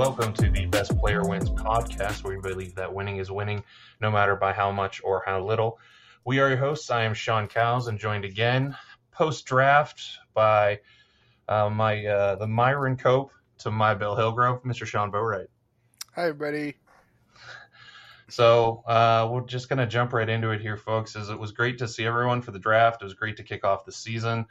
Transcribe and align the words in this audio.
welcome 0.00 0.32
to 0.32 0.48
the 0.48 0.64
Best 0.64 0.96
Player 0.98 1.20
Wins 1.22 1.50
podcast, 1.50 2.24
where 2.24 2.34
we 2.34 2.40
believe 2.40 2.74
that 2.76 2.94
winning 2.94 3.18
is 3.18 3.30
winning, 3.30 3.62
no 4.00 4.10
matter 4.10 4.34
by 4.34 4.50
how 4.50 4.72
much 4.72 5.02
or 5.04 5.22
how 5.26 5.44
little. 5.44 5.78
We 6.24 6.40
are 6.40 6.48
your 6.48 6.56
hosts. 6.56 6.90
I 6.90 7.02
am 7.02 7.12
Sean 7.12 7.48
Cowles, 7.48 7.86
and 7.86 7.98
joined 7.98 8.24
again 8.24 8.78
post 9.12 9.44
draft 9.44 10.02
by 10.32 10.80
uh, 11.46 11.68
my 11.68 12.06
uh, 12.06 12.36
the 12.36 12.46
Myron 12.46 12.96
Cope 12.96 13.30
to 13.58 13.70
my 13.70 13.92
Bill 13.92 14.16
Hillgrove, 14.16 14.62
Mr. 14.62 14.86
Sean 14.86 15.12
Boatwright. 15.12 15.48
Hi, 16.14 16.28
everybody. 16.28 16.78
So 18.30 18.82
uh, 18.86 19.28
we're 19.30 19.42
just 19.42 19.68
going 19.68 19.80
to 19.80 19.86
jump 19.86 20.14
right 20.14 20.30
into 20.30 20.48
it 20.52 20.62
here, 20.62 20.78
folks. 20.78 21.14
As 21.14 21.28
it 21.28 21.38
was 21.38 21.52
great 21.52 21.76
to 21.80 21.88
see 21.88 22.06
everyone 22.06 22.40
for 22.40 22.52
the 22.52 22.58
draft. 22.58 23.02
It 23.02 23.04
was 23.04 23.12
great 23.12 23.36
to 23.36 23.42
kick 23.42 23.64
off 23.66 23.84
the 23.84 23.92
season. 23.92 24.46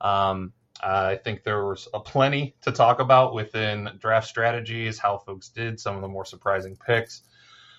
Um, 0.00 0.52
I 0.82 1.16
think 1.16 1.44
there 1.44 1.64
was 1.64 1.88
a 1.94 2.00
plenty 2.00 2.56
to 2.62 2.72
talk 2.72 2.98
about 2.98 3.34
within 3.34 3.90
draft 3.98 4.26
strategies, 4.26 4.98
how 4.98 5.18
folks 5.18 5.48
did, 5.48 5.78
some 5.78 5.94
of 5.94 6.02
the 6.02 6.08
more 6.08 6.24
surprising 6.24 6.76
picks. 6.76 7.22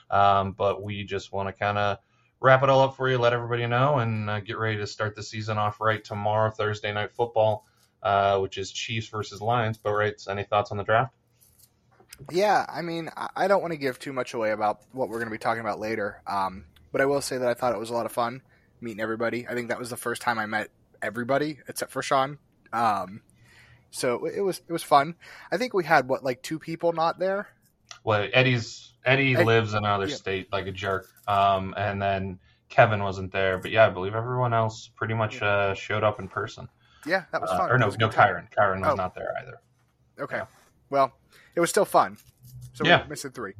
Um, 0.10 0.54
but 0.54 0.82
we 0.84 1.04
just 1.04 1.34
want 1.34 1.50
to 1.50 1.54
kind 1.54 1.78
of 1.78 1.98
wrap 2.40 2.64
it 2.64 2.70
all 2.70 2.82
up 2.82 2.96
for 2.96 3.10
you, 3.10 3.18
let 3.18 3.34
everybody 3.34 3.66
know, 3.68 3.98
and 4.00 4.30
uh, 4.30 4.40
get 4.40 4.58
ready 4.58 4.78
to 4.78 4.88
start 4.88 5.16
the 5.16 5.24
season 5.24 5.58
off 5.58 5.82
right 5.82 6.04
tomorrow, 6.04 6.50
Thursday 6.50 6.94
night 6.94 7.12
football, 7.12 7.66
uh, 8.04 8.38
which 8.40 8.58
is 8.58 8.72
Chiefs 8.72 9.08
versus 9.08 9.42
Lions. 9.42 9.78
But 9.78 9.94
right, 9.94 10.14
any 10.30 10.44
thoughts 10.44 10.72
on 10.72 10.78
the 10.78 10.84
draft? 10.84 11.14
Yeah, 12.32 12.66
I 12.70 12.82
mean, 12.82 13.10
I 13.36 13.48
don't 13.48 13.62
want 13.62 13.74
to 13.74 13.78
give 13.78 14.00
too 14.00 14.14
much 14.14 14.34
away 14.34 14.52
about 14.52 14.82
what 14.92 15.10
we're 15.10 15.18
going 15.18 15.28
to 15.28 15.32
be 15.32 15.40
talking 15.40 15.62
about 15.62 15.80
later, 15.80 16.22
um, 16.28 16.66
but 16.92 17.02
I 17.02 17.06
will 17.06 17.22
say 17.22 17.38
that 17.38 17.48
I 17.48 17.54
thought 17.54 17.74
it 17.74 17.80
was 17.80 17.90
a 17.90 17.94
lot 17.94 18.06
of 18.06 18.12
fun 18.12 18.44
meeting 18.80 19.02
everybody. 19.02 19.48
I 19.48 19.54
think 19.54 19.70
that 19.70 19.80
was 19.80 19.90
the 19.90 19.98
first 19.98 20.22
time 20.22 20.38
I 20.38 20.45
met 20.45 20.70
everybody 21.02 21.60
except 21.67 21.92
for 21.92 22.02
Sean. 22.02 22.38
Um, 22.74 23.22
so 23.92 24.26
it 24.26 24.42
was 24.42 24.62
it 24.68 24.74
was 24.74 24.84
fun. 24.84 25.16
I 25.52 25.58
think 25.58 25.74
we 25.74 25.84
had 25.84 26.08
what 26.08 26.24
like 26.24 26.42
two 26.42 26.60
people 26.60 26.94
not 26.94 27.20
there. 27.20 27.48
Well, 28.04 28.28
Eddie's 28.34 28.94
Eddie, 29.06 29.36
Eddie 29.36 29.46
lives 29.46 29.74
in 29.74 29.80
another 29.80 30.08
yeah. 30.08 30.16
state 30.16 30.52
like 30.52 30.68
a 30.68 30.72
jerk, 30.72 31.08
um, 31.28 31.74
and 31.78 32.02
then 32.02 32.40
Kevin 32.70 33.04
wasn't 33.04 33.32
there. 33.32 33.60
But 33.60 33.72
yeah, 33.72 33.86
I 33.86 33.90
believe 33.90 34.16
everyone 34.16 34.54
else 34.54 34.90
pretty 34.96 35.14
much 35.14 35.42
yeah. 35.42 35.48
uh, 35.48 35.74
showed 35.76 36.04
up 36.04 36.20
in 36.20 36.28
person. 36.28 36.68
Yeah, 37.06 37.26
that 37.32 37.42
was 37.42 37.52
uh, 37.52 37.58
fun. 37.58 37.72
or 37.72 37.78
no, 37.78 37.90
no, 37.90 38.10
Kyron. 38.10 38.48
Kyron 38.52 38.82
was 38.82 38.94
oh. 38.94 38.96
not 38.96 39.14
there 39.14 39.34
either. 39.42 39.62
Okay. 40.20 40.38
Yeah. 40.38 40.46
Well, 40.90 41.14
it 41.56 41.60
was 41.60 41.70
still 41.70 41.86
fun. 41.86 42.18
So 42.74 42.86
yeah. 42.86 43.04
we 43.04 43.10
missed 43.10 43.28
three. 43.34 43.54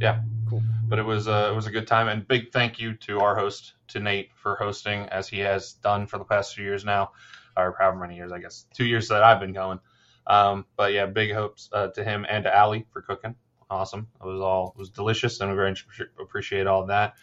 Yeah. 0.00 0.20
Cool. 0.48 0.62
But 0.88 0.98
it 0.98 1.04
was 1.04 1.28
uh, 1.28 1.50
it 1.52 1.54
was 1.54 1.66
a 1.66 1.70
good 1.70 1.86
time, 1.86 2.08
and 2.08 2.26
big 2.26 2.52
thank 2.52 2.78
you 2.78 2.94
to 2.94 3.20
our 3.20 3.34
host, 3.34 3.74
to 3.88 4.00
Nate, 4.00 4.30
for 4.34 4.56
hosting 4.56 5.08
as 5.08 5.28
he 5.28 5.38
has 5.40 5.74
done 5.74 6.06
for 6.06 6.18
the 6.18 6.24
past 6.24 6.54
few 6.54 6.64
years 6.64 6.84
now, 6.84 7.12
or 7.56 7.74
however 7.78 7.98
many 7.98 8.16
years, 8.16 8.32
I 8.32 8.38
guess, 8.38 8.66
two 8.74 8.84
years 8.84 9.08
that 9.08 9.22
I've 9.22 9.40
been 9.40 9.52
going. 9.52 9.80
Um, 10.26 10.66
but 10.76 10.92
yeah, 10.92 11.06
big 11.06 11.32
hopes 11.32 11.68
uh, 11.72 11.88
to 11.88 12.04
him 12.04 12.26
and 12.28 12.44
to 12.44 12.56
Ali 12.58 12.86
for 12.92 13.02
cooking. 13.02 13.34
Awesome. 13.68 14.08
It 14.20 14.26
was 14.26 14.40
all 14.40 14.74
it 14.76 14.78
was 14.78 14.90
delicious, 14.90 15.40
and 15.40 15.50
we 15.50 15.56
very 15.56 15.74
appreciate 16.20 16.66
all 16.66 16.86
that. 16.86 17.14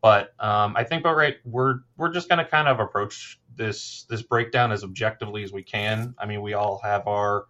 But 0.00 0.32
um, 0.38 0.76
I 0.76 0.84
think, 0.84 1.02
but 1.02 1.16
right, 1.16 1.36
we're 1.44 1.80
we're 1.96 2.12
just 2.12 2.28
gonna 2.28 2.44
kind 2.44 2.68
of 2.68 2.78
approach 2.78 3.40
this 3.56 4.06
this 4.08 4.22
breakdown 4.22 4.70
as 4.70 4.84
objectively 4.84 5.42
as 5.42 5.52
we 5.52 5.62
can. 5.62 6.14
I 6.18 6.26
mean, 6.26 6.40
we 6.40 6.54
all 6.54 6.80
have 6.84 7.06
our 7.08 7.46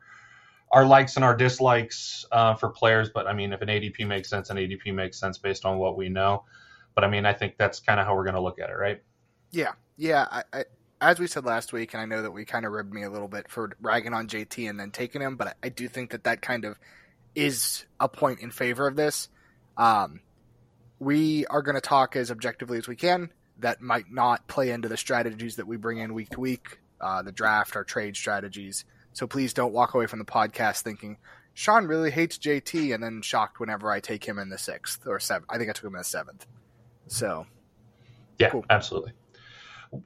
our 0.71 0.85
likes 0.85 1.17
and 1.17 1.25
our 1.25 1.37
dislikes 1.37 2.27
uh, 2.33 2.55
for 2.55 2.71
players. 2.71 3.11
But 3.11 3.27
I 3.27 3.33
mean, 3.33 3.53
if 3.53 3.61
an 3.63 3.69
ADP 3.69 4.07
makes 4.07 4.29
sense, 4.31 4.51
an 4.51 4.57
ADP 4.57 4.95
makes 4.95 5.19
sense 5.19 5.39
based 5.39 5.65
on 5.65 5.79
what 5.79 5.97
we 5.97 6.09
know. 6.09 6.45
But 6.95 7.05
I 7.05 7.09
mean, 7.09 7.27
I 7.27 7.33
think 7.33 7.57
that's 7.59 7.81
kind 7.81 8.01
of 8.01 8.07
how 8.07 8.17
we're 8.17 8.25
going 8.25 8.35
to 8.35 8.41
look 8.41 8.59
at 8.59 8.71
it, 8.71 8.75
right? 8.75 9.03
Yeah, 9.51 9.73
yeah. 9.97 10.43
I, 10.53 10.65
as 11.01 11.19
we 11.19 11.27
said 11.27 11.45
last 11.45 11.73
week, 11.73 11.95
and 11.95 12.01
I 12.01 12.07
know 12.07 12.23
that 12.23 12.31
we 12.31 12.45
kind 12.45 12.67
of 12.67 12.73
ribbed 12.73 12.93
me 12.93 13.03
a 13.03 13.11
little 13.11 13.29
bit 13.29 13.49
for 13.49 13.71
ragging 13.81 14.15
on 14.15 14.29
JT 14.29 14.69
and 14.69 14.79
then 14.79 14.91
taking 14.91 15.21
him, 15.21 15.37
but 15.37 15.57
I, 15.63 15.69
do 15.69 15.89
think 15.89 16.11
that 16.11 16.25
that 16.25 16.43
kind 16.43 16.65
of 16.65 16.79
is 17.35 17.85
a 18.01 18.09
point 18.09 18.41
in 18.41 18.51
favor 18.51 18.87
of 18.87 18.97
this. 18.97 19.29
Um, 19.77 20.21
we 20.99 21.47
are 21.47 21.63
going 21.63 21.77
to 21.77 21.81
talk 21.81 22.17
as 22.17 22.31
objectively 22.31 22.79
as 22.79 22.89
we 22.89 22.97
can. 22.97 23.31
That 23.61 23.81
might 23.81 24.11
not 24.11 24.47
play 24.49 24.71
into 24.71 24.89
the 24.89 24.97
strategies 24.97 25.57
that 25.57 25.67
we 25.67 25.77
bring 25.77 25.99
in 25.99 26.15
week 26.15 26.31
to 26.31 26.41
week, 26.41 26.79
uh, 27.01 27.23
the 27.23 27.33
draft, 27.33 27.77
our 27.77 27.85
trade 27.85 28.17
strategies. 28.17 28.85
So 29.13 29.27
please 29.27 29.53
don't 29.53 29.73
walk 29.73 29.95
away 29.95 30.07
from 30.07 30.19
the 30.19 30.25
podcast 30.25 30.83
thinking 30.83 31.19
Sean 31.59 31.87
really 31.87 32.13
hates 32.13 32.39
JT 32.39 32.95
and 32.95 33.03
then 33.03 33.21
shocked 33.21 33.59
whenever 33.59 33.91
I 33.91 33.99
take 33.99 34.25
him 34.25 34.39
in 34.39 34.49
the 34.49 34.59
sixth 34.59 35.09
or 35.09 35.19
seventh. 35.19 35.47
I 35.51 35.59
think 35.59 35.69
I 35.69 35.73
took 35.73 35.87
him 35.87 35.95
in 35.97 35.99
the 35.99 36.05
seventh. 36.05 36.47
So, 37.09 37.47
yeah, 38.39 38.51
cool. 38.51 38.65
absolutely. 38.71 39.11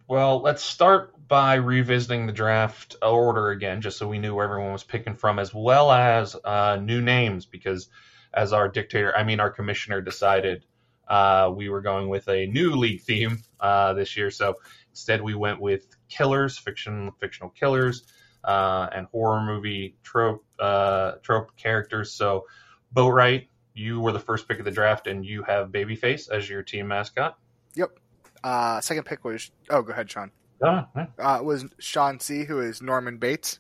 Well, 0.07 0.41
let's 0.43 0.63
start 0.63 1.15
by 1.29 1.55
revisiting 1.55 2.27
the 2.27 2.33
draft 2.33 2.97
order 3.03 3.51
again, 3.51 3.81
just 3.81 3.99
so 3.99 4.07
we 4.07 4.19
knew 4.19 4.35
where 4.35 4.45
everyone 4.45 4.73
was 4.73 4.85
picking 4.85 5.15
from, 5.15 5.39
as 5.39 5.55
well 5.55 5.91
as 5.91 6.37
uh, 6.45 6.79
new 6.81 7.01
names, 7.01 7.47
because 7.47 7.89
as 8.35 8.53
our 8.53 8.69
dictator, 8.69 9.17
I 9.17 9.25
mean 9.25 9.41
our 9.41 9.51
commissioner, 9.51 10.01
decided 10.01 10.65
uh, 11.09 11.51
we 11.55 11.69
were 11.69 11.81
going 11.81 12.09
with 12.09 12.29
a 12.29 12.47
new 12.47 12.73
league 12.77 13.03
theme 13.03 13.43
uh, 13.61 13.95
this 13.95 14.17
year. 14.17 14.31
So 14.31 14.55
instead, 14.91 15.23
we 15.23 15.35
went 15.35 15.61
with 15.61 15.87
killers, 16.09 16.59
fiction, 16.59 17.13
fictional 17.21 17.51
killers 17.51 18.05
uh, 18.45 18.89
and 18.93 19.07
horror 19.07 19.41
movie 19.41 19.97
trope 20.03 20.45
uh, 20.59 21.13
trope 21.23 21.57
characters. 21.57 22.13
So, 22.13 22.47
Boatwright, 22.95 23.49
you 23.75 24.01
were 24.01 24.13
the 24.13 24.21
first 24.21 24.49
pick 24.49 24.59
of 24.59 24.65
the 24.65 24.71
draft, 24.71 25.07
and 25.07 25.25
you 25.25 25.43
have 25.43 25.69
Babyface 25.69 26.31
as 26.31 26.49
your 26.49 26.63
team 26.63 26.89
mascot. 26.89 27.39
Yep. 27.75 27.99
Uh, 28.45 28.81
second 28.81 29.05
pick 29.05 29.25
was 29.25 29.51
oh, 29.71 29.83
go 29.83 29.93
ahead, 29.93 30.11
Sean. 30.11 30.31
Yeah. 30.63 30.85
uh, 31.19 31.41
was 31.43 31.67
Sean 31.79 32.21
C, 32.21 32.45
who 32.45 32.61
is 32.61 32.81
Norman 32.83 33.19
Bates. 33.19 33.59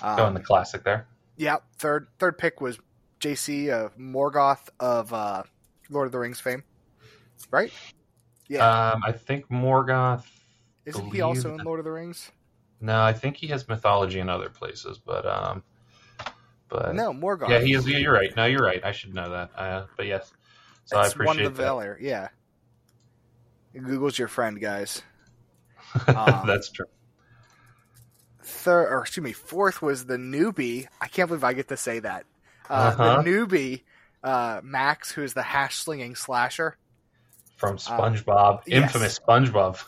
Um, 0.00 0.16
Going 0.16 0.34
the 0.34 0.40
classic 0.40 0.84
there. 0.84 1.06
Yeah. 1.36 1.56
Third 1.78 2.08
third 2.18 2.38
pick 2.38 2.60
was 2.60 2.78
JC 3.20 3.70
of 3.70 3.96
Morgoth 3.98 4.68
of 4.78 5.12
uh, 5.12 5.42
Lord 5.90 6.06
of 6.06 6.12
the 6.12 6.18
Rings 6.18 6.40
fame, 6.40 6.62
right? 7.50 7.72
Yeah. 8.48 8.90
Um, 8.90 9.02
I 9.04 9.12
think 9.12 9.48
Morgoth. 9.48 10.24
Isn't 10.84 11.12
he 11.12 11.20
also 11.20 11.54
in 11.54 11.64
Lord 11.64 11.80
of 11.80 11.84
the 11.84 11.90
Rings? 11.90 12.30
No, 12.80 13.02
I 13.02 13.12
think 13.12 13.36
he 13.36 13.48
has 13.48 13.68
mythology 13.68 14.20
in 14.20 14.28
other 14.28 14.48
places, 14.48 14.98
but 14.98 15.26
um, 15.26 15.62
but 16.68 16.94
no, 16.94 17.12
Morgoth. 17.12 17.48
Yeah, 17.48 17.60
he 17.60 17.74
is. 17.74 17.86
Yeah, 17.88 17.98
you're 17.98 18.12
right. 18.12 18.34
No, 18.36 18.46
you're 18.46 18.64
right. 18.64 18.82
I 18.84 18.92
should 18.92 19.14
know 19.14 19.30
that. 19.30 19.50
Uh, 19.56 19.86
but 19.96 20.06
yes, 20.06 20.32
so 20.84 20.98
it's 21.00 21.08
I 21.08 21.12
appreciate 21.12 21.26
one 21.26 21.40
of 21.40 21.56
the 21.56 21.62
Valar. 21.62 21.96
Yeah, 22.00 22.28
Google's 23.78 24.18
your 24.18 24.28
friend, 24.28 24.60
guys. 24.60 25.02
Um, 26.06 26.46
That's 26.46 26.70
true. 26.70 26.84
Third, 28.42 28.92
or 28.92 29.00
excuse 29.00 29.24
me, 29.24 29.32
fourth 29.32 29.80
was 29.80 30.04
the 30.04 30.18
newbie. 30.18 30.86
I 31.00 31.08
can't 31.08 31.28
believe 31.28 31.44
I 31.44 31.54
get 31.54 31.68
to 31.68 31.78
say 31.78 32.00
that. 32.00 32.26
Uh, 32.68 32.72
uh-huh. 32.72 33.22
The 33.22 33.30
newbie, 33.30 33.82
uh, 34.22 34.60
Max, 34.62 35.10
who 35.10 35.22
is 35.22 35.32
the 35.32 35.42
hash 35.42 35.76
slinging 35.76 36.14
slasher 36.14 36.76
from 37.56 37.76
SpongeBob, 37.76 38.62
infamous 38.66 39.18
yes. 39.18 39.20
SpongeBob. 39.26 39.82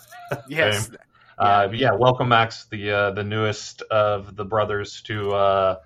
yes, 0.49 0.91
uh, 1.39 1.69
yeah, 1.72 1.93
welcome 1.93 2.28
Max, 2.28 2.67
the 2.71 2.91
uh, 2.91 3.11
the 3.12 3.25
newest 3.25 3.83
of 3.83 4.34
the 4.37 4.45
brothers 4.45 5.03
to 5.03 5.31
uh, 5.31 5.77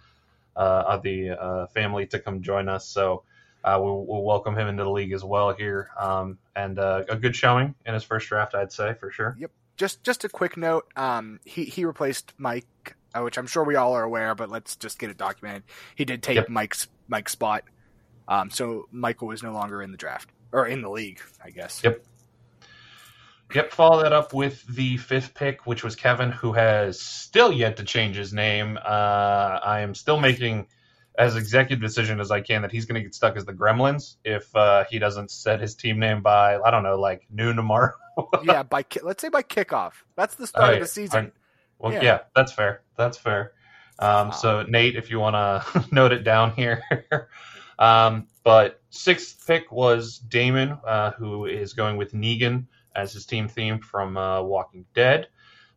uh 0.56 0.60
of 0.60 1.02
the 1.02 1.30
uh, 1.30 1.66
family 1.68 2.06
to 2.06 2.18
come 2.18 2.40
join 2.40 2.68
us. 2.68 2.88
So 2.88 3.24
uh, 3.64 3.78
we'll, 3.80 4.04
we'll, 4.04 4.22
welcome 4.22 4.54
him 4.56 4.68
into 4.68 4.84
the 4.84 4.90
league 4.90 5.12
as 5.12 5.24
well 5.24 5.54
here, 5.54 5.88
um, 5.98 6.38
and 6.54 6.78
a 6.78 7.18
good 7.20 7.34
showing 7.34 7.74
in 7.86 7.94
his 7.94 8.04
first 8.04 8.28
draft, 8.28 8.54
I'd 8.54 8.70
say 8.70 8.94
for 8.94 9.10
sure. 9.10 9.36
Yep. 9.38 9.50
Just 9.76 10.04
just 10.04 10.22
a 10.22 10.28
quick 10.28 10.56
note. 10.56 10.86
Um, 10.94 11.40
he 11.44 11.64
he 11.64 11.84
replaced 11.84 12.32
Mike, 12.38 12.94
which 13.16 13.38
I'm 13.38 13.46
sure 13.46 13.64
we 13.64 13.74
all 13.74 13.94
are 13.94 14.04
aware, 14.04 14.34
but 14.34 14.50
let's 14.50 14.76
just 14.76 14.98
get 15.00 15.10
it 15.10 15.16
documented. 15.16 15.64
He 15.96 16.04
did 16.04 16.22
take 16.22 16.36
yep. 16.36 16.48
Mike's 16.48 16.86
Mike's 17.08 17.32
spot. 17.32 17.64
Um, 18.28 18.50
so 18.50 18.86
Michael 18.92 19.32
is 19.32 19.42
no 19.42 19.52
longer 19.52 19.82
in 19.82 19.90
the 19.90 19.96
draft 19.96 20.30
or 20.52 20.66
in 20.66 20.82
the 20.82 20.90
league, 20.90 21.20
I 21.42 21.50
guess. 21.50 21.82
Yep. 21.82 22.04
Yep, 23.54 23.72
follow 23.72 24.02
that 24.02 24.12
up 24.12 24.32
with 24.32 24.66
the 24.66 24.96
fifth 24.96 25.34
pick, 25.34 25.66
which 25.66 25.84
was 25.84 25.94
Kevin, 25.94 26.30
who 26.30 26.52
has 26.52 27.00
still 27.00 27.52
yet 27.52 27.76
to 27.76 27.84
change 27.84 28.16
his 28.16 28.32
name. 28.32 28.78
Uh, 28.78 29.60
I 29.62 29.80
am 29.80 29.94
still 29.94 30.18
making 30.18 30.66
as 31.16 31.36
executive 31.36 31.80
decision 31.80 32.20
as 32.20 32.30
I 32.30 32.40
can 32.40 32.62
that 32.62 32.72
he's 32.72 32.86
going 32.86 33.00
to 33.00 33.02
get 33.02 33.14
stuck 33.14 33.36
as 33.36 33.44
the 33.44 33.52
Gremlins 33.52 34.16
if 34.24 34.54
uh, 34.56 34.84
he 34.90 34.98
doesn't 34.98 35.30
set 35.30 35.60
his 35.60 35.74
team 35.74 35.98
name 35.98 36.22
by 36.22 36.58
I 36.58 36.70
don't 36.70 36.82
know 36.82 36.98
like 36.98 37.26
noon 37.30 37.56
tomorrow. 37.56 37.92
yeah, 38.42 38.62
by 38.62 38.84
let's 39.02 39.22
say 39.22 39.28
by 39.28 39.42
kickoff. 39.42 39.92
That's 40.16 40.34
the 40.34 40.46
start 40.46 40.74
of 40.74 40.80
the 40.80 40.86
season. 40.86 41.32
Well, 41.78 41.92
yeah. 41.92 42.02
yeah. 42.02 42.18
that's 42.34 42.52
fair. 42.52 42.82
That's 42.96 43.18
fair. 43.18 43.52
Um, 43.98 44.32
So 44.32 44.62
Nate, 44.62 44.96
if 44.96 45.10
you 45.10 45.20
want 45.20 45.34
to 45.34 45.84
note 45.92 46.12
it 46.12 46.24
down 46.24 46.52
here. 46.52 46.82
um, 47.78 48.26
but 48.42 48.80
sixth 48.90 49.46
pick 49.46 49.70
was 49.70 50.18
Damon, 50.18 50.78
uh, 50.86 51.12
who 51.12 51.46
is 51.46 51.72
going 51.72 51.96
with 51.96 52.12
Negan 52.12 52.66
as 52.96 53.12
his 53.12 53.26
team 53.26 53.48
theme 53.48 53.78
from 53.78 54.16
uh, 54.16 54.42
Walking 54.42 54.84
Dead, 54.94 55.28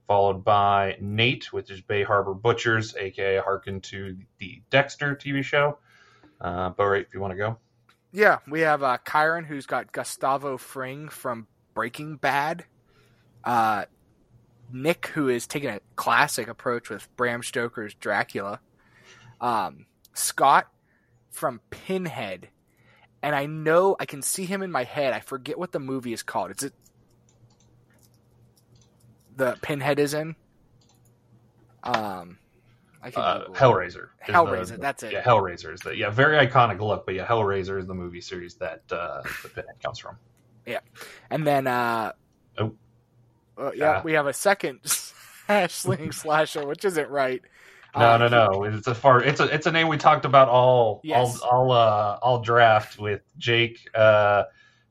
followed 0.08 0.44
by 0.44 0.98
Nate 1.02 1.52
which 1.52 1.70
is 1.70 1.82
Bay 1.82 2.04
Harbor 2.04 2.34
Butchers, 2.34 2.96
aka 2.96 3.38
Harken 3.38 3.82
to 3.82 4.18
the 4.40 4.62
Dexter 4.70 5.16
TV 5.16 5.44
show. 5.44 5.78
Uh, 6.40 6.70
but 6.70 6.86
right, 6.86 7.06
if 7.06 7.14
you 7.14 7.20
want 7.20 7.32
to 7.32 7.38
go. 7.38 7.58
Yeah, 8.12 8.40
we 8.50 8.62
have 8.62 8.84
uh, 8.84 8.98
Kyron, 9.06 9.46
who's 9.46 9.66
got 9.66 9.92
Gustavo 9.92 10.58
Fring 10.58 11.10
from 11.10 11.48
Breaking 11.74 12.16
Bad. 12.16 12.66
Uh, 13.44 13.86
Nick, 14.72 15.08
who 15.08 15.30
is 15.30 15.48
taking 15.48 15.70
a 15.70 15.80
classic 15.96 16.48
approach 16.48 16.90
with 16.90 17.08
Bram 17.16 17.44
Stoker's 17.44 17.94
Dracula. 17.94 18.60
Um, 19.40 19.86
Scott 20.14 20.68
from 21.32 21.62
Pinhead, 21.70 22.50
and 23.22 23.36
I 23.36 23.46
know 23.46 23.96
I 24.00 24.06
can 24.06 24.22
see 24.22 24.46
him 24.46 24.64
in 24.64 24.72
my 24.72 24.84
head. 24.84 25.14
I 25.14 25.20
forget 25.20 25.60
what 25.60 25.72
the 25.72 25.80
movie 25.80 26.14
is 26.14 26.24
called. 26.24 26.52
Is 26.52 26.64
it 26.64 26.74
the 29.38 29.58
Pinhead 29.62 30.00
is 30.00 30.14
in? 30.14 30.36
Um, 31.84 32.38
I 33.02 33.12
can 33.12 33.22
uh, 33.22 33.46
Hellraiser. 33.52 34.10
Hellraiser, 34.28 34.72
the, 34.72 34.78
that's 34.78 35.04
it. 35.04 35.14
Yeah, 35.14 35.24
Hellraiser 35.24 35.74
is 35.74 35.80
the 35.82 35.96
yeah 35.96 36.10
very 36.10 36.46
iconic 36.46 36.80
look, 36.80 37.06
but 37.06 37.16
yeah, 37.16 37.26
Hellraiser 37.26 37.80
is 37.80 37.86
the 37.86 37.94
movie 37.94 38.22
series 38.22 38.56
that 38.56 38.82
uh, 38.92 39.22
the 39.44 39.50
Pinhead 39.50 39.82
comes 39.82 40.00
from. 40.00 40.18
Yeah, 40.66 40.80
and 41.30 41.48
then 41.48 41.68
uh, 41.68 42.12
oh, 42.58 42.74
uh, 43.58 43.72
yeah, 43.74 44.02
we 44.04 44.14
have 44.14 44.28
a 44.28 44.34
second 44.34 44.80
sling 45.70 46.12
slasher, 46.12 46.68
which 46.68 46.84
isn't 46.84 47.10
right. 47.10 47.42
No, 47.96 48.12
um, 48.12 48.20
no, 48.20 48.28
no. 48.28 48.64
It's 48.66 48.88
a 48.88 48.96
far. 48.96 49.24
It's 49.24 49.40
a 49.40 49.46
it's 49.46 49.66
a 49.66 49.72
name 49.72 49.88
we 49.88 49.98
talked 49.98 50.26
about 50.26 50.50
all 50.50 51.00
yes. 51.04 51.40
all 51.40 51.50
all 51.50 51.72
uh 51.72 52.20
all 52.22 52.42
draft 52.42 53.00
with 53.00 53.22
Jake 53.38 53.88
uh 53.96 54.44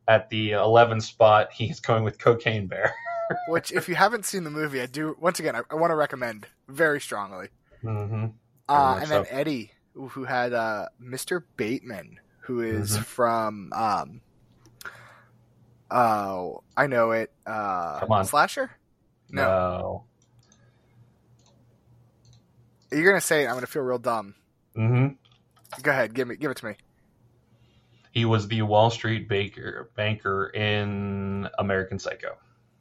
at 0.08 0.30
the 0.30 0.52
11 0.52 1.00
spot. 1.00 1.52
He's 1.52 1.80
going 1.80 2.04
with 2.04 2.18
Cocaine 2.18 2.66
Bear. 2.66 2.94
which, 3.48 3.72
if 3.72 3.88
you 3.88 3.94
haven't 3.94 4.24
seen 4.24 4.44
the 4.44 4.50
movie, 4.50 4.80
I 4.80 4.86
do 4.86 5.16
once 5.20 5.38
again 5.38 5.56
I, 5.56 5.62
I 5.70 5.74
want 5.74 5.90
to 5.90 5.96
recommend 5.96 6.46
very 6.68 7.00
strongly. 7.00 7.48
Mm-hmm. 7.82 8.26
Uh, 8.68 8.98
and 9.00 9.10
then 9.10 9.24
so. 9.24 9.30
Eddie, 9.30 9.72
who 9.94 10.24
had 10.24 10.52
uh, 10.52 10.86
Mr. 11.02 11.42
Bateman, 11.56 12.20
who 12.40 12.60
is 12.60 12.92
mm-hmm. 12.92 13.02
from 13.02 13.72
um, 13.72 14.20
oh, 15.90 16.62
I 16.76 16.86
know 16.86 17.12
it. 17.12 17.32
Uh, 17.46 18.00
Come 18.00 18.12
on, 18.12 18.24
slasher. 18.24 18.70
No. 19.30 19.42
no. 19.42 20.04
You're 22.92 23.10
gonna 23.10 23.20
say 23.20 23.44
it. 23.44 23.48
I'm 23.48 23.54
gonna 23.54 23.66
feel 23.66 23.82
real 23.82 23.98
dumb. 23.98 24.34
Mm-hmm. 24.76 25.82
Go 25.82 25.90
ahead. 25.90 26.14
Give 26.14 26.28
me. 26.28 26.36
Give 26.36 26.50
it 26.50 26.56
to 26.58 26.66
me. 26.66 26.74
He 28.12 28.24
was 28.24 28.48
the 28.48 28.62
Wall 28.62 28.90
Street 28.90 29.28
baker, 29.28 29.90
banker 29.94 30.48
in 30.48 31.48
American 31.58 31.98
Psycho. 31.98 32.36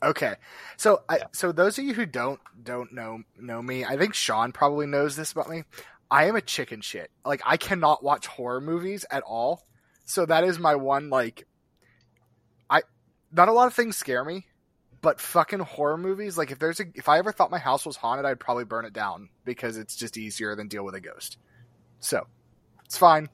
Okay, 0.06 0.36
so 0.78 1.02
I, 1.10 1.22
so 1.32 1.52
those 1.52 1.80
of 1.80 1.84
you 1.84 1.96
who 1.96 2.06
don't 2.06 2.40
don't 2.64 2.94
know 2.94 3.24
know 3.40 3.60
me, 3.60 3.84
I 3.84 3.98
think 3.98 4.14
Sean 4.14 4.52
probably 4.52 4.86
knows 4.86 5.16
this 5.16 5.32
about 5.32 5.50
me. 5.50 5.64
I 6.12 6.26
am 6.26 6.36
a 6.36 6.42
chicken 6.42 6.82
shit. 6.82 7.10
Like 7.26 7.42
I 7.44 7.58
cannot 7.58 8.04
watch 8.04 8.28
horror 8.28 8.62
movies 8.62 9.04
at 9.10 9.24
all. 9.24 9.66
So 10.06 10.28
that 10.28 10.44
is 10.44 10.60
my 10.60 10.76
one 10.76 11.10
like. 11.10 11.48
I 12.70 12.84
not 13.32 13.50
a 13.50 13.52
lot 13.52 13.66
of 13.66 13.74
things 13.74 13.98
scare 13.98 14.24
me, 14.24 14.46
but 15.02 15.20
fucking 15.20 15.60
horror 15.60 15.98
movies. 15.98 16.38
Like 16.38 16.52
if 16.52 16.60
there's 16.60 16.80
a 16.80 16.86
if 16.94 17.10
I 17.10 17.18
ever 17.18 17.32
thought 17.32 17.50
my 17.50 17.58
house 17.58 17.84
was 17.84 17.96
haunted, 17.96 18.28
I'd 18.28 18.40
probably 18.40 18.66
burn 18.66 18.86
it 18.86 18.94
down 18.94 19.30
because 19.44 19.76
it's 19.76 19.96
just 19.96 20.18
easier 20.18 20.56
than 20.56 20.68
deal 20.68 20.86
with 20.86 20.94
a 20.94 21.02
ghost. 21.02 21.38
So 22.00 22.28
it's 22.86 22.98
fine. 22.98 23.28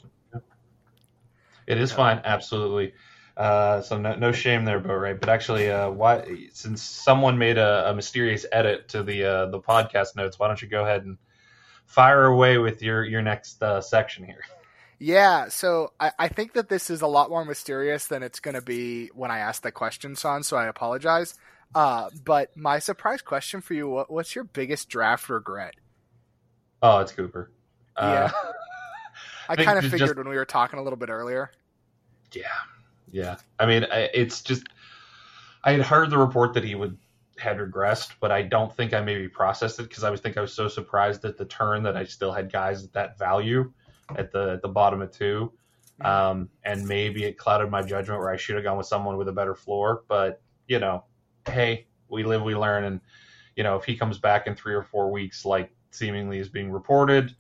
It 1.68 1.78
is 1.78 1.92
fine, 1.92 2.22
absolutely. 2.24 2.94
Uh, 3.42 3.82
so 3.82 3.98
no, 3.98 4.14
no 4.14 4.32
shame 4.32 4.66
there, 4.66 4.80
but 4.80 4.94
right. 4.94 5.20
But 5.20 5.28
actually, 5.28 5.68
uh, 5.68 5.90
why? 5.90 6.48
Since 6.54 6.84
someone 6.84 7.40
made 7.40 7.58
a, 7.58 7.90
a 7.90 7.96
mysterious 7.96 8.46
edit 8.52 8.90
to 8.90 9.02
the 9.02 9.24
uh, 9.26 9.46
the 9.48 9.60
podcast 9.60 10.16
notes, 10.16 10.38
why 10.38 10.46
don't 10.46 10.62
you 10.62 10.68
go 10.68 10.84
ahead 10.84 11.06
and 11.06 11.18
fire 11.88 12.26
away 12.26 12.60
with 12.60 12.84
your 12.84 13.04
your 13.04 13.24
next 13.24 13.64
uh, 13.64 13.82
section 13.82 14.26
here? 14.26 14.44
Yeah, 15.00 15.48
so 15.50 15.92
I, 16.00 16.12
I 16.20 16.28
think 16.28 16.54
that 16.54 16.70
this 16.70 16.92
is 16.92 17.02
a 17.02 17.08
lot 17.08 17.32
more 17.32 17.44
mysterious 17.44 18.06
than 18.06 18.22
it's 18.22 18.40
going 18.40 18.54
to 18.54 18.62
be 18.62 19.08
when 19.16 19.32
I 19.32 19.40
ask 19.40 19.64
the 19.64 19.72
question, 19.72 20.16
son. 20.16 20.44
So 20.44 20.56
I 20.56 20.68
apologize. 20.68 21.34
Uh, 21.74 22.12
but 22.24 22.56
my 22.56 22.78
surprise 22.78 23.24
question 23.24 23.62
for 23.62 23.74
you: 23.74 23.90
what, 23.90 24.12
What's 24.12 24.36
your 24.36 24.44
biggest 24.44 24.88
draft 24.88 25.28
regret? 25.30 25.74
Oh, 26.84 27.00
it's 27.00 27.12
Cooper. 27.12 27.50
Uh, 27.98 28.30
yeah, 28.30 28.52
I, 29.50 29.54
I 29.54 29.56
kind 29.56 29.80
of 29.80 29.86
figured 29.86 30.10
just... 30.10 30.16
when 30.16 30.30
we 30.30 30.36
were 30.36 30.46
talking 30.46 30.78
a 30.78 30.84
little 30.84 31.00
bit 31.00 31.10
earlier. 31.10 31.50
Yeah, 32.34 32.46
yeah. 33.12 33.38
I 33.60 33.66
mean, 33.66 33.86
it's 33.92 34.42
just 34.42 34.64
I 35.64 35.74
had 35.74 35.82
heard 35.82 36.10
the 36.10 36.18
report 36.18 36.54
that 36.54 36.64
he 36.64 36.76
would 36.76 36.98
had 37.38 37.58
regressed, 37.58 38.12
but 38.20 38.32
I 38.32 38.44
don't 38.44 38.74
think 38.76 38.94
I 38.94 39.02
maybe 39.02 39.28
processed 39.28 39.80
it 39.80 39.84
because 39.84 40.04
I 40.04 40.10
was 40.10 40.22
think 40.22 40.38
I 40.38 40.42
was 40.42 40.54
so 40.54 40.68
surprised 40.68 41.26
at 41.26 41.38
the 41.38 41.46
turn 41.46 41.84
that 41.84 41.98
I 41.98 42.06
still 42.06 42.32
had 42.32 42.52
guys 42.52 42.84
at 42.84 42.94
that 42.94 43.18
value 43.18 43.72
at 44.18 44.32
the 44.32 44.54
at 44.54 44.62
the 44.62 44.68
bottom 44.68 45.02
of 45.02 45.12
two. 45.12 45.52
Um, 46.02 46.50
and 46.64 46.88
maybe 46.88 47.26
it 47.26 47.38
clouded 47.38 47.70
my 47.70 47.84
judgment 47.84 48.20
where 48.20 48.32
I 48.32 48.38
should 48.38 48.56
have 48.56 48.64
gone 48.64 48.78
with 48.78 48.88
someone 48.88 49.18
with 49.18 49.28
a 49.28 49.34
better 49.34 49.54
floor. 49.54 50.04
But 50.08 50.42
you 50.68 50.80
know, 50.80 51.04
hey, 51.48 51.88
we 52.10 52.24
live, 52.24 52.42
we 52.42 52.56
learn, 52.56 52.86
and 52.86 53.02
you 53.56 53.64
know, 53.64 53.76
if 53.76 53.86
he 53.86 53.96
comes 53.96 54.18
back 54.18 54.48
in 54.48 54.56
three 54.56 54.74
or 54.74 54.84
four 54.84 55.12
weeks, 55.12 55.46
like 55.46 55.72
seemingly 55.92 56.40
is 56.40 56.50
being 56.50 56.72
reported, 56.72 57.36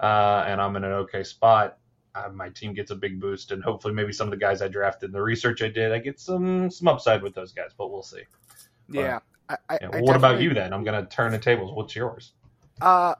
uh, 0.00 0.44
and 0.46 0.60
I'm 0.60 0.76
in 0.76 0.84
an 0.84 0.92
okay 0.92 1.24
spot, 1.24 1.78
uh, 2.14 2.28
my 2.32 2.48
team 2.48 2.74
gets 2.74 2.90
a 2.90 2.94
big 2.94 3.20
boost, 3.20 3.50
and 3.50 3.62
hopefully 3.62 3.92
maybe 3.92 4.12
some 4.12 4.28
of 4.28 4.30
the 4.30 4.36
guys 4.36 4.62
I 4.62 4.68
drafted, 4.68 5.12
the 5.12 5.20
research 5.20 5.62
I 5.62 5.68
did, 5.68 5.92
I 5.92 5.98
get 5.98 6.20
some 6.20 6.70
some 6.70 6.88
upside 6.88 7.22
with 7.22 7.34
those 7.34 7.52
guys, 7.52 7.70
but 7.76 7.90
we'll 7.90 8.02
see. 8.02 8.22
But, 8.88 8.98
yeah. 8.98 9.18
I, 9.48 9.56
I, 9.68 9.78
yeah 9.80 10.00
what 10.00 10.16
about 10.16 10.40
you 10.40 10.54
then? 10.54 10.72
I'm 10.72 10.84
going 10.84 11.00
to 11.02 11.08
turn 11.08 11.32
the 11.32 11.38
tables. 11.38 11.72
What's 11.74 11.94
yours? 11.94 12.32
Uh, 12.80 13.14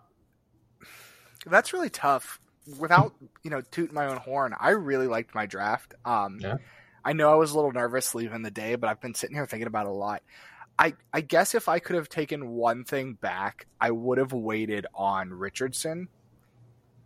that's 1.47 1.73
really 1.73 1.91
tough. 1.91 2.41
Without 2.79 3.13
you 3.43 3.51
know 3.51 3.61
tooting 3.61 3.95
my 3.95 4.07
own 4.07 4.17
horn, 4.17 4.55
I 4.59 4.71
really 4.71 5.07
liked 5.07 5.35
my 5.35 5.47
draft. 5.47 5.95
Um, 6.05 6.39
yeah. 6.41 6.57
I 7.05 7.13
know 7.13 7.31
I 7.31 7.35
was 7.35 7.51
a 7.51 7.57
little 7.57 7.73
nervous 7.73 8.15
leaving 8.15 8.43
the 8.43 8.51
day, 8.51 8.77
but 8.77 8.89
I've 8.89 9.01
been 9.01 9.15
sitting 9.15 9.37
here 9.37 9.45
thinking 9.45 9.67
about 9.67 9.87
it 9.87 9.91
a 9.91 9.93
lot. 9.93 10.23
I 10.79 10.95
I 11.13 11.21
guess 11.21 11.55
if 11.55 11.69
I 11.69 11.79
could 11.79 11.97
have 11.97 12.09
taken 12.09 12.49
one 12.51 12.85
thing 12.85 13.15
back, 13.15 13.67
I 13.81 13.91
would 13.91 14.19
have 14.19 14.33
waited 14.33 14.87
on 14.95 15.31
Richardson 15.31 16.09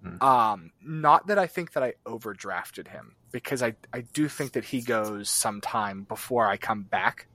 Mm. 0.04 0.22
Um, 0.22 0.70
not 0.80 1.26
that 1.26 1.38
I 1.38 1.46
think 1.46 1.72
that 1.72 1.82
I 1.82 1.94
overdrafted 2.06 2.88
him 2.88 3.16
because 3.32 3.62
I 3.62 3.74
I 3.92 4.02
do 4.02 4.28
think 4.28 4.52
that 4.52 4.64
he 4.64 4.80
goes 4.80 5.28
sometime 5.28 6.04
before 6.04 6.46
I 6.46 6.56
come 6.56 6.82
back, 6.82 7.26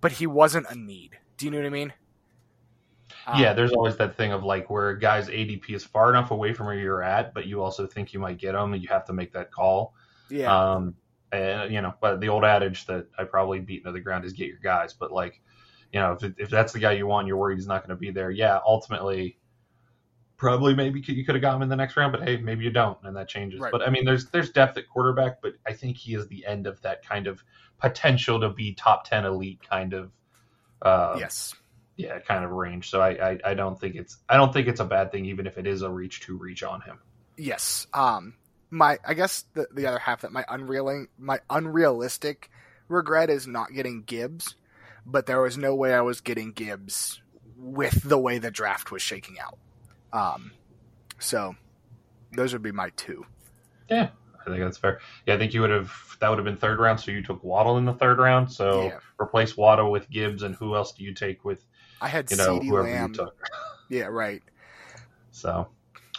but 0.00 0.12
he 0.12 0.26
wasn't 0.26 0.66
a 0.68 0.74
need. 0.74 1.18
Do 1.36 1.46
you 1.46 1.52
know 1.52 1.58
what 1.58 1.66
I 1.66 1.70
mean? 1.70 1.92
Yeah, 3.38 3.50
um, 3.50 3.56
there's 3.56 3.72
always 3.72 3.96
that 3.98 4.16
thing 4.16 4.32
of 4.32 4.44
like 4.44 4.70
where 4.70 4.90
a 4.90 4.98
guy's 4.98 5.28
ADP 5.28 5.70
is 5.70 5.84
far 5.84 6.10
enough 6.10 6.30
away 6.30 6.52
from 6.52 6.66
where 6.66 6.74
you're 6.74 7.02
at, 7.02 7.34
but 7.34 7.46
you 7.46 7.62
also 7.62 7.86
think 7.86 8.12
you 8.12 8.20
might 8.20 8.38
get 8.38 8.54
him, 8.54 8.72
and 8.72 8.82
you 8.82 8.88
have 8.88 9.04
to 9.06 9.12
make 9.12 9.32
that 9.32 9.52
call. 9.52 9.94
Yeah. 10.30 10.54
Um, 10.54 10.94
and, 11.32 11.72
you 11.72 11.80
know, 11.80 11.94
but 12.00 12.20
the 12.20 12.28
old 12.28 12.44
adage 12.44 12.86
that 12.86 13.06
I 13.18 13.24
probably 13.24 13.60
beat 13.60 13.78
into 13.78 13.92
the 13.92 14.00
ground 14.00 14.24
is 14.24 14.32
get 14.32 14.48
your 14.48 14.58
guys. 14.58 14.92
But 14.92 15.12
like, 15.12 15.40
you 15.92 16.00
know, 16.00 16.12
if, 16.20 16.32
if 16.38 16.50
that's 16.50 16.72
the 16.72 16.78
guy 16.78 16.92
you 16.92 17.06
want, 17.06 17.26
you're 17.26 17.36
worried 17.36 17.56
he's 17.56 17.66
not 17.66 17.86
going 17.86 17.96
to 17.96 18.00
be 18.00 18.10
there. 18.10 18.30
Yeah, 18.30 18.58
ultimately, 18.64 19.38
probably 20.40 20.74
maybe 20.74 21.00
you 21.06 21.24
could 21.24 21.34
have 21.34 21.42
got 21.42 21.54
him 21.54 21.60
in 21.60 21.68
the 21.68 21.76
next 21.76 21.98
round, 21.98 22.12
but 22.12 22.22
hey, 22.22 22.38
maybe 22.38 22.64
you 22.64 22.70
don't, 22.70 22.96
and 23.04 23.14
that 23.14 23.28
changes. 23.28 23.60
Right. 23.60 23.70
But 23.70 23.82
I 23.86 23.90
mean, 23.90 24.06
there's 24.06 24.30
there's 24.30 24.50
depth 24.50 24.78
at 24.78 24.88
quarterback, 24.88 25.42
but 25.42 25.52
I 25.66 25.74
think 25.74 25.98
he 25.98 26.14
is 26.14 26.26
the 26.28 26.46
end 26.46 26.66
of 26.66 26.80
that 26.80 27.06
kind 27.06 27.26
of 27.26 27.44
potential 27.78 28.40
to 28.40 28.48
be 28.48 28.72
top 28.72 29.08
ten 29.08 29.26
elite 29.26 29.60
kind 29.68 29.92
of. 29.92 30.10
Uh, 30.80 31.16
yes. 31.18 31.54
Yeah, 31.96 32.18
kind 32.20 32.42
of 32.42 32.52
range. 32.52 32.88
So 32.88 33.02
I, 33.02 33.32
I, 33.32 33.38
I 33.44 33.54
don't 33.54 33.78
think 33.78 33.94
it's 33.96 34.16
I 34.30 34.38
don't 34.38 34.50
think 34.50 34.66
it's 34.66 34.80
a 34.80 34.84
bad 34.86 35.12
thing, 35.12 35.26
even 35.26 35.46
if 35.46 35.58
it 35.58 35.66
is 35.66 35.82
a 35.82 35.90
reach 35.90 36.22
to 36.22 36.36
reach 36.36 36.62
on 36.64 36.80
him. 36.80 36.98
Yes. 37.36 37.86
Um. 37.92 38.34
My 38.70 38.98
I 39.06 39.14
guess 39.14 39.44
the 39.52 39.66
the 39.74 39.86
other 39.88 39.98
half 39.98 40.22
that 40.22 40.32
my 40.32 40.44
unrealing 40.48 41.08
my 41.18 41.40
unrealistic 41.50 42.50
regret 42.88 43.28
is 43.28 43.46
not 43.46 43.74
getting 43.74 44.04
Gibbs, 44.04 44.54
but 45.04 45.26
there 45.26 45.42
was 45.42 45.58
no 45.58 45.74
way 45.74 45.92
I 45.92 46.00
was 46.00 46.22
getting 46.22 46.52
Gibbs 46.52 47.20
with 47.58 48.02
the 48.02 48.18
way 48.18 48.38
the 48.38 48.50
draft 48.50 48.90
was 48.90 49.02
shaking 49.02 49.38
out. 49.38 49.58
Um, 50.12 50.52
so 51.18 51.54
those 52.32 52.52
would 52.52 52.62
be 52.62 52.72
my 52.72 52.90
two. 52.96 53.24
Yeah, 53.88 54.10
I 54.40 54.44
think 54.50 54.62
that's 54.62 54.78
fair. 54.78 55.00
Yeah, 55.26 55.34
I 55.34 55.38
think 55.38 55.54
you 55.54 55.60
would 55.60 55.70
have 55.70 55.92
that 56.20 56.28
would 56.28 56.38
have 56.38 56.44
been 56.44 56.56
third 56.56 56.78
round. 56.78 57.00
So 57.00 57.10
you 57.10 57.22
took 57.22 57.42
Waddle 57.42 57.78
in 57.78 57.84
the 57.84 57.94
third 57.94 58.18
round. 58.18 58.52
So 58.52 58.84
yeah. 58.84 58.98
replace 59.20 59.56
Waddle 59.56 59.90
with 59.90 60.08
Gibbs, 60.10 60.42
and 60.42 60.54
who 60.54 60.74
else 60.74 60.92
do 60.92 61.04
you 61.04 61.14
take 61.14 61.44
with? 61.44 61.64
I 62.00 62.08
had 62.08 62.30
you 62.30 62.36
know 62.36 62.58
CeeDee 62.58 62.68
whoever 62.68 62.88
Lamb. 62.88 63.10
you 63.10 63.14
took. 63.14 63.48
yeah, 63.88 64.06
right. 64.06 64.42
So 65.30 65.68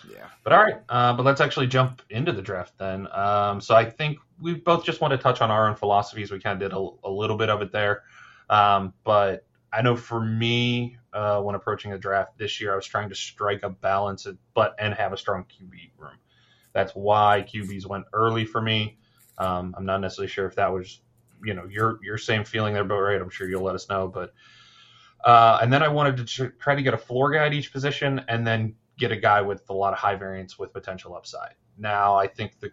yeah, 0.10 0.28
but 0.44 0.54
all 0.54 0.64
right. 0.64 0.78
Uh, 0.90 1.14
but 1.14 1.24
let's 1.26 1.42
actually 1.42 1.68
jump 1.68 2.02
into 2.10 2.32
the 2.32 2.42
draft 2.42 2.78
then. 2.78 3.08
Um, 3.12 3.62
so 3.62 3.76
I 3.76 3.90
think 3.90 4.18
we 4.40 4.56
both 4.56 4.84
just 4.84 5.02
want 5.02 5.12
to 5.12 5.18
touch 5.18 5.42
on 5.42 5.52
our 5.52 5.68
own 5.68 5.76
philosophies. 5.76 6.32
We 6.32 6.40
kind 6.40 6.62
of 6.62 6.70
did 6.70 6.76
a, 6.76 6.90
a 7.08 7.12
little 7.12 7.38
bit 7.38 7.50
of 7.50 7.62
it 7.62 7.72
there, 7.72 8.04
um, 8.50 8.94
but 9.04 9.46
I 9.74 9.82
know 9.82 9.96
for 9.96 10.20
me, 10.20 10.98
uh, 11.13 11.42
when 11.42 11.56
approaching 11.56 11.94
a 11.94 11.98
draft 11.98 12.38
this 12.38 12.60
year, 12.60 12.74
I 12.74 12.75
was 12.75 12.86
trying 12.86 13.10
to 13.10 13.16
strike 13.16 13.63
a 13.63 13.70
balance, 13.70 14.28
but 14.54 14.75
and 14.80 14.94
have 14.94 15.13
a 15.13 15.18
strong 15.18 15.46
QB 15.46 15.92
room. 15.98 16.18
That's 16.74 16.94
why 16.94 17.46
QBs 17.48 17.86
went 17.86 18.06
early 18.13 18.46
for 18.46 18.62
me. 18.62 18.98
Um, 19.38 19.74
I'm 19.78 19.86
not 19.86 20.01
necessarily 20.01 20.30
sure 20.30 20.46
if 20.46 20.56
that 20.56 20.72
was, 20.72 21.01
you 21.44 21.54
know, 21.54 21.66
your 21.66 22.00
your 22.04 22.18
same 22.18 22.44
feeling 22.44 22.74
there, 22.74 22.84
but 22.84 22.96
right, 22.96 23.22
I'm 23.22 23.30
sure 23.30 23.48
you'll 23.50 23.63
let 23.63 23.75
us 23.75 23.90
know. 23.90 24.08
But 24.08 24.34
uh, 25.24 25.60
and 25.62 25.72
then 25.72 25.84
I 25.84 25.88
wanted 25.88 26.28
to 26.28 26.50
try 26.50 26.75
to 26.75 26.82
get 26.82 26.94
a 26.94 26.98
floor 26.98 27.32
guy 27.32 27.46
at 27.46 27.54
each 27.54 27.72
position, 27.72 28.24
and 28.28 28.46
then 28.46 28.75
get 28.98 29.12
a 29.12 29.18
guy 29.18 29.42
with 29.42 29.70
a 29.70 29.74
lot 29.74 29.94
of 29.94 30.00
high 30.00 30.16
variance 30.16 30.60
with 30.60 30.74
potential 30.74 31.16
upside. 31.16 31.56
Now 31.78 32.16
I 32.16 32.28
think 32.28 32.60
the 32.60 32.72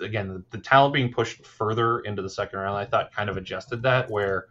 again 0.00 0.28
the, 0.28 0.44
the 0.50 0.62
talent 0.62 0.94
being 0.94 1.12
pushed 1.12 1.44
further 1.44 2.00
into 2.00 2.22
the 2.22 2.30
second 2.30 2.58
round, 2.58 2.76
I 2.76 2.84
thought 2.84 3.12
kind 3.12 3.28
of 3.28 3.36
adjusted 3.36 3.82
that 3.82 4.10
where 4.10 4.46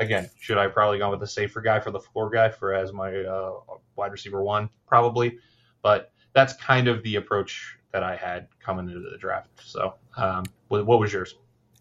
again, 0.00 0.28
should 0.40 0.58
I 0.58 0.66
probably 0.66 0.98
gone 0.98 1.10
with 1.10 1.20
the 1.20 1.26
safer 1.26 1.60
guy 1.60 1.78
for 1.78 1.92
the 1.92 2.00
floor 2.00 2.30
guy 2.30 2.48
for 2.48 2.74
as 2.74 2.92
my 2.92 3.14
uh, 3.14 3.52
wide 3.94 4.10
receiver 4.10 4.42
one? 4.42 4.68
Probably, 4.88 5.38
but 5.82 6.12
that's 6.32 6.54
kind 6.54 6.88
of 6.88 7.02
the 7.04 7.16
approach 7.16 7.76
that 7.92 8.02
I 8.02 8.16
had 8.16 8.48
coming 8.64 8.88
into 8.88 9.08
the 9.10 9.18
draft. 9.18 9.48
So, 9.62 9.94
um, 10.16 10.44
what, 10.68 10.86
what 10.86 10.98
was 10.98 11.12
yours? 11.12 11.36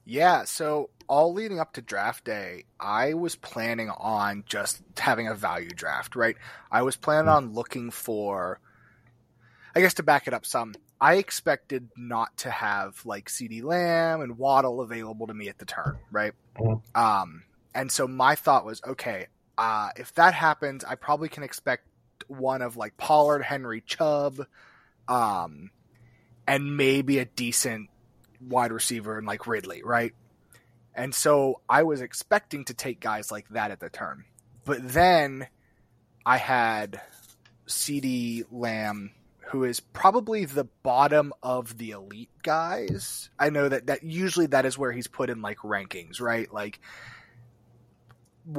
Yeah, 0.05 0.43
so 0.43 0.89
all 1.07 1.33
leading 1.33 1.59
up 1.59 1.73
to 1.73 1.81
draft 1.81 2.25
day, 2.25 2.65
I 2.79 3.13
was 3.13 3.35
planning 3.35 3.89
on 3.89 4.43
just 4.47 4.81
having 4.97 5.27
a 5.27 5.35
value 5.35 5.69
draft, 5.69 6.15
right? 6.15 6.35
I 6.71 6.81
was 6.81 6.95
planning 6.95 7.29
on 7.29 7.53
looking 7.53 7.91
for, 7.91 8.59
I 9.75 9.81
guess 9.81 9.95
to 9.95 10.03
back 10.03 10.27
it 10.27 10.33
up 10.33 10.45
some, 10.45 10.73
I 10.99 11.15
expected 11.15 11.89
not 11.95 12.35
to 12.37 12.49
have 12.49 13.05
like 13.05 13.29
CeeDee 13.29 13.63
Lamb 13.63 14.21
and 14.21 14.37
Waddle 14.37 14.81
available 14.81 15.27
to 15.27 15.33
me 15.33 15.47
at 15.47 15.57
the 15.57 15.65
turn, 15.65 15.97
right? 16.11 16.33
Mm-hmm. 16.57 16.99
Um, 16.99 17.43
and 17.73 17.91
so 17.91 18.07
my 18.07 18.35
thought 18.35 18.65
was, 18.65 18.81
okay, 18.85 19.27
uh, 19.57 19.89
if 19.97 20.13
that 20.15 20.33
happens, 20.33 20.83
I 20.83 20.95
probably 20.95 21.29
can 21.29 21.43
expect 21.43 21.85
one 22.27 22.61
of 22.61 22.77
like 22.77 22.97
Pollard, 22.97 23.41
Henry, 23.41 23.81
Chubb, 23.81 24.45
um, 25.07 25.71
and 26.47 26.77
maybe 26.77 27.19
a 27.19 27.25
decent 27.25 27.89
wide 28.41 28.71
receiver 28.71 29.17
and 29.17 29.27
like 29.27 29.47
Ridley, 29.47 29.83
right? 29.83 30.13
And 30.95 31.13
so 31.13 31.61
I 31.69 31.83
was 31.83 32.01
expecting 32.01 32.65
to 32.65 32.73
take 32.73 32.99
guys 32.99 33.31
like 33.31 33.47
that 33.49 33.71
at 33.71 33.79
the 33.79 33.89
turn. 33.89 34.25
But 34.65 34.79
then 34.81 35.47
I 36.25 36.37
had 36.37 37.01
CeeDee 37.67 38.45
Lamb, 38.51 39.11
who 39.47 39.63
is 39.63 39.79
probably 39.79 40.45
the 40.45 40.65
bottom 40.83 41.33
of 41.41 41.77
the 41.77 41.91
elite 41.91 42.29
guys. 42.43 43.29
I 43.39 43.49
know 43.49 43.69
that, 43.69 43.87
that 43.87 44.03
usually 44.03 44.47
that 44.47 44.65
is 44.65 44.77
where 44.77 44.91
he's 44.91 45.07
put 45.07 45.29
in 45.29 45.41
like 45.41 45.59
rankings, 45.59 46.21
right? 46.21 46.51
Like 46.53 46.79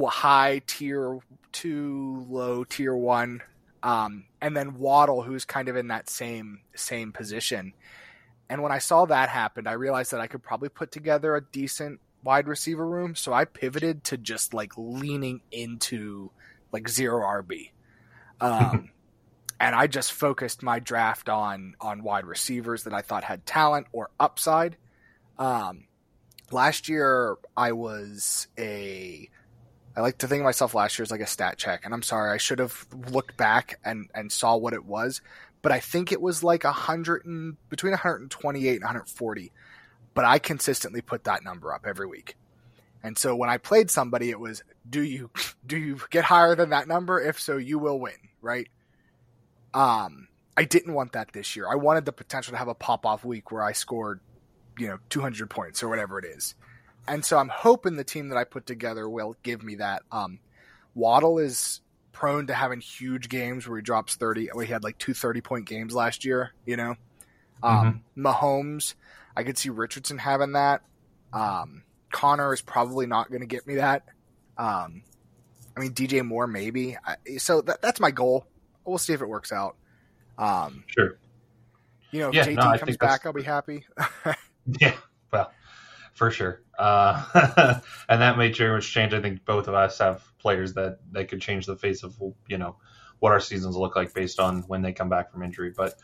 high 0.09 0.61
tier 0.67 1.19
two, 1.51 2.25
low 2.29 2.63
tier 2.63 2.95
one. 2.95 3.41
Um, 3.83 4.25
and 4.41 4.55
then 4.55 4.77
Waddle, 4.77 5.23
who's 5.23 5.45
kind 5.45 5.67
of 5.67 5.75
in 5.75 5.87
that 5.87 6.09
same 6.09 6.61
same 6.75 7.11
position. 7.11 7.73
And 8.49 8.61
when 8.61 8.71
I 8.71 8.79
saw 8.79 9.05
that 9.05 9.29
happen, 9.29 9.65
I 9.65 9.73
realized 9.73 10.11
that 10.11 10.19
I 10.19 10.27
could 10.27 10.43
probably 10.43 10.69
put 10.69 10.91
together 10.91 11.35
a 11.35 11.41
decent 11.41 11.99
wide 12.23 12.47
receiver 12.47 12.85
room. 12.85 13.15
So 13.15 13.33
I 13.33 13.45
pivoted 13.45 14.03
to 14.05 14.17
just 14.17 14.53
like 14.53 14.73
leaning 14.77 15.41
into 15.51 16.31
like 16.71 16.89
zero 16.89 17.23
RB. 17.23 17.71
Um, 18.39 18.89
and 19.59 19.75
I 19.75 19.87
just 19.87 20.11
focused 20.11 20.63
my 20.63 20.79
draft 20.79 21.29
on 21.29 21.75
on 21.79 22.03
wide 22.03 22.25
receivers 22.25 22.83
that 22.83 22.93
I 22.93 23.01
thought 23.01 23.23
had 23.23 23.45
talent 23.45 23.87
or 23.91 24.09
upside. 24.19 24.75
Um, 25.37 25.85
last 26.51 26.89
year 26.89 27.37
I 27.55 27.71
was 27.71 28.47
a 28.57 29.29
I 29.95 30.01
like 30.01 30.19
to 30.19 30.27
think 30.27 30.41
of 30.41 30.45
myself 30.45 30.73
last 30.73 30.97
year 30.97 31.03
as 31.03 31.11
like 31.11 31.21
a 31.21 31.27
stat 31.27 31.57
check, 31.57 31.81
and 31.85 31.93
I'm 31.93 32.01
sorry 32.01 32.33
I 32.33 32.37
should 32.37 32.59
have 32.59 32.85
looked 33.09 33.37
back 33.37 33.79
and 33.83 34.09
and 34.13 34.31
saw 34.31 34.55
what 34.55 34.73
it 34.73 34.85
was 34.85 35.21
but 35.61 35.71
I 35.71 35.79
think 35.79 36.11
it 36.11 36.21
was 36.21 36.43
like 36.43 36.63
a 36.63 36.71
hundred 36.71 37.25
and 37.25 37.57
between 37.69 37.91
128 37.91 38.73
and 38.73 38.81
140. 38.81 39.51
But 40.13 40.25
I 40.25 40.39
consistently 40.39 41.01
put 41.01 41.23
that 41.25 41.43
number 41.43 41.73
up 41.73 41.85
every 41.85 42.07
week. 42.07 42.35
And 43.03 43.17
so 43.17 43.35
when 43.35 43.49
I 43.49 43.57
played 43.57 43.89
somebody, 43.89 44.29
it 44.29 44.39
was, 44.39 44.63
do 44.89 45.01
you, 45.01 45.29
do 45.65 45.77
you 45.77 45.99
get 46.09 46.25
higher 46.25 46.55
than 46.55 46.71
that 46.71 46.87
number? 46.87 47.19
If 47.19 47.39
so, 47.39 47.57
you 47.57 47.79
will 47.79 47.99
win, 47.99 48.13
right? 48.41 48.67
Um, 49.73 50.27
I 50.57 50.65
didn't 50.65 50.93
want 50.93 51.13
that 51.13 51.31
this 51.31 51.55
year. 51.55 51.67
I 51.69 51.75
wanted 51.75 52.05
the 52.05 52.11
potential 52.11 52.51
to 52.51 52.57
have 52.57 52.67
a 52.67 52.75
pop 52.75 53.05
off 53.05 53.23
week 53.23 53.51
where 53.51 53.63
I 53.63 53.71
scored, 53.71 54.19
you 54.77 54.87
know, 54.87 54.97
200 55.09 55.49
points 55.49 55.81
or 55.81 55.87
whatever 55.87 56.19
it 56.19 56.25
is. 56.25 56.55
And 57.07 57.25
so 57.25 57.37
I'm 57.37 57.49
hoping 57.49 57.95
the 57.95 58.03
team 58.03 58.29
that 58.29 58.37
I 58.37 58.43
put 58.43 58.65
together 58.65 59.09
will 59.09 59.35
give 59.43 59.63
me 59.63 59.75
that. 59.75 60.03
Um, 60.11 60.39
Waddle 60.93 61.39
is 61.39 61.81
prone 62.11 62.47
to 62.47 62.53
having 62.53 62.79
huge 62.79 63.29
games 63.29 63.67
where 63.67 63.77
he 63.77 63.83
drops 63.83 64.15
30. 64.15 64.49
We 64.55 64.67
had 64.67 64.83
like 64.83 64.97
two 64.97 65.13
30 65.13 65.41
point 65.41 65.65
games 65.65 65.93
last 65.93 66.25
year, 66.25 66.51
you 66.65 66.77
know? 66.77 66.95
Um, 67.63 68.03
mm-hmm. 68.15 68.27
Mahomes, 68.27 68.95
I 69.35 69.43
could 69.43 69.57
see 69.57 69.69
Richardson 69.69 70.17
having 70.17 70.53
that. 70.53 70.81
Um, 71.33 71.83
Connor 72.11 72.53
is 72.53 72.61
probably 72.61 73.05
not 73.05 73.29
going 73.29 73.41
to 73.41 73.47
get 73.47 73.65
me 73.65 73.75
that. 73.75 74.03
Um, 74.57 75.03
I 75.75 75.79
mean, 75.79 75.93
DJ 75.93 76.25
Moore, 76.25 76.47
maybe. 76.47 76.97
I, 77.03 77.15
so 77.37 77.61
that, 77.61 77.81
that's 77.81 77.99
my 77.99 78.11
goal. 78.11 78.45
We'll 78.85 78.97
see 78.97 79.13
if 79.13 79.21
it 79.21 79.29
works 79.29 79.51
out. 79.51 79.75
Um, 80.37 80.83
sure. 80.87 81.17
You 82.11 82.19
know, 82.19 82.29
if 82.29 82.35
yeah, 82.35 82.45
JT 82.45 82.55
no, 82.55 82.77
comes 82.77 82.97
back, 82.97 83.25
I'll 83.25 83.33
be 83.33 83.43
happy. 83.43 83.85
yeah, 84.79 84.91
well, 84.91 85.10
for 86.21 86.29
sure. 86.29 86.61
Uh, 86.77 87.79
and 88.07 88.21
that 88.21 88.37
made 88.37 88.55
very 88.55 88.75
much 88.75 88.93
change. 88.93 89.11
I 89.11 89.21
think 89.23 89.43
both 89.43 89.67
of 89.67 89.73
us 89.73 89.97
have 89.97 90.23
players 90.37 90.75
that 90.75 90.99
that 91.13 91.29
could 91.29 91.41
change 91.41 91.65
the 91.65 91.75
face 91.75 92.03
of 92.03 92.15
you 92.47 92.59
know 92.59 92.75
what 93.17 93.31
our 93.31 93.39
seasons 93.39 93.75
look 93.75 93.95
like 93.95 94.13
based 94.13 94.39
on 94.39 94.61
when 94.67 94.83
they 94.83 94.93
come 94.93 95.09
back 95.09 95.31
from 95.31 95.41
injury. 95.41 95.73
But 95.75 95.95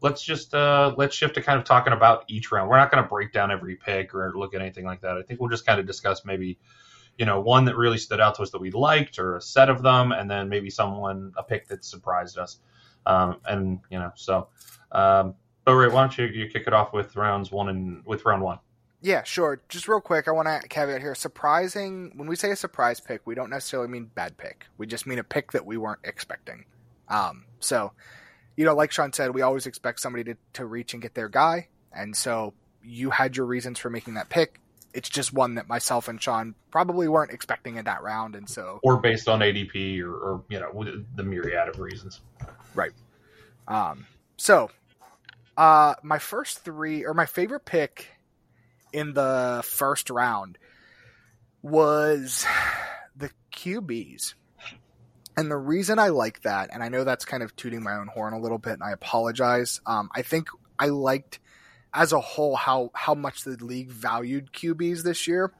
let's 0.00 0.22
just 0.22 0.54
uh, 0.54 0.94
let's 0.96 1.16
shift 1.16 1.34
to 1.34 1.42
kind 1.42 1.58
of 1.58 1.64
talking 1.64 1.92
about 1.92 2.22
each 2.28 2.52
round. 2.52 2.70
We're 2.70 2.76
not 2.76 2.92
going 2.92 3.02
to 3.02 3.08
break 3.08 3.32
down 3.32 3.50
every 3.50 3.74
pick 3.74 4.14
or 4.14 4.32
look 4.36 4.54
at 4.54 4.60
anything 4.60 4.84
like 4.84 5.00
that. 5.00 5.16
I 5.16 5.22
think 5.22 5.40
we'll 5.40 5.50
just 5.50 5.66
kind 5.66 5.80
of 5.80 5.86
discuss 5.88 6.24
maybe 6.24 6.56
you 7.18 7.26
know 7.26 7.40
one 7.40 7.64
that 7.64 7.76
really 7.76 7.98
stood 7.98 8.20
out 8.20 8.36
to 8.36 8.42
us 8.42 8.52
that 8.52 8.60
we 8.60 8.70
liked 8.70 9.18
or 9.18 9.38
a 9.38 9.42
set 9.42 9.70
of 9.70 9.82
them, 9.82 10.12
and 10.12 10.30
then 10.30 10.48
maybe 10.48 10.70
someone 10.70 11.32
a 11.36 11.42
pick 11.42 11.66
that 11.66 11.84
surprised 11.84 12.38
us. 12.38 12.60
Um, 13.06 13.38
and 13.44 13.80
you 13.90 13.98
know 13.98 14.12
so. 14.14 14.50
Um, 14.92 15.34
but 15.64 15.74
Ray, 15.74 15.88
why 15.88 16.02
don't 16.02 16.16
you, 16.16 16.26
you 16.26 16.48
kick 16.48 16.68
it 16.68 16.72
off 16.72 16.92
with 16.92 17.16
rounds 17.16 17.50
one 17.50 17.68
and 17.68 18.06
with 18.06 18.24
round 18.24 18.40
one? 18.40 18.60
Yeah, 19.04 19.22
sure. 19.22 19.60
Just 19.68 19.86
real 19.86 20.00
quick, 20.00 20.28
I 20.28 20.30
want 20.30 20.48
to 20.48 20.66
caveat 20.66 21.02
here. 21.02 21.14
Surprising, 21.14 22.12
when 22.16 22.26
we 22.26 22.36
say 22.36 22.50
a 22.52 22.56
surprise 22.56 23.00
pick, 23.00 23.20
we 23.26 23.34
don't 23.34 23.50
necessarily 23.50 23.86
mean 23.86 24.06
bad 24.06 24.38
pick. 24.38 24.64
We 24.78 24.86
just 24.86 25.06
mean 25.06 25.18
a 25.18 25.22
pick 25.22 25.52
that 25.52 25.66
we 25.66 25.76
weren't 25.76 26.00
expecting. 26.04 26.64
Um, 27.10 27.44
so, 27.60 27.92
you 28.56 28.64
know, 28.64 28.74
like 28.74 28.92
Sean 28.92 29.12
said, 29.12 29.34
we 29.34 29.42
always 29.42 29.66
expect 29.66 30.00
somebody 30.00 30.24
to, 30.24 30.36
to 30.54 30.64
reach 30.64 30.94
and 30.94 31.02
get 31.02 31.12
their 31.12 31.28
guy. 31.28 31.68
And 31.92 32.16
so 32.16 32.54
you 32.82 33.10
had 33.10 33.36
your 33.36 33.44
reasons 33.44 33.78
for 33.78 33.90
making 33.90 34.14
that 34.14 34.30
pick. 34.30 34.58
It's 34.94 35.10
just 35.10 35.34
one 35.34 35.56
that 35.56 35.68
myself 35.68 36.08
and 36.08 36.22
Sean 36.22 36.54
probably 36.70 37.06
weren't 37.06 37.30
expecting 37.30 37.76
in 37.76 37.84
that 37.84 38.02
round. 38.02 38.34
And 38.34 38.48
so. 38.48 38.80
Or 38.82 38.96
based 38.96 39.28
on 39.28 39.40
ADP 39.40 40.00
or, 40.00 40.14
or 40.14 40.44
you 40.48 40.58
know, 40.58 41.04
the 41.14 41.24
myriad 41.24 41.68
of 41.68 41.78
reasons. 41.78 42.22
Right. 42.74 42.92
Um, 43.68 44.06
so, 44.38 44.70
uh, 45.58 45.92
my 46.02 46.18
first 46.18 46.64
three, 46.64 47.04
or 47.04 47.12
my 47.12 47.26
favorite 47.26 47.66
pick 47.66 48.13
in 48.94 49.12
the 49.12 49.60
first 49.64 50.08
round 50.08 50.56
was 51.62 52.46
the 53.16 53.28
QBs. 53.52 54.34
And 55.36 55.50
the 55.50 55.56
reason 55.56 55.98
I 55.98 56.08
like 56.08 56.42
that, 56.42 56.70
and 56.72 56.80
I 56.80 56.88
know 56.88 57.02
that's 57.02 57.24
kind 57.24 57.42
of 57.42 57.56
tooting 57.56 57.82
my 57.82 57.96
own 57.96 58.06
horn 58.06 58.34
a 58.34 58.38
little 58.38 58.58
bit, 58.58 58.74
and 58.74 58.84
I 58.84 58.92
apologize. 58.92 59.80
Um, 59.84 60.08
I 60.14 60.22
think 60.22 60.48
I 60.78 60.86
liked 60.86 61.40
as 61.92 62.12
a 62.12 62.20
whole 62.20 62.54
how 62.54 62.90
how 62.94 63.14
much 63.14 63.42
the 63.42 63.56
league 63.56 63.90
valued 63.90 64.52
QBs 64.52 65.02
this 65.02 65.26
year, 65.26 65.52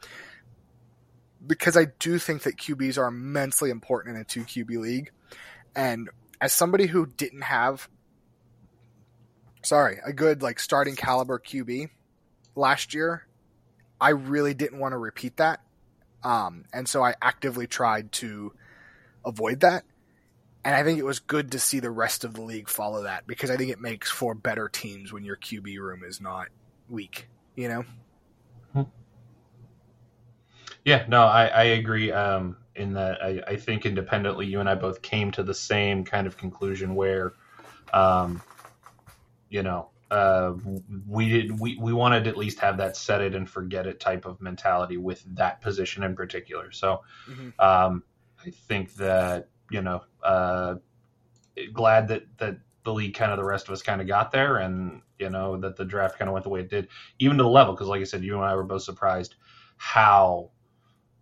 because 1.44 1.76
I 1.76 1.86
do 1.98 2.20
think 2.20 2.44
that 2.44 2.56
QBs 2.56 2.98
are 2.98 3.08
immensely 3.08 3.70
important 3.70 4.14
in 4.14 4.20
a 4.20 4.24
two 4.24 4.44
QB 4.44 4.78
league. 4.78 5.10
And 5.74 6.08
as 6.40 6.52
somebody 6.52 6.86
who 6.86 7.06
didn't 7.06 7.42
have, 7.42 7.88
sorry, 9.62 9.98
a 10.06 10.12
good 10.12 10.40
like 10.40 10.60
starting 10.60 10.94
caliber 10.94 11.40
QB, 11.40 11.90
last 12.54 12.94
year, 12.94 13.26
I 14.00 14.10
really 14.10 14.54
didn't 14.54 14.78
want 14.78 14.92
to 14.92 14.98
repeat 14.98 15.36
that. 15.38 15.60
Um, 16.22 16.64
and 16.72 16.88
so 16.88 17.04
I 17.04 17.14
actively 17.20 17.66
tried 17.66 18.12
to 18.12 18.52
avoid 19.24 19.60
that. 19.60 19.84
And 20.64 20.74
I 20.74 20.82
think 20.82 20.98
it 20.98 21.04
was 21.04 21.18
good 21.18 21.52
to 21.52 21.58
see 21.58 21.80
the 21.80 21.90
rest 21.90 22.24
of 22.24 22.34
the 22.34 22.42
league 22.42 22.70
follow 22.70 23.02
that 23.02 23.26
because 23.26 23.50
I 23.50 23.56
think 23.56 23.70
it 23.70 23.80
makes 23.80 24.10
for 24.10 24.34
better 24.34 24.68
teams 24.68 25.12
when 25.12 25.24
your 25.24 25.36
QB 25.36 25.78
room 25.78 26.02
is 26.04 26.22
not 26.22 26.48
weak, 26.88 27.28
you 27.54 27.68
know? 27.68 27.84
Yeah, 30.84 31.06
no, 31.08 31.22
I, 31.22 31.46
I 31.46 31.64
agree. 31.64 32.12
Um, 32.12 32.56
in 32.76 32.92
that 32.94 33.22
I, 33.22 33.42
I 33.46 33.56
think 33.56 33.86
independently, 33.86 34.46
you 34.46 34.60
and 34.60 34.68
I 34.68 34.74
both 34.74 35.00
came 35.00 35.30
to 35.32 35.42
the 35.42 35.54
same 35.54 36.04
kind 36.04 36.26
of 36.26 36.36
conclusion 36.36 36.94
where, 36.94 37.32
um, 37.92 38.42
you 39.48 39.62
know, 39.62 39.88
uh, 40.14 40.54
we 41.08 41.28
did 41.28 41.58
we, 41.58 41.76
we 41.76 41.92
wanted 41.92 42.22
to 42.22 42.30
at 42.30 42.36
least 42.36 42.60
have 42.60 42.76
that 42.76 42.96
set 42.96 43.20
it 43.20 43.34
and 43.34 43.50
forget 43.50 43.84
it 43.84 43.98
type 43.98 44.26
of 44.26 44.40
mentality 44.40 44.96
with 44.96 45.24
that 45.34 45.60
position 45.60 46.04
in 46.04 46.14
particular. 46.14 46.70
So 46.70 47.02
mm-hmm. 47.28 47.48
um, 47.58 48.04
I 48.46 48.50
think 48.50 48.94
that 48.94 49.48
you 49.72 49.82
know 49.82 50.04
uh, 50.22 50.76
glad 51.72 52.06
that 52.08 52.26
that 52.38 52.58
the 52.84 52.92
league 52.92 53.14
kind 53.14 53.32
of 53.32 53.38
the 53.38 53.44
rest 53.44 53.66
of 53.66 53.72
us 53.72 53.82
kind 53.82 54.00
of 54.00 54.06
got 54.06 54.30
there 54.30 54.58
and 54.58 55.02
you 55.18 55.30
know 55.30 55.56
that 55.56 55.74
the 55.74 55.84
draft 55.84 56.16
kind 56.16 56.28
of 56.28 56.32
went 56.32 56.44
the 56.44 56.50
way 56.50 56.60
it 56.60 56.70
did 56.70 56.86
even 57.18 57.36
to 57.38 57.42
the 57.42 57.48
level 57.48 57.74
because 57.74 57.88
like 57.88 58.00
I 58.00 58.04
said 58.04 58.22
you 58.22 58.36
and 58.36 58.44
I 58.44 58.54
were 58.54 58.62
both 58.62 58.82
surprised 58.82 59.34
how 59.78 60.50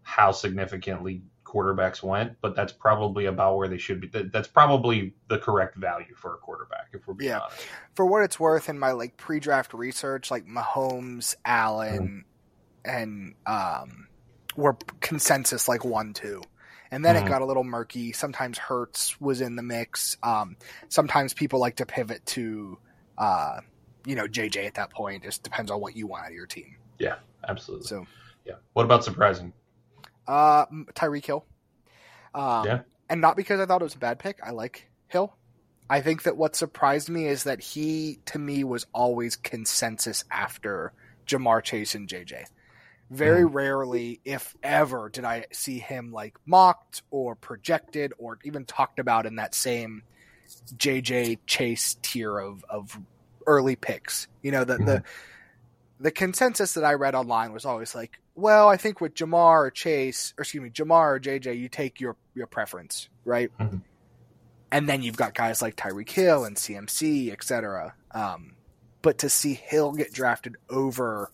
how 0.03 0.33
significantly 0.33 1.23
quarterbacks 1.53 2.03
went, 2.03 2.37
but 2.41 2.55
that's 2.55 2.73
probably 2.73 3.27
about 3.27 3.57
where 3.57 3.69
they 3.69 3.79
should 3.79 4.01
be. 4.01 4.09
That's 4.09 4.49
probably 4.49 5.15
the 5.29 5.39
correct 5.39 5.77
value 5.77 6.15
for 6.15 6.35
a 6.35 6.39
quarterback, 6.39 6.89
if 6.93 7.07
we're 7.07 7.15
being 7.15 7.31
yeah. 7.31 7.41
honest. 7.41 7.67
For 7.95 8.07
what 8.07 8.23
it's 8.23 8.39
worth, 8.41 8.69
in 8.69 8.79
my 8.79 8.93
like 8.93 9.17
pre-draft 9.17 9.75
research, 9.75 10.31
like 10.31 10.47
Mahomes, 10.47 11.35
Allen, 11.45 12.25
mm-hmm. 12.87 12.91
and 12.91 13.35
um, 13.47 14.09
were 14.57 14.77
consensus 15.01 15.69
like 15.69 15.85
one, 15.85 16.15
two. 16.15 16.43
And 16.91 17.05
then 17.05 17.17
mm-hmm. 17.17 17.27
it 17.27 17.31
got 17.31 17.43
a 17.43 17.47
little 17.47 17.65
murky. 17.65 18.13
Sometimes 18.13 18.59
Hurts 18.59 19.19
was 19.21 19.41
in 19.41 19.57
the 19.57 19.63
mix. 19.63 20.19
Um, 20.23 20.57
sometimes 20.89 21.33
people 21.33 21.59
like 21.59 21.77
to 21.77 21.87
pivot 21.87 22.25
to 22.27 22.79
uh, 23.17 23.61
you 24.07 24.15
know, 24.15 24.27
JJ 24.27 24.67
at 24.67 24.75
that 24.75 24.91
point. 24.91 25.23
It 25.23 25.27
just 25.27 25.43
depends 25.43 25.71
on 25.71 25.81
what 25.81 25.97
you 25.97 26.07
want 26.07 26.25
out 26.25 26.31
of 26.31 26.35
your 26.35 26.47
team. 26.47 26.77
Yeah, 26.99 27.17
absolutely. 27.49 27.87
So, 27.87 28.07
yeah. 28.45 28.55
What 28.73 28.85
about 28.85 29.05
surprising? 29.05 29.53
Uh, 30.27 30.67
Tyreek 30.95 31.25
Hill. 31.25 31.45
Um, 32.35 32.67
Yeah. 32.67 32.81
And 33.09 33.21
not 33.21 33.37
because 33.37 33.61
I 33.61 33.67
thought 33.67 33.83
it 33.83 33.85
was 33.85 33.95
a 33.95 33.99
bad 33.99 34.19
pick. 34.19 34.39
I 34.43 34.53
like 34.53 34.89
Hill. 35.09 35.35
I 35.91 36.01
think 36.01 36.23
that 36.23 36.37
what 36.37 36.57
surprised 36.57 37.11
me 37.11 37.27
is 37.27 37.45
that 37.45 37.61
he, 37.61 38.21
to 38.27 38.39
me, 38.39 38.65
was 38.65 38.87
always 38.95 39.37
consensus 39.37 40.25
after 40.31 40.93
Ja'Marr 41.27 41.63
Chase 41.63 41.95
and 41.95 42.09
JJ. 42.09 42.47
Very 43.11 43.45
rarely, 43.45 44.21
if 44.25 44.57
ever, 44.63 45.11
did 45.11 45.25
I 45.27 45.45
see 45.53 45.79
him 45.79 46.13
like 46.13 46.35
mocked 46.47 47.03
or 47.11 47.35
projected 47.35 48.15
or 48.17 48.39
even 48.45 48.65
talked 48.65 48.99
about 48.99 49.27
in 49.27 49.37
that 49.37 49.55
same 49.55 50.03
JJ 50.77 51.41
Chase 51.47 51.99
tier 52.01 52.39
of, 52.39 52.65
of 52.71 52.99
early 53.47 53.77
picks. 53.77 54.29
You 54.41 54.53
know, 54.53 54.65
the, 54.65 54.79
the 54.79 55.03
the 56.03 56.11
consensus 56.11 56.75
that 56.75 56.83
I 56.85 56.95
read 56.95 57.15
online 57.15 57.53
was 57.53 57.65
always 57.65 57.95
like, 57.95 58.19
well, 58.35 58.69
I 58.69 58.77
think 58.77 59.01
with 59.01 59.15
Ja'Marr 59.15 59.67
or 59.67 59.71
Chase, 59.71 60.35
or 60.37 60.43
excuse 60.43 60.63
me, 60.63 60.69
Ja'Marr 60.69 61.17
or 61.17 61.21
JJ, 61.21 61.57
you 61.59 61.69
take 61.69 62.01
your 62.01 62.17
your 62.35 62.49
preference, 62.49 63.09
right? 63.25 63.51
Mhm. 63.59 63.83
And 64.73 64.89
then 64.89 65.03
you've 65.03 65.17
got 65.17 65.35
guys 65.35 65.63
like 65.63 65.77
Tyreek 65.77 66.11
Hill 66.11 66.45
and 66.45 66.57
CMC, 66.57 67.31
etc. 67.31 67.95
Um, 68.11 68.57
but 69.01 69.19
to 69.19 69.29
see 69.29 69.55
Hill 69.55 69.93
get 69.93 70.13
drafted 70.13 70.57
over 70.69 71.31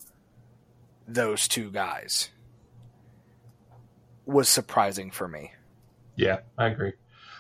those 1.06 1.48
two 1.48 1.70
guys 1.70 2.28
was 4.26 4.48
surprising 4.48 5.10
for 5.10 5.26
me. 5.26 5.52
Yeah, 6.16 6.40
I 6.58 6.66
agree. 6.66 6.92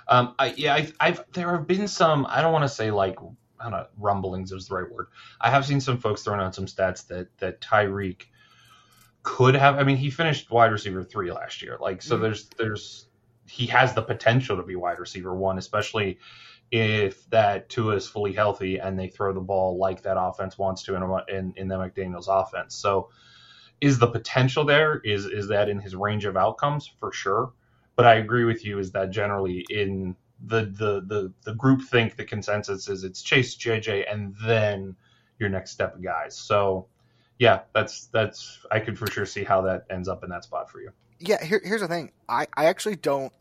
Um, 0.06 0.34
I 0.38 0.54
yeah, 0.56 0.74
I, 0.74 0.92
I've 0.98 1.24
there 1.32 1.50
have 1.50 1.66
been 1.66 1.88
some. 1.88 2.24
I 2.26 2.40
don't 2.40 2.52
want 2.52 2.64
to 2.64 2.70
say 2.70 2.90
like 2.90 3.18
I 3.60 3.64
don't 3.64 3.72
know, 3.72 3.86
rumblings 3.96 4.52
is 4.52 4.68
the 4.68 4.74
right 4.76 4.90
word. 4.90 5.08
I 5.40 5.50
have 5.50 5.66
seen 5.66 5.80
some 5.80 5.98
folks 5.98 6.22
throwing 6.22 6.40
out 6.40 6.54
some 6.54 6.66
stats 6.66 7.06
that 7.08 7.36
that 7.38 7.60
Tyreek 7.60 8.22
could 9.22 9.54
have. 9.54 9.78
I 9.78 9.82
mean, 9.84 9.96
he 9.96 10.10
finished 10.10 10.50
wide 10.50 10.72
receiver 10.72 11.02
three 11.02 11.30
last 11.32 11.62
year. 11.62 11.76
Like, 11.80 12.02
so 12.02 12.16
Mhm. 12.16 12.22
there's 12.22 12.48
there's 12.50 13.08
he 13.46 13.66
has 13.66 13.94
the 13.94 14.02
potential 14.02 14.56
to 14.56 14.62
be 14.62 14.76
wide 14.76 14.98
receiver 14.98 15.34
one, 15.34 15.58
especially 15.58 16.18
if 16.70 17.28
that 17.30 17.68
Tua 17.70 17.96
is 17.96 18.08
fully 18.08 18.32
healthy 18.32 18.78
and 18.78 18.98
they 18.98 19.08
throw 19.08 19.32
the 19.32 19.40
ball 19.40 19.78
like 19.78 20.02
that 20.02 20.18
offense 20.20 20.58
wants 20.58 20.82
to 20.84 20.94
in 20.94 21.02
a- 21.02 21.24
in, 21.34 21.52
in 21.56 21.68
the 21.68 21.76
McDaniel's 21.76 22.28
offense. 22.28 22.74
So, 22.74 23.08
is 23.80 23.98
the 23.98 24.06
potential 24.08 24.64
there? 24.64 24.98
Is 24.98 25.24
is 25.26 25.48
that 25.48 25.68
in 25.68 25.78
his 25.80 25.96
range 25.96 26.24
of 26.24 26.36
outcomes 26.36 26.86
for 26.86 27.12
sure? 27.12 27.52
But 27.96 28.06
I 28.06 28.14
agree 28.16 28.44
with 28.44 28.64
you. 28.64 28.78
Is 28.78 28.92
that 28.92 29.10
generally 29.10 29.60
in 29.68 30.14
the 30.46 30.62
the 30.66 31.02
the 31.06 31.32
the 31.44 31.54
group 31.54 31.82
think 31.82 32.16
the 32.16 32.24
consensus 32.24 32.88
is 32.88 33.04
it's 33.04 33.22
Chase 33.22 33.56
JJ 33.56 34.12
and 34.12 34.34
then 34.44 34.94
your 35.38 35.48
next 35.48 35.72
step 35.72 35.94
of 35.94 36.02
guys. 36.02 36.36
So 36.36 36.86
yeah, 37.38 37.60
that's 37.74 38.06
that's 38.06 38.58
I 38.70 38.80
could 38.80 38.98
for 38.98 39.06
sure 39.08 39.26
see 39.26 39.44
how 39.44 39.62
that 39.62 39.84
ends 39.90 40.08
up 40.08 40.24
in 40.24 40.30
that 40.30 40.44
spot 40.44 40.70
for 40.70 40.80
you. 40.80 40.90
Yeah, 41.20 41.42
here, 41.44 41.60
here's 41.64 41.80
the 41.80 41.88
thing. 41.88 42.12
I, 42.28 42.46
I 42.56 42.66
actually 42.66 42.96
don't 42.96 43.32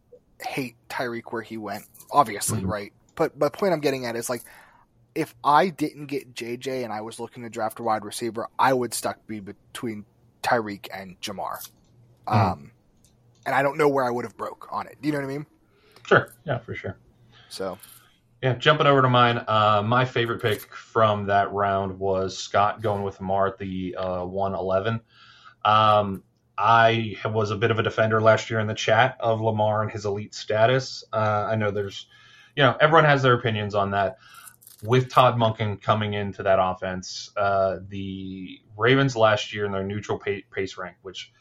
hate 0.41 0.75
Tyreek 0.89 1.31
where 1.31 1.41
he 1.43 1.57
went, 1.57 1.85
obviously, 2.11 2.61
Mhm. 2.61 2.67
right? 2.67 2.93
But 3.15 3.37
but 3.37 3.53
the 3.53 3.57
point 3.57 3.73
I'm 3.73 3.79
getting 3.79 4.05
at 4.05 4.15
is 4.15 4.29
like 4.29 4.43
if 5.15 5.33
I 5.43 5.69
didn't 5.69 6.07
get 6.07 6.33
JJ 6.35 6.83
and 6.83 6.93
I 6.93 7.01
was 7.01 7.19
looking 7.19 7.43
to 7.43 7.49
draft 7.49 7.79
a 7.79 7.83
wide 7.83 8.05
receiver, 8.05 8.47
I 8.59 8.73
would 8.73 8.93
stuck 8.93 9.25
be 9.27 9.39
between 9.39 10.05
Tyreek 10.43 10.87
and 10.93 11.19
Ja'Marr. 11.21 11.57
Mhm. 12.27 12.33
Um 12.33 12.71
and 13.45 13.55
I 13.55 13.61
don't 13.63 13.77
know 13.77 13.87
where 13.87 14.03
I 14.05 14.09
would 14.11 14.25
have 14.25 14.35
broke 14.37 14.67
on 14.71 14.87
it. 14.87 14.97
Do 15.01 15.07
you 15.07 15.13
know 15.13 15.19
what 15.19 15.25
I 15.25 15.37
mean? 15.37 15.45
Sure, 16.07 16.33
yeah, 16.45 16.57
for 16.59 16.73
sure. 16.73 16.97
So 17.49 17.77
Yeah, 18.41 18.53
jumping 18.53 18.87
over 18.87 19.01
to 19.01 19.09
mine. 19.09 19.43
Uh, 19.47 19.83
my 19.85 20.05
favorite 20.05 20.41
pick 20.41 20.73
from 20.73 21.25
that 21.25 21.51
round 21.51 21.99
was 21.99 22.37
Scott 22.37 22.81
going 22.81 23.03
with 23.03 23.19
Lamar 23.19 23.47
at 23.47 23.57
the 23.57 23.95
uh, 23.95 24.23
111. 24.23 25.01
Um, 25.65 26.23
I 26.57 27.17
was 27.25 27.51
a 27.51 27.57
bit 27.57 27.71
of 27.71 27.79
a 27.79 27.83
defender 27.83 28.21
last 28.21 28.49
year 28.49 28.59
in 28.59 28.67
the 28.67 28.73
chat 28.73 29.17
of 29.19 29.41
Lamar 29.41 29.81
and 29.83 29.91
his 29.91 30.05
elite 30.05 30.33
status. 30.33 31.03
Uh, 31.11 31.47
I 31.51 31.55
know 31.55 31.71
there's, 31.71 32.07
you 32.55 32.63
know, 32.63 32.77
everyone 32.79 33.05
has 33.05 33.21
their 33.21 33.33
opinions 33.33 33.75
on 33.75 33.91
that. 33.91 34.17
With 34.83 35.09
Todd 35.09 35.35
Monken 35.35 35.81
coming 35.81 36.13
into 36.13 36.41
that 36.43 36.59
offense, 36.61 37.31
uh, 37.35 37.79
the 37.89 38.59
Ravens 38.77 39.15
last 39.15 39.53
year 39.53 39.65
in 39.65 39.71
their 39.71 39.83
neutral 39.83 40.19
pace 40.19 40.77
rank, 40.77 40.95
which 41.01 41.33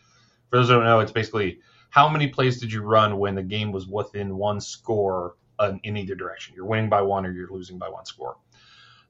for 0.51 0.57
those 0.57 0.69
who 0.69 0.75
don't 0.75 0.85
know, 0.85 1.01
it's 1.01 1.13
basically 1.13 1.61
how 1.97 2.11
many 2.11 2.29
plays 2.29 2.61
did 2.61 2.71
you 2.71 2.83
run 2.83 3.17
when 3.17 3.35
the 3.35 3.43
game 3.43 3.73
was 3.73 3.87
within 3.87 4.37
one 4.37 4.61
score 4.61 5.37
in 5.83 5.97
either 5.97 6.15
direction. 6.15 6.55
You're 6.55 6.67
winning 6.67 6.91
by 6.91 7.01
one 7.01 7.25
or 7.25 7.33
you're 7.33 7.49
losing 7.49 7.79
by 7.79 7.89
one 7.89 8.05
score. 8.05 8.37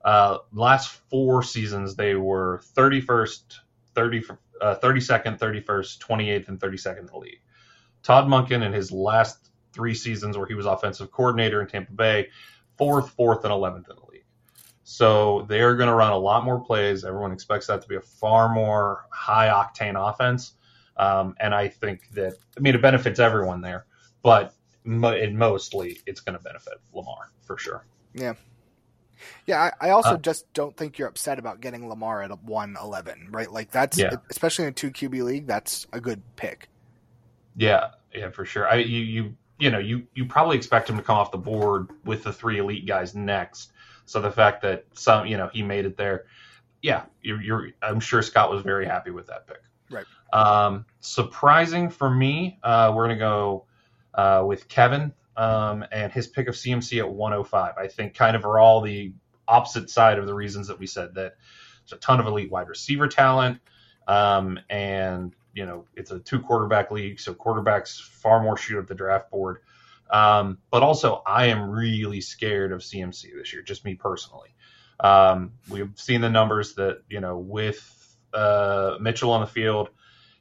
Uh, 0.04 0.38
last 0.52 0.90
four 1.10 1.42
seasons, 1.42 1.96
they 1.96 2.14
were 2.14 2.62
31st, 2.76 3.40
30, 3.92 4.24
uh, 4.60 4.76
32nd, 4.76 5.36
31st, 5.36 5.98
28th, 5.98 6.46
and 6.46 6.60
32nd 6.60 6.98
in 7.00 7.06
the 7.06 7.18
league. 7.18 7.40
Todd 8.04 8.28
Monken 8.28 8.64
in 8.64 8.72
his 8.72 8.92
last 8.92 9.50
three 9.72 9.92
seasons 9.92 10.38
where 10.38 10.46
he 10.46 10.54
was 10.54 10.66
offensive 10.66 11.10
coordinator 11.10 11.60
in 11.60 11.66
Tampa 11.66 11.90
Bay, 11.90 12.28
fourth, 12.78 13.10
fourth, 13.10 13.42
and 13.42 13.52
11th 13.52 13.90
in 13.90 13.96
the 13.96 14.12
league. 14.12 14.24
So 14.84 15.44
they're 15.48 15.74
going 15.74 15.88
to 15.88 15.94
run 15.96 16.12
a 16.12 16.18
lot 16.18 16.44
more 16.44 16.60
plays. 16.60 17.04
Everyone 17.04 17.32
expects 17.32 17.66
that 17.66 17.82
to 17.82 17.88
be 17.88 17.96
a 17.96 18.00
far 18.00 18.48
more 18.48 19.06
high 19.10 19.48
octane 19.48 19.96
offense. 19.98 20.52
Um, 20.96 21.34
and 21.40 21.54
I 21.54 21.68
think 21.68 22.08
that, 22.12 22.36
I 22.56 22.60
mean, 22.60 22.74
it 22.74 22.82
benefits 22.82 23.18
everyone 23.20 23.60
there, 23.60 23.86
but 24.22 24.54
mo- 24.84 25.10
it 25.10 25.32
mostly 25.34 26.00
it's 26.06 26.20
going 26.20 26.36
to 26.36 26.42
benefit 26.42 26.74
Lamar 26.92 27.30
for 27.42 27.58
sure. 27.58 27.86
yeah, 29.46 29.72
I, 29.80 29.88
I 29.88 29.90
also 29.90 30.14
Uh, 30.14 30.18
just 30.18 30.52
don't 30.52 30.76
think 30.76 30.98
you're 30.98 31.08
upset 31.08 31.38
about 31.38 31.60
getting 31.60 31.88
Lamar 31.88 32.22
at 32.22 32.30
a 32.30 32.34
111, 32.36 33.28
right? 33.30 33.50
Like 33.50 33.70
that's 33.70 33.98
Yeah. 33.98 34.16
especially 34.30 34.64
in 34.64 34.70
a 34.70 34.74
two 34.74 34.90
QB 34.90 35.22
league, 35.24 35.46
that's 35.46 35.86
a 35.92 36.00
good 36.00 36.22
pick. 36.36 36.68
Yeah, 37.54 37.90
yeah, 38.14 38.30
for 38.30 38.44
sure. 38.44 38.68
I 38.68 38.76
you 38.76 39.00
you 39.00 39.36
you 39.58 39.70
know 39.70 39.78
you 39.78 40.06
you 40.14 40.26
probably 40.26 40.56
expect 40.56 40.90
him 40.90 40.96
to 40.96 41.02
come 41.02 41.16
off 41.16 41.30
the 41.32 41.38
board 41.38 41.88
with 42.04 42.22
the 42.22 42.32
three 42.32 42.58
elite 42.58 42.86
guys 42.86 43.14
next. 43.14 43.72
So 44.04 44.20
the 44.20 44.30
fact 44.30 44.62
that 44.62 44.84
some 44.94 45.26
you 45.26 45.36
know 45.36 45.48
he 45.52 45.62
made 45.62 45.86
it 45.86 45.96
there, 45.96 46.26
yeah, 46.82 47.04
you're, 47.22 47.40
you're 47.42 47.68
I'm 47.82 48.00
sure 48.00 48.22
Scott 48.22 48.50
was 48.50 48.62
very 48.62 48.86
happy 48.86 49.10
with 49.10 49.26
that 49.28 49.46
pick. 49.46 49.62
Right. 49.90 50.06
Um, 50.32 50.86
surprising 51.00 51.90
for 51.90 52.10
me, 52.10 52.58
uh, 52.62 52.92
we're 52.94 53.04
gonna 53.04 53.18
go 53.18 53.66
uh, 54.14 54.44
with 54.46 54.68
Kevin 54.68 55.12
um, 55.36 55.84
and 55.92 56.12
his 56.12 56.26
pick 56.26 56.48
of 56.48 56.54
CMC 56.54 56.98
at 56.98 57.08
105. 57.08 57.74
I 57.76 57.86
think 57.88 58.14
kind 58.14 58.36
of 58.36 58.44
are 58.44 58.58
all 58.58 58.80
the 58.80 59.12
opposite 59.48 59.90
side 59.90 60.18
of 60.18 60.26
the 60.26 60.34
reasons 60.34 60.68
that 60.68 60.78
we 60.78 60.86
said 60.86 61.14
that 61.14 61.34
it's 61.84 61.92
a 61.92 61.96
ton 61.96 62.18
of 62.18 62.26
elite 62.26 62.50
wide 62.50 62.68
receiver 62.68 63.06
talent, 63.06 63.60
um, 64.08 64.58
and 64.68 65.34
you 65.54 65.66
know 65.66 65.84
it's 65.94 66.10
a 66.10 66.18
two 66.18 66.40
quarterback 66.40 66.90
league, 66.90 67.20
so 67.20 67.32
quarterbacks 67.32 68.00
far 68.00 68.42
more 68.42 68.56
shoot 68.56 68.78
up 68.78 68.86
the 68.86 68.94
draft 68.94 69.30
board. 69.30 69.58
Um, 70.10 70.58
but 70.70 70.82
also, 70.82 71.22
I 71.26 71.46
am 71.46 71.70
really 71.70 72.20
scared 72.20 72.72
of 72.72 72.80
CMC 72.80 73.36
this 73.36 73.52
year, 73.52 73.62
just 73.62 73.84
me 73.84 73.94
personally. 73.94 74.50
Um, 74.98 75.52
we've 75.68 75.92
seen 75.96 76.20
the 76.20 76.30
numbers 76.30 76.74
that 76.74 77.02
you 77.08 77.20
know 77.20 77.38
with 77.38 77.95
uh, 78.36 78.98
Mitchell 79.00 79.32
on 79.32 79.40
the 79.40 79.46
field, 79.46 79.88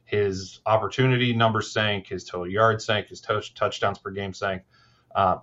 his 0.04 0.60
opportunity 0.66 1.34
numbers 1.34 1.72
sank, 1.72 2.06
his 2.06 2.24
total 2.24 2.48
yards 2.48 2.84
sank, 2.84 3.08
his 3.08 3.20
touch, 3.20 3.54
touchdowns 3.54 3.98
per 3.98 4.10
game 4.10 4.32
sank. 4.32 4.62
Uh, 5.14 5.38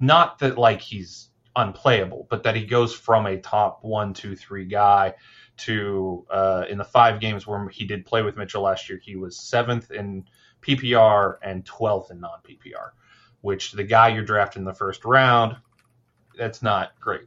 not 0.00 0.38
that 0.38 0.56
like 0.56 0.80
he's 0.80 1.30
unplayable, 1.56 2.26
but 2.30 2.44
that 2.44 2.54
he 2.54 2.64
goes 2.64 2.94
from 2.94 3.26
a 3.26 3.36
top 3.36 3.80
one, 3.82 4.14
two, 4.14 4.36
three 4.36 4.64
guy 4.64 5.14
to 5.58 6.24
uh, 6.30 6.64
in 6.70 6.78
the 6.78 6.84
five 6.84 7.20
games 7.20 7.46
where 7.46 7.68
he 7.68 7.84
did 7.84 8.06
play 8.06 8.22
with 8.22 8.36
Mitchell 8.36 8.62
last 8.62 8.88
year, 8.88 9.00
he 9.02 9.16
was 9.16 9.36
seventh 9.36 9.90
in 9.90 10.24
PPR 10.62 11.36
and 11.42 11.64
12th 11.64 12.12
in 12.12 12.20
non 12.20 12.38
PPR, 12.48 12.90
which 13.40 13.72
the 13.72 13.84
guy 13.84 14.08
you're 14.08 14.24
drafting 14.24 14.62
in 14.62 14.66
the 14.66 14.72
first 14.72 15.04
round, 15.04 15.56
that's 16.36 16.62
not 16.62 16.92
great. 17.00 17.26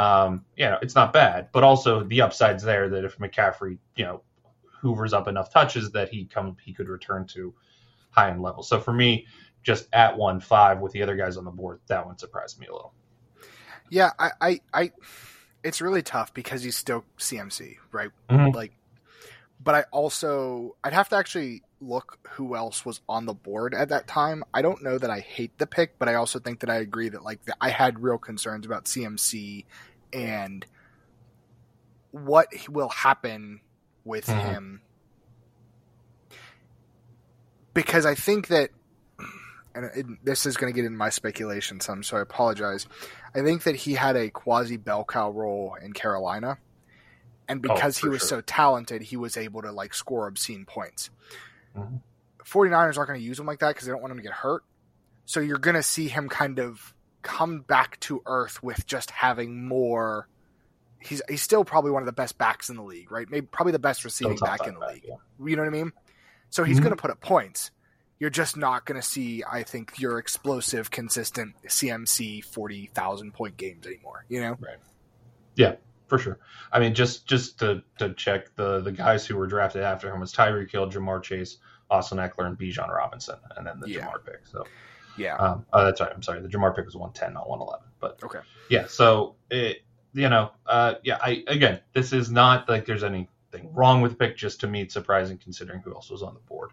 Um, 0.00 0.46
you 0.56 0.64
know, 0.64 0.78
it's 0.80 0.94
not 0.94 1.12
bad, 1.12 1.48
but 1.52 1.62
also 1.62 2.02
the 2.04 2.22
upside's 2.22 2.62
there 2.62 2.88
that 2.88 3.04
if 3.04 3.18
McCaffrey, 3.18 3.76
you 3.96 4.04
know, 4.06 4.22
hoovers 4.64 5.12
up 5.12 5.28
enough 5.28 5.52
touches 5.52 5.90
that 5.92 6.08
he 6.08 6.24
come 6.24 6.56
he 6.64 6.72
could 6.72 6.88
return 6.88 7.26
to 7.26 7.52
high 8.10 8.30
end 8.30 8.40
levels. 8.40 8.66
So 8.66 8.80
for 8.80 8.94
me, 8.94 9.26
just 9.62 9.88
at 9.92 10.16
one 10.16 10.40
five 10.40 10.80
with 10.80 10.92
the 10.92 11.02
other 11.02 11.16
guys 11.16 11.36
on 11.36 11.44
the 11.44 11.50
board, 11.50 11.80
that 11.88 12.06
one 12.06 12.16
surprised 12.16 12.58
me 12.58 12.66
a 12.68 12.72
little. 12.72 12.94
Yeah, 13.90 14.10
I, 14.18 14.30
I, 14.40 14.60
I 14.72 14.92
it's 15.62 15.82
really 15.82 16.02
tough 16.02 16.32
because 16.32 16.62
he's 16.62 16.76
still 16.76 17.04
CMC, 17.18 17.76
right? 17.92 18.08
Mhm. 18.30 18.54
Like, 18.54 18.72
but 19.62 19.74
I 19.74 19.84
also 19.90 20.76
I'd 20.82 20.94
have 20.94 21.10
to 21.10 21.16
actually 21.16 21.62
look 21.82 22.18
who 22.32 22.56
else 22.56 22.86
was 22.86 23.02
on 23.06 23.26
the 23.26 23.34
board 23.34 23.74
at 23.74 23.90
that 23.90 24.06
time. 24.06 24.44
I 24.54 24.62
don't 24.62 24.82
know 24.82 24.96
that 24.96 25.10
I 25.10 25.20
hate 25.20 25.58
the 25.58 25.66
pick, 25.66 25.98
but 25.98 26.08
I 26.08 26.14
also 26.14 26.38
think 26.38 26.60
that 26.60 26.70
I 26.70 26.76
agree 26.76 27.10
that 27.10 27.22
like 27.22 27.44
that 27.44 27.56
I 27.60 27.68
had 27.68 28.02
real 28.02 28.16
concerns 28.16 28.64
about 28.64 28.84
CMC 28.84 29.66
and 30.12 30.66
what 32.10 32.48
will 32.68 32.88
happen 32.88 33.60
with 34.04 34.26
Mhm. 34.26 34.42
him 34.44 34.80
because 37.74 38.04
I 38.04 38.14
think 38.14 38.48
that 38.48 38.70
and 39.74 39.84
it, 39.94 40.06
this 40.24 40.46
is 40.46 40.56
going 40.56 40.72
to 40.72 40.76
get 40.76 40.84
in 40.84 40.96
my 40.96 41.10
speculation 41.10 41.78
some, 41.80 42.02
so 42.02 42.16
I 42.16 42.20
apologize. 42.20 42.88
I 43.34 43.42
think 43.42 43.62
that 43.62 43.76
he 43.76 43.94
had 43.94 44.16
a 44.16 44.28
quasi 44.28 44.76
bell 44.76 45.04
cow 45.04 45.30
role 45.30 45.76
in 45.80 45.92
Carolina, 45.92 46.58
and 47.48 47.64
oh, 47.64 47.74
because 47.74 47.98
oh, 47.98 48.06
he 48.06 48.08
was 48.08 48.20
sure. 48.20 48.28
so 48.28 48.40
talented, 48.40 49.02
he 49.02 49.16
was 49.16 49.36
able 49.36 49.62
to 49.62 49.70
like 49.70 49.94
score 49.94 50.26
obscene 50.26 50.64
points. 50.64 51.10
Mm-hmm. 51.76 51.96
49ers 52.44 52.96
aren't 52.96 53.08
going 53.08 53.20
to 53.20 53.24
use 53.24 53.38
him 53.38 53.46
like 53.46 53.60
that 53.60 53.68
because 53.68 53.86
they 53.86 53.92
don't 53.92 54.02
want 54.02 54.10
him 54.10 54.18
to 54.18 54.24
get 54.24 54.32
hurt. 54.32 54.64
So 55.24 55.38
you're 55.38 55.58
going 55.58 55.76
to 55.76 55.84
see 55.84 56.08
him 56.08 56.28
kind 56.28 56.58
of 56.58 56.92
come 57.22 57.60
back 57.60 57.98
to 58.00 58.22
earth 58.26 58.62
with 58.62 58.86
just 58.86 59.10
having 59.10 59.66
more. 59.66 60.28
He's 60.98 61.22
he's 61.28 61.42
still 61.42 61.64
probably 61.64 61.90
one 61.90 62.02
of 62.02 62.06
the 62.06 62.12
best 62.12 62.36
backs 62.38 62.68
in 62.68 62.76
the 62.76 62.82
league, 62.82 63.10
right? 63.10 63.28
Maybe 63.30 63.46
probably 63.46 63.72
the 63.72 63.78
best 63.78 64.04
receiving 64.04 64.36
back 64.36 64.66
in 64.66 64.74
the 64.74 64.80
back, 64.80 64.92
league. 64.94 65.04
Yeah. 65.06 65.14
You 65.44 65.56
know 65.56 65.62
what 65.62 65.68
I 65.68 65.72
mean? 65.72 65.92
So 66.50 66.64
he's 66.64 66.76
mm-hmm. 66.76 66.84
going 66.84 66.96
to 66.96 67.00
put 67.00 67.10
up 67.10 67.20
points. 67.20 67.70
You're 68.18 68.28
just 68.28 68.56
not 68.56 68.84
going 68.84 69.00
to 69.00 69.06
see, 69.06 69.42
I 69.50 69.62
think, 69.62 69.98
your 69.98 70.18
explosive, 70.18 70.90
consistent 70.90 71.54
CMC 71.66 72.44
forty 72.44 72.90
thousand 72.92 73.32
point 73.32 73.56
games 73.56 73.86
anymore. 73.86 74.26
You 74.28 74.42
know? 74.42 74.56
Right. 74.60 74.76
Yeah, 75.56 75.76
for 76.06 76.18
sure. 76.18 76.38
I 76.70 76.80
mean, 76.80 76.94
just 76.94 77.26
just 77.26 77.58
to 77.60 77.82
to 77.98 78.12
check 78.12 78.54
the 78.56 78.80
the 78.80 78.92
guys 78.92 79.24
who 79.24 79.36
were 79.36 79.46
drafted 79.46 79.82
after 79.82 80.12
him 80.12 80.20
was 80.20 80.34
Tyreek 80.34 80.70
Hill, 80.70 80.90
Ja'Marr 80.90 81.22
Chase, 81.22 81.58
Austin 81.90 82.18
Ekeler, 82.18 82.46
and 82.46 82.58
Bijan 82.58 82.88
Robinson, 82.88 83.36
and 83.56 83.66
then 83.66 83.80
the 83.80 83.88
yeah. 83.88 84.00
Ja'Marr 84.00 84.24
pick. 84.24 84.46
So 84.46 84.66
yeah. 85.16 85.36
Um, 85.36 85.66
oh, 85.72 85.84
that's 85.84 86.00
right. 86.00 86.10
I'm 86.12 86.22
sorry. 86.22 86.40
The 86.40 86.48
Ja'Marr 86.48 86.74
pick 86.74 86.86
was 86.86 86.96
110, 86.96 87.34
not 87.34 87.48
111. 87.48 87.86
But 88.00 88.22
okay. 88.22 88.40
Yeah. 88.68 88.86
So 88.86 89.36
it, 89.50 89.82
you 90.12 90.28
know, 90.28 90.52
uh, 90.66 90.94
yeah. 91.02 91.18
I 91.20 91.44
again, 91.46 91.80
this 91.92 92.12
is 92.12 92.30
not 92.30 92.68
like 92.68 92.86
there's 92.86 93.04
anything 93.04 93.28
wrong 93.72 94.00
with 94.00 94.12
the 94.12 94.16
pick. 94.16 94.36
Just 94.36 94.60
to 94.60 94.66
me, 94.66 94.82
it's 94.82 94.94
surprising 94.94 95.38
considering 95.38 95.80
who 95.80 95.94
else 95.94 96.10
was 96.10 96.22
on 96.22 96.34
the 96.34 96.40
board. 96.40 96.70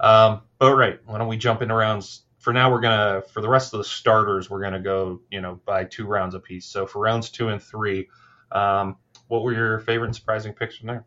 Um, 0.00 0.42
but 0.58 0.74
right, 0.74 1.00
why 1.06 1.18
don't 1.18 1.28
we 1.28 1.36
jump 1.36 1.62
into 1.62 1.74
rounds? 1.74 2.22
For 2.38 2.52
now, 2.52 2.72
we're 2.72 2.80
gonna 2.80 3.22
for 3.32 3.40
the 3.40 3.48
rest 3.48 3.72
of 3.72 3.78
the 3.78 3.84
starters, 3.84 4.50
we're 4.50 4.62
gonna 4.62 4.80
go, 4.80 5.20
you 5.30 5.40
know, 5.40 5.60
by 5.64 5.84
two 5.84 6.06
rounds 6.06 6.34
apiece. 6.34 6.66
So 6.66 6.86
for 6.86 7.00
rounds 7.00 7.30
two 7.30 7.48
and 7.48 7.62
three, 7.62 8.08
um, 8.50 8.96
what 9.28 9.44
were 9.44 9.52
your 9.52 9.78
favorite 9.80 10.08
and 10.08 10.16
surprising 10.16 10.52
picks 10.52 10.76
from 10.76 10.88
there? 10.88 11.04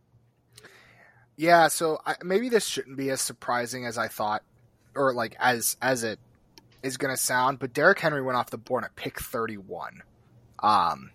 Yeah, 1.37 1.67
so 1.67 1.99
I, 2.05 2.15
maybe 2.23 2.47
this 2.49 2.65
shouldn't 2.65 2.97
be 2.97 3.09
as 3.09 3.21
surprising 3.21 3.85
as 3.85 3.97
I 3.97 4.07
thought, 4.07 4.43
or 4.95 5.13
like 5.13 5.35
as 5.39 5.77
as 5.81 6.03
it 6.03 6.19
is 6.83 6.97
going 6.97 7.13
to 7.13 7.21
sound, 7.21 7.59
but 7.59 7.73
Derrick 7.73 7.99
Henry 7.99 8.21
went 8.21 8.37
off 8.37 8.49
the 8.49 8.57
board 8.57 8.83
at 8.83 8.95
pick 8.95 9.19
31. 9.19 10.03
Um, 10.59 11.11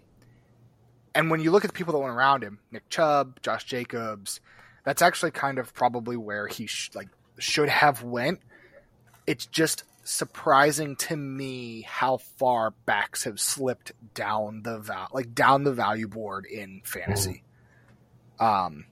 and 1.14 1.30
when 1.30 1.40
you 1.40 1.50
look 1.50 1.64
at 1.64 1.70
the 1.70 1.76
people 1.76 1.92
that 1.92 2.00
went 2.00 2.14
around 2.14 2.42
him, 2.42 2.58
Nick 2.70 2.88
Chubb, 2.88 3.40
Josh 3.42 3.64
Jacobs, 3.64 4.40
that's 4.84 5.02
actually 5.02 5.30
kind 5.30 5.58
of 5.58 5.72
probably 5.74 6.16
where 6.16 6.46
he 6.46 6.66
sh- 6.66 6.90
like 6.94 7.08
should 7.38 7.68
have 7.68 8.02
went. 8.02 8.40
It's 9.26 9.46
just 9.46 9.84
surprising 10.02 10.96
to 10.96 11.16
me 11.16 11.82
how 11.82 12.16
far 12.16 12.72
backs 12.86 13.24
have 13.24 13.38
slipped 13.38 13.92
down 14.14 14.62
the 14.62 14.78
val- 14.78 15.10
like 15.12 15.34
down 15.34 15.64
the 15.64 15.72
value 15.72 16.08
board 16.08 16.46
in 16.46 16.82
fantasy. 16.84 17.42
Mm. 18.40 18.66
Um, 18.66 18.84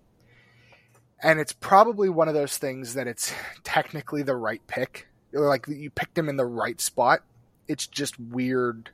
and 1.23 1.41
it's 1.41 1.53
probably 1.53 2.09
one 2.09 2.29
of 2.29 2.35
those 2.35 2.59
things 2.59 2.95
that 2.95 3.07
it's 3.07 3.33
technically 3.65 4.23
the 4.23 4.37
right 4.37 4.65
pick 4.67 5.09
like 5.33 5.67
you 5.69 5.91
picked 5.91 6.17
him 6.17 6.29
in 6.29 6.37
the 6.37 6.47
right 6.47 6.81
spot. 6.81 7.21
It's 7.67 7.87
just 7.87 8.19
weird, 8.19 8.91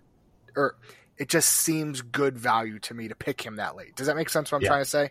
or 0.57 0.77
it 1.17 1.29
just 1.29 1.49
seems 1.49 2.03
good 2.03 2.39
value 2.39 2.79
to 2.81 2.95
me 2.95 3.09
to 3.09 3.15
pick 3.15 3.41
him 3.41 3.57
that 3.57 3.77
late. 3.77 3.95
Does 3.95 4.07
that 4.09 4.17
make 4.17 4.29
sense? 4.29 4.51
What 4.51 4.59
I'm 4.59 4.63
yeah. 4.63 4.69
trying 4.69 4.85
to 4.85 4.91
say? 4.91 5.11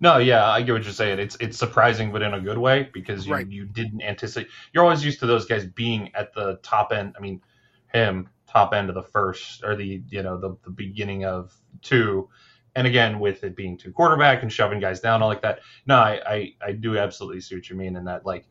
No, 0.00 0.18
yeah, 0.18 0.48
I 0.48 0.62
get 0.62 0.72
what 0.72 0.84
you're 0.84 0.92
saying. 0.92 1.18
It's 1.18 1.36
it's 1.40 1.58
surprising, 1.58 2.12
but 2.12 2.22
in 2.22 2.34
a 2.34 2.40
good 2.40 2.58
way 2.58 2.88
because 2.92 3.26
you 3.26 3.34
right. 3.34 3.48
you 3.48 3.64
didn't 3.64 4.02
anticipate. 4.02 4.50
You're 4.72 4.84
always 4.84 5.04
used 5.04 5.20
to 5.20 5.26
those 5.26 5.46
guys 5.46 5.66
being 5.66 6.14
at 6.14 6.34
the 6.34 6.58
top 6.62 6.92
end. 6.92 7.14
I 7.16 7.20
mean, 7.20 7.40
him 7.92 8.28
top 8.46 8.72
end 8.72 8.88
of 8.88 8.94
the 8.94 9.02
first 9.02 9.64
or 9.64 9.76
the 9.76 10.02
you 10.08 10.22
know 10.22 10.38
the 10.38 10.56
the 10.64 10.70
beginning 10.70 11.24
of 11.24 11.54
two, 11.82 12.28
and 12.76 12.86
again 12.86 13.20
with 13.20 13.44
it 13.44 13.56
being 13.56 13.76
two 13.76 13.92
quarterback 13.92 14.42
and 14.42 14.52
shoving 14.52 14.80
guys 14.80 15.00
down 15.00 15.22
all 15.22 15.28
like 15.28 15.42
that. 15.42 15.60
No, 15.86 15.96
I 15.96 16.20
I, 16.26 16.54
I 16.66 16.72
do 16.72 16.98
absolutely 16.98 17.40
see 17.40 17.54
what 17.54 17.68
you 17.70 17.76
mean 17.76 17.96
in 17.96 18.04
that 18.04 18.26
like 18.26 18.46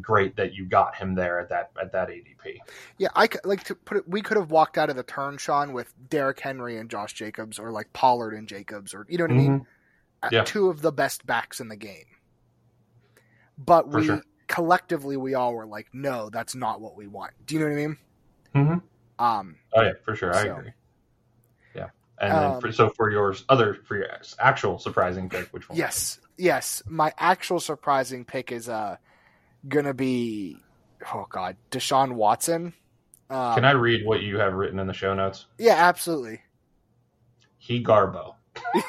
great 0.00 0.36
that 0.36 0.54
you 0.54 0.64
got 0.64 0.96
him 0.96 1.14
there 1.14 1.38
at 1.38 1.48
that 1.50 1.70
at 1.80 1.92
that 1.92 2.08
ADP. 2.08 2.58
Yeah, 2.98 3.08
I 3.14 3.28
like 3.44 3.64
to 3.64 3.74
put 3.74 3.98
it. 3.98 4.08
We 4.08 4.22
could 4.22 4.36
have 4.36 4.50
walked 4.50 4.78
out 4.78 4.90
of 4.90 4.96
the 4.96 5.02
turn, 5.02 5.38
Sean, 5.38 5.72
with 5.72 5.92
Derrick 6.08 6.40
Henry 6.40 6.78
and 6.78 6.88
Josh 6.88 7.12
Jacobs, 7.12 7.58
or 7.58 7.70
like 7.70 7.92
Pollard 7.92 8.34
and 8.34 8.48
Jacobs, 8.48 8.94
or 8.94 9.06
you 9.08 9.18
know 9.18 9.24
what 9.24 9.30
mm-hmm. 9.32 9.38
I 9.38 9.42
mean. 9.42 9.60
Mm-hmm. 9.60 10.34
Yeah. 10.34 10.44
Two 10.44 10.70
of 10.70 10.82
the 10.82 10.92
best 10.92 11.26
backs 11.26 11.60
in 11.60 11.68
the 11.68 11.76
game. 11.76 12.04
But 13.58 13.90
For 13.90 13.98
we 13.98 14.06
sure. 14.06 14.22
collectively 14.46 15.16
we 15.16 15.34
all 15.34 15.52
were 15.52 15.66
like, 15.66 15.88
no, 15.92 16.30
that's 16.30 16.54
not 16.54 16.80
what 16.80 16.96
we 16.96 17.08
want. 17.08 17.32
Do 17.44 17.54
you 17.54 17.60
know 17.60 17.66
what 17.66 17.72
I 17.72 17.76
mean? 17.76 17.96
Mm-hmm. 18.54 19.24
Um. 19.24 19.56
Oh 19.74 19.82
yeah, 19.82 19.92
for 20.04 20.14
sure, 20.14 20.34
I 20.34 20.44
so, 20.44 20.56
agree. 20.56 20.70
And 22.22 22.32
um, 22.32 22.52
then 22.52 22.60
for, 22.60 22.72
so 22.72 22.88
for 22.90 23.10
yours, 23.10 23.44
other 23.48 23.74
for 23.74 23.96
your 23.96 24.06
actual 24.38 24.78
surprising 24.78 25.28
pick, 25.28 25.48
which 25.48 25.68
one? 25.68 25.76
Yes, 25.76 26.20
yes, 26.38 26.80
my 26.86 27.12
actual 27.18 27.58
surprising 27.58 28.24
pick 28.24 28.52
is 28.52 28.68
uh 28.68 28.96
gonna 29.68 29.92
be 29.92 30.56
oh 31.12 31.26
god, 31.28 31.56
Deshaun 31.72 32.12
Watson. 32.12 32.74
Um, 33.28 33.54
Can 33.56 33.64
I 33.64 33.72
read 33.72 34.06
what 34.06 34.22
you 34.22 34.38
have 34.38 34.54
written 34.54 34.78
in 34.78 34.86
the 34.86 34.92
show 34.92 35.14
notes? 35.14 35.46
Yeah, 35.58 35.74
absolutely. 35.74 36.42
He 37.58 37.82
Garbo. 37.82 38.36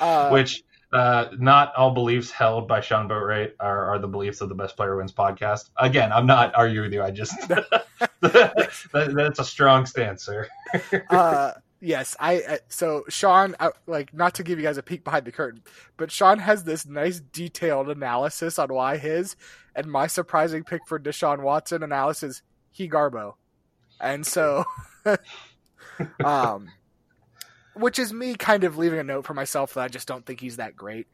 uh, 0.00 0.28
Which 0.30 0.62
uh, 0.92 1.26
not 1.38 1.74
all 1.76 1.92
beliefs 1.92 2.30
held 2.30 2.66
by 2.66 2.80
Sean 2.80 3.08
Boatwright 3.08 3.52
are, 3.60 3.86
are 3.86 3.98
the 3.98 4.08
beliefs 4.08 4.40
of 4.40 4.48
the 4.48 4.54
Best 4.54 4.76
Player 4.76 4.96
Wins 4.96 5.12
podcast. 5.12 5.70
Again, 5.76 6.12
I'm 6.12 6.26
not 6.26 6.54
arguing 6.54 6.86
with 6.86 6.92
you. 6.92 7.02
I 7.02 7.10
just 7.10 7.48
that, 7.48 7.86
that's 8.92 9.38
a 9.38 9.44
strong 9.44 9.86
stance, 9.86 10.24
sir. 10.24 10.48
uh, 11.10 11.52
Yes, 11.82 12.14
I 12.20 12.42
uh, 12.42 12.56
so 12.68 13.04
Sean, 13.08 13.56
uh, 13.58 13.70
like 13.86 14.12
not 14.12 14.34
to 14.34 14.42
give 14.42 14.58
you 14.58 14.66
guys 14.66 14.76
a 14.76 14.82
peek 14.82 15.02
behind 15.02 15.24
the 15.24 15.32
curtain, 15.32 15.62
but 15.96 16.10
Sean 16.10 16.38
has 16.38 16.62
this 16.62 16.84
nice 16.84 17.20
detailed 17.20 17.88
analysis 17.88 18.58
on 18.58 18.68
why 18.68 18.98
his 18.98 19.34
and 19.74 19.90
my 19.90 20.06
surprising 20.06 20.62
pick 20.62 20.82
for 20.86 20.98
Deshaun 20.98 21.40
Watson 21.40 21.82
analysis 21.82 22.42
he 22.70 22.86
Garbo, 22.86 23.34
and 23.98 24.26
so, 24.26 24.64
um, 26.22 26.68
which 27.80 27.98
is 27.98 28.12
me 28.12 28.34
kind 28.34 28.64
of 28.64 28.78
leaving 28.78 28.98
a 28.98 29.04
note 29.04 29.26
for 29.26 29.34
myself 29.34 29.74
that 29.74 29.82
I 29.82 29.88
just 29.88 30.06
don't 30.06 30.24
think 30.24 30.40
he's 30.40 30.56
that 30.56 30.76
great. 30.76 31.06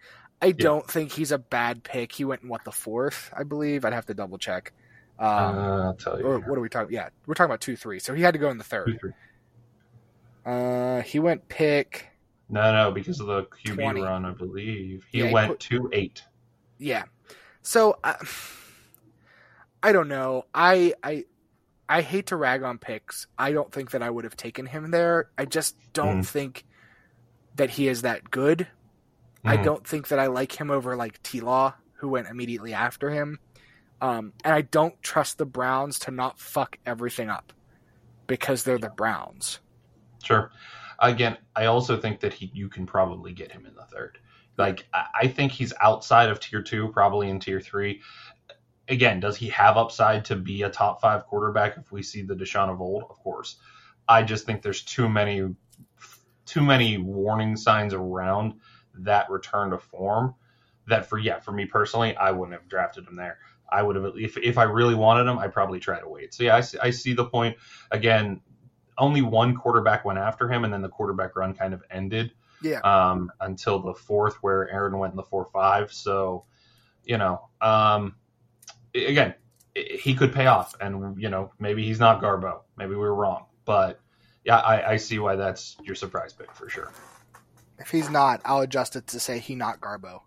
I 0.43 0.47
yeah. 0.47 0.53
don't 0.59 0.89
think 0.89 1.13
he's 1.13 1.33
a 1.33 1.39
bad 1.39 1.83
pick. 1.83 2.13
He 2.13 2.25
went 2.25 2.43
in 2.43 2.49
what 2.49 2.65
the 2.65 2.73
fourth, 2.73 3.33
I 3.37 3.45
believe. 3.45 3.85
I'd 3.85 3.93
have 3.93 4.07
to 4.07 4.15
double 4.15 4.39
check. 4.39 4.73
Um, 5.19 5.29
uh, 5.29 5.85
I'll 5.85 5.95
tell 5.95 6.19
you. 6.19 6.27
what 6.27 6.59
are 6.59 6.61
we 6.61 6.69
talking? 6.69 6.95
Yeah, 6.95 7.09
we're 7.27 7.35
talking 7.35 7.51
about 7.51 7.63
two 7.63 7.77
three. 7.77 7.99
So 7.99 8.15
he 8.15 8.23
had 8.23 8.35
to 8.35 8.39
go 8.39 8.51
in 8.51 8.59
the 8.59 8.65
third. 8.65 8.99
Two, 9.01 10.51
uh, 10.51 11.03
he 11.03 11.19
went 11.19 11.49
pick. 11.49 12.09
No, 12.49 12.73
no, 12.73 12.93
because 12.93 13.19
of 13.19 13.27
the 13.27 13.45
QB 13.45 13.75
20. 13.75 14.03
run, 14.03 14.25
I 14.25 14.31
believe 14.31 15.05
he 15.11 15.19
yeah, 15.19 15.33
went 15.33 15.63
he 15.63 15.79
to 15.79 15.91
eight. 15.93 16.23
Yeah. 16.79 17.05
So 17.63 17.99
uh, 18.05 18.15
I 19.83 19.93
don't 19.93 20.09
know. 20.09 20.45
I 20.55 20.93
I 21.03 21.25
I 21.88 22.03
hate 22.03 22.27
to 22.27 22.37
rag 22.37 22.62
on 22.62 22.79
picks. 22.79 23.27
I 23.38 23.53
don't 23.53 23.72
think 23.72 23.92
that 23.92 24.03
I 24.03 24.11
would 24.11 24.25
have 24.25 24.37
taken 24.37 24.66
him 24.66 24.90
there. 24.90 25.31
I 25.38 25.44
just 25.44 25.77
don't 25.92 26.20
mm. 26.20 26.27
think 26.27 26.64
that 27.57 27.70
he 27.70 27.88
is 27.88 28.03
that 28.03 28.31
good. 28.31 28.66
Mm. 29.44 29.51
I 29.51 29.57
don't 29.57 29.87
think 29.87 30.09
that 30.09 30.18
I 30.18 30.27
like 30.27 30.59
him 30.59 30.70
over 30.70 30.96
like 30.96 31.22
T 31.22 31.40
Law, 31.40 31.75
who 31.94 32.09
went 32.09 32.29
immediately 32.29 32.75
after 32.75 33.11
him. 33.11 33.38
Um, 34.01 34.33
and 34.44 34.53
I 34.53 34.62
don't 34.62 35.01
trust 35.03 35.38
the 35.38 35.46
Browns 35.46 36.01
to 36.01 36.11
not 36.11 36.38
fuck 36.38 36.79
everything 36.85 37.31
up 37.31 37.53
because 38.27 38.64
they're 38.64 38.79
the 38.79 38.90
Browns. 38.90 39.61
Sure. 40.22 40.51
Again, 40.99 41.38
I 41.55 41.66
also 41.66 41.99
think 42.01 42.20
that 42.20 42.33
he 42.33 42.51
you 42.53 42.68
can 42.68 42.87
probably 42.87 43.33
get 43.33 43.53
him 43.53 43.66
in 43.66 43.75
the 43.75 43.85
third. 43.85 44.18
Like 44.59 44.87
I 44.92 45.29
think 45.29 45.53
he's 45.53 45.72
outside 45.81 46.31
of 46.31 46.40
tier 46.40 46.62
two, 46.62 46.88
probably 46.88 47.29
in 47.29 47.38
tier 47.40 47.61
three. 47.61 48.01
Again, 48.88 49.20
does 49.20 49.37
he 49.37 49.49
have 49.49 49.77
upside 49.77 50.27
to 50.27 50.37
be 50.37 50.62
a 50.62 50.70
top 50.70 51.01
five 51.01 51.27
quarterback 51.27 51.77
if 51.77 51.90
we 51.90 52.03
see 52.03 52.22
the 52.22 52.35
Deshaun 52.35 52.70
of 52.70 52.81
old? 52.81 53.05
Of 53.05 53.18
course. 53.18 53.57
I 54.09 54.22
just 54.22 54.46
think 54.46 54.62
there's 54.62 54.83
too 54.83 55.09
many 55.09 55.55
too 56.44 56.62
many 56.62 56.96
warning 56.96 57.57
signs 57.57 57.92
around 57.92 58.55
that 58.94 59.29
return 59.29 59.70
to 59.70 59.79
form 59.79 60.35
that 60.87 61.07
for 61.07 61.18
yeah, 61.18 61.40
for 61.40 61.53
me 61.53 61.66
personally, 61.66 62.16
I 62.16 62.31
wouldn't 62.31 62.59
have 62.59 62.68
drafted 62.68 63.07
him 63.07 63.16
there. 63.16 63.38
I 63.68 63.83
would 63.83 63.96
have 63.96 64.12
if 64.16 64.37
if 64.37 64.59
I 64.59 64.64
really 64.64 64.94
wanted 64.94 65.29
him, 65.29 65.38
I'd 65.38 65.53
probably 65.53 65.81
try 65.81 66.01
to 66.01 66.09
wait. 66.09 66.33
So 66.33 66.44
yeah, 66.44 66.57
I 66.57 66.61
see, 66.61 66.79
I 66.79 66.90
see 66.90 67.14
the 67.14 67.25
point. 67.25 67.57
Again, 67.90 68.40
only 68.96 69.22
one 69.22 69.57
quarterback 69.57 70.05
went 70.05 70.18
after 70.18 70.49
him, 70.49 70.64
and 70.64 70.72
then 70.72 70.83
the 70.83 70.88
quarterback 70.88 71.37
run 71.37 71.55
kind 71.55 71.75
of 71.75 71.83
ended. 71.90 72.33
Yeah. 72.62 72.81
Um, 72.81 73.31
until 73.40 73.81
the 73.81 73.92
fourth, 73.92 74.37
where 74.42 74.70
Aaron 74.70 74.96
went 74.99 75.12
in 75.12 75.16
the 75.16 75.22
four 75.25 75.49
five. 75.53 75.92
So, 75.92 76.44
you 77.05 77.18
know, 77.18 77.49
um, 77.61 78.14
again, 79.05 79.35
he 79.75 80.15
could 80.15 80.33
pay 80.33 80.47
off, 80.47 80.75
and 80.81 81.21
you 81.21 81.29
know, 81.29 81.53
maybe 81.59 81.85
he's 81.85 82.01
not 82.01 82.23
Garbo. 82.23 82.61
Maybe 82.77 82.91
we 82.91 82.97
were 82.97 83.15
wrong, 83.15 83.47
but 83.65 84.01
yeah, 84.45 84.59
I, 84.59 84.93
I 84.93 84.97
see 84.97 85.19
why 85.19 85.37
that's 85.37 85.77
your 85.83 85.95
surprise 85.95 86.33
pick 86.33 86.53
for 86.53 86.69
sure. 86.69 86.93
If 87.79 87.91
he's 87.91 88.09
not, 88.09 88.41
I'll 88.45 88.61
adjust 88.61 88.97
it 88.97 89.07
to 89.09 89.21
say 89.21 89.39
he 89.39 89.55
not 89.55 89.81
Garbo. 89.81 90.21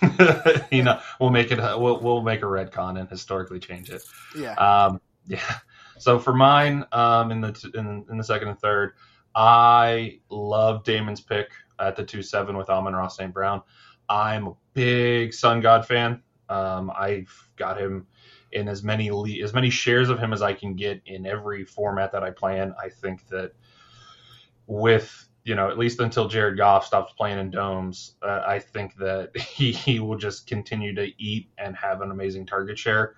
you 0.70 0.82
know, 0.82 1.00
we'll 1.20 1.30
make 1.30 1.50
it. 1.52 1.58
We'll 1.58 2.00
we'll 2.00 2.22
make 2.22 2.42
a 2.42 2.46
retcon 2.46 2.98
and 2.98 3.08
historically 3.08 3.60
change 3.60 3.90
it. 3.90 4.02
Yeah. 4.36 4.54
Um, 4.54 5.00
yeah. 5.26 5.40
So 5.98 6.18
for 6.18 6.32
mine, 6.32 6.84
um, 6.92 7.30
in 7.30 7.40
the 7.40 7.70
in, 7.74 8.04
in 8.10 8.18
the 8.18 8.24
second 8.24 8.48
and 8.48 8.58
third, 8.58 8.94
I 9.34 10.20
love 10.30 10.84
Damon's 10.84 11.20
pick 11.20 11.50
at 11.78 11.96
the 11.96 12.04
two 12.04 12.22
seven 12.22 12.56
with 12.56 12.70
Amon-Ra 12.70 13.08
St. 13.08 13.32
Brown. 13.32 13.62
I'm 14.08 14.46
a 14.46 14.54
big 14.74 15.34
Sun 15.34 15.60
God 15.60 15.86
fan. 15.86 16.22
Um, 16.48 16.90
I've 16.96 17.47
got 17.58 17.80
him 17.80 18.06
in 18.52 18.68
as 18.68 18.82
many 18.82 19.10
le- 19.10 19.42
as 19.42 19.52
many 19.52 19.70
shares 19.70 20.08
of 20.08 20.18
him 20.18 20.32
as 20.32 20.42
I 20.42 20.52
can 20.52 20.74
get 20.74 21.02
in 21.06 21.26
every 21.26 21.64
format 21.64 22.12
that 22.12 22.22
I 22.22 22.30
play 22.30 22.60
in. 22.60 22.74
I 22.82 22.88
think 22.88 23.26
that 23.28 23.52
with 24.66 25.28
you 25.44 25.54
know 25.54 25.68
at 25.68 25.78
least 25.78 26.00
until 26.00 26.28
Jared 26.28 26.56
Goff 26.56 26.86
stops 26.86 27.12
playing 27.12 27.38
in 27.38 27.50
domes, 27.50 28.14
uh, 28.22 28.42
I 28.46 28.58
think 28.58 28.96
that 28.96 29.36
he, 29.36 29.72
he 29.72 30.00
will 30.00 30.16
just 30.16 30.46
continue 30.46 30.94
to 30.94 31.10
eat 31.22 31.50
and 31.58 31.76
have 31.76 32.00
an 32.00 32.10
amazing 32.10 32.46
target 32.46 32.78
share. 32.78 33.16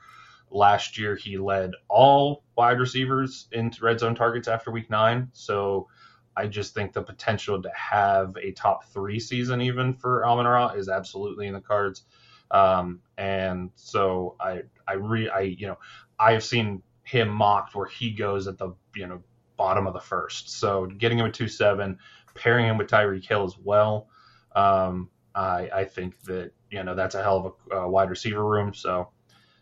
Last 0.50 0.98
year 0.98 1.14
he 1.14 1.38
led 1.38 1.72
all 1.88 2.44
wide 2.56 2.80
receivers 2.80 3.46
into 3.52 3.84
red 3.84 4.00
zone 4.00 4.16
targets 4.16 4.48
after 4.48 4.72
week 4.72 4.90
nine, 4.90 5.28
so 5.32 5.88
I 6.36 6.46
just 6.46 6.74
think 6.74 6.92
the 6.92 7.02
potential 7.02 7.60
to 7.62 7.70
have 7.74 8.36
a 8.36 8.52
top 8.52 8.84
three 8.86 9.20
season 9.20 9.60
even 9.60 9.94
for 9.94 10.24
Amon-Ra 10.24 10.70
is 10.70 10.88
absolutely 10.88 11.46
in 11.46 11.54
the 11.54 11.60
cards. 11.60 12.04
Um, 12.50 13.00
and 13.16 13.70
so 13.74 14.36
I, 14.40 14.62
I 14.86 14.94
re, 14.94 15.28
I, 15.28 15.40
you 15.40 15.66
know, 15.66 15.78
I 16.18 16.32
have 16.32 16.44
seen 16.44 16.82
him 17.02 17.28
mocked 17.28 17.74
where 17.74 17.86
he 17.86 18.10
goes 18.10 18.46
at 18.46 18.58
the, 18.58 18.74
you 18.94 19.06
know, 19.06 19.22
bottom 19.56 19.86
of 19.86 19.92
the 19.92 20.00
first. 20.00 20.50
So 20.50 20.86
getting 20.86 21.18
him 21.18 21.26
at 21.26 21.34
two 21.34 21.48
seven, 21.48 21.98
pairing 22.34 22.66
him 22.66 22.78
with 22.78 22.88
Tyreek 22.88 23.26
Hill 23.26 23.44
as 23.44 23.56
well. 23.58 24.08
Um, 24.54 25.10
I, 25.34 25.68
I 25.72 25.84
think 25.84 26.20
that 26.22 26.52
you 26.70 26.82
know 26.82 26.94
that's 26.94 27.14
a 27.14 27.22
hell 27.22 27.36
of 27.36 27.52
a 27.70 27.82
uh, 27.82 27.88
wide 27.88 28.10
receiver 28.10 28.44
room. 28.44 28.74
So, 28.74 29.10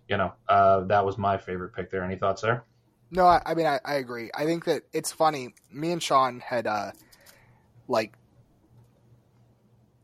you 0.09 0.17
know, 0.17 0.33
uh, 0.49 0.81
that 0.83 1.05
was 1.05 1.19
my 1.19 1.37
favorite 1.37 1.75
pick 1.75 1.91
there. 1.91 2.05
Any 2.05 2.17
thoughts 2.17 2.43
there? 2.43 2.65
No, 3.11 3.27
I, 3.27 3.43
I 3.45 3.55
mean 3.55 3.67
I, 3.67 3.81
I, 3.85 3.95
agree. 3.95 4.31
I 4.35 4.45
think 4.45 4.65
that 4.67 4.83
it's 4.93 5.13
funny. 5.13 5.55
Me 5.73 5.93
and 5.93 6.03
Sean 6.03 6.41
had 6.41 6.67
uh, 6.67 6.93
like 7.87 8.15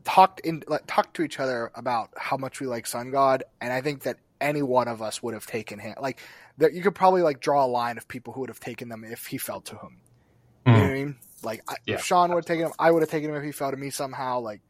talked 0.04 0.40
in 0.40 0.62
like, 0.68 0.82
talked 0.86 1.16
to 1.16 1.22
each 1.22 1.40
other 1.40 1.70
about 1.74 2.10
how 2.16 2.36
much 2.36 2.60
we 2.60 2.66
like 2.66 2.86
Sun 2.86 3.10
God, 3.10 3.44
and 3.60 3.72
I 3.72 3.80
think 3.80 4.02
that 4.02 4.18
any 4.40 4.62
one 4.62 4.88
of 4.88 5.02
us 5.02 5.22
would 5.22 5.34
have 5.34 5.46
taken 5.46 5.78
him. 5.78 5.94
Like 6.00 6.20
that, 6.58 6.74
you 6.74 6.82
could 6.82 6.94
probably 6.94 7.22
like 7.22 7.40
draw 7.40 7.64
a 7.64 7.66
line 7.66 7.96
of 7.96 8.06
people 8.06 8.32
who 8.32 8.40
would 8.40 8.50
have 8.50 8.60
taken 8.60 8.88
them 8.88 9.04
if 9.04 9.26
he 9.26 9.38
fell 9.38 9.60
to 9.62 9.74
him. 9.76 9.98
Mm. 10.66 10.66
You 10.66 10.72
know 10.72 10.80
what 10.80 10.90
I 10.90 10.94
mean? 10.94 11.16
Like 11.42 11.62
I, 11.68 11.74
yeah. 11.86 11.94
if 11.94 12.04
Sean 12.04 12.30
would 12.30 12.36
have 12.36 12.46
taken 12.46 12.66
him, 12.66 12.72
I 12.78 12.90
would 12.90 13.02
have 13.02 13.10
taken 13.10 13.30
him 13.30 13.36
if 13.36 13.42
he 13.42 13.52
fell 13.52 13.70
to 13.70 13.76
me 13.76 13.90
somehow. 13.90 14.40
Like 14.40 14.60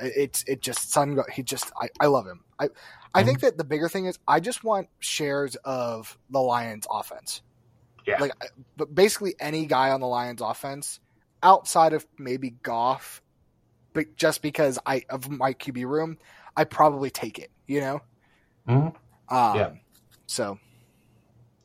it's 0.00 0.44
it 0.44 0.60
just 0.60 0.90
Sun 0.90 1.16
God. 1.16 1.26
He 1.32 1.42
just 1.42 1.70
I, 1.80 1.88
I 2.00 2.06
love 2.06 2.26
him. 2.26 2.40
I 2.58 2.68
I 3.14 3.22
mm. 3.22 3.26
think 3.26 3.40
that 3.40 3.58
the 3.58 3.64
bigger 3.64 3.88
thing 3.88 4.06
is 4.06 4.18
I 4.26 4.40
just 4.40 4.64
want 4.64 4.88
shares 4.98 5.56
of 5.64 6.18
the 6.30 6.40
Lions 6.40 6.86
offense. 6.90 7.42
Yeah. 8.06 8.18
Like 8.20 8.32
but 8.76 8.94
basically 8.94 9.34
any 9.38 9.66
guy 9.66 9.90
on 9.90 10.00
the 10.00 10.06
Lions 10.06 10.40
offense 10.40 11.00
outside 11.42 11.92
of 11.92 12.06
maybe 12.18 12.50
Goff 12.50 13.22
but 13.94 14.16
just 14.16 14.42
because 14.42 14.78
I 14.84 15.04
of 15.08 15.30
my 15.30 15.54
QB 15.54 15.86
room, 15.86 16.18
I 16.56 16.64
probably 16.64 17.10
take 17.10 17.38
it. 17.38 17.50
You 17.66 17.80
know. 17.80 18.00
Mm-hmm. 18.68 19.34
Um, 19.34 19.56
yeah. 19.56 19.70
So. 20.26 20.58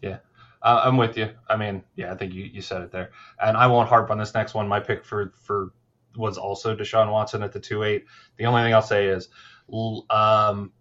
Yeah, 0.02 0.20
uh, 0.62 0.82
I'm 0.86 0.96
with 0.96 1.18
you. 1.18 1.32
I 1.50 1.58
mean, 1.58 1.84
yeah, 1.98 2.14
I 2.14 2.16
think 2.16 2.34
you, 2.34 2.46
you 2.46 2.62
said 2.62 2.82
it 2.82 2.92
there, 2.92 3.12
and 3.42 3.58
I 3.58 3.68
won't 3.68 3.90
harp 3.90 4.10
on 4.12 4.18
this 4.18 4.34
next 4.34 4.54
one. 4.54 4.68
My 4.70 4.80
pick 4.80 5.04
for 5.04 5.34
for 5.36 5.74
was 6.16 6.38
also 6.38 6.76
Deshaun 6.76 7.12
Watson 7.12 7.44
at 7.44 7.52
the 7.52 7.60
two 7.60 7.84
eight. 7.84 8.06
The 8.38 8.46
only 8.46 8.62
thing 8.62 8.74
I'll 8.74 8.82
say 8.82 9.08
is, 9.08 9.28
um, 10.10 10.72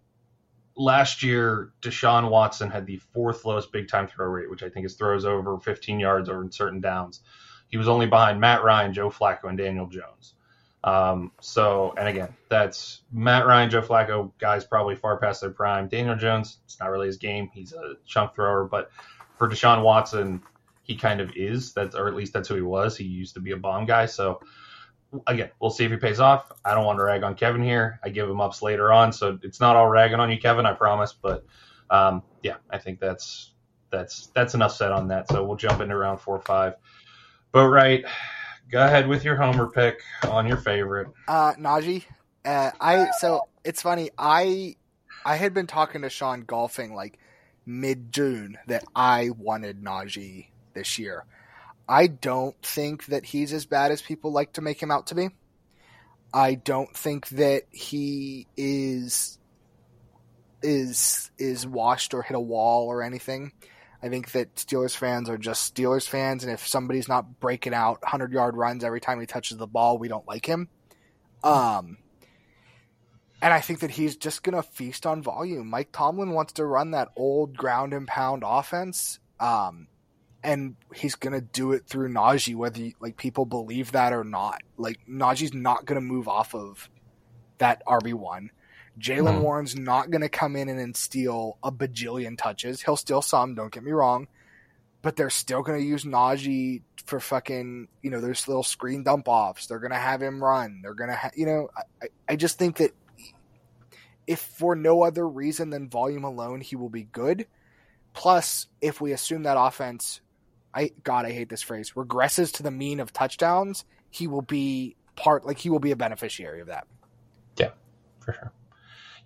last 0.78 1.22
year 1.22 1.72
Deshaun 1.82 2.30
Watson 2.30 2.70
had 2.70 2.86
the 2.86 2.98
fourth 3.12 3.44
lowest 3.44 3.72
big 3.72 3.88
time 3.88 4.06
throw 4.06 4.26
rate, 4.26 4.48
which 4.48 4.62
I 4.62 4.68
think 4.68 4.86
is 4.86 4.94
throws 4.94 5.24
over 5.24 5.58
15 5.58 6.00
yards 6.00 6.28
or 6.28 6.42
in 6.42 6.52
certain 6.52 6.80
downs. 6.80 7.20
He 7.68 7.76
was 7.76 7.88
only 7.88 8.06
behind 8.06 8.40
Matt 8.40 8.62
Ryan, 8.62 8.94
Joe 8.94 9.10
Flacco, 9.10 9.44
and 9.44 9.58
Daniel 9.58 9.86
Jones. 9.86 10.34
Um, 10.88 11.32
so, 11.42 11.92
and 11.98 12.08
again, 12.08 12.34
that's 12.48 13.02
Matt 13.12 13.46
Ryan, 13.46 13.68
Joe 13.68 13.82
Flacco, 13.82 14.32
guys 14.38 14.64
probably 14.64 14.96
far 14.96 15.18
past 15.18 15.42
their 15.42 15.50
prime. 15.50 15.86
Daniel 15.86 16.16
Jones, 16.16 16.60
it's 16.64 16.80
not 16.80 16.90
really 16.90 17.08
his 17.08 17.18
game. 17.18 17.50
He's 17.52 17.74
a 17.74 17.96
chunk 18.06 18.34
thrower, 18.34 18.64
but 18.64 18.90
for 19.36 19.50
Deshaun 19.50 19.82
Watson, 19.82 20.42
he 20.82 20.96
kind 20.96 21.20
of 21.20 21.32
is. 21.36 21.74
That's 21.74 21.94
or 21.94 22.08
at 22.08 22.14
least 22.14 22.32
that's 22.32 22.48
who 22.48 22.54
he 22.54 22.62
was. 22.62 22.96
He 22.96 23.04
used 23.04 23.34
to 23.34 23.40
be 23.40 23.50
a 23.50 23.56
bomb 23.58 23.84
guy. 23.84 24.06
So 24.06 24.40
again, 25.26 25.50
we'll 25.60 25.70
see 25.70 25.84
if 25.84 25.90
he 25.90 25.98
pays 25.98 26.20
off. 26.20 26.50
I 26.64 26.74
don't 26.74 26.86
want 26.86 26.98
to 27.00 27.04
rag 27.04 27.22
on 27.22 27.34
Kevin 27.34 27.62
here. 27.62 28.00
I 28.02 28.08
give 28.08 28.26
him 28.26 28.40
ups 28.40 28.62
later 28.62 28.90
on, 28.90 29.12
so 29.12 29.38
it's 29.42 29.60
not 29.60 29.76
all 29.76 29.88
ragging 29.88 30.20
on 30.20 30.30
you, 30.30 30.38
Kevin. 30.38 30.64
I 30.64 30.72
promise. 30.72 31.12
But 31.12 31.44
um, 31.90 32.22
yeah, 32.42 32.56
I 32.70 32.78
think 32.78 32.98
that's 32.98 33.52
that's 33.90 34.28
that's 34.28 34.54
enough 34.54 34.72
said 34.72 34.92
on 34.92 35.08
that. 35.08 35.28
So 35.28 35.44
we'll 35.44 35.56
jump 35.58 35.82
into 35.82 35.96
round 35.96 36.22
four 36.22 36.36
or 36.36 36.42
five. 36.42 36.76
But 37.52 37.68
right 37.68 38.06
go 38.70 38.84
ahead 38.84 39.08
with 39.08 39.24
your 39.24 39.36
homer 39.36 39.68
pick 39.68 40.00
on 40.28 40.46
your 40.46 40.56
favorite. 40.58 41.08
Uh, 41.26 41.54
Najee. 41.54 42.04
Uh, 42.44 42.70
I 42.80 43.10
so 43.18 43.48
it's 43.64 43.82
funny. 43.82 44.10
I 44.16 44.76
I 45.24 45.36
had 45.36 45.54
been 45.54 45.66
talking 45.66 46.02
to 46.02 46.10
Sean 46.10 46.42
golfing 46.42 46.94
like 46.94 47.18
mid 47.66 48.12
June 48.12 48.58
that 48.66 48.84
I 48.94 49.30
wanted 49.36 49.82
Najee 49.82 50.48
this 50.74 50.98
year. 50.98 51.24
I 51.88 52.06
don't 52.06 52.60
think 52.62 53.06
that 53.06 53.24
he's 53.24 53.52
as 53.52 53.66
bad 53.66 53.92
as 53.92 54.02
people 54.02 54.32
like 54.32 54.54
to 54.54 54.60
make 54.60 54.82
him 54.82 54.90
out 54.90 55.08
to 55.08 55.14
be. 55.14 55.30
I 56.32 56.54
don't 56.54 56.94
think 56.94 57.28
that 57.30 57.62
he 57.70 58.46
is 58.56 59.38
is 60.62 61.30
is 61.38 61.66
washed 61.66 62.14
or 62.14 62.22
hit 62.22 62.36
a 62.36 62.40
wall 62.40 62.86
or 62.86 63.02
anything. 63.02 63.52
I 64.02 64.08
think 64.08 64.32
that 64.32 64.54
Steelers 64.54 64.96
fans 64.96 65.28
are 65.28 65.38
just 65.38 65.74
Steelers 65.74 66.08
fans, 66.08 66.44
and 66.44 66.52
if 66.52 66.66
somebody's 66.66 67.08
not 67.08 67.40
breaking 67.40 67.74
out 67.74 68.00
100 68.02 68.32
yard 68.32 68.56
runs 68.56 68.84
every 68.84 69.00
time 69.00 69.20
he 69.20 69.26
touches 69.26 69.58
the 69.58 69.66
ball, 69.66 69.98
we 69.98 70.08
don't 70.08 70.26
like 70.26 70.46
him. 70.46 70.68
Um, 71.42 71.98
and 73.42 73.52
I 73.52 73.60
think 73.60 73.80
that 73.80 73.90
he's 73.90 74.16
just 74.16 74.42
going 74.42 74.56
to 74.56 74.62
feast 74.62 75.06
on 75.06 75.22
volume. 75.22 75.68
Mike 75.68 75.90
Tomlin 75.92 76.30
wants 76.30 76.54
to 76.54 76.64
run 76.64 76.92
that 76.92 77.08
old 77.16 77.56
ground 77.56 77.92
and 77.92 78.06
pound 78.06 78.44
offense, 78.46 79.18
um, 79.40 79.88
and 80.42 80.76
he's 80.94 81.16
going 81.16 81.32
to 81.32 81.40
do 81.40 81.72
it 81.72 81.86
through 81.86 82.08
Najee, 82.08 82.54
whether 82.54 82.80
you, 82.80 82.92
like 83.00 83.16
people 83.16 83.46
believe 83.46 83.92
that 83.92 84.12
or 84.12 84.24
not. 84.24 84.62
Like 84.76 85.00
Najee's 85.08 85.54
not 85.54 85.84
going 85.84 86.00
to 86.00 86.06
move 86.06 86.28
off 86.28 86.54
of 86.54 86.88
that 87.58 87.82
RB 87.86 88.14
one. 88.14 88.50
Jaylen 88.98 89.38
mm. 89.38 89.40
Warren's 89.42 89.76
not 89.76 90.10
going 90.10 90.22
to 90.22 90.28
come 90.28 90.56
in 90.56 90.68
and 90.68 90.96
steal 90.96 91.58
a 91.62 91.70
bajillion 91.70 92.36
touches. 92.36 92.82
He'll 92.82 92.96
steal 92.96 93.22
some, 93.22 93.54
don't 93.54 93.72
get 93.72 93.82
me 93.82 93.92
wrong, 93.92 94.28
but 95.02 95.16
they're 95.16 95.30
still 95.30 95.62
going 95.62 95.80
to 95.80 95.86
use 95.86 96.04
Najee 96.04 96.82
for 97.06 97.20
fucking, 97.20 97.88
you 98.02 98.10
know, 98.10 98.20
there's 98.20 98.48
little 98.48 98.62
screen 98.62 99.02
dump 99.02 99.28
offs. 99.28 99.66
They're 99.66 99.78
going 99.78 99.92
to 99.92 99.96
have 99.96 100.22
him 100.22 100.42
run. 100.42 100.80
They're 100.82 100.94
going 100.94 101.10
to, 101.10 101.16
ha- 101.16 101.30
you 101.34 101.46
know, 101.46 101.68
I, 102.02 102.06
I 102.28 102.36
just 102.36 102.58
think 102.58 102.78
that 102.78 102.92
if 104.26 104.40
for 104.40 104.76
no 104.76 105.02
other 105.02 105.26
reason 105.26 105.70
than 105.70 105.88
volume 105.88 106.24
alone, 106.24 106.60
he 106.60 106.76
will 106.76 106.90
be 106.90 107.04
good. 107.04 107.46
Plus, 108.12 108.66
if 108.80 109.00
we 109.00 109.12
assume 109.12 109.44
that 109.44 109.56
offense, 109.58 110.20
I 110.74 110.90
God, 111.02 111.24
I 111.24 111.32
hate 111.32 111.48
this 111.48 111.62
phrase, 111.62 111.92
regresses 111.96 112.52
to 112.54 112.62
the 112.62 112.70
mean 112.70 113.00
of 113.00 113.12
touchdowns, 113.12 113.84
he 114.10 114.26
will 114.26 114.42
be 114.42 114.96
part, 115.16 115.46
like 115.46 115.58
he 115.58 115.70
will 115.70 115.78
be 115.78 115.92
a 115.92 115.96
beneficiary 115.96 116.60
of 116.60 116.66
that. 116.66 116.86
Yeah, 117.56 117.70
for 118.20 118.32
sure. 118.32 118.52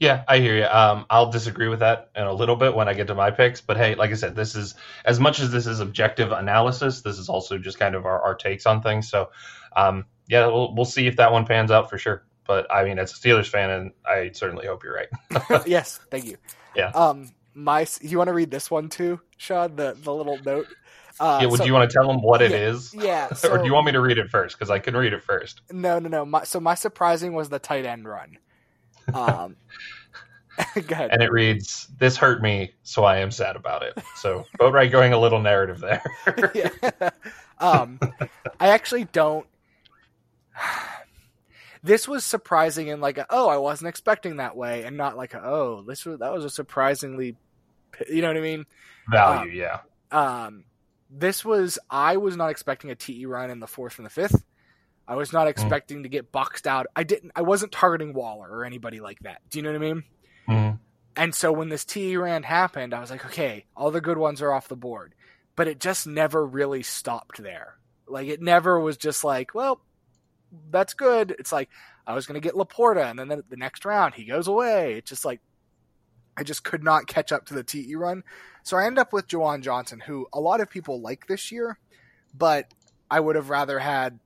Yeah, 0.03 0.25
I 0.27 0.41
hear 0.41 0.57
you. 0.57 0.65
Um, 0.65 1.07
I'll 1.11 1.31
disagree 1.31 1.69
with 1.69 1.79
that 1.79 2.11
in 2.17 2.25
a 2.25 2.33
little 2.33 2.57
bit 2.57 2.75
when 2.75 2.89
I 2.89 2.93
get 2.93 3.07
to 3.07 3.15
my 3.15 3.31
picks. 3.31 3.61
But 3.61 3.77
hey, 3.77 3.95
like 3.95 4.11
I 4.11 4.15
said, 4.15 4.35
this 4.35 4.57
is 4.57 4.75
as 5.05 5.21
much 5.21 5.39
as 5.39 5.53
this 5.53 5.69
is 5.69 5.79
objective 5.79 6.33
analysis. 6.33 7.03
This 7.03 7.21
is 7.21 7.29
also 7.29 7.57
just 7.57 7.79
kind 7.79 7.95
of 7.95 8.05
our, 8.05 8.21
our 8.21 8.35
takes 8.35 8.67
on 8.67 8.83
things. 8.83 9.09
So, 9.09 9.31
um, 9.77 10.07
yeah, 10.27 10.49
we'll 10.49 10.75
we'll 10.75 10.87
see 10.87 11.07
if 11.07 11.15
that 11.19 11.31
one 11.31 11.47
pans 11.47 11.71
out 11.71 11.89
for 11.89 11.99
sure. 11.99 12.25
But 12.49 12.67
I 12.69 12.83
mean, 12.83 12.99
as 12.99 13.13
a 13.13 13.15
Steelers 13.15 13.47
fan, 13.47 13.71
and 13.71 13.93
I 14.05 14.33
certainly 14.35 14.67
hope 14.67 14.83
you're 14.83 14.93
right. 14.93 15.63
yes, 15.69 16.01
thank 16.11 16.25
you. 16.25 16.37
Yeah. 16.75 16.89
Um, 16.89 17.31
my, 17.55 17.87
you 18.01 18.19
want 18.19 18.27
to 18.27 18.35
read 18.35 18.51
this 18.51 18.73
one 18.73 18.89
too, 18.89 19.21
Sean? 19.37 19.77
The 19.77 19.97
the 20.03 20.13
little 20.13 20.37
note. 20.45 20.67
Uh, 21.21 21.39
yeah, 21.43 21.47
would 21.47 21.59
so, 21.59 21.65
you 21.65 21.75
want 21.75 21.89
to 21.89 21.95
tell 21.97 22.09
them 22.09 22.23
what 22.23 22.41
yeah, 22.41 22.49
it 22.49 22.53
is? 22.55 22.93
Yeah. 22.93 23.33
So, 23.35 23.51
or 23.53 23.59
do 23.59 23.67
you 23.67 23.73
want 23.73 23.87
me 23.87 23.93
to 23.93 24.01
read 24.01 24.19
it 24.19 24.31
first? 24.31 24.59
Because 24.59 24.69
I 24.69 24.81
can 24.81 24.97
read 24.97 25.13
it 25.13 25.23
first. 25.23 25.61
No, 25.71 26.01
no, 26.01 26.09
no. 26.09 26.25
My, 26.25 26.43
so 26.43 26.59
my 26.59 26.75
surprising 26.75 27.35
was 27.35 27.51
the 27.51 27.61
tight 27.61 27.87
end 27.87 28.09
run. 28.09 28.39
Um, 29.13 29.57
and 30.77 31.23
it 31.23 31.33
reads, 31.33 31.89
"This 31.99 32.17
hurt 32.17 32.43
me, 32.43 32.75
so 32.83 33.05
I 33.05 33.19
am 33.19 33.31
sad 33.31 33.57
about 33.57 33.83
it." 33.83 33.99
So, 34.17 34.47
Boatwright 34.59 34.91
going 34.91 35.13
a 35.13 35.19
little 35.19 35.41
narrative 35.41 35.81
there. 35.81 36.03
yeah. 36.55 37.11
Um, 37.59 37.99
I 38.61 38.69
actually 38.69 39.05
don't. 39.05 39.47
This 41.85 42.07
was 42.07 42.25
surprising 42.25 42.91
and 42.91 43.03
like, 43.03 43.19
a, 43.19 43.27
oh, 43.29 43.49
I 43.49 43.57
wasn't 43.57 43.89
expecting 43.89 44.37
that 44.37 44.57
way, 44.57 44.85
and 44.85 44.97
not 44.97 45.17
like, 45.17 45.35
a, 45.35 45.43
oh, 45.45 45.83
this 45.85 46.07
was 46.07 46.21
that 46.21 46.33
was 46.33 46.45
a 46.45 46.51
surprisingly, 46.51 47.35
you 48.09 48.23
know 48.23 48.29
what 48.29 48.37
I 48.37 48.41
mean? 48.41 48.67
Value, 49.11 49.51
um, 49.51 49.57
yeah. 49.57 49.79
Um, 50.13 50.65
this 51.11 51.45
was 51.45 51.81
I 51.91 52.19
was 52.19 52.37
not 52.37 52.51
expecting 52.51 52.91
a 52.91 52.95
TE 52.95 53.27
run 53.27 53.51
in 53.51 53.59
the 53.59 53.67
fourth 53.67 53.99
and 53.99 54.07
the 54.07 54.11
fifth. 54.11 54.45
I 55.07 55.17
was 55.17 55.33
not 55.33 55.45
hmm. 55.45 55.51
expecting 55.51 55.99
mm. 55.99 56.03
to 56.05 56.09
get 56.09 56.33
boxed 56.33 56.67
out. 56.67 56.87
I 56.95 57.03
didn't. 57.03 57.33
I 57.35 57.43
wasn't 57.43 57.73
targeting 57.73 58.15
Waller 58.15 58.49
or 58.49 58.65
anybody 58.65 59.01
like 59.01 59.19
that. 59.21 59.43
Do 59.51 59.59
you 59.59 59.63
know 59.63 59.73
what 59.73 59.77
I 59.77 59.79
mean? 59.79 60.05
Mm. 60.49 60.79
And 61.17 61.35
so 61.35 61.53
when 61.53 61.69
this 61.69 61.85
TE 61.85 62.17
rand 62.17 62.45
happened, 62.45 62.95
I 62.95 63.01
was 63.01 63.11
like, 63.11 63.25
okay, 63.27 63.67
all 63.77 63.91
the 63.91 64.01
good 64.01 64.19
ones 64.19 64.41
are 64.41 64.53
off 64.53 64.69
the 64.69 64.77
board. 64.77 65.15
But 65.57 65.69
it 65.69 65.81
just 65.81 66.07
never 66.07 66.45
really 66.45 66.83
stopped 66.83 67.43
there. 67.43 67.77
Like 68.07 68.29
it 68.29 68.41
never 68.41 68.81
was 68.81 68.97
just 68.97 69.23
like, 69.25 69.55
well, 69.55 69.81
that's 70.71 70.95
good. 70.95 71.35
It's 71.39 71.53
like 71.53 71.69
I 72.07 72.15
was 72.15 72.27
going 72.27 72.41
to 72.41 72.47
get 72.47 72.55
LaPorta, 72.55 73.09
and 73.11 73.19
then 73.19 73.29
the, 73.29 73.45
the 73.49 73.57
next 73.57 73.85
round 73.85 74.15
he 74.15 74.25
goes 74.25 74.49
away. 74.49 74.95
It's 74.95 75.11
just 75.11 75.25
like 75.25 75.41
I 76.37 76.43
just 76.43 76.65
could 76.65 76.83
not 76.83 77.07
catch 77.07 77.33
up 77.33 77.47
to 77.47 77.55
the 77.55 77.63
TE 77.63 77.95
run. 77.97 78.23
So 78.63 78.77
I 78.77 78.87
end 78.87 78.99
up 78.99 79.13
with 79.13 79.29
Juwan 79.29 79.63
Johnson, 79.63 80.01
who 80.01 80.27
a 80.33 80.41
lot 80.41 80.61
of 80.61 80.71
people 80.71 81.01
like 81.01 81.27
this 81.27 81.53
year, 81.53 81.79
but 82.35 82.73
I 83.11 83.21
would 83.21 83.37
have 83.37 83.51
rather 83.51 83.79
had 83.79 84.19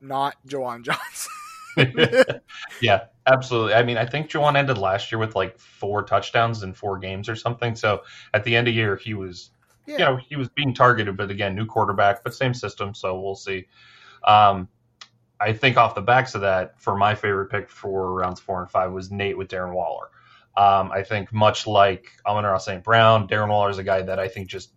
not 0.00 0.36
Juwan 0.46 0.82
Johnson. 0.84 1.32
yeah, 2.80 3.04
absolutely. 3.26 3.74
I 3.74 3.82
mean, 3.82 3.96
I 3.96 4.06
think 4.06 4.30
Juwan 4.30 4.56
ended 4.56 4.78
last 4.78 5.10
year 5.12 5.18
with 5.18 5.34
like 5.34 5.58
four 5.58 6.02
touchdowns 6.02 6.62
in 6.62 6.72
four 6.72 6.98
games 6.98 7.28
or 7.28 7.36
something. 7.36 7.76
So 7.76 8.02
at 8.34 8.44
the 8.44 8.56
end 8.56 8.68
of 8.68 8.72
the 8.72 8.76
year, 8.76 8.96
he 8.96 9.14
was, 9.14 9.50
yeah. 9.86 9.92
you 9.92 10.04
know, 10.04 10.16
he 10.16 10.36
was 10.36 10.48
being 10.48 10.74
targeted, 10.74 11.16
but 11.16 11.30
again, 11.30 11.54
new 11.54 11.66
quarterback, 11.66 12.24
but 12.24 12.34
same 12.34 12.54
system. 12.54 12.94
So 12.94 13.20
we'll 13.20 13.36
see. 13.36 13.66
Um, 14.24 14.68
I 15.40 15.54
think 15.54 15.76
off 15.76 15.94
the 15.94 16.02
backs 16.02 16.34
of 16.34 16.42
that, 16.42 16.80
for 16.80 16.96
my 16.96 17.14
favorite 17.14 17.50
pick 17.50 17.70
for 17.70 18.12
rounds 18.12 18.40
four 18.40 18.60
and 18.60 18.70
five 18.70 18.92
was 18.92 19.10
Nate 19.10 19.38
with 19.38 19.48
Darren 19.48 19.72
Waller. 19.72 20.08
Um, 20.56 20.90
I 20.92 21.04
think 21.04 21.32
much 21.32 21.66
like 21.66 22.10
Amon-Ra 22.26 22.58
St. 22.58 22.84
Brown, 22.84 23.28
Darren 23.28 23.48
Waller 23.48 23.70
is 23.70 23.78
a 23.78 23.84
guy 23.84 24.02
that 24.02 24.18
I 24.18 24.28
think 24.28 24.48
just 24.48 24.70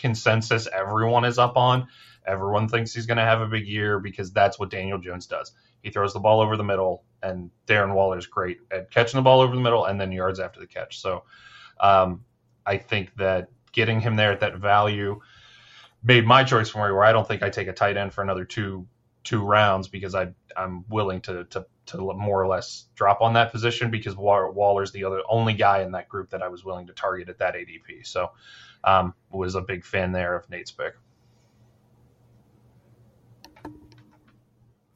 consensus 0.00 0.68
everyone 0.72 1.24
is 1.24 1.38
up 1.38 1.56
on. 1.56 1.88
Everyone 2.26 2.68
thinks 2.68 2.94
he's 2.94 3.06
going 3.06 3.18
to 3.18 3.24
have 3.24 3.40
a 3.40 3.46
big 3.46 3.66
year 3.66 4.00
because 4.00 4.32
that's 4.32 4.58
what 4.58 4.70
Daniel 4.70 4.98
Jones 4.98 5.26
does. 5.26 5.52
He 5.82 5.90
throws 5.90 6.12
the 6.12 6.20
ball 6.20 6.40
over 6.40 6.56
the 6.56 6.64
middle, 6.64 7.04
and 7.22 7.50
Darren 7.66 7.94
Waller 7.94 8.18
is 8.18 8.26
great 8.26 8.58
at 8.70 8.90
catching 8.90 9.18
the 9.18 9.22
ball 9.22 9.40
over 9.40 9.54
the 9.54 9.62
middle 9.62 9.86
and 9.86 10.00
then 10.00 10.12
yards 10.12 10.40
after 10.40 10.60
the 10.60 10.66
catch. 10.66 11.00
So 11.00 11.24
um, 11.80 12.24
I 12.66 12.76
think 12.78 13.14
that 13.16 13.48
getting 13.72 14.00
him 14.00 14.16
there 14.16 14.32
at 14.32 14.40
that 14.40 14.56
value 14.56 15.20
made 16.02 16.26
my 16.26 16.44
choice 16.44 16.68
for 16.70 16.86
me 16.86 16.92
where 16.92 17.04
I 17.04 17.12
don't 17.12 17.26
think 17.26 17.42
I 17.42 17.50
take 17.50 17.68
a 17.68 17.72
tight 17.72 17.96
end 17.96 18.12
for 18.12 18.22
another 18.22 18.44
two 18.44 18.86
two 19.22 19.44
rounds 19.44 19.88
because 19.88 20.14
I 20.14 20.28
I'm 20.56 20.84
willing 20.88 21.20
to 21.22 21.44
to 21.44 21.66
to 21.86 21.98
more 22.14 22.42
or 22.42 22.46
less 22.46 22.86
drop 22.94 23.20
on 23.20 23.34
that 23.34 23.52
position 23.52 23.90
because 23.90 24.16
Waller's 24.16 24.92
the 24.92 25.04
other 25.04 25.22
only 25.28 25.54
guy 25.54 25.82
in 25.82 25.92
that 25.92 26.08
group 26.08 26.30
that 26.30 26.42
I 26.42 26.48
was 26.48 26.64
willing 26.64 26.86
to 26.86 26.92
target 26.92 27.28
at 27.28 27.38
that 27.38 27.54
ADP. 27.54 28.06
So 28.06 28.30
um, 28.84 29.14
was 29.30 29.54
a 29.54 29.60
big 29.60 29.84
fan 29.84 30.12
there 30.12 30.34
of 30.34 30.48
Nate's 30.50 30.70
pick. 30.70 30.94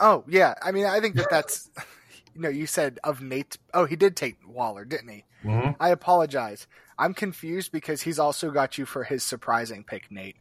Oh 0.00 0.24
yeah, 0.26 0.54
I 0.62 0.72
mean 0.72 0.86
I 0.86 1.00
think 1.00 1.14
that 1.16 1.30
that's 1.30 1.70
you 2.34 2.40
know 2.40 2.48
you 2.48 2.66
said 2.66 2.98
of 3.04 3.22
Nate. 3.22 3.58
Oh, 3.72 3.84
he 3.84 3.96
did 3.96 4.16
take 4.16 4.36
Waller, 4.46 4.84
didn't 4.84 5.08
he? 5.08 5.24
Mm-hmm. 5.44 5.70
I 5.80 5.90
apologize. 5.90 6.66
I'm 6.98 7.14
confused 7.14 7.72
because 7.72 8.02
he's 8.02 8.18
also 8.18 8.50
got 8.50 8.78
you 8.78 8.86
for 8.86 9.04
his 9.04 9.22
surprising 9.22 9.84
pick, 9.84 10.10
Nate. 10.10 10.36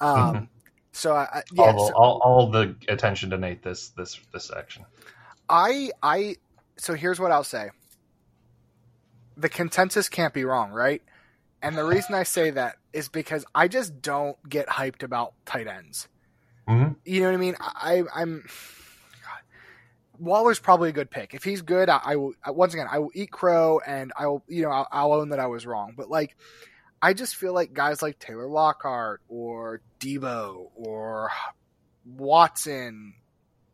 Um, 0.00 0.16
mm-hmm. 0.16 0.44
So 0.92 1.14
I, 1.14 1.42
yeah, 1.52 1.64
all, 1.64 1.88
so, 1.88 1.94
all, 1.94 2.20
all 2.22 2.50
the 2.50 2.76
attention 2.88 3.30
to 3.30 3.38
Nate 3.38 3.62
this 3.62 3.88
this 3.90 4.18
this 4.32 4.44
section. 4.46 4.84
I 5.48 5.90
I 6.02 6.36
so 6.76 6.94
here's 6.94 7.20
what 7.20 7.30
I'll 7.30 7.44
say. 7.44 7.70
The 9.36 9.48
consensus 9.48 10.08
can't 10.08 10.32
be 10.32 10.44
wrong, 10.44 10.70
right? 10.70 11.02
And 11.64 11.78
the 11.78 11.84
reason 11.84 12.14
I 12.14 12.24
say 12.24 12.50
that 12.50 12.76
is 12.92 13.08
because 13.08 13.46
I 13.54 13.68
just 13.68 14.02
don't 14.02 14.36
get 14.46 14.68
hyped 14.68 15.02
about 15.02 15.32
tight 15.46 15.66
ends. 15.66 16.08
Mm-hmm. 16.68 16.92
You 17.06 17.20
know 17.20 17.28
what 17.28 17.34
I 17.34 17.38
mean? 17.38 17.56
I 17.60 18.02
I'm 18.14 18.42
God. 19.22 19.40
Waller's 20.18 20.58
probably 20.58 20.90
a 20.90 20.92
good 20.92 21.10
pick. 21.10 21.32
If 21.32 21.42
he's 21.42 21.62
good, 21.62 21.88
I, 21.88 22.00
I 22.04 22.16
will 22.16 22.34
once 22.48 22.74
again 22.74 22.86
I 22.90 22.98
will 22.98 23.10
eat 23.14 23.30
crow 23.30 23.80
and 23.86 24.12
I 24.14 24.26
will 24.26 24.44
you 24.46 24.62
know 24.62 24.70
I'll, 24.70 24.88
I'll 24.92 25.12
own 25.14 25.30
that 25.30 25.40
I 25.40 25.46
was 25.46 25.64
wrong. 25.64 25.94
But 25.96 26.10
like 26.10 26.36
I 27.00 27.14
just 27.14 27.34
feel 27.34 27.54
like 27.54 27.72
guys 27.72 28.02
like 28.02 28.18
Tyler 28.18 28.46
Lockett 28.46 29.20
or 29.30 29.80
Debo 30.00 30.68
or 30.74 31.30
Watson, 32.04 33.14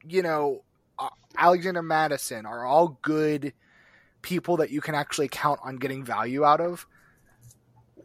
you 0.06 0.22
know, 0.22 0.62
uh, 0.96 1.08
Alexander 1.36 1.82
Mattison 1.82 2.46
are 2.46 2.64
all 2.64 3.00
good 3.02 3.52
people 4.22 4.58
that 4.58 4.70
you 4.70 4.80
can 4.80 4.94
actually 4.94 5.28
count 5.28 5.58
on 5.64 5.74
getting 5.74 6.04
value 6.04 6.44
out 6.44 6.60
of 6.60 6.86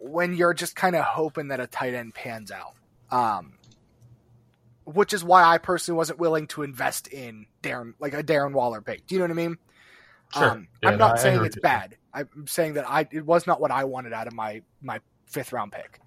when 0.06 0.34
you're 0.34 0.54
just 0.54 0.76
kind 0.76 0.96
of 0.96 1.04
hoping 1.04 1.50
that 1.50 1.60
a 1.60 1.68
tight 1.68 1.94
end 1.94 2.14
pans 2.14 2.52
out. 2.52 2.74
Um, 3.12 3.54
which 4.86 5.14
is 5.14 5.24
why 5.24 5.44
I 5.44 5.58
personally 5.58 5.98
wasn't 5.98 6.20
willing 6.20 6.48
to 6.48 6.62
invest 6.62 7.08
in 7.08 7.48
Darren, 7.64 7.94
like 8.00 8.14
a 8.14 8.24
Darren 8.24 8.54
Waller 8.54 8.82
pick. 8.82 9.08
Do 9.08 9.16
you 9.16 9.20
know 9.20 9.26
what 9.26 9.32
I 9.32 9.34
mean? 9.34 9.58
Sure. 10.34 10.50
Um, 10.52 10.68
yeah, 10.82 10.90
I'm 10.90 10.98
not 10.98 11.16
no, 11.16 11.22
saying 11.22 11.46
it's 11.46 11.60
bad. 11.60 11.98
I'm 12.14 12.46
saying 12.48 12.76
that 12.76 12.90
I 12.90 13.08
it 13.12 13.26
was 13.26 13.48
not 13.48 13.60
what 13.60 13.72
I 13.72 13.84
wanted 13.86 14.14
out 14.14 14.28
of 14.28 14.34
my 14.34 14.62
my 14.82 15.00
fifth 15.26 15.54
round 15.54 15.72
pick. 15.72 16.00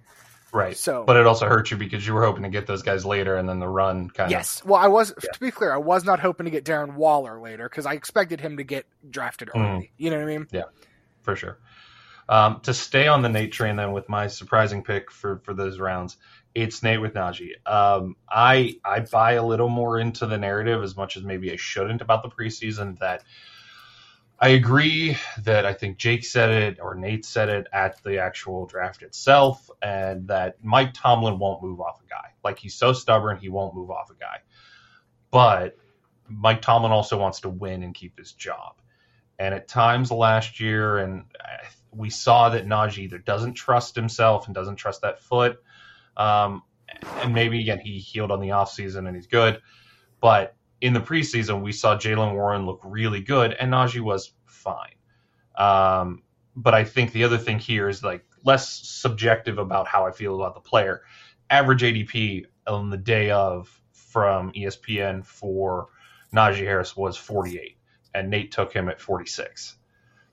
Right. 0.53 0.77
So, 0.77 1.05
but 1.05 1.17
it 1.17 1.27
also 1.27 1.47
hurt 1.47 1.71
you 1.71 1.77
because 1.77 2.07
you 2.07 2.15
were 2.15 2.25
hoping 2.25 2.43
to 2.45 2.49
get 2.49 2.67
those 2.67 2.83
guys 2.83 3.05
later, 3.05 3.37
and 3.37 3.49
then 3.49 3.59
the 3.59 3.69
run 3.69 4.09
kind 4.11 4.31
yes. 4.31 4.61
of. 4.61 4.65
Yes. 4.65 4.65
Well, 4.65 4.81
I 4.81 4.89
was 4.89 5.13
yeah. 5.23 5.31
to 5.33 5.41
be 5.41 5.51
clear, 5.51 5.73
I 5.73 5.79
was 5.79 6.05
not 6.05 6.21
hoping 6.21 6.45
to 6.45 6.51
get 6.51 6.65
Darren 6.65 6.95
Waller 6.95 7.41
later 7.41 7.69
because 7.69 7.85
I 7.85 7.93
expected 7.93 8.41
him 8.41 8.57
to 8.57 8.65
get 8.65 8.87
drafted 9.11 9.51
early. 9.55 9.63
Mm. 9.65 9.91
You 9.99 10.11
know 10.11 10.17
what 10.17 10.23
I 10.23 10.39
mean? 10.39 10.47
Yeah, 10.51 10.63
for 11.23 11.37
sure. 11.37 11.59
Um, 12.29 12.61
to 12.61 12.75
stay 12.75 13.09
on 13.09 13.23
the 13.23 13.29
Nate 13.29 13.53
train, 13.53 13.77
then 13.77 13.93
with 13.93 14.09
my 14.09 14.27
surprising 14.27 14.83
pick 14.83 15.11
for 15.11 15.39
for 15.45 15.55
those 15.55 15.79
rounds, 15.79 16.17
it's 16.55 16.83
Nate 16.83 17.01
with 17.01 17.15
Najee. 17.15 17.53
Um, 17.67 18.17
I 18.29 18.77
I 18.85 19.01
buy 19.01 19.33
a 19.33 19.45
little 19.45 19.69
more 19.69 19.99
into 19.99 20.27
the 20.27 20.39
narrative 20.39 20.83
as 20.83 20.97
much 20.97 21.17
as 21.17 21.23
maybe 21.23 21.53
I 21.53 21.57
shouldn't 21.57 22.03
about 22.03 22.23
the 22.23 22.29
preseason 22.29 22.99
that 22.99 23.23
I 24.41 24.51
agree 24.51 25.17
that 25.43 25.67
I 25.67 25.73
think 25.73 25.97
Jake 25.97 26.25
said 26.25 26.51
it 26.51 26.79
or 26.81 26.95
Nate 26.95 27.25
said 27.25 27.49
it 27.49 27.67
at 27.73 28.03
the 28.05 28.19
actual 28.19 28.67
draft 28.67 29.03
itself, 29.03 29.69
and 29.83 30.29
that 30.29 30.63
Mike 30.63 30.95
Tomlin 30.95 31.39
won't 31.39 31.63
move 31.63 31.81
off 31.81 32.01
a 32.05 32.09
guy. 32.09 32.35
Like 32.45 32.59
he's 32.59 32.75
so 32.75 32.93
stubborn, 32.93 33.39
he 33.39 33.49
won't 33.49 33.75
move 33.75 33.91
off 33.91 34.11
a 34.11 34.15
guy. 34.15 34.39
But 35.31 35.77
Mike 36.29 36.63
Tomlin 36.63 36.93
also 36.93 37.19
wants 37.19 37.41
to 37.41 37.49
win 37.49 37.83
and 37.83 37.95
keep 37.95 38.19
his 38.19 38.33
job. 38.33 38.75
And 39.41 39.55
at 39.55 39.69
times 39.69 40.11
last 40.11 40.61
year, 40.61 40.99
and 40.99 41.25
we 41.99 42.11
saw 42.11 42.49
that 42.51 42.67
Najee 42.67 42.99
either 42.99 43.19
doesn't 43.19 43.55
trust 43.55 43.97
himself 43.97 44.47
and 44.47 44.55
doesn't 44.55 44.77
trust 44.77 45.03
that 45.03 45.19
foot. 45.19 45.59
Um, 46.17 46.63
and 47.21 47.35
maybe 47.35 47.61
again 47.61 47.81
he 47.81 47.99
healed 47.99 48.31
on 48.31 48.41
the 48.41 48.49
offseason 48.49 49.07
and 49.07 49.15
he's 49.15 49.27
good. 49.27 49.61
But 50.21 50.57
in 50.81 50.93
the 50.93 51.01
preseason, 51.01 51.63
we 51.63 51.73
saw 51.73 51.97
Jaylen 51.97 52.35
Warren 52.35 52.65
look 52.65 52.81
really 52.85 53.21
good, 53.21 53.53
and 53.53 53.73
Najee 53.73 54.01
was 54.01 54.33
fine. 54.47 54.95
Um, 55.57 56.23
but 56.55 56.75
I 56.75 56.85
think 56.85 57.13
the 57.13 57.25
other 57.25 57.39
thing 57.39 57.59
here 57.59 57.89
is 57.89 58.03
like 58.03 58.25
less 58.45 58.69
subjective 58.69 59.59
about 59.59 59.89
how 59.89 60.07
I 60.07 60.13
feel 60.13 60.37
about 60.37 60.55
the 60.55 60.61
player. 60.61 61.03
Average 61.51 61.83
ADP 61.83 62.47
on 62.67 62.91
the 62.91 62.97
day 62.97 63.31
of 63.31 63.69
from 63.93 64.53
ESPN 64.53 65.25
for 65.25 65.89
Najee 66.35 66.65
Harris 66.65 66.97
was 66.97 67.17
48, 67.17 67.77
and 68.15 68.31
Nate 68.31 68.53
took 68.53 68.73
him 68.73 68.89
at 68.89 69.01
46. 69.01 69.78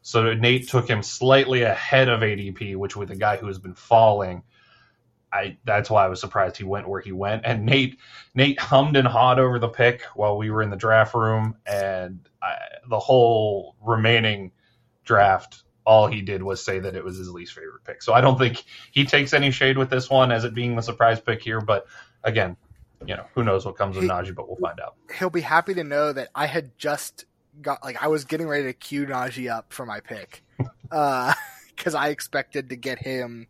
So 0.05 0.33
Nate 0.33 0.69
took 0.69 0.87
him 0.87 1.03
slightly 1.03 1.63
ahead 1.63 2.09
of 2.09 2.21
ADP, 2.21 2.75
which 2.75 2.95
with 2.95 3.11
a 3.11 3.15
guy 3.15 3.37
who 3.37 3.47
has 3.47 3.59
been 3.59 3.75
falling– 3.75 4.43
I 5.35 5.57
that's 5.65 5.89
why 5.89 6.05
I 6.05 6.07
was 6.07 6.21
surprised 6.21 6.57
he 6.57 6.63
went 6.63 6.87
where 6.87 7.01
he 7.01 7.11
went. 7.11 7.43
And 7.45 7.65
Nate 7.65 7.99
Nate 8.33 8.59
hummed 8.59 8.95
and 8.95 9.07
hawed 9.07 9.37
over 9.37 9.59
the 9.59 9.67
pick 9.67 10.03
while 10.15 10.37
we 10.37 10.49
were 10.49 10.61
in 10.61 10.69
the 10.69 10.77
draft 10.77 11.13
room, 11.13 11.55
and 11.65 12.27
I, 12.41 12.55
the 12.89 12.99
whole 12.99 13.75
remaining 13.81 14.51
draft, 15.03 15.63
all 15.85 16.07
he 16.07 16.21
did 16.21 16.41
was 16.41 16.63
say 16.63 16.79
that 16.79 16.95
it 16.95 17.03
was 17.03 17.17
his 17.17 17.29
least 17.29 17.53
favorite 17.53 17.83
pick. 17.83 18.01
So 18.01 18.13
I 18.13 18.21
don't 18.21 18.37
think 18.37 18.63
he 18.91 19.05
takes 19.05 19.33
any 19.33 19.51
shade 19.51 19.77
with 19.77 19.89
this 19.89 20.09
one 20.09 20.31
as 20.31 20.45
it 20.45 20.53
being 20.53 20.75
the 20.75 20.81
surprise 20.81 21.19
pick 21.19 21.41
here. 21.41 21.59
But 21.59 21.87
again, 22.23 22.55
you 23.05 23.15
know, 23.15 23.25
who 23.35 23.43
knows 23.43 23.65
what 23.65 23.75
comes 23.75 23.97
with 23.97 24.05
Najee, 24.05 24.33
but 24.33 24.47
we'll 24.47 24.57
find 24.57 24.79
out. 24.79 24.95
He'll 25.19 25.29
be 25.29 25.41
happy 25.41 25.73
to 25.73 25.83
know 25.83 26.13
that 26.13 26.29
I 26.33 26.45
had 26.45 26.77
just 26.77 27.25
got 27.61 27.83
like 27.83 28.01
I 28.01 28.07
was 28.07 28.25
getting 28.25 28.47
ready 28.47 28.65
to 28.65 28.73
cue 28.73 29.05
Najee 29.05 29.51
up 29.51 29.73
for 29.73 29.85
my 29.85 29.99
pick 29.99 30.43
because 30.57 31.95
uh, 31.95 31.97
I 31.97 32.09
expected 32.09 32.69
to 32.69 32.75
get 32.75 32.99
him. 32.99 33.47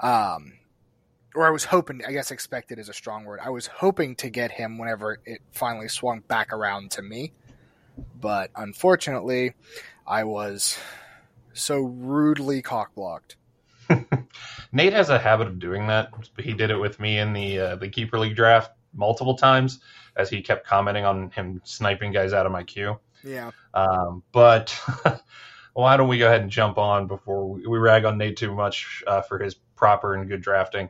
Um, 0.00 0.54
or 1.34 1.46
I 1.46 1.50
was 1.50 1.64
hoping, 1.64 2.02
I 2.06 2.12
guess 2.12 2.30
expected 2.30 2.78
is 2.78 2.88
a 2.88 2.92
strong 2.92 3.24
word. 3.24 3.40
I 3.42 3.50
was 3.50 3.66
hoping 3.66 4.16
to 4.16 4.28
get 4.28 4.50
him 4.50 4.78
whenever 4.78 5.18
it 5.24 5.40
finally 5.52 5.88
swung 5.88 6.20
back 6.20 6.52
around 6.52 6.90
to 6.92 7.02
me. 7.02 7.32
But 8.20 8.50
unfortunately, 8.54 9.54
I 10.06 10.24
was 10.24 10.78
so 11.54 11.80
rudely 11.80 12.62
cockblocked. 12.62 13.36
Nate 14.72 14.92
has 14.92 15.10
a 15.10 15.18
habit 15.18 15.46
of 15.46 15.58
doing 15.58 15.86
that. 15.86 16.10
He 16.38 16.52
did 16.52 16.70
it 16.70 16.76
with 16.76 17.00
me 17.00 17.18
in 17.18 17.32
the 17.32 17.58
uh, 17.58 17.76
the 17.76 17.88
keeper 17.88 18.18
league 18.18 18.36
draft 18.36 18.72
multiple 18.94 19.36
times, 19.36 19.80
as 20.16 20.30
he 20.30 20.40
kept 20.40 20.66
commenting 20.66 21.04
on 21.04 21.30
him 21.30 21.60
sniping 21.64 22.12
guys 22.12 22.32
out 22.32 22.46
of 22.46 22.52
my 22.52 22.62
queue. 22.62 22.98
Yeah. 23.24 23.50
Um, 23.74 24.22
but 24.32 24.78
why 25.74 25.96
don't 25.96 26.08
we 26.08 26.18
go 26.18 26.26
ahead 26.26 26.42
and 26.42 26.50
jump 26.50 26.78
on 26.78 27.06
before 27.06 27.48
we, 27.48 27.66
we 27.66 27.78
rag 27.78 28.04
on 28.04 28.18
Nate 28.18 28.36
too 28.36 28.54
much 28.54 29.02
uh, 29.06 29.22
for 29.22 29.38
his 29.38 29.54
proper 29.76 30.14
and 30.14 30.28
good 30.28 30.42
drafting? 30.42 30.88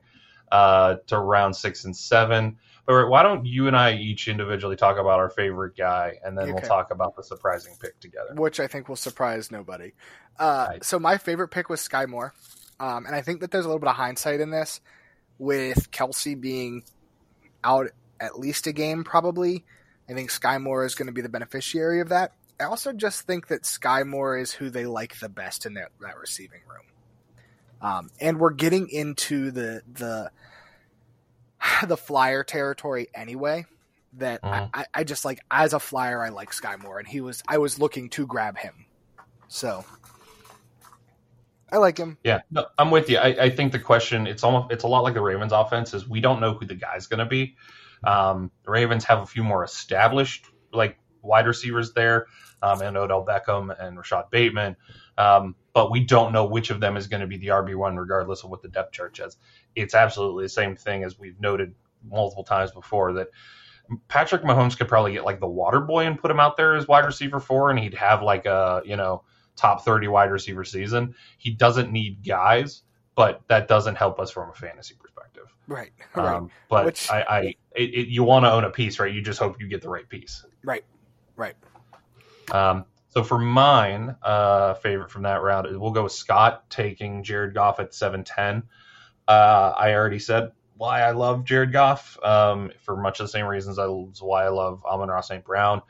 uh, 0.52 0.96
to 1.06 1.18
round 1.18 1.56
six 1.56 1.84
and 1.84 1.96
seven. 1.96 2.58
But 2.84 3.08
why 3.08 3.22
don't 3.22 3.46
you 3.46 3.68
and 3.68 3.76
I 3.76 3.94
each 3.94 4.28
individually 4.28 4.76
talk 4.76 4.98
about 4.98 5.18
our 5.18 5.30
favorite 5.30 5.76
guy, 5.76 6.18
and 6.24 6.36
then 6.36 6.44
okay. 6.44 6.52
we'll 6.52 6.62
talk 6.62 6.90
about 6.90 7.16
the 7.16 7.22
surprising 7.22 7.74
pick 7.80 7.98
together, 8.00 8.34
which 8.34 8.60
I 8.60 8.66
think 8.66 8.88
will 8.88 8.96
surprise 8.96 9.50
nobody. 9.50 9.92
Uh, 10.38 10.66
right. 10.68 10.84
So 10.84 10.98
my 10.98 11.16
favorite 11.16 11.48
pick 11.48 11.68
was 11.68 11.80
Skyy 11.80 12.08
Moore, 12.08 12.34
um, 12.80 13.06
and 13.06 13.14
I 13.14 13.22
think 13.22 13.40
that 13.40 13.50
there's 13.50 13.64
a 13.64 13.68
little 13.68 13.80
bit 13.80 13.88
of 13.88 13.96
hindsight 13.96 14.40
in 14.40 14.50
this, 14.50 14.80
with 15.38 15.90
Kelce 15.90 16.38
being 16.38 16.82
out 17.64 17.88
at 18.20 18.38
least 18.38 18.66
a 18.66 18.72
game 18.72 19.04
probably. 19.04 19.64
I 20.08 20.14
think 20.14 20.30
Skyy 20.30 20.60
Moore 20.60 20.84
is 20.84 20.94
going 20.94 21.06
to 21.06 21.12
be 21.12 21.20
the 21.20 21.28
beneficiary 21.28 22.00
of 22.00 22.08
that. 22.10 22.32
I 22.60 22.64
also 22.64 22.92
just 22.92 23.22
think 23.22 23.48
that 23.48 23.62
Skyy 23.62 24.06
Moore 24.06 24.36
is 24.36 24.52
who 24.52 24.70
they 24.70 24.86
like 24.86 25.18
the 25.18 25.28
best 25.28 25.66
in 25.66 25.74
that, 25.74 25.90
that 26.00 26.18
receiving 26.18 26.60
room. 26.68 26.86
Um, 27.80 28.10
and 28.20 28.38
we're 28.38 28.50
getting 28.50 28.88
into 28.88 29.50
the 29.50 29.82
the 29.92 30.30
the 31.86 31.96
flyer 31.96 32.44
territory 32.44 33.08
anyway. 33.14 33.66
That 34.14 34.42
mm-hmm. 34.42 34.66
I, 34.74 34.86
I 34.92 35.04
just 35.04 35.24
like 35.24 35.40
as 35.50 35.72
a 35.72 35.80
flyer, 35.80 36.22
I 36.22 36.28
like 36.28 36.52
Skyy 36.52 36.80
Moore, 36.80 36.98
and 36.98 37.08
he 37.08 37.20
was 37.20 37.42
I 37.48 37.58
was 37.58 37.78
looking 37.78 38.10
to 38.10 38.26
grab 38.26 38.58
him, 38.58 38.86
so 39.48 39.84
I 41.72 41.78
like 41.78 41.96
him. 41.96 42.18
Yeah, 42.22 42.42
no, 42.50 42.66
I'm 42.78 42.90
with 42.90 43.08
you. 43.08 43.16
I, 43.16 43.44
I, 43.44 43.50
think 43.50 43.72
the 43.72 43.78
question 43.78 44.26
it's 44.26 44.44
almost 44.44 44.70
it's 44.70 44.84
a 44.84 44.86
lot 44.86 45.00
like 45.00 45.14
the 45.14 45.22
Ravens 45.22 45.52
offense 45.52 45.94
is 45.94 46.06
we 46.06 46.20
don't 46.20 46.38
know 46.38 46.52
who 46.52 46.66
the 46.66 46.74
guy's 46.74 47.06
going 47.06 47.20
to 47.20 47.26
be. 47.26 47.56
Um, 48.04 48.50
the 48.64 48.70
Ravens 48.70 49.04
have 49.04 49.20
a 49.20 49.26
few 49.26 49.44
more 49.44 49.64
established 49.64 50.46
like 50.72 50.98
wide 51.22 51.46
receivers 51.46 51.92
there, 51.92 52.26
um, 52.62 52.82
and 52.82 52.96
Odell 52.96 53.24
Beckham 53.24 53.74
and 53.78 53.96
Rashod 53.96 54.30
Bateman. 54.30 54.76
Um, 55.18 55.54
but 55.74 55.90
we 55.90 56.00
don't 56.04 56.32
know 56.32 56.44
which 56.44 56.70
of 56.70 56.80
them 56.80 56.96
is 56.96 57.06
going 57.06 57.20
to 57.20 57.26
be 57.26 57.38
the 57.38 57.48
RB 57.48 57.74
one, 57.74 57.96
regardless 57.96 58.44
of 58.44 58.50
what 58.50 58.62
the 58.62 58.68
depth 58.68 58.92
chart 58.92 59.16
says. 59.16 59.36
It's 59.74 59.94
absolutely 59.94 60.44
the 60.44 60.50
same 60.50 60.76
thing 60.76 61.04
as 61.04 61.18
we've 61.18 61.40
noted 61.40 61.74
multiple 62.04 62.44
times 62.44 62.72
before 62.72 63.14
that 63.14 63.28
Patrick 64.08 64.42
Mahomes 64.42 64.76
could 64.76 64.88
probably 64.88 65.12
get 65.12 65.24
like 65.24 65.40
the 65.40 65.48
water 65.48 65.80
boy 65.80 66.06
and 66.06 66.18
put 66.18 66.30
him 66.30 66.40
out 66.40 66.56
there 66.56 66.74
as 66.74 66.88
wide 66.88 67.04
receiver 67.04 67.40
four, 67.40 67.70
and 67.70 67.78
he'd 67.78 67.94
have 67.94 68.22
like 68.22 68.46
a 68.46 68.82
you 68.84 68.96
know 68.96 69.24
top 69.56 69.84
thirty 69.84 70.08
wide 70.08 70.30
receiver 70.30 70.64
season. 70.64 71.14
He 71.38 71.50
doesn't 71.50 71.92
need 71.92 72.24
guys, 72.26 72.82
but 73.14 73.42
that 73.48 73.68
doesn't 73.68 73.96
help 73.96 74.18
us 74.20 74.30
from 74.30 74.50
a 74.50 74.54
fantasy 74.54 74.94
perspective. 75.32 75.56
Right. 75.66 75.92
right. 76.14 76.36
Um, 76.36 76.50
but 76.68 76.86
Which, 76.86 77.10
I, 77.10 77.22
I 77.22 77.40
it, 77.74 77.94
it, 77.94 78.08
you 78.08 78.24
want 78.24 78.44
to 78.44 78.52
own 78.52 78.64
a 78.64 78.70
piece, 78.70 78.98
right? 78.98 79.12
You 79.12 79.22
just 79.22 79.38
hope 79.38 79.60
you 79.60 79.68
get 79.68 79.82
the 79.82 79.88
right 79.88 80.08
piece. 80.08 80.44
Right. 80.64 80.84
Right. 81.36 81.54
Um, 82.50 82.84
so 83.08 83.22
for 83.22 83.38
mine, 83.38 84.16
uh, 84.22 84.74
favorite 84.74 85.10
from 85.10 85.22
that 85.22 85.42
round, 85.42 85.68
we'll 85.78 85.90
go 85.90 86.04
with 86.04 86.12
Scott 86.12 86.68
taking 86.70 87.22
Jared 87.22 87.54
Goff 87.54 87.80
at 87.80 87.94
seven 87.94 88.24
ten. 88.24 88.62
Uh, 89.28 89.72
I 89.76 89.94
already 89.94 90.18
said 90.18 90.52
why 90.76 91.02
I 91.02 91.12
love 91.12 91.44
Jared 91.44 91.72
Goff 91.72 92.18
um, 92.22 92.72
for 92.80 92.96
much 92.96 93.20
of 93.20 93.24
the 93.24 93.30
same 93.30 93.46
reasons 93.46 93.78
as 93.78 94.20
why 94.20 94.44
I 94.44 94.48
love 94.48 94.84
Amon-Ra 94.84 95.20
St. 95.20 95.44
Brown. 95.44 95.80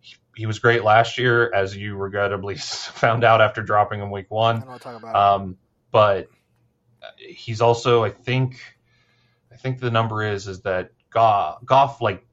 He, 0.00 0.16
he, 0.34 0.46
was 0.46 0.58
great 0.60 0.82
last 0.82 1.18
year, 1.18 1.52
as 1.52 1.76
you 1.76 1.96
regrettably 1.96 2.54
found 2.58 3.22
out 3.22 3.42
after 3.42 3.62
dropping 3.62 4.00
him 4.00 4.10
week 4.10 4.30
one. 4.30 4.64
Um, 5.12 5.58
but 5.90 6.28
he's 7.18 7.60
also, 7.60 8.04
I 8.04 8.10
think, 8.10 8.60
I 9.52 9.56
think 9.56 9.80
the 9.80 9.90
number 9.90 10.22
is 10.22 10.48
is 10.48 10.62
that 10.62 10.90
Goff, 11.10 11.64
Goff 11.64 12.00
like 12.00 12.26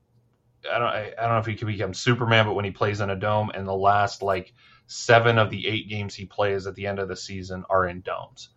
I 0.72 0.80
don't 0.80 0.88
I, 0.88 1.14
I 1.18 1.22
don't 1.22 1.34
know 1.34 1.40
if 1.40 1.46
he 1.46 1.56
can 1.56 1.68
become 1.68 1.94
Superman, 1.94 2.46
but 2.46 2.54
when 2.54 2.66
he 2.66 2.72
plays 2.72 3.02
in 3.02 3.10
a 3.10 3.16
dome, 3.16 3.52
and 3.54 3.68
the 3.68 3.74
last 3.74 4.22
like 4.22 4.54
seven 4.88 5.38
of 5.38 5.50
the 5.50 5.68
eight 5.68 5.88
games 5.88 6.14
he 6.16 6.26
plays 6.26 6.68
at 6.68 6.76
the 6.76 6.88
end 6.88 7.00
of 7.00 7.08
the 7.08 7.16
season 7.16 7.64
are 7.70 7.88
in 7.88 8.02
domes. 8.02 8.50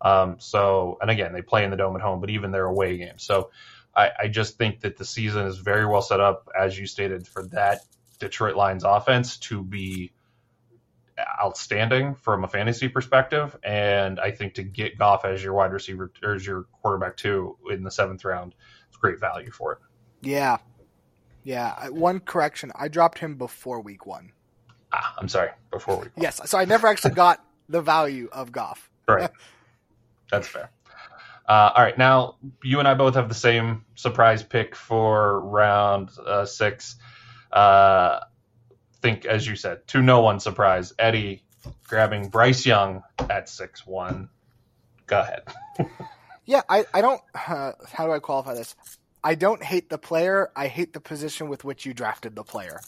Um, 0.00 0.36
so, 0.38 0.98
and 1.00 1.10
again, 1.10 1.32
they 1.32 1.42
play 1.42 1.64
in 1.64 1.70
the 1.70 1.76
dome 1.76 1.96
at 1.96 2.02
home, 2.02 2.20
but 2.20 2.30
even 2.30 2.52
their 2.52 2.66
away 2.66 2.96
games. 2.98 3.24
So, 3.24 3.50
I, 3.96 4.10
I 4.20 4.28
just 4.28 4.56
think 4.56 4.80
that 4.80 4.96
the 4.96 5.04
season 5.04 5.46
is 5.46 5.58
very 5.58 5.86
well 5.86 6.02
set 6.02 6.20
up, 6.20 6.48
as 6.58 6.78
you 6.78 6.86
stated, 6.86 7.26
for 7.26 7.46
that 7.48 7.80
Detroit 8.18 8.54
Lions 8.54 8.84
offense 8.84 9.38
to 9.38 9.62
be 9.62 10.12
outstanding 11.40 12.14
from 12.14 12.44
a 12.44 12.48
fantasy 12.48 12.88
perspective. 12.88 13.56
And 13.62 14.20
I 14.20 14.30
think 14.30 14.54
to 14.54 14.62
get 14.62 14.98
Goff 14.98 15.24
as 15.24 15.42
your 15.42 15.54
wide 15.54 15.72
receiver 15.72 16.12
or 16.22 16.34
as 16.34 16.46
your 16.46 16.64
quarterback 16.80 17.16
too 17.16 17.56
in 17.70 17.82
the 17.82 17.90
seventh 17.90 18.24
round, 18.24 18.54
it's 18.88 18.96
great 18.96 19.20
value 19.20 19.50
for 19.50 19.72
it. 19.72 19.78
Yeah, 20.20 20.58
yeah, 21.44 21.88
one 21.88 22.20
correction. 22.20 22.72
I 22.74 22.88
dropped 22.88 23.18
him 23.18 23.36
before 23.36 23.80
week 23.80 24.06
one. 24.06 24.32
Ah, 24.92 25.14
I'm 25.18 25.28
sorry, 25.28 25.50
before 25.70 25.96
week 25.96 26.16
one. 26.16 26.22
Yes, 26.22 26.40
so 26.44 26.58
I 26.58 26.64
never 26.64 26.86
actually 26.86 27.14
got 27.14 27.44
the 27.68 27.80
value 27.80 28.28
of 28.32 28.52
Goff. 28.52 28.90
Right. 29.06 29.30
That's 30.30 30.46
fair. 30.46 30.70
Uh, 31.48 31.72
all 31.74 31.82
right, 31.82 31.96
now 31.96 32.36
you 32.62 32.78
and 32.78 32.86
I 32.86 32.92
both 32.92 33.14
have 33.14 33.30
the 33.30 33.34
same 33.34 33.86
surprise 33.94 34.42
pick 34.42 34.76
for 34.76 35.40
round 35.40 36.10
uh, 36.26 36.44
six. 36.44 36.96
Uh, 37.50 38.20
think, 39.02 39.24
as 39.24 39.46
you 39.46 39.56
said, 39.56 39.86
to 39.88 40.02
no 40.02 40.20
one's 40.20 40.44
surprise, 40.44 40.92
Eddie 40.98 41.44
grabbing 41.84 42.28
Bryce 42.28 42.66
Young 42.66 43.02
at 43.30 43.48
six 43.48 43.86
one. 43.86 44.28
Go 45.06 45.20
ahead. 45.20 45.42
yeah, 46.44 46.62
I, 46.68 46.84
I 46.92 47.00
don't. 47.00 47.20
Uh, 47.34 47.72
how 47.90 48.06
do 48.06 48.12
I 48.12 48.18
qualify 48.18 48.54
this? 48.54 48.74
I 49.22 49.34
don't 49.34 49.62
hate 49.62 49.90
the 49.90 49.98
player. 49.98 50.50
I 50.54 50.68
hate 50.68 50.92
the 50.92 51.00
position 51.00 51.48
with 51.48 51.64
which 51.64 51.84
you 51.84 51.94
drafted 51.94 52.36
the 52.36 52.44
player. 52.44 52.80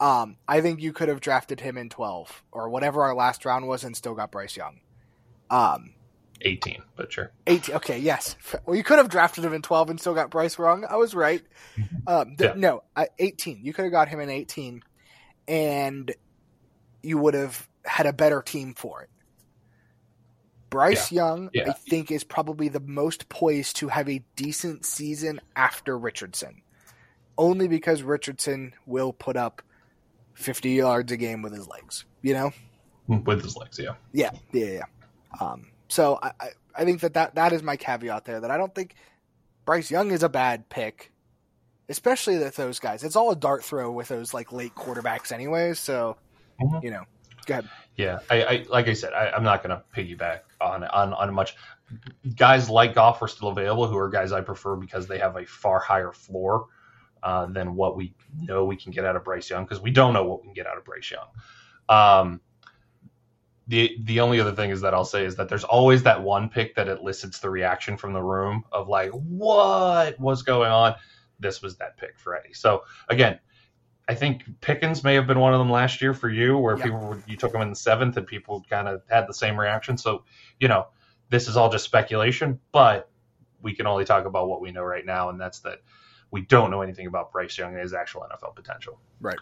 Um, 0.00 0.36
I 0.48 0.62
think 0.62 0.80
you 0.80 0.92
could 0.92 1.08
have 1.08 1.20
drafted 1.20 1.60
him 1.60 1.76
in 1.76 1.90
12 1.90 2.42
or 2.52 2.70
whatever 2.70 3.02
our 3.02 3.14
last 3.14 3.44
round 3.44 3.68
was 3.68 3.84
and 3.84 3.94
still 3.94 4.14
got 4.14 4.32
Bryce 4.32 4.56
Young. 4.56 4.80
Um, 5.50 5.92
18, 6.42 6.82
but 6.96 7.12
sure. 7.12 7.32
18. 7.46 7.74
Okay, 7.76 7.98
yes. 7.98 8.36
Well, 8.64 8.76
you 8.76 8.82
could 8.82 8.96
have 8.96 9.10
drafted 9.10 9.44
him 9.44 9.52
in 9.52 9.60
12 9.60 9.90
and 9.90 10.00
still 10.00 10.14
got 10.14 10.30
Bryce 10.30 10.58
wrong. 10.58 10.86
I 10.88 10.96
was 10.96 11.14
right. 11.14 11.42
Um, 12.06 12.36
th- 12.36 12.50
yeah. 12.50 12.54
No, 12.56 12.82
uh, 12.96 13.06
18. 13.18 13.60
You 13.62 13.74
could 13.74 13.84
have 13.84 13.92
got 13.92 14.08
him 14.08 14.20
in 14.20 14.30
18 14.30 14.82
and 15.50 16.14
you 17.02 17.18
would 17.18 17.34
have 17.34 17.68
had 17.84 18.06
a 18.06 18.12
better 18.12 18.40
team 18.40 18.72
for 18.72 19.02
it. 19.02 19.10
Bryce 20.70 21.10
yeah. 21.10 21.22
Young, 21.24 21.50
yeah. 21.52 21.70
I 21.70 21.72
think, 21.72 22.12
is 22.12 22.22
probably 22.22 22.68
the 22.68 22.78
most 22.78 23.28
poised 23.28 23.76
to 23.76 23.88
have 23.88 24.08
a 24.08 24.22
decent 24.36 24.86
season 24.86 25.40
after 25.56 25.98
Richardson. 25.98 26.62
Only 27.36 27.66
because 27.66 28.04
Richardson 28.04 28.74
will 28.86 29.12
put 29.12 29.36
up 29.36 29.62
50 30.34 30.70
yards 30.70 31.10
a 31.10 31.16
game 31.16 31.42
with 31.42 31.52
his 31.52 31.66
legs, 31.66 32.04
you 32.22 32.32
know? 32.32 32.52
With 33.08 33.42
his 33.42 33.56
legs, 33.56 33.80
yeah. 33.80 33.94
Yeah, 34.12 34.30
yeah, 34.52 34.66
yeah. 34.66 34.84
Um, 35.40 35.66
so 35.88 36.20
I, 36.22 36.30
I, 36.40 36.48
I 36.76 36.84
think 36.84 37.00
that, 37.00 37.14
that 37.14 37.34
that 37.34 37.52
is 37.52 37.64
my 37.64 37.76
caveat 37.76 38.24
there, 38.24 38.38
that 38.38 38.50
I 38.52 38.56
don't 38.56 38.72
think 38.72 38.94
Bryce 39.64 39.90
Young 39.90 40.12
is 40.12 40.22
a 40.22 40.28
bad 40.28 40.68
pick, 40.68 41.10
especially 41.90 42.38
with 42.38 42.56
those 42.56 42.78
guys. 42.78 43.04
It's 43.04 43.16
all 43.16 43.30
a 43.30 43.36
dart 43.36 43.64
throw 43.64 43.90
with 43.90 44.08
those 44.08 44.32
like 44.32 44.52
late 44.52 44.74
quarterbacks 44.74 45.32
anyway, 45.32 45.74
so, 45.74 46.16
mm-hmm. 46.60 46.84
you 46.84 46.90
know. 46.90 47.02
Go 47.46 47.54
ahead. 47.54 47.68
Yeah, 47.96 48.20
I, 48.30 48.42
I 48.44 48.66
like 48.68 48.88
I 48.88 48.92
said, 48.92 49.12
I, 49.12 49.34
am 49.36 49.42
not 49.42 49.62
going 49.62 49.76
to 49.76 49.82
piggyback 49.94 50.40
on 50.60 50.84
on 50.84 51.12
on 51.12 51.34
much. 51.34 51.56
Guys 52.36 52.70
like 52.70 52.94
Goff 52.94 53.20
are 53.22 53.28
still 53.28 53.48
available, 53.48 53.88
who 53.88 53.96
are 53.96 54.08
guys 54.08 54.30
I 54.30 54.40
prefer 54.42 54.76
because 54.76 55.06
they 55.08 55.18
have 55.18 55.36
a 55.36 55.44
far 55.44 55.80
higher 55.80 56.12
floor 56.12 56.66
uh, 57.22 57.46
than 57.46 57.74
what 57.74 57.96
we 57.96 58.14
know 58.36 58.64
we 58.64 58.76
can 58.76 58.92
get 58.92 59.04
out 59.04 59.16
of 59.16 59.24
Bryce 59.24 59.50
Young 59.50 59.64
because 59.64 59.80
we 59.80 59.90
don't 59.90 60.12
know 60.12 60.24
what 60.24 60.40
we 60.40 60.48
can 60.48 60.54
get 60.54 60.66
out 60.66 60.78
of 60.78 60.84
Bryce 60.84 61.10
Young. 61.10 61.26
Um, 61.88 62.40
the 63.66 63.96
the 64.02 64.20
only 64.20 64.40
other 64.40 64.52
thing 64.52 64.70
is 64.70 64.80
that 64.82 64.94
I'll 64.94 65.04
say 65.04 65.24
is 65.24 65.36
that 65.36 65.48
there's 65.48 65.64
always 65.64 66.02
that 66.02 66.22
one 66.22 66.48
pick 66.48 66.74
that 66.76 66.88
elicits 66.88 67.38
the 67.38 67.50
reaction 67.50 67.96
from 67.96 68.12
the 68.12 68.22
room 68.22 68.64
of 68.70 68.88
like, 68.88 69.10
what 69.12 70.18
was 70.20 70.42
going 70.42 70.70
on? 70.70 70.94
This 71.40 71.62
was 71.62 71.76
that 71.78 71.96
pick 71.96 72.18
for 72.18 72.36
Eddie. 72.36 72.54
So 72.54 72.84
again, 73.08 73.38
I 74.08 74.14
think 74.14 74.42
Pickens 74.60 75.04
may 75.04 75.14
have 75.14 75.26
been 75.26 75.38
one 75.38 75.54
of 75.54 75.60
them 75.60 75.70
last 75.70 76.02
year 76.02 76.14
for 76.14 76.28
you, 76.28 76.58
where 76.58 76.76
people 76.76 77.16
you 77.26 77.36
took 77.36 77.54
him 77.54 77.60
in 77.60 77.70
the 77.70 77.76
seventh 77.76 78.16
and 78.16 78.26
people 78.26 78.64
kind 78.68 78.88
of 78.88 79.02
had 79.08 79.28
the 79.28 79.34
same 79.34 79.58
reaction. 79.58 79.96
So, 79.96 80.24
you 80.58 80.68
know, 80.68 80.88
this 81.28 81.46
is 81.46 81.56
all 81.56 81.70
just 81.70 81.84
speculation, 81.84 82.58
but 82.72 83.08
we 83.62 83.74
can 83.74 83.86
only 83.86 84.04
talk 84.04 84.24
about 84.24 84.48
what 84.48 84.60
we 84.60 84.72
know 84.72 84.82
right 84.82 85.06
now, 85.06 85.28
and 85.28 85.40
that's 85.40 85.60
that 85.60 85.78
we 86.30 86.40
don't 86.40 86.70
know 86.70 86.82
anything 86.82 87.06
about 87.06 87.30
Bryce 87.30 87.56
Young 87.56 87.72
and 87.72 87.82
his 87.82 87.94
actual 87.94 88.22
NFL 88.22 88.56
potential. 88.56 88.98
Right. 89.20 89.38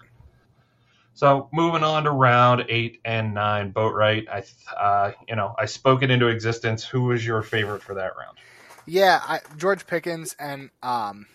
So 1.14 1.48
moving 1.52 1.82
on 1.82 2.04
to 2.04 2.10
round 2.10 2.66
eight 2.68 3.00
and 3.04 3.34
nine, 3.34 3.72
Boatwright. 3.72 4.28
I, 4.28 4.44
uh, 4.78 5.12
you 5.26 5.34
know, 5.34 5.54
I 5.58 5.64
spoke 5.64 6.02
it 6.02 6.10
into 6.10 6.28
existence. 6.28 6.84
Who 6.84 7.04
was 7.04 7.26
your 7.26 7.42
favorite 7.42 7.82
for 7.82 7.94
that 7.94 8.16
round? 8.16 8.38
Yeah, 8.86 9.20
I, 9.26 9.40
George 9.56 9.86
Pickens, 9.86 10.36
and 10.38 10.70
um, 10.82 11.26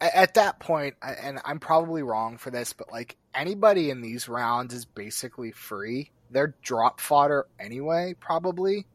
at 0.00 0.34
that 0.34 0.60
point, 0.60 0.94
and 1.02 1.40
I'm 1.44 1.58
probably 1.58 2.02
wrong 2.02 2.38
for 2.38 2.50
this, 2.50 2.72
but 2.72 2.90
like 2.92 3.16
anybody 3.34 3.90
in 3.90 4.00
these 4.00 4.28
rounds 4.28 4.74
is 4.74 4.84
basically 4.84 5.52
free. 5.52 6.10
They're 6.30 6.54
drop 6.62 7.00
fodder 7.00 7.46
anyway, 7.58 8.14
probably. 8.18 8.86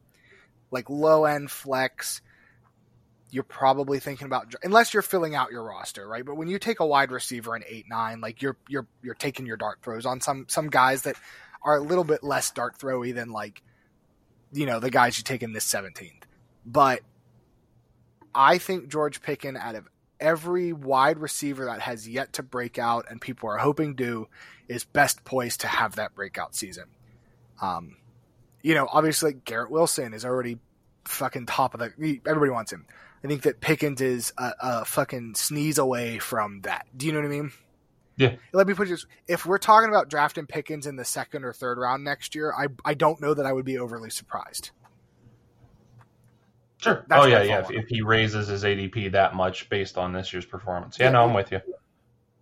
Like 0.70 0.88
low 0.88 1.24
end 1.24 1.50
flex, 1.50 2.20
you're 3.30 3.42
probably 3.42 4.00
thinking 4.00 4.26
about 4.26 4.54
unless 4.62 4.94
you're 4.94 5.02
filling 5.02 5.34
out 5.34 5.50
your 5.50 5.62
roster, 5.62 6.06
right? 6.06 6.24
But 6.24 6.36
when 6.36 6.48
you 6.48 6.58
take 6.58 6.80
a 6.80 6.86
wide 6.86 7.10
receiver 7.10 7.54
in 7.54 7.64
eight 7.68 7.86
nine, 7.88 8.20
like 8.20 8.40
you're 8.42 8.56
you're 8.68 8.86
you're 9.02 9.14
taking 9.14 9.46
your 9.46 9.56
dart 9.56 9.80
throws 9.82 10.06
on 10.06 10.20
some 10.20 10.46
some 10.48 10.70
guys 10.70 11.02
that 11.02 11.16
are 11.62 11.76
a 11.76 11.80
little 11.80 12.04
bit 12.04 12.22
less 12.22 12.50
dart 12.50 12.78
throwy 12.78 13.14
than 13.14 13.30
like 13.30 13.62
you 14.52 14.66
know 14.66 14.80
the 14.80 14.90
guys 14.90 15.18
you 15.18 15.24
take 15.24 15.42
in 15.42 15.52
this 15.52 15.64
seventeenth. 15.64 16.26
But 16.64 17.02
I 18.34 18.58
think 18.58 18.88
George 18.88 19.20
Pickens, 19.20 19.58
out 19.58 19.74
of 19.74 19.88
every 20.24 20.72
wide 20.72 21.18
receiver 21.18 21.66
that 21.66 21.80
has 21.80 22.08
yet 22.08 22.32
to 22.32 22.42
break 22.42 22.78
out 22.78 23.04
and 23.10 23.20
people 23.20 23.48
are 23.50 23.58
hoping 23.58 23.94
do, 23.94 24.26
is 24.66 24.84
best 24.84 25.22
poised 25.24 25.60
to 25.60 25.66
have 25.66 25.96
that 25.96 26.14
breakout 26.14 26.54
season. 26.54 26.86
Um, 27.60 27.96
you 28.62 28.74
know, 28.74 28.88
obviously 28.90 29.34
Garrett 29.34 29.70
Wilson 29.70 30.14
is 30.14 30.24
already 30.24 30.58
fucking 31.04 31.46
top 31.46 31.74
of 31.74 31.80
the. 31.80 32.20
Everybody 32.26 32.50
wants 32.50 32.72
him. 32.72 32.86
I 33.22 33.28
think 33.28 33.42
that 33.42 33.60
Pickens 33.60 34.00
is 34.00 34.32
a, 34.38 34.52
a 34.60 34.84
fucking 34.86 35.34
sneeze 35.34 35.78
away 35.78 36.18
from 36.18 36.62
that. 36.62 36.86
Do 36.96 37.06
you 37.06 37.12
know 37.12 37.20
what 37.20 37.26
I 37.26 37.30
mean? 37.30 37.52
Yeah. 38.16 38.36
Let 38.52 38.66
me 38.66 38.74
put 38.74 38.88
this: 38.88 39.06
if 39.28 39.44
we're 39.44 39.58
talking 39.58 39.90
about 39.90 40.08
drafting 40.08 40.46
Pickens 40.46 40.86
in 40.86 40.96
the 40.96 41.04
second 41.04 41.44
or 41.44 41.52
third 41.52 41.78
round 41.78 42.04
next 42.04 42.34
year, 42.34 42.52
I 42.56 42.68
I 42.84 42.94
don't 42.94 43.20
know 43.20 43.34
that 43.34 43.44
I 43.44 43.52
would 43.52 43.66
be 43.66 43.78
overly 43.78 44.10
surprised. 44.10 44.70
Sure. 46.84 47.06
That's 47.08 47.24
oh 47.24 47.26
yeah, 47.26 47.42
yeah. 47.42 47.60
If, 47.60 47.70
if, 47.70 47.88
he 47.88 48.02
raises 48.02 48.48
his 48.48 48.62
ADP 48.62 49.12
that 49.12 49.34
much 49.34 49.70
based 49.70 49.96
on 49.96 50.12
this 50.12 50.34
year's 50.34 50.44
performance, 50.44 50.98
yeah, 50.98 51.06
yeah. 51.06 51.12
no, 51.12 51.24
I'm 51.24 51.32
with 51.32 51.50
you. 51.50 51.60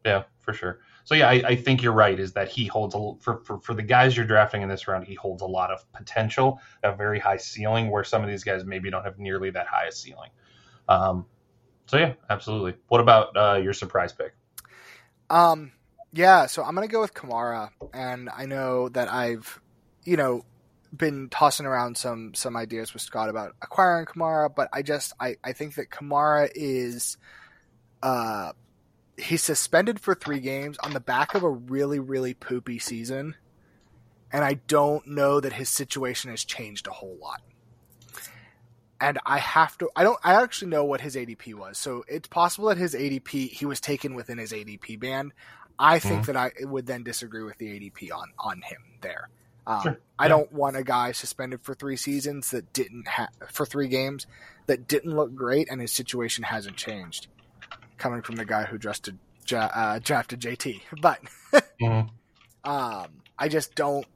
Yeah, 0.04 0.24
for 0.40 0.52
sure. 0.52 0.80
So 1.04 1.14
yeah, 1.14 1.28
I, 1.28 1.42
I, 1.46 1.54
think 1.54 1.80
you're 1.80 1.92
right. 1.92 2.18
Is 2.18 2.32
that 2.32 2.48
he 2.48 2.66
holds 2.66 2.96
a 2.96 3.12
for, 3.22 3.38
for 3.44 3.60
for 3.60 3.72
the 3.72 3.84
guys 3.84 4.16
you're 4.16 4.26
drafting 4.26 4.62
in 4.62 4.68
this 4.68 4.88
round, 4.88 5.06
he 5.06 5.14
holds 5.14 5.42
a 5.42 5.46
lot 5.46 5.70
of 5.70 5.84
potential, 5.92 6.60
a 6.82 6.92
very 6.92 7.20
high 7.20 7.36
ceiling, 7.36 7.88
where 7.88 8.02
some 8.02 8.24
of 8.24 8.28
these 8.28 8.42
guys 8.42 8.64
maybe 8.64 8.90
don't 8.90 9.04
have 9.04 9.16
nearly 9.16 9.50
that 9.50 9.68
high 9.68 9.86
a 9.86 9.92
ceiling. 9.92 10.30
Um, 10.88 11.24
so 11.86 11.98
yeah, 11.98 12.14
absolutely. 12.28 12.74
What 12.88 13.00
about 13.00 13.36
uh, 13.36 13.60
your 13.62 13.72
surprise 13.72 14.12
pick? 14.12 14.34
Um, 15.30 15.70
yeah, 16.12 16.46
so 16.46 16.64
I'm 16.64 16.74
gonna 16.74 16.88
go 16.88 17.00
with 17.00 17.14
Kamara, 17.14 17.70
and 17.94 18.28
I 18.36 18.46
know 18.46 18.88
that 18.88 19.08
I've, 19.08 19.60
you 20.04 20.16
know, 20.16 20.44
been 20.96 21.28
tossing 21.28 21.66
around 21.66 21.96
some 21.96 22.34
some 22.34 22.56
ideas 22.56 22.92
with 22.92 23.02
Scott 23.02 23.28
about 23.28 23.54
acquiring 23.62 24.06
Kamara, 24.06 24.54
but 24.54 24.68
I 24.72 24.82
just 24.82 25.12
I 25.18 25.36
I 25.42 25.52
think 25.52 25.76
that 25.76 25.90
Kamara 25.90 26.50
is, 26.54 27.16
uh, 28.02 28.52
he's 29.16 29.42
suspended 29.42 30.00
for 30.00 30.14
three 30.14 30.40
games 30.40 30.78
on 30.78 30.92
the 30.92 31.00
back 31.00 31.34
of 31.34 31.42
a 31.42 31.50
really 31.50 31.98
really 31.98 32.34
poopy 32.34 32.78
season, 32.78 33.36
and 34.32 34.44
I 34.44 34.54
don't 34.54 35.06
know 35.06 35.40
that 35.40 35.54
his 35.54 35.68
situation 35.68 36.30
has 36.30 36.44
changed 36.44 36.86
a 36.86 36.92
whole 36.92 37.18
lot 37.20 37.40
and 39.02 39.18
I 39.26 39.38
have 39.38 39.76
to. 39.78 39.90
I 39.96 40.04
don't. 40.04 40.18
I 40.22 40.40
actually 40.40 40.70
know 40.70 40.84
what 40.84 41.00
his 41.00 41.16
ADP 41.16 41.54
was, 41.54 41.76
so 41.76 42.04
it's 42.06 42.28
possible 42.28 42.68
that 42.68 42.78
his 42.78 42.94
ADP 42.94 43.50
he 43.50 43.66
was 43.66 43.80
taken 43.80 44.14
within 44.14 44.38
his 44.38 44.52
ADP 44.52 45.00
band. 45.00 45.32
I 45.76 45.98
think 45.98 46.22
mm-hmm. 46.22 46.32
that 46.32 46.36
I 46.36 46.64
would 46.64 46.86
then 46.86 47.02
disagree 47.02 47.42
with 47.42 47.58
the 47.58 47.66
ADP 47.66 48.12
on 48.14 48.28
on 48.38 48.62
him 48.62 48.78
there. 49.00 49.28
Um, 49.66 49.82
sure. 49.82 50.00
I 50.18 50.28
don't 50.28 50.52
want 50.52 50.76
a 50.76 50.82
guy 50.82 51.12
suspended 51.12 51.62
for 51.62 51.74
three 51.74 51.96
seasons 51.96 52.50
that 52.50 52.72
didn't 52.72 53.06
have 53.08 53.28
for 53.50 53.64
three 53.64 53.88
games 53.88 54.26
that 54.66 54.88
didn't 54.88 55.14
look 55.14 55.34
great, 55.34 55.68
and 55.70 55.80
his 55.80 55.92
situation 55.92 56.44
hasn't 56.44 56.76
changed. 56.76 57.28
Coming 57.98 58.22
from 58.22 58.36
the 58.36 58.44
guy 58.44 58.64
who 58.64 58.78
drafted 58.78 59.18
uh, 59.52 60.00
drafted 60.02 60.40
JT, 60.40 60.80
but 61.00 61.20
mm-hmm. 61.52 62.08
um, 62.70 63.08
I 63.38 63.48
just 63.48 63.74
don't. 63.74 64.06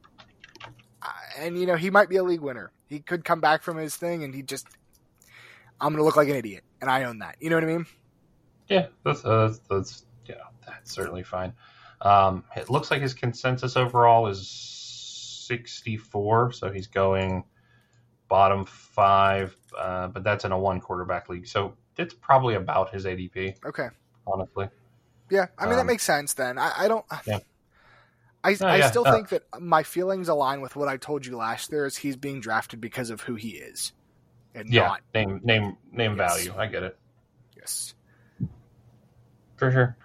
And 1.38 1.58
you 1.58 1.66
know 1.66 1.76
he 1.76 1.90
might 1.90 2.08
be 2.08 2.16
a 2.16 2.24
league 2.24 2.40
winner. 2.40 2.72
He 2.88 3.00
could 3.00 3.24
come 3.24 3.40
back 3.40 3.62
from 3.62 3.76
his 3.76 3.96
thing 3.96 4.22
and 4.22 4.34
he 4.34 4.42
just, 4.42 4.66
I'm 5.80 5.88
going 5.88 5.98
to 5.98 6.04
look 6.04 6.16
like 6.16 6.28
an 6.28 6.36
idiot. 6.36 6.62
And 6.80 6.90
I 6.90 7.04
own 7.04 7.18
that. 7.18 7.36
You 7.40 7.50
know 7.50 7.56
what 7.56 7.64
I 7.64 7.68
mean? 7.68 7.86
Yeah, 8.68 8.86
that's, 9.04 9.24
uh, 9.24 9.48
that's, 9.48 9.60
that's 9.68 10.04
yeah, 10.26 10.34
that's 10.66 10.92
certainly 10.92 11.22
fine. 11.22 11.52
Um, 12.00 12.44
it 12.56 12.70
looks 12.70 12.90
like 12.90 13.02
his 13.02 13.14
consensus 13.14 13.76
overall 13.76 14.28
is 14.28 14.46
64. 15.46 16.52
So 16.52 16.70
he's 16.70 16.86
going 16.86 17.44
bottom 18.28 18.64
five, 18.66 19.56
uh, 19.78 20.08
but 20.08 20.24
that's 20.24 20.44
in 20.44 20.52
a 20.52 20.58
one 20.58 20.80
quarterback 20.80 21.28
league. 21.28 21.46
So 21.46 21.74
it's 21.96 22.14
probably 22.14 22.54
about 22.54 22.92
his 22.92 23.04
ADP. 23.04 23.64
Okay. 23.64 23.88
Honestly. 24.26 24.68
Yeah. 25.30 25.46
I 25.58 25.64
mean, 25.64 25.72
um, 25.72 25.78
that 25.78 25.86
makes 25.86 26.04
sense 26.04 26.34
then. 26.34 26.58
I, 26.58 26.72
I 26.76 26.88
don't. 26.88 27.04
Yeah. 27.26 27.38
I, 28.46 28.56
oh, 28.60 28.66
I 28.66 28.76
yeah. 28.76 28.90
still 28.90 29.06
uh, 29.06 29.12
think 29.12 29.30
that 29.30 29.42
my 29.60 29.82
feelings 29.82 30.28
align 30.28 30.60
with 30.60 30.76
what 30.76 30.86
I 30.86 30.98
told 30.98 31.26
you 31.26 31.36
last 31.36 31.72
year. 31.72 31.84
Is 31.84 31.96
he's 31.96 32.16
being 32.16 32.40
drafted 32.40 32.80
because 32.80 33.10
of 33.10 33.22
who 33.22 33.34
he 33.34 33.50
is, 33.50 33.92
and 34.54 34.72
yeah, 34.72 34.82
not 34.82 35.00
name 35.12 35.40
name 35.42 35.76
name 35.90 36.16
yes. 36.16 36.36
value. 36.36 36.54
I 36.56 36.66
get 36.66 36.84
it. 36.84 36.96
Yes, 37.56 37.94
for 39.56 39.72
sure. 39.72 39.96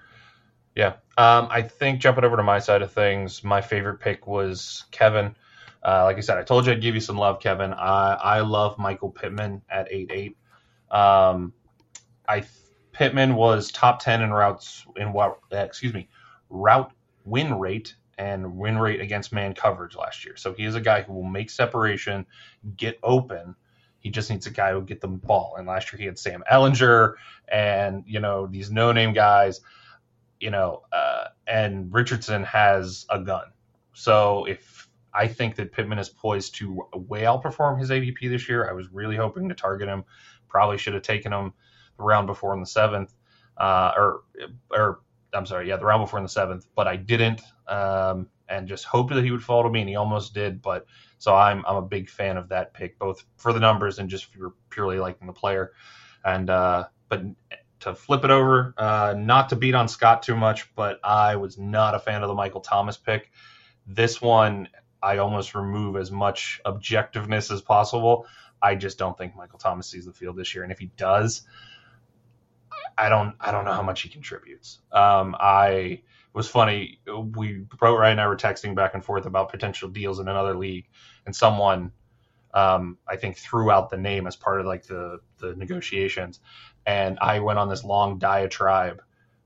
Yeah, 0.76 0.94
um, 1.18 1.48
I 1.50 1.62
think 1.62 2.00
jumping 2.00 2.24
over 2.24 2.38
to 2.38 2.44
my 2.44 2.60
side 2.60 2.82
of 2.82 2.92
things, 2.92 3.44
my 3.44 3.62
favorite 3.62 4.00
pick 4.00 4.26
was 4.26 4.86
Kevin. 4.92 5.36
Uh, 5.84 6.04
like 6.06 6.18
I 6.18 6.22
said, 6.22 6.38
I 6.38 6.44
told 6.44 6.66
you 6.66 6.72
I'd 6.72 6.82
give 6.82 6.96
you 6.96 7.02
some 7.02 7.18
love, 7.18 7.40
Kevin. 7.40 7.74
I 7.74 8.14
I 8.14 8.40
love 8.42 8.78
Michael 8.78 9.10
Pittman 9.10 9.62
at 9.70 9.88
eight 9.92 10.12
eight. 10.14 10.38
Um, 10.90 11.54
I 12.28 12.46
Pittman 12.94 13.36
was 13.36 13.72
top 13.72 14.00
ten 14.02 14.22
in 14.22 14.32
routes 14.32 14.86
in 14.96 15.12
what? 15.12 15.40
Excuse 15.52 15.94
me, 15.94 16.08
route 16.50 16.92
win 17.26 17.60
rate 17.60 17.96
and 18.18 18.58
win 18.58 18.78
rate 18.78 19.02
against 19.02 19.34
man 19.34 19.54
coverage 19.54 19.96
last 19.96 20.24
year. 20.26 20.36
So 20.38 20.54
he 20.54 20.66
is 20.66 20.76
a 20.76 20.82
guy 20.82 21.02
who 21.02 21.14
will 21.14 21.24
make 21.24 21.50
separation, 21.50 22.26
get 22.78 23.00
open. 23.04 23.56
He 24.00 24.10
just 24.10 24.30
needs 24.30 24.48
a 24.48 24.52
guy 24.52 24.70
who 24.70 24.76
will 24.76 24.86
get 24.86 25.02
the 25.02 25.08
ball. 25.08 25.56
And 25.58 25.68
last 25.68 25.92
year 25.92 26.00
he 26.00 26.06
had 26.06 26.20
Sam 26.20 26.44
Ehlinger 26.52 27.16
and 27.48 28.04
you 28.06 28.20
know 28.20 28.48
these 28.48 28.72
no 28.72 28.92
name 28.92 29.14
guys, 29.14 29.62
you 30.42 30.50
know, 30.50 30.82
uh, 30.92 31.26
and 31.48 31.94
Richardson 31.94 32.44
has 32.44 33.06
a 33.10 33.20
gun. 33.20 33.46
So 33.94 34.46
if 34.46 34.90
I 35.14 35.28
think 35.28 35.56
that 35.56 35.72
Pittman 35.72 36.00
is 36.00 36.10
poised 36.10 36.56
to 36.56 36.88
way 36.94 37.22
outperform 37.22 37.80
his 37.80 37.90
ADP 37.90 38.30
this 38.30 38.50
year, 38.50 38.70
I 38.70 38.74
was 38.74 38.92
really 38.92 39.16
hoping 39.16 39.50
to 39.50 39.56
target 39.56 39.88
him. 39.88 40.04
Probably 40.50 40.78
should 40.78 40.94
have 40.94 41.04
taken 41.04 41.32
him 41.32 41.54
the 41.98 42.04
round 42.04 42.28
before 42.28 42.54
in 42.54 42.60
the 42.60 42.66
seventh, 42.66 43.14
uh, 43.58 43.92
or 43.96 44.22
or 44.72 45.02
I'm 45.34 45.46
sorry, 45.46 45.70
yeah, 45.70 45.78
the 45.78 45.86
round 45.86 46.04
before 46.04 46.20
in 46.20 46.24
the 46.24 46.30
seventh, 46.30 46.68
but 46.76 46.88
I 46.88 46.98
didn't, 46.98 47.42
um, 47.68 48.28
and 48.50 48.68
just 48.68 48.84
hoped 48.84 49.14
that 49.14 49.24
he 49.24 49.32
would 49.32 49.44
fall 49.44 49.64
to 49.64 49.70
me, 49.70 49.82
and 49.82 49.90
he 49.90 49.96
almost 49.96 50.34
did. 50.34 50.62
But 50.62 50.86
so 51.20 51.36
I'm 51.36 51.64
I'm 51.66 51.78
a 51.78 51.82
big 51.82 52.10
fan 52.10 52.38
of 52.38 52.50
that 52.50 52.74
pick, 52.74 52.98
both 53.00 53.24
for 53.38 53.54
the 53.54 53.60
numbers 53.60 54.00
and 54.00 54.10
just 54.10 54.26
for 54.26 54.54
purely 54.70 55.00
liking 55.00 55.28
the 55.28 55.34
player. 55.34 55.72
And 56.26 56.50
uh, 56.50 56.86
but 57.10 57.24
to 57.82 57.96
flip 57.96 58.24
it 58.24 58.32
over, 58.32 58.74
uh, 58.78 59.16
not 59.18 59.50
to 59.50 59.56
beat 59.56 59.76
on 59.76 59.88
Scott 59.88 60.24
too 60.24 60.36
much, 60.36 60.74
but 60.76 61.00
I 61.04 61.36
was 61.36 61.58
not 61.58 61.96
a 61.96 62.00
fan 62.00 62.22
of 62.24 62.28
the 62.28 62.36
Michael 62.36 62.62
Thomas 62.62 62.98
pick. 62.98 63.32
This 63.86 64.22
one, 64.22 64.70
I 65.02 65.18
almost 65.18 65.56
remove 65.56 65.98
as 65.98 66.12
much 66.12 66.62
objectiveness 66.66 67.52
as 67.52 67.62
possible. 67.62 68.28
I 68.62 68.76
just 68.76 68.98
don't 68.98 69.18
think 69.18 69.36
Michael 69.36 69.58
Thomas 69.58 69.88
sees 69.88 70.06
the 70.06 70.14
field 70.14 70.38
this 70.38 70.54
year, 70.54 70.64
and 70.64 70.72
if 70.72 70.78
he 70.80 70.92
does, 70.96 71.42
I 72.98 73.10
don't 73.10 73.36
I 73.40 73.52
don't 73.52 73.66
know 73.66 73.74
how 73.74 73.82
much 73.82 74.02
he 74.02 74.10
contributes. 74.10 74.80
Um, 74.92 75.36
I 75.40 76.04
was 76.34 76.48
funny. 76.48 77.00
We 77.08 77.66
Bro 77.80 77.98
Ryan 77.98 78.14
and 78.14 78.22
I 78.22 78.28
were 78.28 78.38
texting 78.38 78.76
back 78.76 78.94
and 78.94 79.04
forth 79.04 79.26
about 79.26 79.50
potential 79.50 79.90
deals 79.90 80.20
in 80.20 80.28
another 80.28 80.56
league, 80.56 80.88
and 81.26 81.36
someone 81.36 81.92
um, 82.54 82.98
I 83.08 83.16
think 83.16 83.38
threw 83.38 83.72
out 83.72 83.90
the 83.90 83.98
name 83.98 84.28
as 84.28 84.36
part 84.36 84.60
of 84.60 84.66
like 84.66 84.86
the 84.86 85.20
the 85.40 85.56
negotiations, 85.56 86.40
and 86.86 87.18
I 87.20 87.40
went 87.40 87.60
on 87.60 87.70
this 87.70 87.84
long 87.84 88.18
diatribe 88.18 89.02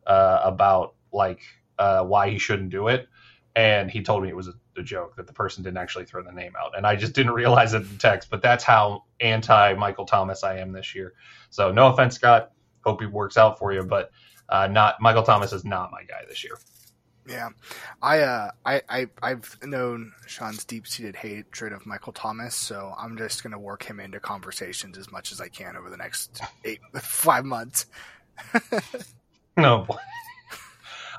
uh, 0.07 0.41
about 0.43 0.95
like 1.11 1.41
uh, 1.79 2.03
why 2.03 2.29
he 2.29 2.37
shouldn't 2.37 2.69
do 2.69 2.87
it, 2.87 3.07
and 3.55 3.89
he 3.89 4.01
told 4.01 4.23
me 4.23 4.29
it 4.29 4.35
was 4.35 4.47
a, 4.47 4.53
a, 4.77 4.83
joke 4.83 5.15
that 5.15 5.27
the 5.27 5.33
person 5.33 5.63
didn't 5.63 5.77
actually 5.77 6.05
throw 6.05 6.23
the 6.23 6.31
name 6.31 6.53
out, 6.61 6.77
and 6.77 6.85
I 6.85 6.95
just 6.95 7.13
didn't 7.13 7.33
realize 7.33 7.73
it 7.73 7.83
in 7.83 7.97
text. 7.97 8.29
But 8.29 8.41
that's 8.41 8.63
how 8.63 9.03
anti 9.19 9.73
Michael 9.73 10.05
Thomas 10.05 10.43
I 10.43 10.57
am 10.57 10.71
this 10.71 10.95
year. 10.95 11.13
So 11.49 11.71
no 11.71 11.87
offense, 11.87 12.15
Scott 12.15 12.51
hope 12.83 13.01
he 13.01 13.07
works 13.07 13.37
out 13.37 13.57
for 13.57 13.73
you. 13.73 13.83
But 13.83 14.11
uh, 14.49 14.67
not 14.67 15.01
Michael 15.01 15.23
Thomas 15.23 15.53
is 15.53 15.65
not 15.65 15.91
my 15.91 16.03
guy 16.03 16.23
this 16.27 16.43
year. 16.43 16.57
Yeah, 17.27 17.49
I 18.01 18.19
uh, 18.19 18.51
I, 18.65 18.81
I 18.87 19.07
I've 19.21 19.57
known 19.63 20.13
Sean's 20.27 20.63
deep 20.63 20.85
seated 20.85 21.15
hatred 21.15 21.73
of 21.73 21.85
Michael 21.85 22.13
Thomas, 22.13 22.55
so 22.55 22.93
I'm 22.97 23.17
just 23.17 23.41
gonna 23.41 23.59
work 23.59 23.83
him 23.83 23.99
into 23.99 24.19
conversations 24.19 24.97
as 24.97 25.11
much 25.11 25.31
as 25.31 25.41
I 25.41 25.47
can 25.47 25.75
over 25.75 25.89
the 25.89 25.97
next 25.97 26.41
eight 26.65 26.81
five 26.95 27.43
months. 27.45 27.87
no, 29.57 29.87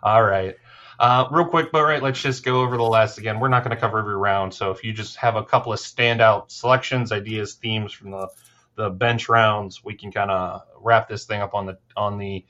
all 0.03 0.23
right. 0.23 0.55
Uh, 0.99 1.29
real 1.31 1.45
quick, 1.45 1.73
but 1.73 1.83
right, 1.83 2.03
let's 2.03 2.23
just 2.23 2.45
go 2.45 2.63
over 2.63 2.77
the 2.77 2.83
last 2.83 3.19
again. 3.19 3.39
We're 3.39 3.49
not 3.49 3.65
going 3.65 3.75
to 3.75 3.81
cover 3.81 3.99
every 3.99 4.17
round, 4.17 4.55
so 4.55 4.71
if 4.71 4.83
you 4.83 4.93
just 4.93 5.17
have 5.17 5.37
a 5.37 5.45
couple 5.45 5.73
of 5.73 5.79
standout 5.79 6.51
selections, 6.51 7.13
ideas, 7.13 7.55
themes 7.55 7.93
from 7.93 8.13
the 8.13 8.29
the 8.77 8.91
bench 8.91 9.29
rounds, 9.29 9.85
we 9.85 9.95
can 9.95 10.13
kind 10.13 10.31
of 10.31 10.63
wrap 10.81 11.09
this 11.09 11.25
thing 11.25 11.41
up 11.41 11.55
on 11.55 11.67
the 11.67 11.79
on 11.97 12.19
the 12.19 12.45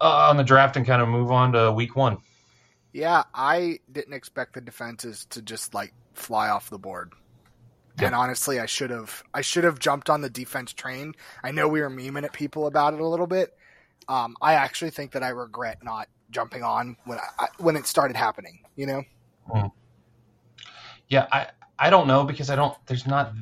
uh, 0.00 0.28
on 0.30 0.36
the 0.36 0.44
draft 0.44 0.76
and 0.76 0.86
kind 0.86 1.00
of 1.00 1.08
move 1.08 1.30
on 1.30 1.52
to 1.52 1.70
week 1.72 1.94
one. 1.94 2.18
Yeah, 2.96 3.24
I 3.34 3.80
didn't 3.92 4.14
expect 4.14 4.54
the 4.54 4.62
defenses 4.62 5.26
to 5.26 5.42
just 5.42 5.74
like 5.74 5.92
fly 6.14 6.48
off 6.48 6.70
the 6.70 6.78
board. 6.78 7.12
And 7.98 8.14
honestly, 8.14 8.58
I 8.58 8.64
should 8.64 8.88
have 8.88 9.22
I 9.34 9.42
should 9.42 9.64
have 9.64 9.78
jumped 9.78 10.08
on 10.08 10.22
the 10.22 10.30
defense 10.30 10.72
train. 10.72 11.14
I 11.44 11.50
know 11.50 11.68
we 11.68 11.82
were 11.82 11.90
memeing 11.90 12.24
at 12.24 12.32
people 12.32 12.66
about 12.66 12.94
it 12.94 13.00
a 13.00 13.06
little 13.06 13.26
bit. 13.26 13.54
Um, 14.08 14.34
I 14.40 14.54
actually 14.54 14.92
think 14.92 15.12
that 15.12 15.22
I 15.22 15.28
regret 15.28 15.84
not 15.84 16.08
jumping 16.30 16.62
on 16.62 16.96
when 17.04 17.18
I, 17.38 17.48
when 17.58 17.76
it 17.76 17.86
started 17.86 18.16
happening. 18.16 18.60
You 18.76 18.86
know. 18.86 19.02
Mm. 19.50 19.72
Yeah, 21.08 21.26
I 21.30 21.48
I 21.78 21.90
don't 21.90 22.06
know 22.06 22.24
because 22.24 22.48
I 22.48 22.56
don't. 22.56 22.74
There's 22.86 23.06
not 23.06 23.34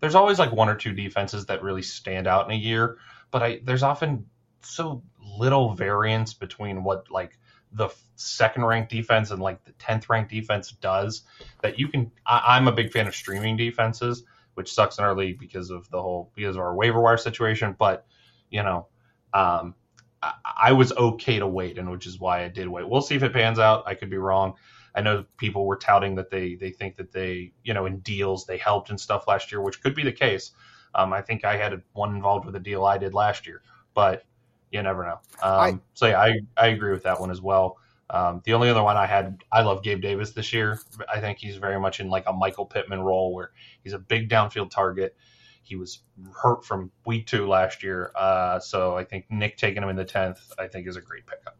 there's 0.00 0.14
always 0.14 0.38
like 0.38 0.52
one 0.52 0.70
or 0.70 0.74
two 0.74 0.94
defenses 0.94 1.44
that 1.46 1.62
really 1.62 1.82
stand 1.82 2.26
out 2.26 2.46
in 2.46 2.52
a 2.52 2.58
year, 2.58 2.96
but 3.30 3.42
I 3.42 3.60
there's 3.62 3.82
often 3.82 4.24
so 4.62 5.02
little 5.38 5.74
variance 5.74 6.32
between 6.32 6.82
what 6.82 7.10
like 7.10 7.38
the 7.74 7.88
second 8.16 8.64
ranked 8.64 8.90
defense 8.90 9.30
and 9.30 9.42
like 9.42 9.62
the 9.64 9.72
10th 9.72 10.08
ranked 10.08 10.30
defense 10.30 10.70
does 10.80 11.22
that 11.62 11.78
you 11.78 11.88
can 11.88 12.10
I, 12.24 12.56
am 12.56 12.68
a 12.68 12.72
big 12.72 12.92
fan 12.92 13.06
of 13.06 13.14
streaming 13.14 13.56
defenses 13.56 14.24
which 14.54 14.72
sucks 14.72 14.98
in 14.98 15.04
our 15.04 15.16
league 15.16 15.38
because 15.38 15.70
of 15.70 15.90
the 15.90 16.00
whole 16.00 16.30
because 16.34 16.56
of 16.56 16.62
our 16.62 16.74
waiver 16.74 17.00
wire 17.00 17.16
situation 17.16 17.74
but 17.76 18.06
you 18.50 18.62
know 18.62 18.86
um, 19.34 19.74
I, 20.22 20.34
I 20.62 20.72
was 20.72 20.92
okay 20.92 21.40
to 21.40 21.46
wait 21.46 21.76
and 21.78 21.90
which 21.90 22.06
is 22.06 22.20
why 22.20 22.44
i 22.44 22.48
did 22.48 22.68
wait. 22.68 22.88
We'll 22.88 23.02
see 23.02 23.16
if 23.16 23.22
it 23.24 23.32
pans 23.32 23.58
out. 23.58 23.82
I 23.86 23.94
could 23.94 24.10
be 24.10 24.16
wrong. 24.16 24.54
I 24.94 25.00
know 25.00 25.24
people 25.36 25.66
were 25.66 25.76
touting 25.76 26.14
that 26.14 26.30
they 26.30 26.54
they 26.54 26.70
think 26.70 26.96
that 26.96 27.10
they 27.10 27.52
you 27.64 27.74
know 27.74 27.86
in 27.86 27.98
deals 27.98 28.46
they 28.46 28.58
helped 28.58 28.90
and 28.90 29.00
stuff 29.00 29.26
last 29.26 29.50
year 29.50 29.60
which 29.60 29.82
could 29.82 29.94
be 29.94 30.04
the 30.04 30.12
case. 30.12 30.52
Um, 30.96 31.12
i 31.12 31.20
think 31.20 31.44
i 31.44 31.56
had 31.56 31.82
one 31.92 32.14
involved 32.14 32.46
with 32.46 32.54
a 32.54 32.60
deal 32.60 32.84
i 32.84 32.96
did 32.96 33.14
last 33.14 33.48
year 33.48 33.62
but 33.94 34.24
you 34.74 34.82
never 34.82 35.04
know. 35.04 35.20
Um, 35.42 35.60
I, 35.60 35.78
so 35.94 36.06
yeah, 36.06 36.20
I, 36.20 36.40
I 36.56 36.66
agree 36.68 36.92
with 36.92 37.04
that 37.04 37.20
one 37.20 37.30
as 37.30 37.40
well. 37.40 37.78
Um, 38.10 38.42
the 38.44 38.52
only 38.52 38.68
other 38.68 38.82
one 38.82 38.96
I 38.96 39.06
had, 39.06 39.42
I 39.50 39.62
love 39.62 39.82
Gabe 39.82 40.02
Davis 40.02 40.32
this 40.32 40.52
year. 40.52 40.78
I 41.12 41.20
think 41.20 41.38
he's 41.38 41.56
very 41.56 41.80
much 41.80 42.00
in 42.00 42.08
like 42.08 42.24
a 42.26 42.32
Michael 42.32 42.66
Pittman 42.66 43.00
role 43.00 43.32
where 43.32 43.52
he's 43.82 43.94
a 43.94 43.98
big 43.98 44.28
downfield 44.28 44.70
target. 44.70 45.16
He 45.62 45.76
was 45.76 46.00
hurt 46.42 46.64
from 46.66 46.90
week 47.06 47.26
two 47.26 47.48
last 47.48 47.82
year. 47.82 48.12
Uh, 48.14 48.58
so 48.58 48.96
I 48.96 49.04
think 49.04 49.24
Nick 49.30 49.56
taking 49.56 49.82
him 49.82 49.88
in 49.88 49.96
the 49.96 50.04
10th, 50.04 50.40
I 50.58 50.68
think 50.68 50.86
is 50.86 50.96
a 50.96 51.00
great 51.00 51.24
pickup. 51.26 51.56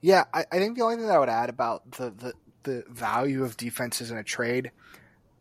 Yeah, 0.00 0.24
I, 0.34 0.44
I 0.50 0.58
think 0.58 0.76
the 0.76 0.82
only 0.82 0.96
thing 0.96 1.06
that 1.06 1.14
I 1.14 1.18
would 1.18 1.28
add 1.28 1.48
about 1.48 1.92
the, 1.92 2.10
the, 2.10 2.32
the 2.64 2.84
value 2.88 3.44
of 3.44 3.56
defenses 3.56 4.10
in 4.10 4.18
a 4.18 4.24
trade 4.24 4.72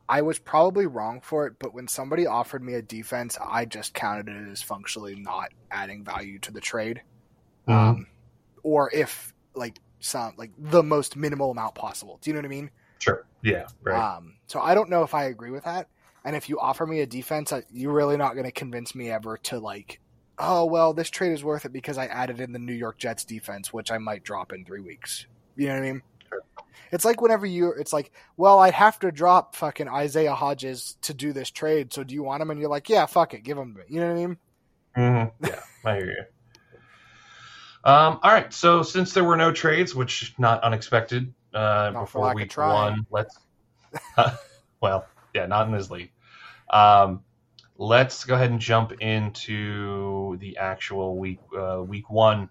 I 0.10 0.22
was 0.22 0.39
probably 0.39 0.86
wrong 0.86 1.22
for 1.22 1.47
it, 1.47 1.55
but 1.60 1.74
when 1.74 1.88
somebody 1.88 2.28
offered 2.28 2.64
me 2.64 2.76
a 2.76 2.82
defense, 2.82 3.38
I 3.43 3.66
just 3.66 3.93
counted 3.93 4.30
it 4.30 4.49
as 4.49 4.62
functionally 4.62 5.16
not 5.16 5.49
adding 5.70 6.03
value 6.03 6.39
to 6.39 6.51
the 6.51 6.62
trade. 6.62 7.01
Mm-hmm. 7.68 7.89
Um, 7.89 8.08
or 8.64 8.89
if 8.93 9.34
like 9.53 9.80
some 9.99 10.34
like 10.38 10.51
the 10.58 10.84
most 10.84 11.16
minimal 11.16 11.51
amount 11.51 11.76
possible. 11.76 12.20
Do 12.22 12.30
you 12.30 12.34
know 12.34 12.39
what 12.39 12.45
I 12.45 12.49
mean? 12.49 12.72
Sure. 12.99 13.26
Yeah. 13.41 13.68
Right. 13.84 14.16
Um, 14.16 14.36
so 14.47 14.60
I 14.60 14.74
don't 14.76 14.89
know 14.89 15.03
if 15.03 15.14
I 15.14 15.26
agree 15.26 15.51
with 15.51 15.66
that. 15.66 15.88
And 16.24 16.36
if 16.36 16.49
you 16.49 16.60
offer 16.60 16.86
me 16.86 17.01
a 17.01 17.05
defense, 17.05 17.53
you're 17.72 17.93
really 17.93 18.18
not 18.18 18.34
going 18.34 18.45
to 18.45 18.51
convince 18.51 18.93
me 18.93 19.10
ever 19.10 19.38
to 19.43 19.60
like, 19.60 19.99
oh 20.38 20.66
well, 20.66 20.93
this 20.93 21.10
trade 21.10 21.32
is 21.32 21.43
worth 21.43 21.66
it 21.66 21.74
because 21.74 21.97
I 21.97 22.05
added 22.05 22.39
in 22.39 22.51
the 22.51 22.60
New 22.60 22.74
York 22.74 22.97
Jets 22.97 23.26
defense, 23.26 23.74
which 23.74 23.91
I 23.91 23.97
might 23.97 24.24
drop 24.24 24.53
in 24.53 24.66
three 24.66 24.82
weeks. 24.82 25.26
You 25.55 25.68
know 25.68 25.74
what 25.74 25.84
I 25.84 25.91
mean? 25.91 26.01
It's 26.91 27.05
like 27.05 27.21
whenever 27.21 27.45
you, 27.45 27.71
it's 27.71 27.93
like, 27.93 28.11
well, 28.38 28.59
I'd 28.59 28.73
have 28.73 28.99
to 28.99 29.11
drop 29.11 29.55
fucking 29.55 29.88
Isaiah 29.88 30.36
Hodgins 30.36 30.95
to 31.01 31.13
do 31.13 31.34
this 31.34 31.49
trade. 31.49 31.93
So 31.93 32.03
do 32.03 32.13
you 32.13 32.23
want 32.23 32.41
him? 32.41 32.51
And 32.51 32.59
you're 32.59 32.69
like, 32.69 32.89
yeah, 32.89 33.05
fuck 33.05 33.34
it, 33.34 33.43
give 33.43 33.57
him 33.57 33.73
to 33.73 33.80
me. 33.80 33.86
You 33.88 33.99
know 33.99 34.07
what 34.07 34.13
I 34.13 34.25
mean? 34.25 34.38
Mm-hmm. 34.97 35.45
Yeah, 35.45 35.59
I 35.86 35.95
hear 35.95 36.05
you. 36.05 36.23
Um, 37.84 38.19
all 38.21 38.32
right. 38.32 38.51
So 38.51 38.84
since 38.84 39.13
there 39.13 39.23
were 39.23 39.38
no 39.38 39.51
trades, 39.51 39.95
which 39.95 40.34
not 40.38 40.63
unexpected, 40.63 41.34
uh, 41.53 41.91
not 41.93 42.01
before 42.01 42.34
week 42.34 42.55
one, 42.57 43.05
let's. 43.09 43.38
Uh, 44.17 44.36
well, 44.82 45.05
yeah, 45.34 45.45
not 45.45 45.67
in 45.67 45.73
this 45.73 45.89
league. 45.89 46.11
Um, 46.69 47.23
let's 47.78 48.25
go 48.25 48.36
ahead 48.36 48.51
and 48.51 48.59
jump 48.59 48.93
into 49.01 50.38
the 50.38 50.57
actual 50.57 51.17
week 51.17 51.39
uh, 51.57 51.82
week 51.82 52.09
one 52.09 52.49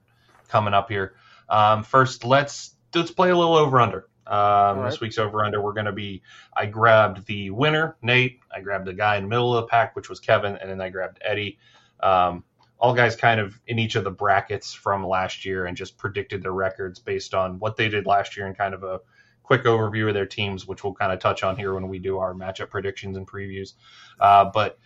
coming 0.48 0.74
up 0.74 0.88
here. 0.88 1.14
Um, 1.48 1.82
first, 1.82 2.24
let's 2.24 2.74
let's 2.94 3.10
play 3.10 3.30
a 3.30 3.36
little 3.36 3.56
over 3.56 3.80
under. 3.80 4.08
Um, 4.26 4.78
right. 4.78 4.90
This 4.90 5.00
week's 5.00 5.18
over 5.18 5.44
under, 5.44 5.60
we're 5.60 5.72
going 5.72 5.86
to 5.86 5.92
be. 5.92 6.22
I 6.56 6.66
grabbed 6.66 7.26
the 7.26 7.50
winner, 7.50 7.96
Nate. 8.02 8.40
I 8.54 8.60
grabbed 8.60 8.86
the 8.86 8.94
guy 8.94 9.16
in 9.16 9.24
the 9.24 9.28
middle 9.28 9.56
of 9.56 9.64
the 9.64 9.68
pack, 9.68 9.94
which 9.94 10.08
was 10.08 10.20
Kevin, 10.20 10.56
and 10.56 10.70
then 10.70 10.80
I 10.80 10.88
grabbed 10.88 11.18
Eddie. 11.24 11.58
Um, 12.00 12.44
all 12.78 12.94
guys 12.94 13.16
kind 13.16 13.40
of 13.40 13.58
in 13.66 13.78
each 13.78 13.94
of 13.94 14.04
the 14.04 14.10
brackets 14.10 14.72
from 14.72 15.06
last 15.06 15.44
year 15.44 15.66
and 15.66 15.76
just 15.76 15.96
predicted 15.96 16.42
their 16.42 16.52
records 16.52 16.98
based 16.98 17.34
on 17.34 17.58
what 17.58 17.76
they 17.76 17.88
did 17.88 18.06
last 18.06 18.36
year 18.36 18.46
and 18.46 18.56
kind 18.56 18.74
of 18.74 18.82
a 18.82 19.00
quick 19.42 19.64
overview 19.64 20.08
of 20.08 20.14
their 20.14 20.26
teams, 20.26 20.66
which 20.66 20.84
we'll 20.84 20.92
kind 20.92 21.12
of 21.12 21.20
touch 21.20 21.42
on 21.42 21.56
here 21.56 21.72
when 21.72 21.88
we 21.88 21.98
do 21.98 22.18
our 22.18 22.34
matchup 22.34 22.68
predictions 22.68 23.16
and 23.16 23.26
previews. 23.26 23.74
Uh, 24.20 24.44
but 24.52 24.78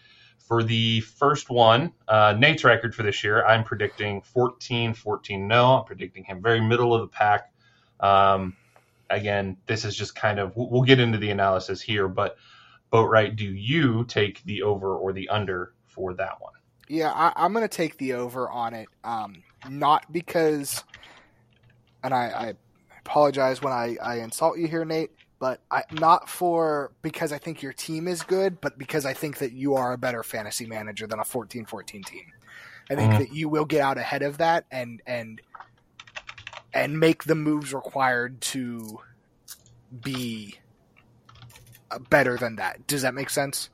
for 0.47 0.63
the 0.63 1.01
first 1.01 1.49
one, 1.51 1.93
uh, 2.07 2.35
Nate's 2.39 2.65
record 2.65 2.95
for 2.95 3.03
this 3.03 3.25
year, 3.25 3.45
I'm 3.45 3.65
predicting 3.65 4.21
14 4.23 4.95
14 4.95 5.49
no. 5.49 5.79
I'm 5.79 5.85
predicting 5.85 6.25
him 6.25 6.43
very 6.43 6.61
middle 6.61 6.95
of 6.95 7.03
the 7.03 7.09
pack. 7.09 7.53
Um, 7.99 8.57
again, 9.11 9.57
this 9.67 9.85
is 9.85 9.97
just 9.97 10.15
kind 10.15 10.39
of 10.39 10.53
we'll 10.57 10.83
get 10.83 11.01
into 11.01 11.19
the 11.19 11.31
analysis 11.31 11.81
here, 11.81 12.09
but 12.09 12.37
Boatwright, 12.93 13.37
do 13.37 13.45
you 13.45 14.05
take 14.05 14.43
the 14.45 14.63
over 14.63 14.97
or 14.97 15.13
the 15.13 15.29
under 15.29 15.75
for 15.87 16.15
that 16.15 16.41
one? 16.41 16.53
Yeah, 16.89 17.13
I, 17.13 17.45
am 17.45 17.53
going 17.53 17.63
to 17.63 17.69
take 17.69 17.99
the 17.99 18.15
over 18.15 18.51
on 18.51 18.75
it. 18.75 18.89
Um, 19.05 19.43
not 19.69 20.11
because, 20.13 20.83
and 22.03 22.13
I, 22.13 22.27
I 22.27 22.55
apologize 23.05 23.63
when 23.63 23.73
I, 23.73 23.97
I 24.03 24.17
insult 24.17 24.59
you 24.59 24.67
here, 24.67 24.85
Nate, 24.85 25.11
but 25.39 25.61
I, 25.71 25.85
not 25.93 26.29
for 26.29 26.91
because 27.03 27.33
I 27.33 27.39
think 27.39 27.63
your 27.63 27.73
team 27.73 28.09
is 28.09 28.23
good, 28.23 28.61
but 28.61 28.77
because 28.77 29.07
I 29.07 29.13
think 29.13 29.39
that 29.39 29.53
you 29.53 29.75
are 29.75 29.93
a 29.93 29.99
better 29.99 30.25
fantasy 30.25 30.67
manager 30.67 31.07
than 31.07 31.21
a 31.21 31.25
14-14 31.25 32.05
team. 32.05 32.25
I 32.91 32.97
think 32.97 33.13
mm-hmm. 33.13 33.21
that 33.21 33.33
you 33.33 33.49
will 33.49 33.67
get 33.67 33.83
out 33.83 33.99
ahead 33.99 34.23
of 34.23 34.39
that 34.39 34.65
and 34.73 35.01
and 35.07 35.41
and 36.73 36.99
make 36.99 37.25
the 37.25 37.35
moves 37.35 37.73
required 37.75 38.41
to 38.41 39.01
be 40.03 40.57
uh, 41.91 41.99
better 42.11 42.37
than 42.37 42.57
that. 42.57 42.87
Does 42.87 43.03
that 43.03 43.15
make 43.15 43.31
sense? 43.31 43.71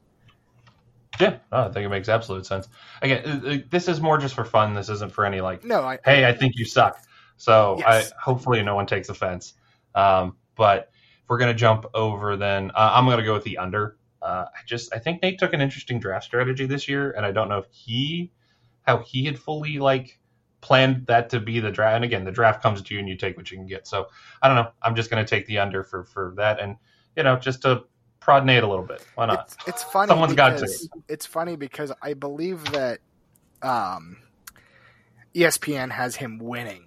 Yeah, 1.20 1.38
I 1.50 1.68
think 1.68 1.86
it 1.86 1.88
makes 1.88 2.08
absolute 2.08 2.44
sense. 2.46 2.68
Again, 3.00 3.22
uh, 3.24 3.48
uh, 3.48 3.58
this 3.70 3.88
is 3.88 4.00
more 4.00 4.18
just 4.18 4.34
for 4.34 4.44
fun. 4.44 4.74
This 4.74 4.88
isn't 4.88 5.12
for 5.12 5.24
any 5.24 5.40
like, 5.40 5.64
no, 5.64 5.82
I, 5.82 5.98
hey, 6.04 6.26
I 6.26 6.32
think 6.32 6.54
you 6.56 6.64
suck. 6.66 6.98
So 7.38 7.76
yes. 7.78 8.12
I 8.12 8.20
hopefully 8.20 8.62
no 8.62 8.74
one 8.74 8.86
takes 8.86 9.08
offense. 9.08 9.54
Um, 9.94 10.36
but 10.56 10.90
if 11.22 11.28
we're 11.28 11.38
gonna 11.38 11.54
jump 11.54 11.86
over, 11.94 12.36
then 12.36 12.70
uh, 12.74 12.92
I'm 12.94 13.06
gonna 13.06 13.24
go 13.24 13.34
with 13.34 13.44
the 13.44 13.58
under. 13.58 13.96
Uh, 14.20 14.46
I 14.46 14.58
just 14.66 14.94
I 14.94 14.98
think 14.98 15.22
Nate 15.22 15.38
took 15.38 15.52
an 15.52 15.60
interesting 15.60 16.00
draft 16.00 16.24
strategy 16.24 16.66
this 16.66 16.88
year, 16.88 17.12
and 17.12 17.24
I 17.24 17.32
don't 17.32 17.48
know 17.48 17.58
if 17.58 17.66
he 17.70 18.32
how 18.82 18.98
he 18.98 19.24
had 19.24 19.38
fully 19.38 19.78
like 19.78 20.18
planned 20.66 21.06
that 21.06 21.30
to 21.30 21.38
be 21.38 21.60
the 21.60 21.70
draft. 21.70 21.94
And 21.94 22.04
again, 22.04 22.24
the 22.24 22.32
draft 22.32 22.60
comes 22.60 22.82
to 22.82 22.92
you 22.92 22.98
and 22.98 23.08
you 23.08 23.16
take 23.16 23.36
what 23.36 23.48
you 23.52 23.56
can 23.56 23.68
get. 23.68 23.86
So 23.86 24.08
I 24.42 24.48
don't 24.48 24.56
know. 24.56 24.68
I'm 24.82 24.96
just 24.96 25.10
going 25.10 25.24
to 25.24 25.28
take 25.28 25.46
the 25.46 25.58
under 25.60 25.84
for 25.84 26.02
for 26.02 26.34
that, 26.36 26.58
and 26.58 26.76
you 27.16 27.22
know, 27.22 27.36
just 27.36 27.62
to 27.62 27.84
prod 28.18 28.44
Nate 28.44 28.64
a 28.64 28.66
little 28.66 28.84
bit. 28.84 29.06
Why 29.14 29.26
not? 29.26 29.44
It's, 29.44 29.68
it's 29.68 29.82
funny. 29.84 30.08
Someone's 30.08 30.34
got 30.34 30.58
to. 30.58 30.88
It's 31.08 31.24
funny 31.24 31.54
because 31.54 31.92
I 32.02 32.14
believe 32.14 32.64
that 32.72 32.98
um, 33.62 34.16
ESPN 35.34 35.92
has 35.92 36.16
him 36.16 36.38
winning. 36.38 36.82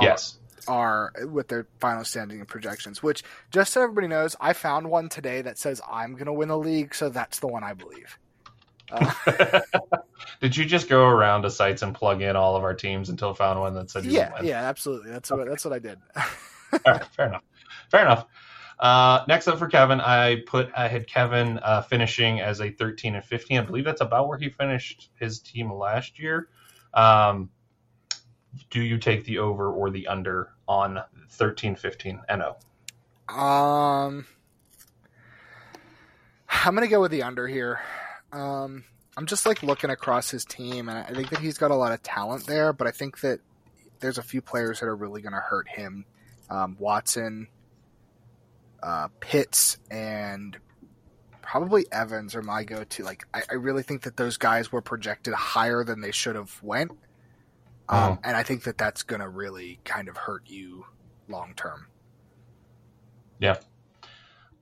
Yes. 0.00 0.38
Are 0.68 1.12
with 1.30 1.48
their 1.48 1.66
final 1.78 2.04
standing 2.04 2.44
projections, 2.44 3.02
which 3.02 3.22
just 3.52 3.72
so 3.72 3.82
everybody 3.82 4.08
knows, 4.08 4.34
I 4.40 4.52
found 4.52 4.90
one 4.90 5.08
today 5.08 5.40
that 5.42 5.58
says 5.58 5.80
I'm 5.88 6.14
going 6.14 6.26
to 6.26 6.32
win 6.32 6.48
the 6.48 6.58
league, 6.58 6.92
so 6.94 7.08
that's 7.08 7.38
the 7.38 7.46
one 7.46 7.62
I 7.62 7.72
believe. 7.72 8.18
Uh, 8.90 9.60
Did 10.40 10.56
you 10.56 10.64
just 10.64 10.88
go 10.88 11.06
around 11.06 11.42
to 11.42 11.50
sites 11.50 11.82
and 11.82 11.94
plug 11.94 12.22
in 12.22 12.36
all 12.36 12.56
of 12.56 12.62
our 12.62 12.74
teams 12.74 13.08
until 13.08 13.34
found 13.34 13.60
one 13.60 13.74
that 13.74 13.90
said 13.90 14.04
yeah, 14.04 14.32
yeah, 14.42 14.62
absolutely. 14.62 15.10
That's 15.10 15.30
okay. 15.30 15.40
what 15.40 15.48
that's 15.48 15.64
what 15.64 15.74
I 15.74 15.78
did. 15.78 15.98
right, 16.86 17.04
fair 17.06 17.26
enough. 17.26 17.42
Fair 17.90 18.02
enough. 18.02 18.26
Uh, 18.78 19.24
next 19.26 19.48
up 19.48 19.58
for 19.58 19.68
Kevin, 19.68 20.00
I 20.00 20.42
put 20.46 20.70
I 20.76 20.88
had 20.88 21.06
Kevin 21.06 21.58
uh, 21.60 21.82
finishing 21.82 22.40
as 22.40 22.60
a 22.60 22.70
13 22.70 23.14
and 23.14 23.24
15. 23.24 23.58
I 23.58 23.62
believe 23.62 23.84
that's 23.84 24.02
about 24.02 24.28
where 24.28 24.38
he 24.38 24.50
finished 24.50 25.10
his 25.18 25.40
team 25.40 25.72
last 25.72 26.18
year. 26.18 26.48
Um, 26.92 27.50
do 28.70 28.82
you 28.82 28.98
take 28.98 29.24
the 29.24 29.38
over 29.38 29.70
or 29.70 29.90
the 29.90 30.06
under 30.06 30.50
on 30.68 31.00
13, 31.30 31.76
15, 31.76 32.20
and 32.28 32.42
0? 32.42 32.56
Um, 33.28 34.26
I'm 36.48 36.74
gonna 36.74 36.88
go 36.88 37.00
with 37.00 37.10
the 37.10 37.22
under 37.22 37.48
here. 37.48 37.80
Um, 38.36 38.84
I'm 39.16 39.26
just 39.26 39.46
like 39.46 39.62
looking 39.62 39.90
across 39.90 40.30
his 40.30 40.44
team, 40.44 40.88
and 40.88 40.98
I 40.98 41.12
think 41.14 41.30
that 41.30 41.38
he's 41.38 41.56
got 41.56 41.70
a 41.70 41.74
lot 41.74 41.92
of 41.92 42.02
talent 42.02 42.46
there. 42.46 42.72
But 42.72 42.86
I 42.86 42.90
think 42.90 43.20
that 43.20 43.40
there's 44.00 44.18
a 44.18 44.22
few 44.22 44.42
players 44.42 44.80
that 44.80 44.86
are 44.86 44.96
really 44.96 45.22
going 45.22 45.32
to 45.32 45.40
hurt 45.40 45.68
him. 45.68 46.04
Um, 46.50 46.76
Watson, 46.78 47.48
uh, 48.82 49.08
Pitts, 49.20 49.78
and 49.90 50.56
probably 51.40 51.86
Evans 51.90 52.34
are 52.34 52.42
my 52.42 52.62
go-to. 52.62 53.04
Like, 53.04 53.24
I, 53.32 53.42
I, 53.50 53.54
really 53.54 53.82
think 53.82 54.02
that 54.02 54.16
those 54.16 54.36
guys 54.36 54.70
were 54.70 54.82
projected 54.82 55.34
higher 55.34 55.82
than 55.82 56.02
they 56.02 56.12
should 56.12 56.36
have 56.36 56.62
went, 56.62 56.92
um, 57.88 58.12
oh. 58.12 58.18
and 58.22 58.36
I 58.36 58.42
think 58.42 58.64
that 58.64 58.78
that's 58.78 59.02
going 59.02 59.22
to 59.22 59.28
really 59.28 59.80
kind 59.84 60.08
of 60.08 60.16
hurt 60.16 60.42
you 60.46 60.84
long 61.28 61.54
term. 61.56 61.86
Yeah, 63.40 63.56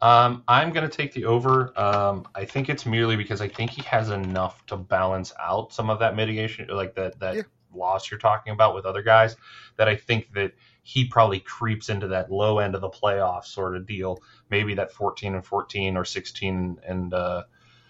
um, 0.04 0.44
I'm 0.46 0.70
going 0.70 0.86
to 0.88 0.94
take 0.94 1.14
the 1.14 1.24
over. 1.24 1.72
Um, 1.80 2.28
I 2.34 2.44
think 2.44 2.68
it's 2.68 2.84
merely 2.84 3.16
because 3.16 3.40
I 3.40 3.48
think 3.48 3.70
he 3.70 3.80
has 3.84 4.10
enough 4.10 4.64
to 4.66 4.76
balance 4.76 5.32
out 5.40 5.72
some 5.72 5.88
of 5.88 5.98
that 6.00 6.14
mitigation, 6.14 6.68
like 6.68 6.94
that 6.96 7.18
that 7.20 7.36
yeah. 7.36 7.42
loss 7.74 8.10
you're 8.10 8.20
talking 8.20 8.52
about 8.52 8.74
with 8.74 8.84
other 8.84 9.00
guys. 9.00 9.34
That 9.78 9.88
I 9.88 9.96
think 9.96 10.30
that 10.34 10.52
he 10.82 11.06
probably 11.06 11.40
creeps 11.40 11.88
into 11.88 12.06
that 12.08 12.30
low 12.30 12.58
end 12.58 12.74
of 12.74 12.82
the 12.82 12.90
playoff 12.90 13.46
sort 13.46 13.76
of 13.76 13.86
deal. 13.86 14.18
Maybe 14.50 14.74
that 14.74 14.92
14 14.92 15.36
and 15.36 15.44
14 15.44 15.96
or 15.96 16.04
16 16.04 16.80
and 16.86 17.14
uh, 17.14 17.44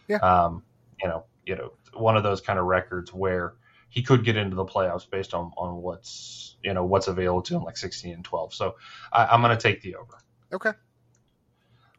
yeah. 0.06 0.18
um, 0.18 0.62
you 1.02 1.08
know, 1.08 1.24
you 1.44 1.56
know, 1.56 1.72
one 1.94 2.16
of 2.16 2.22
those 2.22 2.40
kind 2.40 2.60
of 2.60 2.66
records 2.66 3.12
where 3.12 3.54
he 3.88 4.04
could 4.04 4.24
get 4.24 4.36
into 4.36 4.54
the 4.54 4.64
playoffs 4.64 5.10
based 5.10 5.34
on 5.34 5.50
on 5.56 5.82
what's 5.82 6.58
you 6.62 6.74
know 6.74 6.84
what's 6.84 7.08
available 7.08 7.42
to 7.42 7.56
him, 7.56 7.64
like 7.64 7.76
16 7.76 8.14
and 8.14 8.24
12. 8.24 8.54
So 8.54 8.76
I, 9.12 9.26
I'm 9.26 9.42
going 9.42 9.56
to 9.56 9.60
take 9.60 9.82
the 9.82 9.96
over. 9.96 10.16
Okay. 10.52 10.70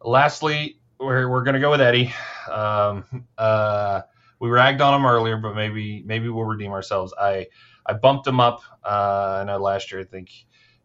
Lastly, 0.03 0.79
we're 0.99 1.29
we're 1.29 1.43
going 1.43 1.55
to 1.55 1.59
go 1.59 1.71
with 1.71 1.81
Eddie. 1.81 2.13
Um, 2.49 3.27
uh, 3.37 4.01
we 4.39 4.49
ragged 4.49 4.81
on 4.81 4.99
him 4.99 5.05
earlier, 5.05 5.37
but 5.37 5.55
maybe 5.55 6.03
maybe 6.05 6.29
we'll 6.29 6.45
redeem 6.45 6.71
ourselves. 6.71 7.13
I 7.19 7.47
I 7.85 7.93
bumped 7.93 8.27
him 8.27 8.39
up. 8.39 8.61
Uh, 8.83 9.39
I 9.41 9.43
know 9.45 9.57
last 9.57 9.91
year 9.91 10.01
I 10.01 10.05
think 10.05 10.31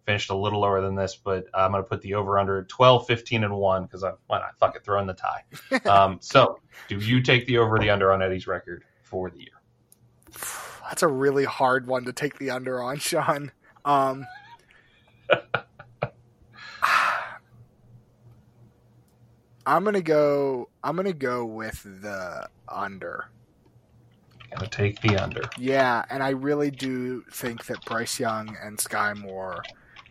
finished 0.07 0.31
a 0.31 0.37
little 0.37 0.61
lower 0.61 0.81
than 0.81 0.95
this, 0.95 1.17
but 1.17 1.47
I'm 1.55 1.73
going 1.73 1.83
to 1.83 1.89
put 1.89 2.03
the 2.03 2.15
over 2.15 2.39
under 2.39 2.65
12, 2.65 3.07
15, 3.07 3.45
and 3.45 3.55
1 3.55 3.83
because 3.85 4.03
I, 4.03 4.13
why 4.27 4.41
not? 4.41 4.59
Fuck 4.59 4.75
it, 4.77 4.85
throw 4.85 5.01
in 5.01 5.07
the 5.07 5.15
tie. 5.15 5.45
um, 5.89 6.19
so, 6.21 6.59
do 6.89 6.99
you 6.99 7.23
take 7.23 7.47
the 7.47 7.59
over 7.59 7.79
the 7.79 7.91
under 7.91 8.13
on 8.13 8.23
Eddie's 8.23 8.47
record 8.47 8.85
for 9.03 9.31
the 9.31 9.39
year? 9.39 9.61
That's 10.89 11.03
a 11.03 11.09
really 11.09 11.45
hard 11.45 11.87
one 11.87 12.05
to 12.07 12.13
take 12.13 12.39
the 12.39 12.51
under 12.51 12.83
on, 12.83 12.99
Sean. 12.99 13.53
Um, 13.85 14.27
I'm 19.67 19.85
gonna 19.85 20.01
go. 20.01 20.69
I'm 20.83 20.97
gonna 20.97 21.13
go 21.13 21.45
with 21.45 21.83
the 21.83 22.49
under. 22.69 23.27
Gonna 24.55 24.69
take 24.69 25.01
the 25.01 25.17
under. 25.17 25.43
Yeah, 25.59 26.05
and 26.11 26.23
I 26.23 26.31
really 26.31 26.71
do 26.71 27.23
think 27.31 27.67
that 27.67 27.85
Bryce 27.85 28.19
Young 28.19 28.57
and 28.63 28.79
Skyy 28.79 29.17
Moore, 29.17 29.63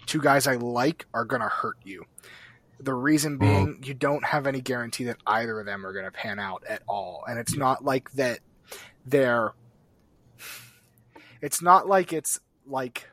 two 0.05 0.21
guys 0.21 0.47
I 0.47 0.55
like, 0.55 1.05
are 1.13 1.25
gonna 1.25 1.49
hurt 1.49 1.77
you. 1.83 2.05
The 2.79 2.93
reason 2.93 3.37
being, 3.37 3.79
mm. 3.79 3.85
you 3.85 3.93
don't 3.93 4.23
have 4.23 4.47
any 4.47 4.61
guarantee 4.61 5.03
that 5.05 5.17
either 5.27 5.59
of 5.59 5.65
them 5.65 5.85
are 5.85 5.91
gonna 5.93 6.11
pan 6.11 6.39
out 6.39 6.63
at 6.67 6.83
all, 6.87 7.23
and 7.27 7.37
it's 7.37 7.55
not 7.55 7.83
like 7.83 8.11
that. 8.11 8.39
They're. 9.05 9.53
It's 11.41 11.61
not 11.61 11.87
like 11.87 12.13
it's 12.13 12.39
like 12.65 13.09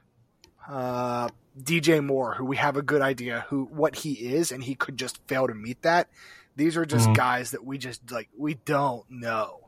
uh, 0.69 1.29
DJ 1.61 2.05
Moore, 2.05 2.35
who 2.35 2.45
we 2.45 2.57
have 2.57 2.77
a 2.77 2.83
good 2.83 3.03
idea 3.03 3.47
who 3.49 3.65
what 3.65 3.97
he 3.97 4.13
is, 4.13 4.53
and 4.53 4.63
he 4.63 4.75
could 4.75 4.97
just 4.97 5.19
fail 5.27 5.47
to 5.47 5.55
meet 5.55 5.83
that. 5.83 6.09
These 6.57 6.77
are 6.77 6.87
just 6.87 7.05
mm-hmm. 7.07 7.15
guys 7.15 7.51
that 7.53 7.65
we 7.65 7.79
just 7.79 8.11
like 8.11 8.29
we 8.37 8.55
don't 8.55 9.09
know. 9.11 9.61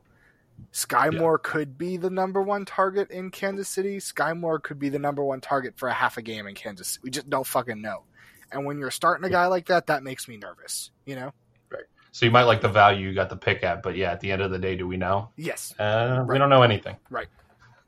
Skyy 0.73 1.13
yeah. 1.13 1.19
Moore 1.19 1.37
could 1.37 1.77
be 1.77 1.97
the 1.97 2.09
number 2.09 2.41
one 2.41 2.65
target 2.65 3.11
in 3.11 3.31
Kansas 3.31 3.69
City. 3.69 3.97
Skyy 3.97 4.37
Moore 4.37 4.59
could 4.59 4.77
be 4.77 4.89
the 4.89 4.99
number 4.99 5.23
one 5.23 5.41
target 5.41 5.75
for 5.77 5.87
a 5.87 5.93
half 5.93 6.17
a 6.17 6.21
game 6.21 6.47
in 6.47 6.55
Kansas. 6.55 6.99
We 7.01 7.09
just 7.09 7.29
don't 7.29 7.47
fucking 7.47 7.81
know. 7.81 8.03
And 8.51 8.65
when 8.65 8.79
you're 8.79 8.91
starting 8.91 9.25
a 9.25 9.29
guy 9.29 9.47
like 9.47 9.67
that, 9.67 9.87
that 9.87 10.03
makes 10.03 10.27
me 10.27 10.37
nervous. 10.37 10.91
You 11.05 11.15
know. 11.15 11.33
Right. 11.71 11.85
So 12.11 12.25
you 12.25 12.31
might 12.31 12.43
like 12.43 12.61
the 12.61 12.69
value 12.69 13.07
you 13.07 13.15
got 13.15 13.29
the 13.29 13.37
pick 13.37 13.63
at, 13.63 13.81
but 13.81 13.95
yeah, 13.95 14.11
at 14.11 14.19
the 14.19 14.31
end 14.31 14.41
of 14.41 14.51
the 14.51 14.59
day, 14.59 14.75
do 14.75 14.87
we 14.87 14.97
know? 14.97 15.29
Yes. 15.37 15.73
Uh, 15.79 16.17
right. 16.19 16.33
We 16.33 16.37
don't 16.37 16.49
know 16.49 16.63
anything. 16.63 16.97
Right. 17.09 17.27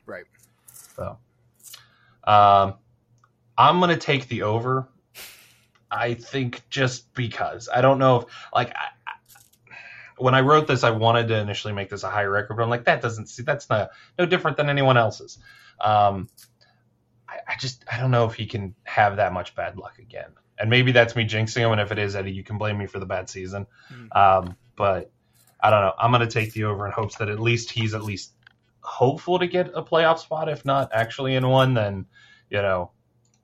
Right. 0.06 0.26
So, 0.96 1.18
um, 2.24 2.76
I'm 3.62 3.80
going 3.80 3.92
to 3.92 3.98
take 3.98 4.28
the 4.28 4.42
over. 4.42 4.90
I 5.92 6.16
think 6.16 6.68
just 6.70 7.14
because 7.14 7.70
I 7.72 7.82
don't 7.82 8.00
know 8.00 8.22
if 8.22 8.26
like 8.52 8.74
I, 8.76 8.88
when 10.18 10.34
I 10.34 10.42
wrote 10.42 10.66
this, 10.66 10.84
I 10.84 10.90
wanted 10.90 11.28
to 11.28 11.38
initially 11.38 11.74
make 11.74 11.90
this 11.90 12.02
a 12.02 12.10
higher 12.10 12.30
record, 12.30 12.56
but 12.58 12.64
I'm 12.64 12.72
like 12.72 12.86
that 12.86 13.04
doesn't 13.04 13.28
see 13.28 13.44
that's 13.44 13.70
not 13.70 13.92
no 14.18 14.26
different 14.26 14.58
than 14.58 14.68
anyone 14.68 14.98
else's. 14.98 15.38
Um, 15.80 16.28
I, 17.30 17.38
I 17.50 17.56
just 17.60 17.86
I 17.92 18.00
don't 18.00 18.10
know 18.10 18.26
if 18.26 18.34
he 18.34 18.48
can 18.48 18.74
have 18.84 19.18
that 19.18 19.32
much 19.32 19.54
bad 19.54 19.78
luck 19.78 20.00
again, 20.00 20.32
and 20.58 20.72
maybe 20.72 20.92
that's 20.92 21.16
me 21.16 21.28
jinxing 21.28 21.60
him. 21.60 21.72
And 21.72 21.82
if 21.82 21.92
it 21.92 22.00
is 22.00 22.16
Eddie, 22.16 22.32
you 22.32 22.44
can 22.44 22.58
blame 22.58 22.80
me 22.80 22.88
for 22.88 22.98
the 22.98 23.06
bad 23.06 23.30
season. 23.30 23.68
Mm-hmm. 23.94 24.18
Um, 24.18 24.56
but 24.76 25.12
I 25.60 25.70
don't 25.70 25.82
know. 25.82 25.94
I'm 26.00 26.10
going 26.10 26.28
to 26.28 26.34
take 26.34 26.54
the 26.54 26.64
over 26.64 26.88
in 26.88 26.94
hopes 26.94 27.18
that 27.18 27.30
at 27.30 27.40
least 27.40 27.70
he's 27.70 27.94
at 27.94 28.02
least 28.02 28.34
hopeful 28.80 29.38
to 29.38 29.46
get 29.46 29.72
a 29.76 29.84
playoff 29.84 30.18
spot. 30.18 30.50
If 30.50 30.66
not 30.66 30.90
actually 30.94 31.36
in 31.36 31.48
one, 31.48 31.76
then 31.76 32.08
you 32.50 32.62
know 32.64 32.92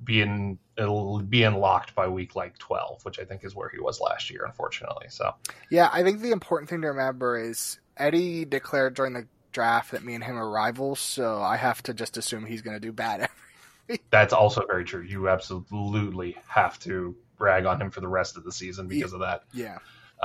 being 0.03 0.59
it'll 0.77 1.19
be 1.19 1.43
unlocked 1.43 1.95
by 1.95 2.07
week 2.07 2.35
like 2.35 2.57
12 2.59 3.03
which 3.03 3.19
i 3.19 3.23
think 3.23 3.43
is 3.43 3.55
where 3.55 3.69
he 3.69 3.79
was 3.79 3.99
last 3.99 4.29
year 4.29 4.43
unfortunately 4.45 5.07
so. 5.09 5.33
Yeah 5.71 5.89
i 5.91 6.03
think 6.03 6.21
the 6.21 6.31
important 6.31 6.69
thing 6.69 6.81
to 6.81 6.87
remember 6.87 7.37
is 7.37 7.79
eddie 7.97 8.45
declared 8.45 8.93
during 8.93 9.13
the 9.13 9.27
draft 9.51 9.91
that 9.91 10.03
me 10.03 10.13
and 10.13 10.23
him 10.23 10.37
are 10.37 10.49
rivals 10.49 10.99
so 10.99 11.41
i 11.41 11.57
have 11.57 11.81
to 11.83 11.93
just 11.93 12.15
assume 12.15 12.45
he's 12.45 12.61
going 12.61 12.75
to 12.75 12.79
do 12.79 12.91
bad 12.91 13.27
that's 14.09 14.33
also 14.33 14.65
very 14.65 14.83
true. 14.83 15.01
You 15.01 15.29
absolutely 15.29 16.37
have 16.47 16.79
to 16.79 17.15
rag 17.39 17.65
on 17.65 17.81
him 17.81 17.91
for 17.91 18.01
the 18.01 18.07
rest 18.07 18.37
of 18.37 18.43
the 18.43 18.51
season 18.51 18.87
because 18.87 19.11
yeah. 19.11 19.15
of 19.15 19.21
that. 19.21 19.43
yeah. 19.53 19.77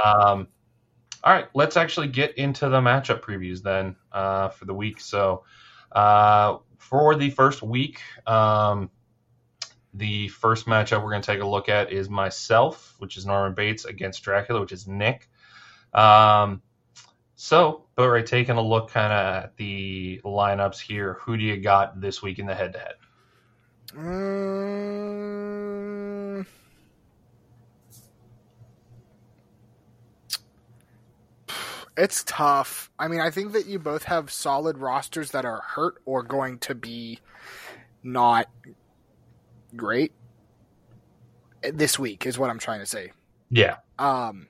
Um 0.03 0.49
all 1.25 1.33
right 1.33 1.47
let's 1.55 1.77
actually 1.77 2.09
get 2.09 2.37
into 2.37 2.69
the 2.69 2.81
matchup 2.81 3.21
previews 3.21 3.63
then 3.63 3.95
uh, 4.11 4.49
for 4.49 4.65
the 4.65 4.75
week. 4.75 5.01
So 5.01 5.45
uh, 5.93 6.59
for 6.79 7.15
the 7.15 7.31
first 7.31 7.63
week 7.63 8.01
um, 8.27 8.91
the 9.95 10.29
first 10.29 10.67
matchup 10.67 11.03
we're 11.03 11.11
going 11.11 11.23
to 11.23 11.27
take 11.27 11.41
a 11.41 11.47
look 11.47 11.69
at 11.69 11.93
is 11.93 12.09
myself, 12.09 12.95
which 12.99 13.17
is 13.17 13.27
Norman 13.27 13.55
Bates, 13.55 13.85
against 13.85 14.23
Dracula, 14.23 14.61
which 14.61 14.73
is 14.73 14.87
Nick. 14.87 15.29
Um, 15.93 16.63
so, 17.35 17.85
but 17.97 18.09
right, 18.09 18.25
taking 18.25 18.57
a 18.57 18.63
look 18.63 18.91
kind 18.91 19.13
of 19.13 19.45
at 19.45 19.57
the 19.57 20.21
lineups 20.25 20.81
here, 20.81 21.15
who 21.15 21.37
do 21.37 21.45
you 21.45 21.59
got 21.59 22.01
this 22.01 22.23
week 22.23 22.39
in 22.39 22.47
the 22.47 22.55
head 22.55 22.73
to 22.73 22.79
head? 22.79 22.95
It's 31.97 32.25
tough. 32.25 32.91
I 32.99 33.09
mean, 33.09 33.21
I 33.21 33.31
think 33.31 33.53
that 33.53 33.67
you 33.67 33.79
both 33.79 34.05
have 34.05 34.31
solid 34.31 34.79
rosters 34.79 35.33
that 35.33 35.45
are 35.45 35.61
hurt 35.61 36.01
or 36.07 36.23
going 36.23 36.59
to 36.61 36.75
be 36.75 37.19
not 38.03 38.49
great 39.77 40.13
this 41.73 41.99
week 41.99 42.27
is 42.27 42.39
what 42.39 42.51
I'm 42.51 42.59
trying 42.59 42.81
to 42.81 42.87
say. 42.87 43.13
Yeah. 43.51 43.77
Um 43.99 44.49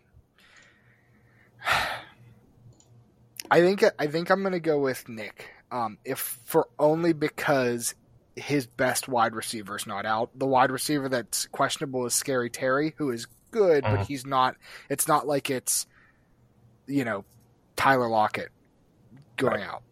I 3.50 3.60
think 3.60 3.84
I 3.98 4.06
think 4.06 4.30
I'm 4.30 4.40
going 4.40 4.52
to 4.52 4.60
go 4.60 4.78
with 4.78 5.08
Nick. 5.08 5.50
Um 5.70 5.98
if 6.04 6.18
for 6.44 6.68
only 6.78 7.12
because 7.12 7.94
his 8.34 8.66
best 8.66 9.08
wide 9.08 9.34
receiver 9.34 9.76
is 9.76 9.86
not 9.86 10.06
out. 10.06 10.30
The 10.34 10.46
wide 10.46 10.70
receiver 10.70 11.08
that's 11.08 11.46
questionable 11.46 12.06
is 12.06 12.14
Scary 12.14 12.48
Terry, 12.48 12.94
who 12.96 13.10
is 13.10 13.26
good, 13.50 13.84
mm-hmm. 13.84 13.96
but 13.96 14.06
he's 14.06 14.24
not 14.24 14.56
it's 14.88 15.06
not 15.06 15.26
like 15.26 15.50
it's 15.50 15.86
you 16.86 17.04
know, 17.04 17.24
Tyler 17.76 18.08
Lockett 18.08 18.48
going 19.36 19.60
right. 19.60 19.68
out. 19.68 19.82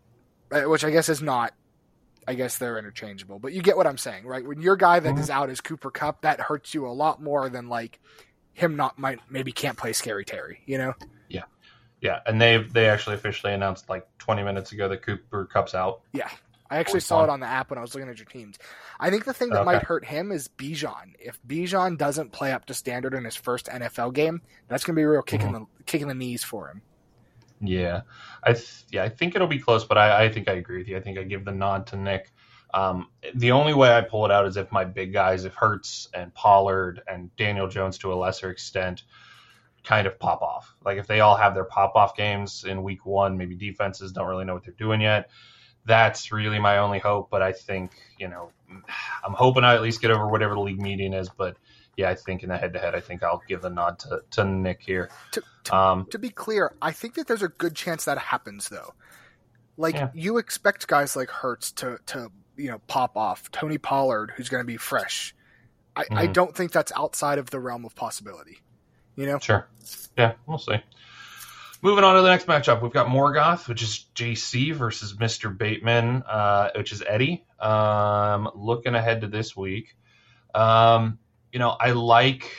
Uh, 0.52 0.68
which 0.68 0.84
I 0.84 0.90
guess 0.90 1.08
is 1.08 1.22
not 1.22 1.54
I 2.30 2.34
guess 2.34 2.58
they're 2.58 2.78
interchangeable. 2.78 3.40
But 3.40 3.54
you 3.54 3.60
get 3.60 3.76
what 3.76 3.88
I'm 3.88 3.98
saying, 3.98 4.24
right? 4.24 4.46
When 4.46 4.60
your 4.60 4.76
guy 4.76 5.00
that 5.00 5.16
mm-hmm. 5.16 5.32
out 5.32 5.50
is 5.50 5.60
Cooper 5.60 5.90
Kupp, 5.90 6.22
that 6.22 6.38
hurts 6.38 6.74
you 6.74 6.86
a 6.86 6.94
lot 6.94 7.20
more 7.20 7.48
than 7.48 7.68
like 7.68 7.98
him 8.52 8.76
not 8.76 9.00
might 9.00 9.18
maybe 9.28 9.50
can't 9.50 9.76
play 9.76 9.92
Scary 9.92 10.24
Terry, 10.24 10.60
you 10.64 10.78
know? 10.78 10.94
Yeah. 11.28 11.42
Yeah. 12.00 12.20
And 12.24 12.40
they 12.40 12.58
they 12.58 12.88
actually 12.88 13.16
officially 13.16 13.52
announced 13.52 13.88
like 13.88 14.06
twenty 14.18 14.44
minutes 14.44 14.70
ago 14.70 14.88
that 14.88 15.02
Cooper 15.02 15.46
Kupp's 15.46 15.74
out. 15.74 16.02
Yeah. 16.12 16.28
I 16.70 16.76
actually 16.76 17.00
saw 17.00 17.24
it 17.24 17.30
on 17.30 17.40
the 17.40 17.46
app 17.46 17.70
when 17.70 17.80
I 17.80 17.82
was 17.82 17.96
looking 17.96 18.08
at 18.08 18.18
your 18.18 18.26
teams. 18.26 18.56
I 19.00 19.10
think 19.10 19.24
the 19.24 19.34
thing 19.34 19.48
that 19.48 19.62
okay. 19.62 19.64
might 19.64 19.82
hurt 19.82 20.04
him 20.04 20.30
is 20.30 20.46
Bijan. 20.46 21.14
If 21.18 21.36
Bijan 21.44 21.98
doesn't 21.98 22.30
play 22.30 22.52
up 22.52 22.66
to 22.66 22.74
standard 22.74 23.12
in 23.12 23.24
his 23.24 23.34
first 23.34 23.66
NFL 23.66 24.14
game, 24.14 24.40
that's 24.68 24.84
going 24.84 24.94
to 24.94 25.00
be 25.00 25.02
a 25.02 25.08
real 25.08 25.22
kick 25.22 25.40
mm-hmm. 25.40 25.56
in 25.56 25.62
the 25.62 25.82
kick 25.86 26.00
in 26.00 26.06
the 26.06 26.14
knees 26.14 26.44
for 26.44 26.68
him. 26.68 26.82
Yeah, 27.60 28.02
I 28.42 28.54
th- 28.54 28.84
yeah 28.90 29.02
I 29.04 29.08
think 29.08 29.34
it'll 29.34 29.46
be 29.46 29.58
close, 29.58 29.84
but 29.84 29.98
I, 29.98 30.24
I 30.24 30.28
think 30.30 30.48
I 30.48 30.54
agree 30.54 30.78
with 30.78 30.88
you. 30.88 30.96
I 30.96 31.00
think 31.00 31.18
I 31.18 31.24
give 31.24 31.44
the 31.44 31.52
nod 31.52 31.86
to 31.88 31.96
Nick. 31.96 32.32
Um, 32.72 33.08
the 33.34 33.50
only 33.50 33.74
way 33.74 33.94
I 33.94 34.00
pull 34.00 34.24
it 34.24 34.30
out 34.30 34.46
is 34.46 34.56
if 34.56 34.70
my 34.72 34.84
big 34.84 35.12
guys, 35.12 35.44
if 35.44 35.54
Hurts 35.54 36.08
and 36.14 36.32
Pollard 36.34 37.02
and 37.06 37.34
Daniel 37.36 37.68
Jones 37.68 37.98
to 37.98 38.12
a 38.12 38.14
lesser 38.14 38.50
extent, 38.50 39.02
kind 39.84 40.06
of 40.06 40.18
pop 40.18 40.42
off. 40.42 40.74
Like 40.84 40.98
if 40.98 41.06
they 41.06 41.20
all 41.20 41.36
have 41.36 41.54
their 41.54 41.64
pop 41.64 41.96
off 41.96 42.16
games 42.16 42.64
in 42.64 42.82
week 42.82 43.06
one, 43.06 43.36
maybe 43.36 43.56
defenses 43.56 44.12
don't 44.12 44.28
really 44.28 44.44
know 44.44 44.54
what 44.54 44.64
they're 44.64 44.74
doing 44.74 45.00
yet. 45.00 45.30
That's 45.86 46.32
really 46.32 46.58
my 46.58 46.78
only 46.78 46.98
hope. 46.98 47.30
But 47.30 47.42
I 47.42 47.52
think 47.52 47.92
you 48.18 48.28
know, 48.28 48.52
I'm 49.24 49.34
hoping 49.34 49.64
I 49.64 49.74
at 49.74 49.82
least 49.82 50.00
get 50.00 50.10
over 50.10 50.28
whatever 50.28 50.54
the 50.54 50.60
league 50.60 50.80
meeting 50.80 51.12
is. 51.12 51.28
But 51.30 51.56
yeah, 52.00 52.10
I 52.10 52.14
think 52.14 52.42
in 52.42 52.48
the 52.48 52.56
head 52.56 52.72
to 52.72 52.78
head, 52.78 52.94
I 52.94 53.00
think 53.00 53.22
I'll 53.22 53.42
give 53.46 53.62
the 53.62 53.70
nod 53.70 53.98
to, 54.00 54.22
to 54.32 54.44
Nick 54.44 54.80
here. 54.80 55.10
To, 55.32 55.42
to, 55.64 55.76
um, 55.76 56.06
to, 56.10 56.18
be 56.18 56.30
clear, 56.30 56.74
I 56.80 56.92
think 56.92 57.14
that 57.14 57.26
there's 57.26 57.42
a 57.42 57.48
good 57.48 57.74
chance 57.74 58.06
that 58.06 58.18
happens 58.18 58.68
though. 58.68 58.94
Like 59.76 59.94
yeah. 59.94 60.10
you 60.14 60.38
expect 60.38 60.86
guys 60.86 61.14
like 61.14 61.30
Hurts 61.30 61.72
to 61.72 61.98
to 62.06 62.30
you 62.56 62.70
know 62.70 62.80
pop 62.86 63.16
off. 63.16 63.50
Tony 63.50 63.78
Pollard, 63.78 64.32
who's 64.34 64.48
going 64.48 64.62
to 64.62 64.66
be 64.66 64.76
fresh. 64.76 65.34
I, 65.94 66.04
mm-hmm. 66.04 66.18
I 66.18 66.26
don't 66.26 66.56
think 66.56 66.72
that's 66.72 66.92
outside 66.96 67.38
of 67.38 67.50
the 67.50 67.60
realm 67.60 67.84
of 67.84 67.94
possibility. 67.94 68.58
You 69.16 69.26
know? 69.26 69.38
Sure. 69.38 69.68
Yeah, 70.16 70.34
we'll 70.46 70.58
see. 70.58 70.76
Moving 71.82 72.04
on 72.04 72.14
to 72.14 72.22
the 72.22 72.28
next 72.28 72.46
matchup, 72.46 72.82
we've 72.82 72.92
got 72.92 73.08
Morgoth, 73.08 73.66
which 73.66 73.82
is 73.82 74.06
JC 74.14 74.74
versus 74.74 75.14
Mr. 75.14 75.56
Bateman, 75.56 76.22
uh, 76.28 76.70
which 76.76 76.92
is 76.92 77.02
Eddie. 77.06 77.44
Um, 77.58 78.50
looking 78.54 78.94
ahead 78.94 79.22
to 79.22 79.26
this 79.26 79.56
week, 79.56 79.96
um, 80.54 81.18
you 81.52 81.58
know, 81.58 81.76
I 81.80 81.92
like. 81.92 82.50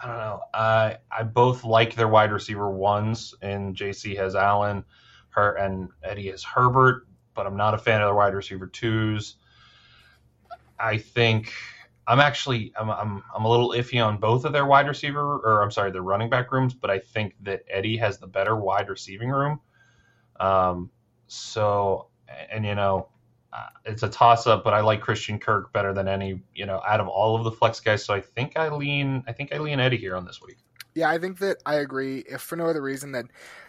I 0.00 0.06
don't 0.06 0.18
know. 0.18 0.40
I 0.52 0.98
I 1.10 1.22
both 1.22 1.64
like 1.64 1.94
their 1.94 2.08
wide 2.08 2.32
receiver 2.32 2.70
ones, 2.70 3.34
and 3.40 3.76
JC 3.76 4.16
has 4.16 4.34
Allen. 4.34 4.84
Her 5.30 5.54
and 5.54 5.88
Eddie 6.02 6.28
is 6.28 6.44
Herbert, 6.44 7.06
but 7.34 7.46
I'm 7.46 7.56
not 7.56 7.74
a 7.74 7.78
fan 7.78 8.00
of 8.02 8.08
the 8.08 8.14
wide 8.14 8.34
receiver 8.34 8.66
twos. 8.66 9.36
I 10.78 10.98
think 10.98 11.52
I'm 12.06 12.20
actually 12.20 12.72
I'm, 12.76 12.90
I'm 12.90 13.22
I'm 13.34 13.44
a 13.44 13.50
little 13.50 13.70
iffy 13.70 14.04
on 14.04 14.18
both 14.18 14.44
of 14.44 14.52
their 14.52 14.66
wide 14.66 14.86
receiver 14.86 15.38
or 15.38 15.62
I'm 15.62 15.70
sorry 15.70 15.90
their 15.90 16.02
running 16.02 16.28
back 16.28 16.52
rooms, 16.52 16.74
but 16.74 16.90
I 16.90 16.98
think 16.98 17.34
that 17.42 17.62
Eddie 17.68 17.96
has 17.96 18.18
the 18.18 18.26
better 18.26 18.56
wide 18.56 18.88
receiving 18.88 19.30
room. 19.30 19.60
Um, 20.38 20.90
so 21.26 22.08
and 22.50 22.64
you 22.64 22.74
know 22.74 23.08
uh, 23.54 23.68
it's 23.84 24.02
a 24.02 24.08
toss 24.08 24.46
up, 24.46 24.64
but 24.64 24.74
I 24.74 24.80
like 24.80 25.00
Christian 25.00 25.38
Kirk 25.38 25.72
better 25.72 25.92
than 25.92 26.08
any 26.08 26.42
you 26.54 26.66
know 26.66 26.82
out 26.86 27.00
of 27.00 27.08
all 27.08 27.36
of 27.36 27.44
the 27.44 27.52
flex 27.52 27.78
guys. 27.80 28.04
So 28.04 28.12
I 28.12 28.20
think 28.20 28.56
I 28.56 28.68
lean 28.68 29.22
I 29.28 29.32
think 29.32 29.54
I 29.54 29.58
lean 29.58 29.78
Eddie 29.78 29.96
here 29.96 30.16
on 30.16 30.24
this 30.24 30.40
week. 30.42 30.56
Yeah, 30.94 31.08
I 31.08 31.18
think 31.18 31.38
that 31.38 31.58
I 31.64 31.76
agree. 31.76 32.24
If 32.28 32.40
for 32.40 32.56
no 32.56 32.66
other 32.66 32.82
reason 32.82 33.12
that 33.12 33.26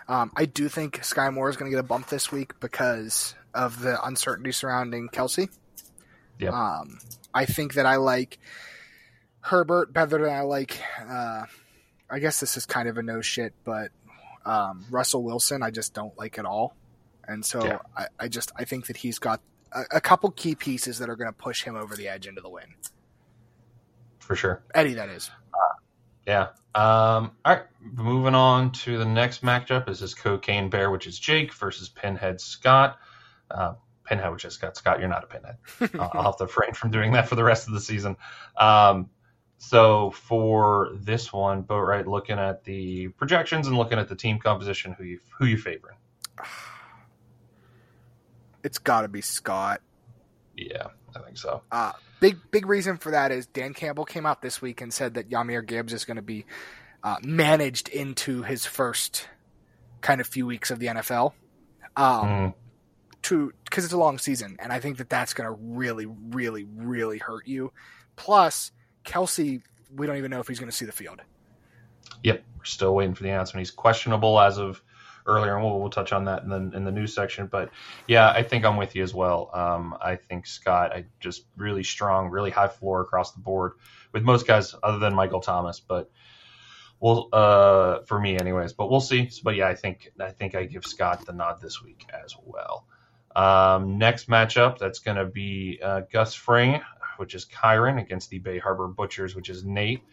um, 0.07 0.31
I 0.35 0.45
do 0.45 0.69
think 0.69 1.01
Skyy 1.01 1.31
Moore 1.33 1.49
is 1.49 1.57
going 1.57 1.69
to 1.69 1.75
get 1.75 1.83
a 1.83 1.87
bump 1.87 2.07
this 2.07 2.31
week 2.31 2.59
because 2.59 3.35
of 3.53 3.79
the 3.81 4.03
uncertainty 4.03 4.51
surrounding 4.51 5.09
Kelce. 5.09 5.49
Yeah. 6.39 6.49
Um, 6.49 6.99
I 7.33 7.45
think 7.45 7.75
that 7.75 7.85
I 7.85 7.95
like 7.95 8.37
Herbert 9.41 9.93
better 9.93 10.23
than 10.23 10.33
I 10.33 10.41
like. 10.41 10.79
Uh, 10.99 11.45
I 12.09 12.19
guess 12.19 12.39
this 12.39 12.57
is 12.57 12.65
kind 12.65 12.87
of 12.87 12.97
a 12.97 13.03
no 13.03 13.21
shit, 13.21 13.53
but 13.63 13.91
um, 14.45 14.85
Russell 14.89 15.23
Wilson 15.23 15.63
I 15.63 15.71
just 15.71 15.93
don't 15.93 16.15
like 16.17 16.37
at 16.37 16.45
all, 16.45 16.75
and 17.27 17.43
so 17.43 17.65
yeah. 17.65 17.79
I, 17.97 18.07
I, 18.19 18.27
just 18.27 18.51
I 18.55 18.65
think 18.65 18.87
that 18.87 18.97
he's 18.97 19.17
got 19.17 19.41
a, 19.75 19.97
a 19.97 20.01
couple 20.01 20.31
key 20.31 20.55
pieces 20.55 20.97
that 20.99 21.09
are 21.09 21.15
going 21.15 21.29
to 21.29 21.37
push 21.37 21.63
him 21.63 21.75
over 21.75 21.95
the 21.95 22.07
edge 22.07 22.27
into 22.27 22.41
the 22.41 22.49
win. 22.49 22.65
For 24.19 24.35
sure, 24.35 24.63
Eddie, 24.73 24.95
that 24.95 25.09
is. 25.09 25.29
Uh, 25.53 25.75
yeah. 26.25 26.47
Um, 26.73 27.31
all 27.45 27.53
right, 27.53 27.63
moving 27.81 28.35
on 28.35 28.71
to 28.71 28.97
the 28.97 29.05
next 29.05 29.43
matchup 29.43 29.87
is 29.87 29.99
this 29.99 30.13
Cocaine 30.13 30.69
Bear, 30.69 30.89
which 30.91 31.07
is 31.07 31.17
Jake 31.19 31.53
versus 31.53 31.89
Pinhead 31.89 32.41
Scott. 32.41 32.97
Uh, 33.51 33.75
pinhead, 34.05 34.31
which 34.31 34.45
is 34.45 34.53
Scott. 34.53 34.77
Scott, 34.77 34.99
you're 34.99 35.09
not 35.09 35.23
a 35.23 35.27
pinhead. 35.27 35.57
I'll 35.99 36.23
have 36.23 36.37
to 36.37 36.45
refrain 36.45 36.73
from 36.73 36.91
doing 36.91 37.11
that 37.13 37.27
for 37.27 37.35
the 37.35 37.43
rest 37.43 37.67
of 37.67 37.73
the 37.73 37.81
season. 37.81 38.15
Um, 38.57 39.09
so 39.57 40.11
for 40.11 40.91
this 40.93 41.31
one, 41.31 41.61
but 41.61 41.81
right, 41.81 42.07
looking 42.07 42.37
at 42.37 42.63
the 42.63 43.09
projections 43.09 43.67
and 43.67 43.77
looking 43.77 43.97
at 43.97 44.09
the 44.09 44.15
team 44.15 44.39
composition, 44.39 44.93
who 44.93 45.03
you 45.03 45.19
who 45.37 45.45
you 45.45 45.57
favoring? 45.57 45.97
It's 48.65 48.79
got 48.79 49.01
to 49.01 49.07
be 49.07 49.21
Scott. 49.21 49.81
Yeah, 50.57 50.87
I 51.15 51.19
think 51.19 51.37
so. 51.37 51.61
Uh, 51.71 51.93
big 52.19 52.37
big 52.51 52.65
reason 52.65 52.97
for 52.97 53.11
that 53.11 53.31
is 53.31 53.45
Dan 53.45 53.73
Campbell 53.73 54.05
came 54.05 54.25
out 54.25 54.41
this 54.41 54.61
week 54.61 54.81
and 54.81 54.93
said 54.93 55.13
that 55.13 55.29
Jahmyr 55.29 55.65
Gibbs 55.65 55.93
is 55.93 56.03
going 56.03 56.17
to 56.17 56.23
be 56.23 56.45
uh, 57.03 57.17
managed 57.23 57.87
into 57.89 58.41
his 58.43 58.65
first 58.65 59.27
kind 60.01 60.19
of 60.19 60.27
few 60.27 60.45
weeks 60.45 60.71
of 60.71 60.79
the 60.79 60.87
NFL. 60.87 61.33
Um, 61.95 62.27
mm 62.27 62.53
to 63.25 63.51
because 63.63 63.83
it's 63.83 63.93
a 63.93 63.97
long 63.97 64.19
season, 64.19 64.57
and 64.59 64.71
I 64.71 64.79
think 64.79 64.97
that 64.97 65.09
that's 65.09 65.33
going 65.33 65.49
to 65.49 65.57
really, 65.59 66.05
really, 66.05 66.63
really 66.63 67.17
hurt 67.17 67.47
you. 67.47 67.73
Plus, 68.15 68.71
Kelce, 69.03 69.61
we 69.93 70.05
don't 70.05 70.17
even 70.17 70.29
know 70.29 70.39
if 70.39 70.47
he's 70.47 70.59
going 70.59 70.69
to 70.69 70.75
see 70.75 70.85
the 70.85 70.91
field. 70.91 71.21
Yep, 72.23 72.43
we're 72.57 72.65
still 72.65 72.93
waiting 72.93 73.15
for 73.15 73.23
the 73.23 73.29
announcement. 73.29 73.61
He's 73.65 73.71
questionable 73.71 74.39
as 74.39 74.59
of 74.59 74.81
earlier, 75.25 75.55
and 75.55 75.63
we'll, 75.63 75.79
we'll 75.79 75.89
touch 75.89 76.13
on 76.13 76.25
that 76.25 76.43
in 76.43 76.49
the 76.49 76.71
in 76.75 76.83
the 76.83 76.91
news 76.91 77.13
section. 77.13 77.47
But 77.47 77.71
yeah, 78.07 78.29
I 78.29 78.43
think 78.43 78.65
I'm 78.65 78.77
with 78.77 78.95
you 78.95 79.03
as 79.03 79.13
well. 79.13 79.49
Um, 79.53 79.97
I 80.01 80.15
think 80.15 80.47
Scott, 80.47 80.91
I 80.91 81.05
just 81.19 81.45
really 81.57 81.83
strong, 81.83 82.29
really 82.29 82.51
high 82.51 82.67
floor 82.67 83.01
across 83.01 83.33
the 83.33 83.39
board 83.39 83.73
with 84.11 84.23
most 84.23 84.47
guys 84.47 84.73
other 84.81 84.99
than 84.99 85.13
Michael 85.15 85.41
Thomas, 85.41 85.79
but. 85.79 86.09
Well, 86.97 87.27
uh, 87.33 87.99
for 88.03 88.17
me, 88.17 88.39
anyways, 88.39 88.71
but 88.71 88.89
we'll 88.89 89.01
see. 89.01 89.29
But 89.43 89.55
yeah, 89.55 89.67
I 89.67 89.75
think 89.75 90.13
I 90.19 90.31
think 90.31 90.55
I 90.55 90.63
give 90.63 90.85
Scott 90.85 91.25
the 91.25 91.33
nod 91.33 91.59
this 91.61 91.83
week 91.83 92.05
as 92.09 92.33
well. 92.41 92.87
Um, 93.35 93.97
next 93.97 94.29
matchup, 94.29 94.77
that's 94.77 94.99
going 94.99 95.17
to 95.17 95.25
be 95.25 95.79
uh, 95.83 96.01
Gus 96.11 96.33
Fring, 96.33 96.81
which 97.17 97.35
is 97.35 97.45
Kyron, 97.45 98.01
against 98.01 98.29
the 98.29 98.39
Bay 98.39 98.59
Harbor 98.59 98.87
Butchers, 98.87 99.35
which 99.35 99.49
is 99.49 99.65
Nate. 99.65 100.03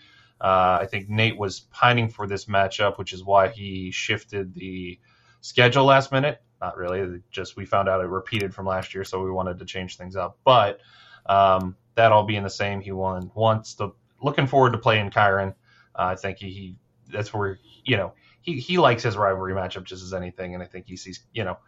Uh, 0.43 0.79
I 0.81 0.87
think 0.87 1.09
Nate 1.09 1.39
was 1.39 1.61
pining 1.61 2.09
for 2.09 2.27
this 2.27 2.47
matchup, 2.47 2.99
which 2.99 3.13
is 3.13 3.23
why 3.23 3.49
he 3.49 3.93
shifted 3.93 4.55
the 4.55 4.99
schedule 5.41 5.85
last 5.85 6.11
minute. 6.11 6.43
Not 6.61 6.77
really, 6.77 7.21
just 7.31 7.57
we 7.57 7.65
found 7.65 7.89
out 7.89 8.01
it 8.01 8.09
repeated 8.09 8.53
from 8.53 8.67
last 8.67 8.93
year, 8.93 9.05
so 9.05 9.23
we 9.23 9.31
wanted 9.31 9.61
to 9.61 9.65
change 9.65 9.97
things 9.97 10.17
up. 10.17 10.39
But 10.45 10.81
um, 11.27 11.77
that 11.95 12.11
all 12.11 12.25
being 12.25 12.43
the 12.43 12.51
same, 12.51 12.81
he 12.81 12.91
won 12.91 13.31
once. 13.35 13.75
The 13.75 13.91
looking 14.21 14.49
forward 14.49 14.73
to 14.73 14.79
playing 14.79 15.11
Kyron. 15.11 15.55
Uh, 15.95 16.03
I 16.03 16.15
think 16.17 16.39
he, 16.39 16.51
he 16.51 16.77
that's 17.13 17.33
where 17.33 17.59
you 17.85 17.97
know 17.97 18.13
he 18.41 18.59
he 18.59 18.79
likes 18.79 19.05
his 19.05 19.17
rivalry 19.17 19.55
matchup 19.55 19.85
just 19.85 20.03
as 20.03 20.13
anything, 20.13 20.55
and 20.55 20.63
I 20.63 20.67
think 20.67 20.87
he 20.87 20.97
sees 20.97 21.21
you 21.33 21.45
know 21.45 21.59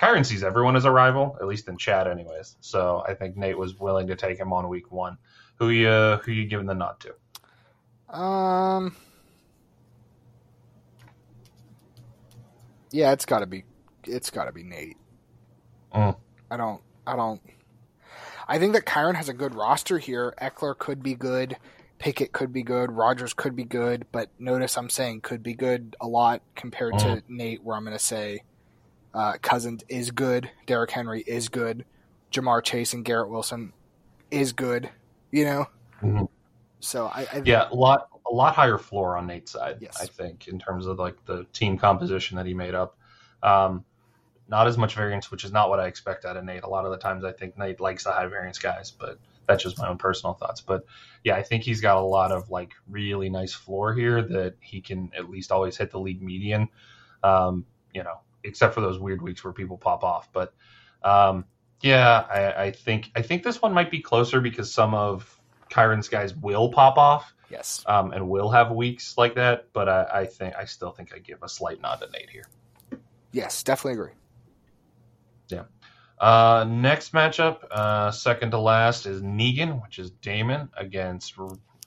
Kyron 0.00 0.24
sees 0.24 0.44
everyone 0.44 0.76
as 0.76 0.84
a 0.84 0.90
rival, 0.90 1.36
at 1.40 1.46
least 1.46 1.68
in 1.68 1.76
chat, 1.76 2.06
anyways. 2.06 2.56
So 2.60 3.04
I 3.06 3.14
think 3.14 3.36
Nate 3.36 3.58
was 3.58 3.78
willing 3.78 4.06
to 4.06 4.16
take 4.16 4.38
him 4.38 4.52
on 4.52 4.68
week 4.68 4.90
one. 4.90 5.18
Who 5.58 5.70
you 5.70 6.20
who 6.24 6.32
you 6.32 6.46
giving 6.46 6.66
the 6.66 6.74
nod 6.74 7.00
to? 7.00 7.14
Um. 8.10 8.96
Yeah, 12.90 13.12
it's 13.12 13.24
got 13.24 13.40
to 13.40 13.46
be 13.46 13.64
it's 14.04 14.30
got 14.30 14.46
to 14.46 14.52
be 14.52 14.62
Nate. 14.62 14.96
Mm. 15.94 16.16
I 16.50 16.56
don't 16.56 16.80
I 17.06 17.16
don't 17.16 17.40
I 18.48 18.58
think 18.58 18.72
that 18.72 18.84
Kyron 18.84 19.14
has 19.14 19.28
a 19.28 19.32
good 19.32 19.54
roster 19.54 19.98
here. 19.98 20.34
Ekeler 20.42 20.76
could 20.76 21.02
be 21.02 21.14
good. 21.14 21.56
Pickett 21.98 22.32
could 22.32 22.52
be 22.52 22.62
good. 22.62 22.90
Rodgers 22.90 23.32
could 23.32 23.54
be 23.54 23.64
good. 23.64 24.06
But 24.10 24.30
notice 24.40 24.76
I'm 24.76 24.90
saying 24.90 25.20
could 25.20 25.42
be 25.42 25.54
good 25.54 25.94
a 26.00 26.08
lot 26.08 26.42
compared 26.56 26.94
mm. 26.94 26.98
to 26.98 27.22
Nate, 27.28 27.62
where 27.62 27.76
I'm 27.76 27.84
going 27.84 27.96
to 27.96 28.02
say 28.02 28.42
uh, 29.14 29.34
Cousins 29.40 29.84
is 29.88 30.10
good. 30.10 30.50
Derrick 30.66 30.90
Henry 30.90 31.22
is 31.24 31.48
good. 31.48 31.84
Ja'Marr 32.32 32.64
Chase 32.64 32.92
and 32.92 33.04
Garrett 33.04 33.30
Wilson 33.30 33.72
is 34.30 34.52
good. 34.52 34.90
You 35.30 35.44
know. 35.44 35.66
Mm-hmm. 36.02 36.24
So 36.80 37.06
I, 37.06 37.26
I, 37.32 37.42
yeah, 37.44 37.68
a 37.70 37.74
lot 37.74 38.08
a 38.30 38.34
lot 38.34 38.54
higher 38.54 38.78
floor 38.78 39.16
on 39.16 39.26
Nate's 39.26 39.52
side. 39.52 39.78
Yes. 39.80 40.00
I 40.00 40.06
think 40.06 40.48
in 40.48 40.58
terms 40.58 40.86
of 40.86 40.98
like 40.98 41.24
the 41.26 41.44
team 41.52 41.78
composition 41.78 42.36
that 42.36 42.46
he 42.46 42.54
made 42.54 42.74
up. 42.74 42.96
Um, 43.42 43.84
not 44.50 44.66
as 44.66 44.76
much 44.76 44.96
variance, 44.96 45.30
which 45.30 45.44
is 45.44 45.52
not 45.52 45.70
what 45.70 45.78
I 45.78 45.86
expect 45.86 46.24
out 46.24 46.36
of 46.36 46.44
Nate. 46.44 46.64
A 46.64 46.68
lot 46.68 46.84
of 46.84 46.90
the 46.90 46.98
times, 46.98 47.24
I 47.24 47.30
think 47.30 47.56
Nate 47.56 47.80
likes 47.80 48.02
the 48.02 48.10
high 48.10 48.26
variance 48.26 48.58
guys, 48.58 48.90
but 48.90 49.18
that's 49.46 49.62
just 49.62 49.78
my 49.78 49.88
own 49.88 49.96
personal 49.96 50.34
thoughts. 50.34 50.60
But 50.60 50.84
yeah, 51.22 51.36
I 51.36 51.42
think 51.42 51.62
he's 51.62 51.80
got 51.80 51.96
a 51.96 52.00
lot 52.00 52.32
of 52.32 52.50
like 52.50 52.72
really 52.88 53.30
nice 53.30 53.52
floor 53.52 53.94
here 53.94 54.22
that 54.22 54.56
he 54.60 54.80
can 54.80 55.12
at 55.16 55.30
least 55.30 55.52
always 55.52 55.76
hit 55.76 55.92
the 55.92 56.00
league 56.00 56.20
median. 56.20 56.68
Um, 57.22 57.64
you 57.94 58.02
know, 58.02 58.20
except 58.42 58.74
for 58.74 58.80
those 58.80 58.98
weird 58.98 59.22
weeks 59.22 59.44
where 59.44 59.52
people 59.52 59.78
pop 59.78 60.02
off. 60.02 60.32
But 60.32 60.52
um, 61.02 61.44
yeah, 61.80 62.26
I, 62.28 62.64
I, 62.64 62.70
think 62.72 63.10
I 63.14 63.22
think 63.22 63.42
this 63.44 63.62
one 63.62 63.72
might 63.72 63.90
be 63.90 64.00
closer 64.00 64.40
because 64.40 64.72
some 64.72 64.94
of 64.94 65.39
Kyron's 65.70 66.08
guys 66.08 66.34
will 66.34 66.70
pop 66.70 66.98
off. 66.98 67.34
Yes. 67.50 67.82
Um, 67.86 68.12
and 68.12 68.28
will 68.28 68.50
have 68.50 68.70
weeks 68.70 69.18
like 69.18 69.34
that. 69.34 69.72
But 69.72 69.88
I, 69.88 70.06
I 70.12 70.26
think 70.26 70.54
I 70.56 70.64
still 70.64 70.90
think 70.90 71.12
I 71.14 71.18
give 71.18 71.42
a 71.42 71.48
slight 71.48 71.80
nod 71.80 72.00
to 72.00 72.10
Nate 72.10 72.30
here. 72.30 72.46
Yes, 73.32 73.62
definitely 73.62 74.00
agree. 74.00 74.12
Yeah. 75.48 75.64
Uh, 76.18 76.66
next 76.68 77.12
matchup, 77.12 77.64
uh, 77.70 78.10
second 78.10 78.50
to 78.50 78.58
last, 78.58 79.06
is 79.06 79.22
Negan, 79.22 79.82
which 79.82 79.98
is 79.98 80.10
Damon 80.10 80.68
against 80.76 81.34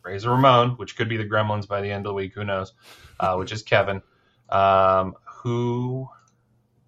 Razor 0.03 0.31
Ramon, 0.31 0.71
which 0.71 0.97
could 0.97 1.07
be 1.07 1.17
the 1.17 1.25
Gremlins 1.25 1.67
by 1.67 1.81
the 1.81 1.91
end 1.91 2.05
of 2.05 2.09
the 2.09 2.13
week. 2.15 2.33
Who 2.33 2.43
knows? 2.43 2.73
Uh, 3.19 3.35
which 3.35 3.51
is 3.51 3.61
Kevin. 3.61 4.01
Um, 4.49 5.15
who 5.23 6.09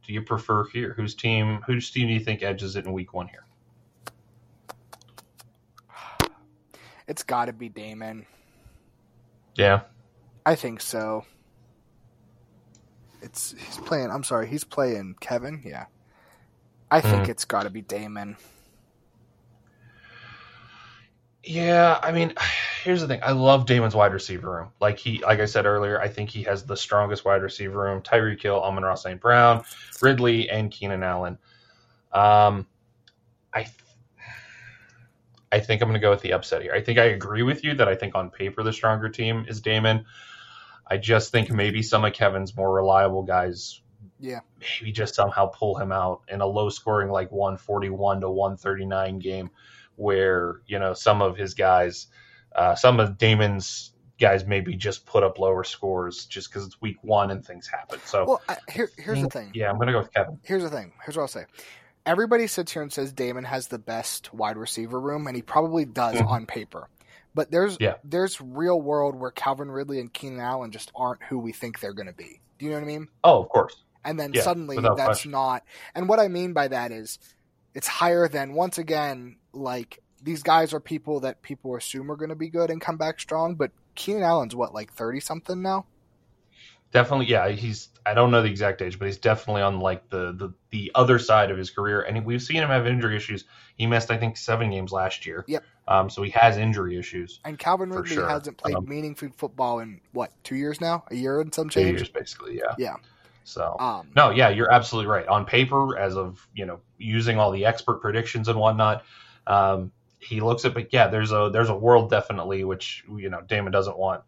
do 0.06 0.14
you 0.14 0.22
prefer 0.22 0.66
here? 0.70 0.94
Whose 0.94 1.16
team? 1.16 1.62
Whose 1.66 1.92
team 1.92 2.08
do 2.08 2.14
you 2.14 2.20
think 2.20 2.42
edges 2.44 2.76
it 2.76 2.86
in 2.86 2.94
week 2.94 3.14
one 3.14 3.28
here? 3.28 3.46
It's 7.08 7.24
got 7.24 7.46
to 7.46 7.54
be 7.54 7.70
Damon. 7.70 8.26
Yeah, 9.56 9.82
I 10.46 10.56
think 10.56 10.82
so. 10.82 11.26
It's 13.22 13.56
he's 13.58 13.78
playing. 13.78 14.12
I'm 14.12 14.24
sorry, 14.24 14.48
he's 14.48 14.64
playing 14.64 15.16
Kevin. 15.20 15.62
Yeah, 15.64 15.86
I 16.92 17.02
think 17.02 17.24
mm-hmm. 17.24 17.32
it's 17.32 17.46
got 17.46 17.64
to 17.64 17.70
be 17.70 17.82
Damon. 17.82 18.38
Yeah, 21.46 22.00
I 22.02 22.12
mean, 22.12 22.34
here's 22.84 23.02
the 23.02 23.08
thing. 23.08 23.20
I 23.24 23.32
love 23.32 23.66
Damon's 23.66 23.96
wide 23.96 24.14
receiver 24.14 24.50
room. 24.50 24.70
Like 24.80 24.98
he, 24.98 25.22
like 25.24 25.40
I 25.40 25.46
said 25.46 25.66
earlier, 25.66 26.02
I 26.02 26.08
think 26.08 26.30
he 26.30 26.44
has 26.44 26.64
the 26.64 26.76
strongest 26.76 27.26
wide 27.26 27.42
receiver 27.42 27.80
room. 27.80 28.02
Tyreek 28.02 28.42
Hill, 28.42 28.62
Amon-Ra, 28.62 28.96
St. 28.96 29.20
Brown, 29.22 29.64
Ridley, 30.02 30.50
and 30.50 30.72
Keenan 30.72 31.04
Allen. 31.04 31.38
Um, 32.12 32.68
I, 33.54 33.68
I 35.56 35.60
think 35.60 35.82
I'm 35.82 35.88
going 35.88 36.00
to 36.00 36.06
go 36.06 36.12
with 36.12 36.22
the 36.22 36.34
upset 36.34 36.62
here. 36.62 36.74
I 36.74 36.82
think 36.82 37.00
I 37.00 37.06
agree 37.06 37.44
with 37.44 37.64
you 37.64 37.76
that 37.76 37.88
I 37.88 37.96
think 37.96 38.16
on 38.16 38.30
paper 38.30 38.64
the 38.64 38.74
stronger 38.74 39.10
team 39.10 39.46
is 39.48 39.62
Damon. 39.62 40.06
I 40.86 40.98
just 40.98 41.32
think 41.32 41.50
maybe 41.50 41.82
some 41.82 42.06
of 42.06 42.14
Kevin's 42.14 42.56
more 42.56 42.72
reliable 42.74 43.24
guys 43.24 43.82
yeah. 44.20 44.40
Maybe 44.60 44.92
just 44.92 45.16
somehow 45.16 45.48
pull 45.48 45.78
him 45.78 45.92
out 45.92 46.22
in 46.28 46.42
a 46.42 46.46
low 46.46 46.70
scoring 46.70 47.10
like 47.10 47.32
141 47.32 48.22
to 48.22 48.30
139 48.30 49.20
game 49.20 49.50
where 49.98 50.62
you 50.68 50.80
know 50.80 50.94
some 50.94 51.22
of 51.22 51.38
his 51.38 51.54
guys, 51.54 52.08
uh, 52.56 52.76
some 52.76 53.00
of 53.00 53.18
Damon's 53.18 53.92
guys 54.20 54.46
maybe 54.46 54.76
just 54.76 55.06
put 55.06 55.24
up 55.24 55.40
lower 55.40 55.64
scores 55.64 56.26
just 56.26 56.50
because 56.50 56.66
it's 56.66 56.80
week 56.82 56.98
one 57.02 57.32
and 57.32 57.46
things 57.46 57.68
happen. 57.68 58.00
So, 58.06 58.26
well, 58.26 58.42
I, 58.48 58.58
here, 58.72 58.90
here's 58.98 59.22
the 59.22 59.30
thing. 59.30 59.52
Yeah, 59.54 59.70
I'm 59.70 59.76
going 59.76 59.88
to 59.88 59.94
go 59.94 60.00
with 60.00 60.14
Kevin. 60.14 60.40
Here's 60.44 60.64
the 60.64 60.70
thing. 60.70 60.94
Here's 61.04 61.18
what 61.18 61.24
I'll 61.24 61.28
say. 61.28 61.46
Everybody 62.06 62.48
sits 62.48 62.72
here 62.72 62.82
and 62.82 62.94
says 62.94 63.14
Damon 63.14 63.46
has 63.46 63.68
the 63.68 63.80
best 63.80 64.34
wide 64.34 64.58
receiver 64.58 65.00
room, 65.00 65.28
and 65.28 65.36
he 65.36 65.42
probably 65.42 65.86
does 65.86 66.16
mm-hmm. 66.16 66.28
on 66.28 66.46
paper. 66.46 66.88
But 67.34 67.52
there's 67.52 67.78
yeah. 67.80 67.96
there's 68.04 68.40
real 68.40 68.80
world 68.80 69.16
where 69.16 69.32
Calvin 69.32 69.70
Ridley 69.70 70.00
and 70.00 70.12
Keenan 70.12 70.40
Allen 70.40 70.72
just 70.72 70.92
aren't 70.96 71.22
who 71.24 71.38
we 71.38 71.52
think 71.52 71.80
they're 71.80 71.94
going 71.94 72.08
to 72.08 72.14
be. 72.14 72.40
Do 72.58 72.66
you 72.66 72.72
know 72.72 72.78
what 72.78 72.84
I 72.84 72.88
mean? 72.88 73.08
Oh, 73.24 73.44
of 73.44 73.50
course. 73.50 73.76
And 74.06 74.20
then 74.20 74.32
yeah, 74.34 74.44
suddenly 74.44 74.78
that's 74.78 74.96
question. 74.96 75.32
not. 75.32 75.64
And 75.94 76.08
what 76.08 76.20
I 76.20 76.30
mean 76.30 76.54
by 76.54 76.70
that 76.70 76.92
is, 76.92 77.20
it's 77.74 77.88
higher 77.88 78.30
than 78.30 78.54
once 78.54 78.78
again 78.78 79.36
like 79.52 80.00
these 80.22 80.44
guys 80.44 80.74
are 80.74 80.80
people 80.80 81.22
that 81.22 81.42
people 81.42 81.76
assume 81.76 82.10
are 82.12 82.16
going 82.16 82.30
to 82.30 82.36
be 82.36 82.50
good 82.50 82.70
and 82.70 82.80
come 82.80 82.98
back 82.98 83.20
strong. 83.20 83.56
But 83.56 83.72
Keenan 83.96 84.24
Allen's 84.24 84.56
what 84.56 84.74
like 84.74 84.94
thirty 84.94 85.20
something 85.20 85.62
now. 85.62 85.86
Definitely, 86.96 87.26
yeah. 87.26 87.50
He's 87.50 87.90
I 88.06 88.14
don't 88.14 88.32
know 88.32 88.42
the 88.42 88.50
exact 88.50 88.82
age, 88.82 88.98
but 88.98 89.06
he's 89.06 89.18
definitely 89.18 89.64
on 89.64 89.82
like 89.82 90.10
the 90.10 90.32
the, 90.32 90.54
the 90.70 90.94
other 90.96 91.20
side 91.20 91.52
of 91.52 91.58
his 91.58 91.70
career, 91.70 92.04
and 92.04 92.24
we've 92.24 92.42
seen 92.42 92.56
him 92.56 92.70
have 92.70 92.88
injury 92.88 93.18
issues. 93.18 93.44
He 93.76 93.86
missed 93.86 94.12
I 94.12 94.18
think 94.18 94.38
seven 94.38 94.72
games 94.72 94.94
last 94.94 95.26
year. 95.26 95.44
Yep. 95.46 95.64
Um, 95.90 96.10
so 96.10 96.22
he 96.22 96.32
has 96.32 96.56
injury 96.56 96.98
issues. 96.98 97.42
And 97.44 97.60
Calvin 97.60 97.90
Ridley 97.90 98.16
sure. 98.16 98.30
hasn't 98.30 98.56
played 98.56 98.76
um, 98.76 98.88
meaningful 98.88 99.28
football 99.36 99.80
in 99.80 100.00
what 100.14 100.32
two 100.46 100.56
years 100.56 100.80
now? 100.80 101.04
A 101.12 101.16
year 101.16 101.42
and 101.42 101.54
some 101.54 101.68
change. 101.68 101.98
Two 101.98 101.98
years, 101.98 102.08
basically. 102.08 102.58
Yeah. 102.58 102.76
Yeah. 102.78 102.96
So 103.44 103.76
um, 103.78 104.08
no, 104.16 104.30
yeah, 104.30 104.48
you're 104.48 104.72
absolutely 104.72 105.12
right. 105.12 105.28
On 105.28 105.44
paper, 105.44 105.98
as 105.98 106.16
of 106.16 106.48
you 106.54 106.66
know, 106.66 106.80
using 106.98 107.38
all 107.38 107.52
the 107.52 107.66
expert 107.66 108.02
predictions 108.02 108.48
and 108.48 108.58
whatnot, 108.58 109.04
um, 109.48 109.92
he 110.20 110.40
looks 110.40 110.64
at. 110.64 110.74
But 110.74 110.94
yeah, 110.94 111.10
there's 111.10 111.34
a 111.34 111.50
there's 111.52 111.70
a 111.70 111.76
world 111.76 112.10
definitely 112.10 112.64
which 112.64 113.04
you 113.18 113.30
know 113.30 113.42
Damon 113.42 113.74
doesn't 113.74 113.98
want. 113.98 114.24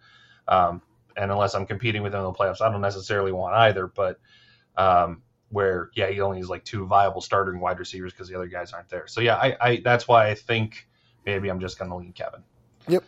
Um, 0.50 0.82
and 1.18 1.32
unless 1.32 1.56
I'm 1.56 1.66
competing 1.66 2.04
with 2.04 2.14
him 2.14 2.20
in 2.20 2.26
the 2.26 2.34
playoffs, 2.34 2.62
I 2.62 2.72
don't 2.72 2.82
necessarily 2.82 3.32
want 3.32 3.56
either. 3.56 3.88
But 3.88 4.20
um, 4.78 5.24
where 5.50 5.90
yeah, 5.96 6.10
he 6.10 6.22
only 6.22 6.40
has 6.40 6.50
like 6.50 6.64
two 6.64 6.86
viable 6.86 7.22
starting 7.22 7.60
wide 7.60 7.80
receivers 7.80 8.14
because 8.14 8.30
the 8.30 8.36
other 8.36 8.48
guys 8.48 8.74
aren't 8.74 8.90
there. 8.90 9.08
So 9.08 9.22
yeah, 9.22 9.36
I, 9.36 9.58
I 9.60 9.82
that's 9.84 10.08
why 10.08 10.30
I 10.30 10.36
think 10.36 10.88
maybe 11.26 11.50
I'm 11.50 11.60
just 11.60 11.80
going 11.80 11.90
to 11.90 11.98
lean 11.98 12.14
Kevin. 12.14 12.44
Yep. 12.88 13.04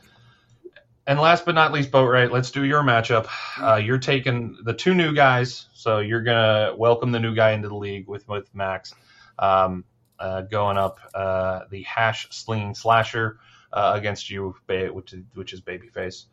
And 1.07 1.20
last 1.20 1.43
but 1.43 1.55
not 1.55 1.72
least, 1.72 1.89
Boatwright, 1.89 2.32
let's 2.32 2.51
do 2.51 2.64
your 2.64 2.84
matchup. 2.84 3.28
Uh, 3.60 3.78
you're 3.78 3.97
taking 3.97 4.57
the 4.64 4.74
two 4.76 4.93
new 4.93 5.12
guys, 5.12 5.66
so 5.74 5.99
you're 5.99 6.22
gonna 6.22 6.76
welcome 6.78 7.12
the 7.12 7.20
new 7.20 7.34
guy 7.34 7.53
into 7.53 7.68
the 7.68 7.76
league 7.76 8.07
with 8.07 8.28
with 8.28 8.53
Max, 8.53 8.93
um, 9.39 9.86
uh, 10.20 10.41
going 10.41 10.78
up 10.78 10.99
uh, 11.16 11.62
the 11.72 11.82
hash 11.82 12.28
sling 12.30 12.76
slasher 12.76 13.39
uh, 13.74 13.93
against 13.95 14.30
you, 14.30 14.55
which 14.68 15.14
is 15.14 15.24
which 15.34 15.51
is 15.51 15.62
babyface. 15.62 16.26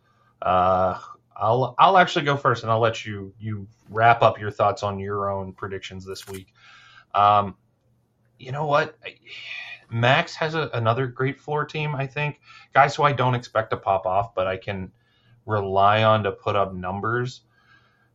I'll 1.38 1.74
I'll 1.78 1.98
actually 1.98 2.24
go 2.24 2.36
first, 2.36 2.62
and 2.62 2.72
I'll 2.72 2.80
let 2.80 3.04
you 3.04 3.32
you 3.38 3.66
wrap 3.90 4.22
up 4.22 4.38
your 4.40 4.50
thoughts 4.50 4.82
on 4.82 4.98
your 4.98 5.30
own 5.30 5.52
predictions 5.52 6.04
this 6.04 6.26
week. 6.26 6.52
Um, 7.14 7.56
you 8.38 8.52
know 8.52 8.66
what? 8.66 8.96
Max 9.90 10.34
has 10.36 10.54
a, 10.54 10.70
another 10.74 11.06
great 11.06 11.40
floor 11.40 11.64
team, 11.64 11.94
I 11.94 12.06
think. 12.06 12.40
Guys 12.74 12.96
who 12.96 13.04
I 13.04 13.12
don't 13.12 13.34
expect 13.34 13.70
to 13.70 13.76
pop 13.76 14.06
off, 14.06 14.34
but 14.34 14.46
I 14.46 14.56
can 14.56 14.90
rely 15.46 16.02
on 16.02 16.24
to 16.24 16.32
put 16.32 16.56
up 16.56 16.74
numbers. 16.74 17.42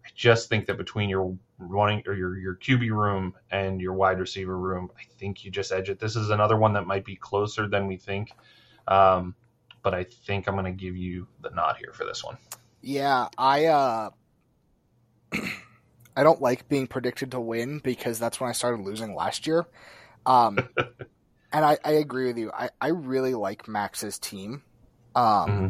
I 0.05 0.09
just 0.15 0.49
think 0.49 0.65
that 0.65 0.77
between 0.77 1.09
your 1.09 1.37
running 1.59 2.03
or 2.07 2.13
your 2.13 2.37
your 2.37 2.55
QB 2.55 2.89
room 2.89 3.35
and 3.51 3.79
your 3.79 3.93
wide 3.93 4.19
receiver 4.19 4.57
room, 4.57 4.89
I 4.97 5.03
think 5.17 5.45
you 5.45 5.51
just 5.51 5.71
edge 5.71 5.89
it. 5.89 5.99
This 5.99 6.15
is 6.15 6.29
another 6.29 6.57
one 6.57 6.73
that 6.73 6.87
might 6.87 7.05
be 7.05 7.15
closer 7.15 7.67
than 7.67 7.87
we 7.87 7.97
think, 7.97 8.31
um, 8.87 9.35
but 9.83 9.93
I 9.93 10.03
think 10.03 10.47
I'm 10.47 10.55
going 10.55 10.65
to 10.65 10.71
give 10.71 10.97
you 10.97 11.27
the 11.41 11.51
nod 11.51 11.77
here 11.77 11.93
for 11.93 12.03
this 12.03 12.23
one. 12.23 12.37
Yeah, 12.81 13.27
I 13.37 13.65
uh, 13.65 14.09
I 16.15 16.23
don't 16.23 16.41
like 16.41 16.67
being 16.67 16.87
predicted 16.87 17.31
to 17.31 17.39
win 17.39 17.79
because 17.79 18.19
that's 18.19 18.39
when 18.39 18.49
I 18.49 18.53
started 18.53 18.81
losing 18.81 19.15
last 19.15 19.47
year. 19.47 19.65
Um, 20.25 20.57
and 21.51 21.65
I, 21.65 21.77
I 21.83 21.91
agree 21.93 22.27
with 22.27 22.37
you. 22.37 22.51
I, 22.51 22.69
I 22.79 22.87
really 22.89 23.33
like 23.33 23.67
Max's 23.67 24.19
team. 24.19 24.63
Um, 25.15 25.23
mm-hmm. 25.23 25.67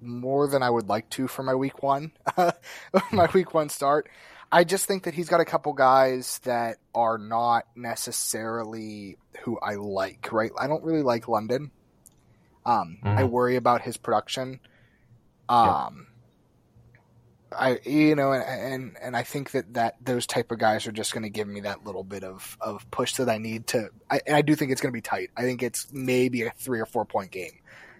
More 0.00 0.48
than 0.48 0.62
I 0.62 0.70
would 0.70 0.88
like 0.88 1.08
to 1.10 1.28
for 1.28 1.42
my 1.42 1.54
week 1.54 1.82
one, 1.82 2.12
my 3.12 3.28
week 3.32 3.54
one 3.54 3.68
start. 3.68 4.08
I 4.50 4.64
just 4.64 4.86
think 4.86 5.04
that 5.04 5.14
he's 5.14 5.28
got 5.28 5.40
a 5.40 5.44
couple 5.44 5.72
guys 5.72 6.40
that 6.40 6.78
are 6.94 7.18
not 7.18 7.66
necessarily 7.76 9.16
who 9.42 9.58
I 9.60 9.76
like. 9.76 10.32
Right? 10.32 10.50
I 10.58 10.66
don't 10.66 10.82
really 10.82 11.02
like 11.02 11.28
London. 11.28 11.70
Um, 12.66 12.98
mm-hmm. 13.02 13.18
I 13.18 13.24
worry 13.24 13.56
about 13.56 13.82
his 13.82 13.96
production. 13.96 14.60
Um, 15.52 16.06
I 17.52 17.78
you 17.84 18.14
know 18.14 18.32
and, 18.32 18.42
and 18.42 18.96
and 19.02 19.16
I 19.16 19.22
think 19.22 19.50
that 19.50 19.74
that 19.74 19.96
those 20.02 20.26
type 20.26 20.50
of 20.50 20.58
guys 20.58 20.86
are 20.86 20.92
just 20.92 21.12
going 21.12 21.24
to 21.24 21.30
give 21.30 21.46
me 21.46 21.60
that 21.60 21.84
little 21.84 22.04
bit 22.04 22.24
of 22.24 22.56
of 22.60 22.90
push 22.90 23.14
that 23.14 23.28
I 23.28 23.38
need 23.38 23.66
to. 23.68 23.90
I, 24.10 24.20
and 24.26 24.36
I 24.36 24.42
do 24.42 24.54
think 24.54 24.72
it's 24.72 24.80
going 24.80 24.92
to 24.92 24.96
be 24.96 25.02
tight. 25.02 25.30
I 25.36 25.42
think 25.42 25.62
it's 25.62 25.92
maybe 25.92 26.42
a 26.42 26.50
three 26.50 26.80
or 26.80 26.86
four 26.86 27.04
point 27.04 27.30
game. 27.30 27.52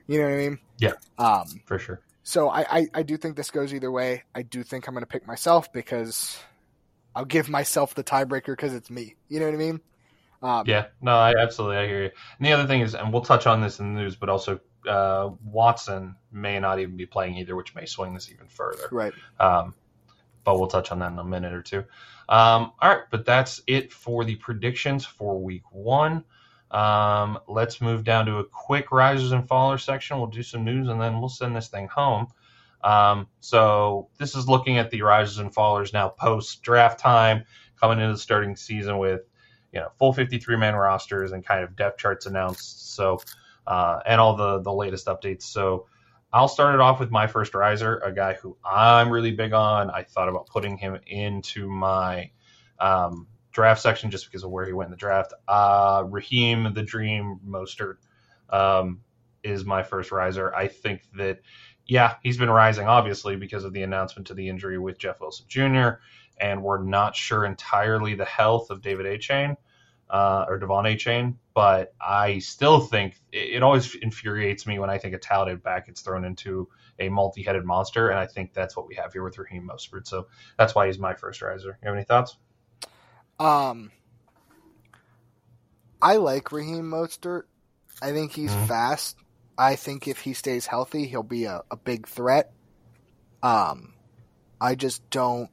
You 0.07 0.19
know 0.21 0.25
what 0.25 0.35
I 0.35 0.37
mean? 0.37 0.59
Yeah. 0.79 0.93
Um, 1.19 1.63
for 1.67 1.79
sure. 1.79 2.01
So 2.25 2.49
I, 2.49 2.79
I, 2.79 2.87
I 2.95 3.03
do 3.03 3.17
think 3.17 3.37
this 3.37 3.51
goes 3.51 3.75
either 3.75 3.91
way. 3.91 4.23
I 4.35 4.43
do 4.43 4.63
think 4.63 4.87
I'm 4.87 4.95
going 4.95 5.03
to 5.03 5.09
pick 5.09 5.27
myself 5.27 5.73
because 5.73 6.39
I'll 7.15 7.25
give 7.25 7.49
myself 7.49 7.95
the 7.95 8.05
tiebreaker 8.05 8.47
because 8.47 8.75
it's 8.75 8.91
me. 8.91 9.17
You 9.29 9.41
know 9.41 9.47
what 9.47 9.55
I 9.55 9.59
mean? 9.59 9.81
Um, 10.43 10.65
yeah. 10.67 10.87
No, 11.01 11.17
I 11.17 11.35
absolutely 11.37 11.79
I 11.79 11.87
hear 11.87 12.03
you. 12.05 12.11
And 12.39 12.47
the 12.47 12.53
other 12.53 12.67
thing 12.67 12.81
is, 12.81 12.95
and 12.95 13.13
we'll 13.13 13.23
touch 13.23 13.47
on 13.47 13.61
this 13.61 13.81
in 13.81 13.95
the 13.95 14.01
news, 14.01 14.17
but 14.17 14.29
also 14.29 14.61
uh, 14.87 15.31
Watson 15.45 16.17
may 16.31 16.59
not 16.59 16.79
even 16.79 16.97
be 16.97 17.07
playing 17.07 17.37
either, 17.37 17.57
which 17.57 17.75
may 17.75 17.87
swing 17.87 18.15
this 18.15 18.31
even 18.31 18.49
further. 18.49 18.89
Right. 18.91 19.13
Um, 19.39 19.75
but 20.45 20.59
we'll 20.59 20.69
touch 20.69 20.91
on 20.91 20.99
that 21.01 21.13
in 21.13 21.19
a 21.19 21.25
minute 21.25 21.53
or 21.53 21.63
two. 21.63 21.85
Um, 22.29 22.73
all 22.81 22.89
right, 22.89 23.03
but 23.11 23.25
that's 23.25 23.63
it 23.67 23.93
for 23.93 24.25
the 24.25 24.37
predictions 24.37 25.05
for 25.05 25.41
week 25.41 25.63
one. 25.71 26.25
Um, 26.71 27.39
let's 27.49 27.81
move 27.81 28.03
down 28.03 28.27
to 28.27 28.39
a 28.39 28.45
quick 28.45 28.91
risers 28.91 29.33
and 29.33 29.47
fallers 29.47 29.83
section. 29.83 30.17
We'll 30.17 30.29
do 30.29 30.43
some 30.43 30.65
news 30.65 30.89
and 30.89 31.01
then 31.01 31.21
we'll 31.21 31.29
send 31.29 31.55
this 31.55 31.69
thing 31.69 31.87
home. 31.89 32.29
Um, 32.83 33.29
so 33.41 34.09
this 34.19 34.35
is 34.35 34.49
looking 34.49 34.79
at 34.79 34.91
the 34.91 35.03
risers 35.03 35.39
and 35.39 35.55
fallers 35.55 35.93
now 35.93 36.09
post 36.09 36.63
draft 36.63 36.99
time, 36.99 37.45
coming 37.79 38.01
into 38.01 38.13
the 38.13 38.19
starting 38.19 38.57
season 38.57 38.99
with 38.99 39.23
you 39.73 39.81
know 39.81 39.89
full 39.99 40.13
53 40.13 40.57
man 40.57 40.75
rosters 40.75 41.33
and 41.33 41.45
kind 41.45 41.63
of 41.63 41.77
depth 41.77 41.99
charts 41.99 42.27
announced. 42.27 42.95
So 42.95 43.21
uh, 43.67 44.01
and 44.07 44.21
all 44.21 44.37
the 44.37 44.61
the 44.61 44.73
latest 44.73 45.07
updates. 45.07 45.43
So 45.43 45.87
I'll 46.33 46.49
start 46.49 46.75
it 46.75 46.81
off 46.81 46.99
with 46.99 47.11
my 47.11 47.27
first 47.27 47.55
riser, 47.55 47.99
a 47.99 48.13
guy 48.13 48.35
who 48.35 48.57
I'm 48.65 49.11
really 49.11 49.33
big 49.33 49.53
on. 49.53 49.91
I 49.91 50.03
thought 50.03 50.29
about 50.29 50.47
putting 50.47 50.79
him 50.79 50.99
into 51.07 51.69
my 51.69 52.31
um, 52.79 53.27
draft 53.53 53.83
section 53.83 54.11
just 54.11 54.27
because 54.27 54.43
of 54.43 54.51
where 54.51 54.65
he 54.65 54.73
went 54.73 54.89
in 54.89 54.93
the 54.93 54.97
draft. 54.97 55.35
Uh, 55.47 56.05
Raheem 56.09 56.73
the 56.75 56.83
Dream 56.83 57.39
Mostert 57.47 57.97
um, 58.49 59.01
is 59.43 59.65
my 59.65 59.83
first 59.83 60.11
riser. 60.11 60.55
I 60.55 60.69
think 60.69 61.03
that 61.17 61.41
yeah, 61.87 62.15
he's 62.23 62.39
been 62.39 62.51
rising 62.51 62.87
obviously 62.87 63.37
because 63.37 63.65
of 63.65 63.73
the 63.73 63.83
announcement 63.83 64.29
to 64.29 64.35
the 64.35 64.49
injury 64.49 64.79
with 64.79 64.99
Jeff 64.99 65.21
Wilson 65.21 65.47
Jr. 65.49 66.01
And 66.39 66.63
we're 66.63 66.83
not 66.83 67.15
sure 67.15 67.45
entirely 67.45 68.15
the 68.15 68.25
health 68.25 68.71
of 68.71 68.81
De'Von 68.81 69.05
Achane 69.05 69.57
uh, 70.13 70.45
or 70.47 70.61
De'Von 70.61 70.85
Achane, 70.85 71.37
but 71.55 71.95
I 71.99 72.39
still 72.41 72.81
think 72.81 73.19
it, 73.33 73.55
it, 73.57 73.63
always 73.63 73.95
infuriates 73.95 74.67
me 74.67 74.79
when 74.79 74.91
I 74.91 74.99
think 74.99 75.15
a 75.15 75.19
talented 75.19 75.63
back 75.63 75.87
gets 75.87 76.03
thrown 76.03 76.27
into 76.27 76.69
a 76.99 77.09
multi-headed 77.09 77.65
monster, 77.65 78.11
and 78.11 78.19
I 78.19 78.27
think 78.27 78.53
that's 78.53 78.77
what 78.77 78.87
we 78.87 78.95
have 78.97 79.15
here 79.15 79.25
with 79.25 79.39
Raheem 79.39 79.67
Mostert. 79.73 80.07
So 80.07 80.27
that's 80.59 80.75
why 80.75 80.87
he's 80.87 80.99
my 80.99 81.15
first 81.15 81.41
riser. 81.41 81.79
You 81.83 81.89
have 81.89 81.95
any 81.95 82.05
thoughts? 82.05 82.37
Um, 83.41 83.91
I 86.03 86.17
like 86.17 86.53
Raheem 86.53 86.85
Mostert. 86.85 87.45
I 88.03 88.13
think 88.13 88.33
he's 88.33 88.53
mm-hmm. 88.53 88.67
fast. 88.67 89.17
I 89.57 89.77
think 89.77 90.07
if 90.07 90.19
he 90.19 90.35
stays 90.35 90.67
healthy, 90.67 91.07
he'll 91.07 91.23
be 91.23 91.45
a, 91.45 91.63
a 91.71 91.77
big 91.77 92.07
threat. 92.07 92.53
Um, 93.43 93.95
I 94.61 94.75
just 94.75 95.09
don't. 95.09 95.49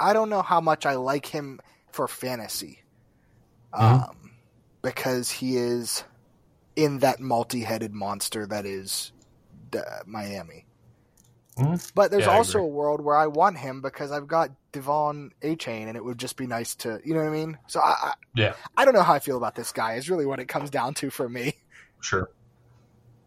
I 0.00 0.12
don't 0.12 0.28
know 0.28 0.42
how 0.42 0.60
much 0.60 0.86
I 0.86 0.96
like 0.96 1.26
him 1.26 1.60
for 1.92 2.08
fantasy 2.08 2.81
mm-hmm. 3.74 4.02
um, 4.04 4.30
because 4.82 5.30
he 5.30 5.56
is 5.56 6.04
in 6.76 6.98
that 7.00 7.20
multi-headed 7.20 7.92
monster 7.92 8.46
that 8.46 8.66
is 8.66 9.12
Miami. 10.06 10.66
Mm-hmm. 11.58 11.74
But 11.94 12.10
there's 12.10 12.24
yeah, 12.24 12.32
also 12.32 12.60
a 12.60 12.66
world 12.66 13.02
where 13.02 13.16
I 13.16 13.26
want 13.26 13.58
him 13.58 13.82
because 13.82 14.10
I've 14.10 14.26
got 14.26 14.50
De'Von 14.72 15.32
Achane, 15.42 15.86
and 15.86 15.96
it 15.96 16.04
would 16.04 16.16
just 16.16 16.38
be 16.38 16.46
nice 16.46 16.74
to, 16.76 16.98
you 17.04 17.12
know 17.12 17.20
what 17.20 17.28
I 17.28 17.32
mean? 17.32 17.58
So 17.66 17.78
I, 17.80 17.94
I, 18.02 18.12
yeah, 18.34 18.54
I 18.76 18.86
don't 18.86 18.94
know 18.94 19.02
how 19.02 19.12
I 19.12 19.18
feel 19.18 19.36
about 19.36 19.54
this 19.54 19.70
guy. 19.70 19.94
Is 19.94 20.08
really 20.08 20.24
what 20.24 20.40
it 20.40 20.48
comes 20.48 20.70
down 20.70 20.94
to 20.94 21.10
for 21.10 21.28
me. 21.28 21.54
Sure. 22.00 22.30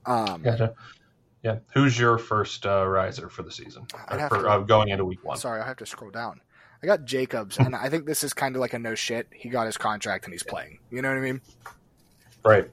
Um, 0.08 0.42
gotcha. 0.42 0.74
Yeah. 1.44 1.60
Who's 1.74 2.00
your 2.00 2.18
first 2.18 2.66
uh, 2.66 2.88
riser 2.88 3.30
for 3.30 3.44
the 3.44 3.52
season? 3.52 3.86
For, 3.86 4.18
to, 4.18 4.50
uh, 4.50 4.58
going 4.60 4.90
into 4.90 5.06
week 5.06 5.24
one. 5.24 5.38
Sorry, 5.38 5.62
I 5.62 5.68
have 5.68 5.78
to 5.78 5.86
scroll 5.86 6.10
down. 6.10 6.42
I 6.84 6.88
got 6.88 7.06
Jacobs, 7.06 7.58
and 7.58 7.76
I 7.76 7.90
think 7.90 8.06
this 8.06 8.24
is 8.24 8.34
kind 8.34 8.56
of 8.56 8.62
like 8.62 8.74
a 8.74 8.80
no 8.80 8.96
shit. 8.96 9.28
He 9.34 9.50
got 9.50 9.66
his 9.66 9.78
contract 9.78 10.26
and 10.26 10.34
he's 10.34 10.44
playing. 10.44 10.80
You 10.92 11.02
know 11.02 11.10
what 11.10 11.18
I 11.18 11.22
mean? 11.22 11.42
Right. 12.44 12.70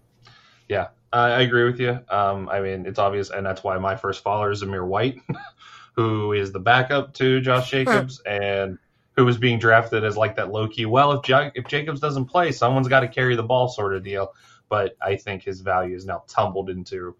Yeah. 0.68 0.88
I 1.12 1.42
agree 1.42 1.64
with 1.64 1.78
you. 1.78 2.00
Um, 2.08 2.48
I 2.48 2.60
mean, 2.60 2.86
it's 2.86 2.98
obvious, 2.98 3.28
and 3.30 3.44
that's 3.44 3.62
why 3.62 3.76
my 3.78 3.96
first 3.96 4.22
follower 4.22 4.50
is 4.50 4.62
Zamir 4.62 4.86
White, 4.86 5.20
who 5.94 6.32
is 6.32 6.52
the 6.52 6.58
backup 6.58 7.12
to 7.14 7.40
Josh 7.42 7.70
Jacobs, 7.70 8.20
and 8.24 8.78
who 9.14 9.26
was 9.26 9.36
being 9.36 9.58
drafted 9.58 10.04
as 10.04 10.16
like 10.16 10.36
that 10.36 10.50
low 10.50 10.68
key. 10.68 10.86
Well, 10.86 11.12
if 11.12 11.28
ja- 11.28 11.50
if 11.54 11.66
Jacobs 11.66 12.00
doesn't 12.00 12.26
play, 12.26 12.50
someone's 12.50 12.88
got 12.88 13.00
to 13.00 13.08
carry 13.08 13.36
the 13.36 13.42
ball, 13.42 13.68
sort 13.68 13.94
of 13.94 14.02
deal. 14.02 14.32
But 14.70 14.96
I 15.02 15.16
think 15.16 15.42
his 15.42 15.60
value 15.60 15.94
is 15.94 16.06
now 16.06 16.24
tumbled 16.28 16.70
into 16.70 17.14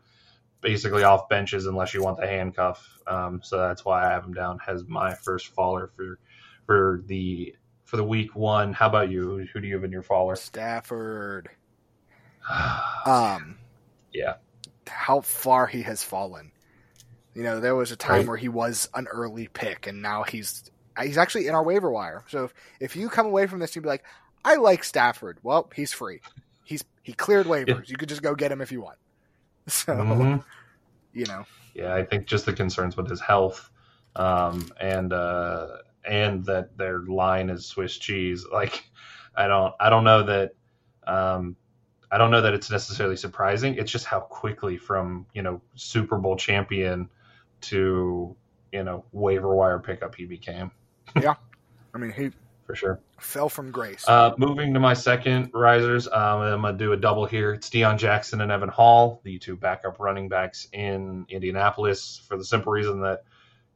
basically 0.62 1.03
off 1.03 1.28
benches 1.28 1.66
unless 1.66 1.93
you 1.93 2.03
want 2.03 2.18
the 2.18 2.26
handcuff. 2.26 2.99
Um, 3.07 3.43
so 3.45 3.59
that's 3.59 3.85
why 3.85 4.07
I 4.07 4.11
have 4.11 4.24
him 4.24 4.33
down 4.33 4.59
as 4.66 4.85
my 4.87 5.12
first 5.14 5.49
faller 5.49 5.91
for 5.95 6.18
for 6.67 7.03
the 7.07 7.55
for 7.85 7.97
the 7.97 8.05
week 8.05 8.35
one. 8.35 8.73
How 8.73 8.89
about 8.89 9.11
you? 9.11 9.47
Who 9.53 9.61
do 9.61 9.67
you 9.67 9.75
have 9.75 9.85
in 9.85 9.93
your 9.93 10.03
faller? 10.03 10.37
Stafford. 10.37 11.51
um, 13.07 13.59
yeah. 14.13 14.35
How 14.89 15.21
far 15.21 15.67
he 15.67 15.83
has 15.83 16.03
fallen. 16.03 16.53
You 17.35 17.43
know, 17.45 17.61
there 17.61 17.75
was 17.77 17.93
a 17.93 17.97
time 17.97 18.27
Right. 18.27 18.27
where 18.27 18.37
he 18.37 18.49
was 18.49 18.89
an 18.95 19.07
early 19.09 19.49
pick, 19.49 19.87
and 19.87 20.03
now 20.03 20.23
he's 20.23 20.65
he's 21.01 21.19
actually 21.19 21.47
in 21.49 21.55
our 21.55 21.63
waiver 21.65 21.91
wire. 21.91 22.25
So 22.29 22.45
if, 22.45 22.55
if 22.81 22.97
you 22.97 23.09
come 23.09 23.27
away 23.27 23.47
from 23.47 23.59
this, 23.61 23.75
you'd 23.75 23.83
be 23.83 23.89
like, 23.89 24.05
I 24.45 24.57
like 24.57 24.85
Stafford. 24.85 25.39
Well, 25.43 25.71
he's 25.75 25.93
free. 25.93 26.23
He's 26.65 26.85
he 27.03 27.13
cleared 27.15 27.47
waivers. 27.47 27.89
You 27.89 27.97
could 27.97 28.09
just 28.11 28.23
go 28.23 28.35
get 28.35 28.53
him 28.53 28.61
if 28.61 28.73
you 28.73 28.83
want. 28.83 28.99
So 29.69 29.95
Mhm. 29.95 30.45
you 31.13 31.27
know, 31.27 31.47
Yeah, 31.75 31.95
I 31.95 32.05
think 32.05 32.27
just 32.27 32.47
the 32.47 32.53
concerns 32.53 32.97
with 32.97 33.09
his 33.09 33.21
health, 33.21 33.71
um, 34.17 34.73
and 34.81 35.13
uh, 35.13 35.69
and 36.05 36.44
that 36.46 36.76
their 36.76 37.00
line 37.00 37.50
is 37.50 37.66
Swiss 37.66 37.96
cheese. 37.96 38.46
Like, 38.53 38.84
I 39.34 39.46
don't, 39.46 39.74
I 39.80 39.90
don't 39.90 40.05
know 40.05 40.24
that, 40.24 40.55
um, 41.07 41.57
I 42.11 42.18
don't 42.18 42.30
know 42.30 42.42
that 42.42 42.53
it's 42.53 42.70
necessarily 42.70 43.16
surprising. 43.16 43.76
It's 43.76 43.90
just 43.90 44.05
how 44.05 44.20
quickly 44.20 44.76
from 44.76 45.24
you 45.32 45.42
know 45.42 45.62
Super 45.74 46.18
Bowl 46.18 46.36
champion 46.36 47.09
to 47.62 48.36
you 48.70 48.84
know 48.84 49.05
waiver 49.12 49.55
wire 49.55 49.78
pickup 49.78 50.14
he 50.14 50.26
became 50.26 50.70
yeah, 51.20 51.34
I 51.94 51.98
mean, 51.98 52.11
he 52.11 52.30
for 52.64 52.74
sure. 52.74 53.00
fell 53.18 53.48
from 53.48 53.70
grace. 53.70 54.05
Uh, 54.07 54.32
moving 54.38 54.72
to 54.74 54.80
my 54.80 54.94
second 54.94 55.50
risers, 55.53 56.07
um, 56.07 56.40
I'm 56.40 56.62
gonna 56.62 56.78
do 56.78 56.92
a 56.92 56.96
double 56.96 57.26
here. 57.26 57.53
It's 57.53 57.68
Deon 57.68 57.98
Jackson 57.98 58.40
and 58.40 58.53
Evan 58.53 58.68
Hull, 58.68 59.20
the 59.24 59.38
two 59.38 59.57
backup 59.57 59.98
running 59.98 60.28
backs 60.28 60.68
in 60.72 61.26
Indianapolis, 61.28 62.22
for 62.26 62.36
the 62.36 62.44
simple 62.44 62.72
reason 62.72 63.00
that, 63.03 63.24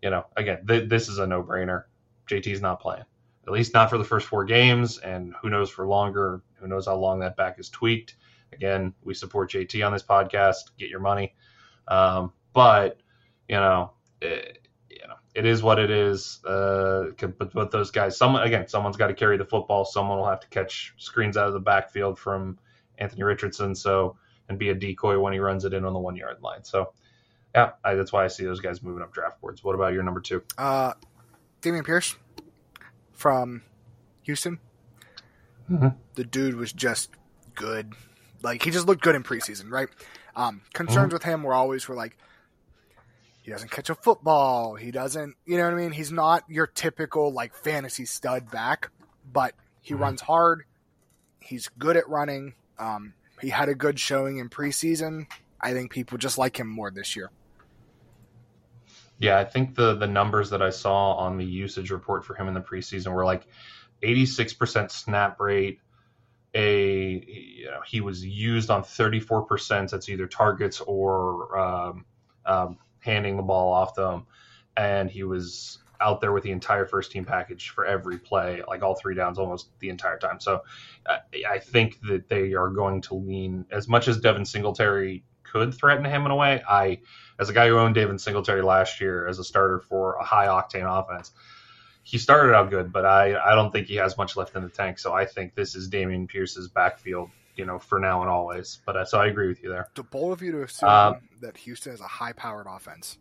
you 0.03 0.11
know, 0.11 0.25
again, 0.37 0.65
th- 0.67 0.89
this 0.89 1.09
is 1.09 1.19
a 1.19 1.27
no-brainer. 1.27 1.85
JT's 2.29 2.61
not 2.61 2.81
playing, 2.81 3.05
at 3.47 3.53
least 3.53 3.75
not 3.75 3.91
for 3.91 3.99
the 3.99 4.05
first 4.05 4.27
four 4.27 4.45
games, 4.45 4.99
and 4.99 5.35
who 5.41 5.51
knows 5.51 5.71
for 5.71 5.87
longer? 5.87 6.43
Who 6.61 6.69
knows 6.69 6.87
how 6.87 6.97
long 6.97 7.21
that 7.21 7.37
back 7.37 7.59
is 7.59 7.69
tweaked? 7.69 8.17
Again, 8.53 8.95
we 9.03 9.15
support 9.15 9.51
JT 9.51 9.85
on 9.85 9.93
this 9.93 10.03
podcast. 10.03 10.71
Get 10.79 10.89
your 10.89 11.01
money, 11.01 11.35
um, 11.89 12.33
but 12.53 13.01
you 13.49 13.57
know. 13.57 13.93
It, 14.21 14.63
you 14.89 15.07
know, 15.07 15.17
it 15.35 15.45
is 15.45 15.63
what 15.63 15.79
it 15.79 15.91
is. 15.91 16.43
Uh, 16.43 17.11
but 17.21 17.55
with 17.55 17.71
those 17.71 17.91
guys, 17.91 18.17
someone 18.17 18.43
again, 18.43 18.67
someone's 18.67 18.97
got 18.97 19.09
to 19.09 19.15
carry 19.15 19.37
the 19.37 19.45
football. 19.45 19.85
Someone 19.85 20.17
will 20.17 20.27
have 20.27 20.41
to 20.41 20.49
catch 20.49 20.95
screens 20.97 21.37
out 21.37 21.47
of 21.47 21.53
the 21.53 21.61
backfield 21.61 22.19
from 22.19 22.59
Anthony 22.99 23.23
Richardson. 23.23 23.75
So 23.75 24.17
and 24.49 24.59
be 24.59 24.71
a 24.71 24.75
decoy 24.75 25.19
when 25.19 25.33
he 25.33 25.39
runs 25.39 25.65
it 25.65 25.75
in 25.75 25.85
on 25.85 25.93
the 25.93 25.99
one 25.99 26.17
yard 26.17 26.39
line. 26.43 26.65
So 26.65 26.93
yeah, 27.55 27.73
I, 27.85 27.95
that's 27.95 28.13
why 28.13 28.25
I 28.25 28.29
see 28.29 28.45
those 28.45 28.61
guys 28.61 28.83
moving 28.83 29.03
up 29.03 29.13
draft 29.13 29.41
boards. 29.41 29.65
What 29.65 29.75
about 29.75 29.93
your 29.93 30.03
number 30.03 30.21
two? 30.21 30.43
Uh, 30.59 30.93
Dameon 31.67 31.85
Pierce 31.85 32.17
from 33.13 33.63
Houston. 34.23 34.59
Mhm. 35.71 35.97
The 36.15 36.25
dude 36.25 36.55
was 36.55 36.73
just 36.73 37.11
good. 37.55 37.93
Like 38.43 38.63
he 38.63 38.71
just 38.71 38.87
looked 38.87 39.03
good 39.03 39.15
in 39.17 39.23
preseason, 39.25 39.71
right? 39.71 39.89
Um, 40.37 40.63
concerns 40.75 41.13
with 41.13 41.23
him 41.25 41.43
were 41.43 41.55
always 41.55 41.89
were 41.89 41.95
like 41.97 42.17
he 43.43 43.51
doesn't 43.51 43.71
catch 43.71 43.91
a 43.91 43.95
football. 43.95 44.75
He 44.75 44.91
doesn't, 44.91 45.37
you 45.45 45.57
know 45.57 45.65
what 45.65 45.73
I 45.73 45.77
mean? 45.77 45.93
He's 45.93 46.11
not 46.13 46.43
your 46.49 46.67
typical 46.67 47.33
like 47.33 47.55
fantasy 47.55 48.05
stud 48.05 48.51
back, 48.51 48.91
but 49.33 49.55
he 49.81 49.95
Mhm. 49.95 50.01
runs 50.01 50.21
hard. 50.23 50.65
He's 51.41 51.69
good 51.79 51.97
at 51.97 52.09
running. 52.09 52.55
Um, 52.79 53.15
he 53.41 53.51
had 53.51 53.69
a 53.69 53.75
good 53.75 53.99
showing 54.01 54.39
in 54.39 54.49
preseason. 54.51 55.27
I 55.61 55.73
think 55.73 55.93
people 55.93 56.19
just 56.19 56.39
like 56.39 56.59
him 56.59 56.67
more 56.69 56.91
this 56.91 57.15
year. 57.17 57.31
Yeah, 59.19 59.39
I 59.39 59.45
think 59.45 59.75
the 59.75 59.95
the 59.95 60.07
numbers 60.07 60.51
that 60.51 60.63
I 60.63 60.71
saw 60.71 61.15
on 61.15 61.39
the 61.39 61.45
usage 61.45 61.91
report 61.91 62.25
for 62.25 62.35
him 62.35 62.49
in 62.49 62.55
the 62.55 62.61
preseason 62.61 63.13
were 63.13 63.25
like 63.25 63.47
86% 64.03 64.91
snap 64.91 65.41
rate. 65.41 65.81
A 66.55 67.25
you 67.27 67.67
know, 67.67 67.81
he 67.87 68.01
was 68.01 68.25
used 68.25 68.71
on 68.71 68.83
34%. 68.83 69.91
That's 69.91 70.09
either 70.09 70.27
targets 70.27 70.81
or 70.81 71.59
um, 71.59 72.05
um, 72.45 72.79
handing 73.01 73.37
the 73.37 73.43
ball 73.43 73.73
off 73.73 73.95
them, 73.95 74.27
and 74.77 75.11
he 75.11 75.23
was 75.23 75.79
out 76.01 76.21
there 76.21 76.33
with 76.33 76.43
the 76.43 76.51
entire 76.51 76.85
first 76.85 77.11
team 77.11 77.25
package 77.25 77.71
for 77.71 77.87
every 77.87 78.19
play, 78.19 78.63
like 78.69 78.83
all 78.83 78.95
three 78.95 79.15
downs, 79.15 79.39
almost 79.39 79.69
the 79.81 79.89
entire 79.89 80.19
time. 80.19 80.41
So 80.41 80.63
uh, 81.07 81.19
I 81.49 81.59
think 81.59 82.01
that 82.03 82.29
they 82.29 82.55
are 82.55 82.69
going 82.69 83.03
to 83.03 83.15
lean 83.15 83.67
as 83.71 83.89
much 83.89 84.09
as 84.09 84.19
Devin 84.21 84.45
Singletary 84.45 85.25
could 85.43 85.75
threaten 85.75 86.05
him 86.05 86.25
in 86.27 86.31
a 86.31 86.37
way. 86.37 86.63
I 86.69 87.01
as 87.39 87.49
a 87.49 87.53
guy 87.53 87.69
who 87.69 87.79
owned 87.79 87.95
Devin 87.95 88.19
Singletary 88.19 88.63
last 88.63 89.01
year 89.01 89.27
as 89.27 89.39
a 89.39 89.45
starter 89.45 89.81
for 89.81 90.15
a 90.17 90.25
high 90.25 90.47
octane 90.47 90.87
offense, 90.87 91.33
he 92.03 92.19
started 92.19 92.55
out 92.55 92.71
good, 92.71 92.93
but 92.93 93.05
I, 93.05 93.37
I 93.37 93.55
don't 93.55 93.73
think 93.73 93.89
he 93.89 93.97
has 93.97 94.17
much 94.17 94.37
left 94.37 94.55
in 94.55 94.63
the 94.63 94.69
tank. 94.69 94.99
So 94.99 95.13
I 95.13 95.25
think 95.25 95.55
this 95.55 95.75
is 95.75 95.91
Dameon 95.91 96.29
Pierce's 96.29 96.69
backfield, 96.69 97.31
you 97.57 97.65
know, 97.65 97.79
for 97.79 97.99
now 97.99 98.21
and 98.23 98.31
always. 98.31 98.81
But 98.87 98.97
uh, 98.97 99.05
so 99.05 99.19
I 99.19 99.27
agree 99.27 99.49
with 99.49 99.63
you 99.63 99.71
there. 99.71 99.89
To 99.97 100.05
bold 100.05 100.33
of 100.33 100.43
you 100.43 100.53
to 100.53 100.63
assume 100.63 100.89
Um, 100.89 101.17
that 101.41 101.57
Houston 101.59 101.93
is 101.93 102.01
a 102.01 102.05
high 102.05 102.33
powered 102.33 102.67
offense. 102.69 103.19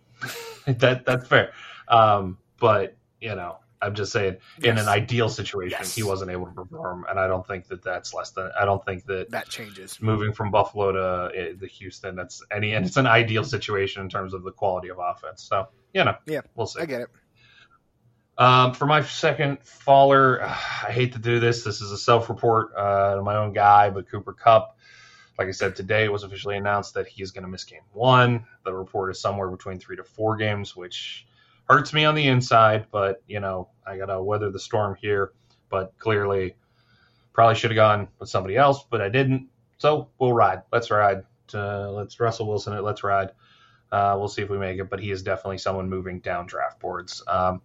that 0.66 1.04
that's 1.04 1.26
fair. 1.26 1.52
Um, 1.88 2.38
but 2.58 2.96
you 3.20 3.34
know, 3.34 3.58
I'm 3.84 3.94
just 3.94 4.12
saying, 4.12 4.38
in 4.62 4.78
an 4.78 4.88
ideal 4.88 5.28
situation, 5.28 5.76
Yes. 5.80 5.94
he 5.94 6.02
wasn't 6.02 6.30
able 6.30 6.46
to 6.46 6.52
perform, 6.52 7.04
and 7.08 7.18
I 7.20 7.26
don't 7.26 7.46
think 7.46 7.66
that 7.68 7.82
that's 7.82 8.14
less 8.14 8.30
than. 8.30 8.50
I 8.58 8.64
don't 8.64 8.84
think 8.84 9.04
that 9.06 9.30
That 9.30 9.48
changes. 9.48 10.00
moving 10.00 10.32
from 10.32 10.50
Buffalo 10.50 10.92
to 10.92 11.00
uh, 11.00 11.52
the 11.58 11.66
Houston, 11.66 12.16
that's 12.16 12.42
any, 12.50 12.72
and 12.74 12.86
it's 12.86 12.96
an 12.96 13.06
ideal 13.06 13.44
situation 13.44 14.02
in 14.02 14.08
terms 14.08 14.34
of 14.34 14.42
the 14.42 14.52
quality 14.52 14.88
of 14.88 14.98
offense. 14.98 15.42
So 15.42 15.68
you 15.92 16.02
know, 16.04 16.16
Yeah, 16.26 16.40
we'll 16.56 16.66
see. 16.66 16.80
I 16.80 16.86
get 16.86 17.02
it. 17.02 17.08
Um, 18.36 18.74
for 18.74 18.86
my 18.86 19.02
second 19.02 19.58
faller, 19.62 20.42
I 20.42 20.90
hate 20.90 21.12
to 21.12 21.20
do 21.20 21.38
this. 21.38 21.62
This 21.62 21.80
is 21.80 21.92
a 21.92 21.98
self-report, 21.98 22.74
uh, 22.76 23.20
my 23.22 23.36
own 23.36 23.52
guy, 23.52 23.90
but 23.90 24.08
Cooper 24.10 24.32
Kupp. 24.32 24.76
Like 25.38 25.48
I 25.48 25.52
said 25.52 25.74
today, 25.76 26.04
it 26.04 26.12
was 26.12 26.22
officially 26.24 26.56
announced 26.56 26.94
that 26.94 27.06
he 27.08 27.22
is 27.22 27.30
going 27.32 27.42
to 27.44 27.48
miss 27.50 27.64
game 27.64 27.82
one. 27.92 28.44
The 28.64 28.72
report 28.74 29.10
is 29.10 29.20
somewhere 29.20 29.48
between 29.50 29.78
three 29.78 29.96
to 29.96 30.04
four 30.04 30.36
games, 30.36 30.74
which 30.76 31.26
hurts 31.68 31.92
me 31.92 32.04
on 32.04 32.14
the 32.14 32.26
inside. 32.26 32.86
But 32.90 33.22
you 33.26 33.40
know, 33.40 33.68
I 33.86 33.96
got 33.98 34.06
to 34.06 34.22
weather 34.22 34.50
the 34.50 34.58
storm 34.60 34.96
here. 35.00 35.32
But 35.70 35.92
clearly, 35.98 36.54
probably 37.32 37.56
should 37.56 37.70
have 37.70 37.76
gone 37.76 38.08
with 38.18 38.28
somebody 38.28 38.56
else, 38.56 38.84
but 38.90 39.00
I 39.00 39.08
didn't. 39.08 39.48
So 39.78 40.08
we'll 40.18 40.32
ride. 40.32 40.62
Let's 40.72 40.90
ride. 40.90 41.24
Uh, 41.52 41.90
let's 41.90 42.18
Russell 42.20 42.46
Wilson 42.48 42.72
it. 42.74 42.82
Let's 42.82 43.02
ride. 43.04 43.30
Uh, 43.92 44.14
we'll 44.18 44.28
see 44.28 44.42
if 44.42 44.50
we 44.50 44.58
make 44.58 44.78
it. 44.78 44.88
But 44.88 45.00
he 45.00 45.10
is 45.10 45.22
definitely 45.22 45.58
someone 45.58 45.88
moving 45.88 46.20
down 46.20 46.46
draft 46.46 46.80
boards. 46.80 47.22
Um, 47.26 47.60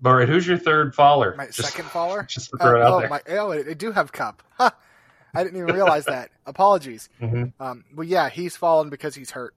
but 0.00 0.14
right, 0.14 0.28
who's 0.28 0.46
your 0.46 0.58
third 0.58 0.94
faller? 0.94 1.34
My 1.36 1.46
Just- 1.46 1.62
second 1.70 1.88
faller? 1.90 2.22
Just 2.28 2.50
to 2.50 2.56
throw 2.58 2.80
it 2.80 2.82
Uh, 2.82 2.86
out 2.86 2.92
oh, 2.94 3.00
there. 3.00 3.08
my, 3.08 3.20
oh, 3.28 3.52
I 3.52 3.74
do 3.74 3.92
have 3.92 4.12
Kupp. 4.12 4.42
Huh. 4.52 4.70
I 5.34 5.42
didn't 5.42 5.58
even 5.60 5.74
realize 5.74 6.04
that. 6.06 6.30
Apologies. 6.46 7.08
Mhm. 7.20 7.52
Um, 7.58 7.84
but 7.92 8.06
yeah, 8.06 8.28
he's 8.28 8.56
fallen 8.56 8.88
because 8.90 9.14
he's 9.14 9.30
hurt. 9.32 9.54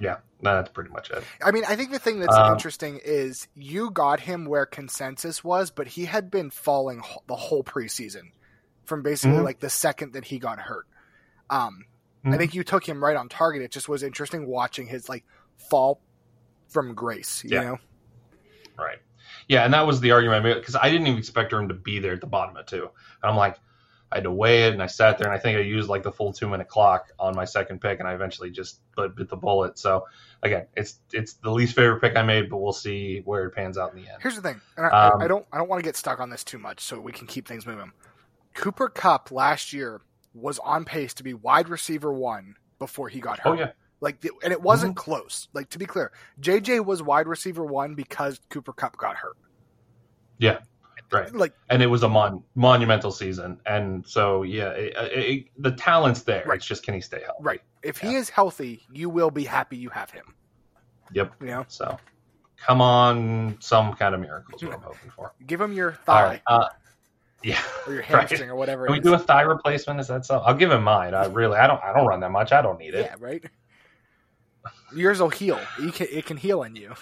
Yeah, 0.00 0.16
that's 0.40 0.70
pretty 0.70 0.90
much 0.90 1.10
it. 1.10 1.22
I 1.42 1.50
mean, 1.52 1.64
I 1.66 1.76
think 1.76 1.90
the 1.90 1.98
thing 1.98 2.18
that's 2.18 2.36
Um, 2.36 2.52
interesting 2.54 3.00
is 3.04 3.46
you 3.54 3.90
got 3.90 4.20
him 4.20 4.44
where 4.44 4.66
consensus 4.66 5.44
was, 5.44 5.70
but 5.70 5.86
he 5.86 6.04
had 6.06 6.30
been 6.30 6.50
falling 6.50 7.02
the 7.28 7.36
whole 7.36 7.62
preseason 7.62 8.32
from 8.86 9.02
basically 9.02 9.38
Mhm. 9.38 9.44
like 9.44 9.60
the 9.60 9.70
second 9.70 10.12
that 10.14 10.24
he 10.24 10.38
got 10.38 10.58
hurt. 10.58 10.86
Um, 11.48 11.84
I 12.24 12.30
Mhm. 12.30 12.38
think 12.38 12.54
you 12.54 12.64
took 12.64 12.88
him 12.88 13.02
right 13.02 13.16
on 13.16 13.28
target. 13.28 13.62
It 13.62 13.70
just 13.70 13.88
was 13.88 14.02
interesting 14.02 14.46
watching 14.46 14.86
his 14.86 15.08
like 15.08 15.24
fall 15.70 16.02
from 16.70 16.94
grace. 16.94 17.44
You 17.44 17.50
Yeah. 17.50 17.60
know, 17.60 17.78
Right. 18.76 18.98
Yeah, 19.48 19.64
and 19.64 19.72
that 19.74 19.86
was 19.86 20.00
the 20.00 20.10
argument 20.12 20.44
I 20.44 20.48
made 20.48 20.54
because 20.54 20.74
I 20.76 20.90
didn't 20.90 21.06
even 21.06 21.18
expect 21.18 21.52
him 21.52 21.68
to 21.68 21.74
be 21.74 21.98
there 21.98 22.14
at 22.14 22.20
the 22.20 22.26
bottom 22.26 22.56
of 22.56 22.66
two. 22.66 22.82
And 23.22 23.30
I'm 23.30 23.36
like, 23.36 23.56
I 24.14 24.18
had 24.18 24.24
to 24.24 24.30
weigh 24.30 24.68
it, 24.68 24.72
and 24.72 24.80
I 24.80 24.86
sat 24.86 25.18
there, 25.18 25.26
and 25.26 25.36
I 25.36 25.40
think 25.40 25.58
I 25.58 25.62
used 25.62 25.88
like 25.88 26.04
the 26.04 26.12
full 26.12 26.32
two 26.32 26.48
minute 26.48 26.68
clock 26.68 27.10
on 27.18 27.34
my 27.34 27.44
second 27.44 27.80
pick, 27.80 27.98
and 27.98 28.08
I 28.08 28.14
eventually 28.14 28.48
just 28.48 28.80
bit, 28.96 29.16
bit 29.16 29.28
the 29.28 29.36
bullet. 29.36 29.76
So 29.76 30.06
again, 30.44 30.68
it's 30.76 31.00
it's 31.12 31.32
the 31.34 31.50
least 31.50 31.74
favorite 31.74 32.00
pick 32.00 32.16
I 32.16 32.22
made, 32.22 32.48
but 32.48 32.58
we'll 32.58 32.72
see 32.72 33.22
where 33.24 33.46
it 33.46 33.50
pans 33.50 33.76
out 33.76 33.92
in 33.92 34.00
the 34.00 34.08
end. 34.08 34.22
Here's 34.22 34.36
the 34.36 34.42
thing, 34.42 34.60
and 34.76 34.86
I, 34.86 35.08
Um, 35.08 35.20
I 35.20 35.26
don't 35.26 35.44
I 35.52 35.58
don't 35.58 35.68
want 35.68 35.82
to 35.82 35.84
get 35.84 35.96
stuck 35.96 36.20
on 36.20 36.30
this 36.30 36.44
too 36.44 36.58
much, 36.58 36.78
so 36.78 37.00
we 37.00 37.10
can 37.10 37.26
keep 37.26 37.48
things 37.48 37.66
moving. 37.66 37.90
Cooper 38.54 38.88
Kupp 38.88 39.32
last 39.32 39.72
year 39.72 40.00
was 40.32 40.60
on 40.60 40.84
pace 40.84 41.12
to 41.14 41.24
be 41.24 41.34
wide 41.34 41.68
receiver 41.68 42.12
one 42.12 42.54
before 42.78 43.08
he 43.08 43.18
got 43.18 43.40
hurt. 43.40 43.50
Oh 43.50 43.54
yeah, 43.54 43.72
Like, 44.00 44.20
the, 44.20 44.30
and 44.44 44.52
it 44.52 44.62
wasn't 44.62 44.94
close. 44.94 45.48
Like 45.54 45.70
to 45.70 45.78
be 45.80 45.86
clear, 45.86 46.12
JJ 46.40 46.84
was 46.84 47.02
wide 47.02 47.26
receiver 47.26 47.64
one 47.64 47.96
because 47.96 48.40
Cooper 48.48 48.72
Kupp 48.72 48.96
got 48.96 49.16
hurt. 49.16 49.36
Yeah. 50.38 50.60
Right. 51.12 51.34
Like, 51.34 51.52
and 51.70 51.82
it 51.82 51.86
was 51.86 52.02
a 52.02 52.08
mon- 52.08 52.42
monumental 52.54 53.10
season, 53.10 53.58
and 53.66 54.06
so 54.06 54.42
yeah, 54.42 54.70
it, 54.70 54.94
it, 54.96 55.46
the 55.58 55.70
talent's 55.72 56.22
there. 56.22 56.44
Right. 56.46 56.56
It's 56.56 56.66
just 56.66 56.82
can 56.84 56.94
he 56.94 57.00
stay 57.00 57.20
healthy? 57.24 57.42
right. 57.42 57.60
If 57.82 57.98
he 57.98 58.14
is 58.14 58.30
healthy, 58.30 58.82
you 58.92 59.10
will 59.10 59.30
be 59.30 59.44
happy 59.44 59.76
you 59.76 59.90
have 59.90 60.10
him. 60.10 60.34
Yep. 61.12 61.34
You 61.40 61.46
know, 61.48 61.64
So, 61.68 61.98
come 62.66 62.80
on, 62.80 63.56
some 63.60 63.92
kind 63.94 64.14
of 64.14 64.20
miracle 64.22 64.56
is 64.56 64.64
what 64.64 64.74
I'm 64.74 64.80
hoping 64.82 65.10
for. 65.10 65.34
give 65.46 65.60
him 65.60 65.72
your 65.74 65.92
thigh 66.06 66.24
right. 66.24 66.42
Uh, 66.46 66.68
yeah. 67.42 67.60
or 67.86 67.92
your 67.92 68.02
right. 68.10 68.26
hamstring 68.28 68.48
or 68.48 68.56
whatever. 68.56 68.86
Can 68.86 68.92
we 68.94 68.98
it 69.00 69.04
do 69.04 69.12
a 69.12 69.18
thigh 69.18 69.42
replacement? 69.42 70.00
Is 70.00 70.08
that 70.08 70.24
so? 70.24 70.38
I'll 70.38 70.54
give 70.54 70.70
him 70.72 70.82
mine. 70.82 71.12
I 71.14 71.26
really, 71.26 71.58
I 71.58 71.66
don't, 71.66 71.82
I 71.84 71.92
don't 71.92 72.06
run 72.06 72.20
that 72.20 72.30
much. 72.30 72.52
I 72.52 72.62
don't 72.62 72.78
need 72.78 72.94
it. 72.94 73.04
yeah, 73.04 73.16
right. 73.18 73.44
Yours 74.94 75.20
will 75.20 75.28
heal. 75.28 75.60
You 75.80 75.92
can, 75.92 76.06
it 76.10 76.24
can 76.24 76.36
heal 76.38 76.62
in 76.62 76.74
you. 76.76 76.94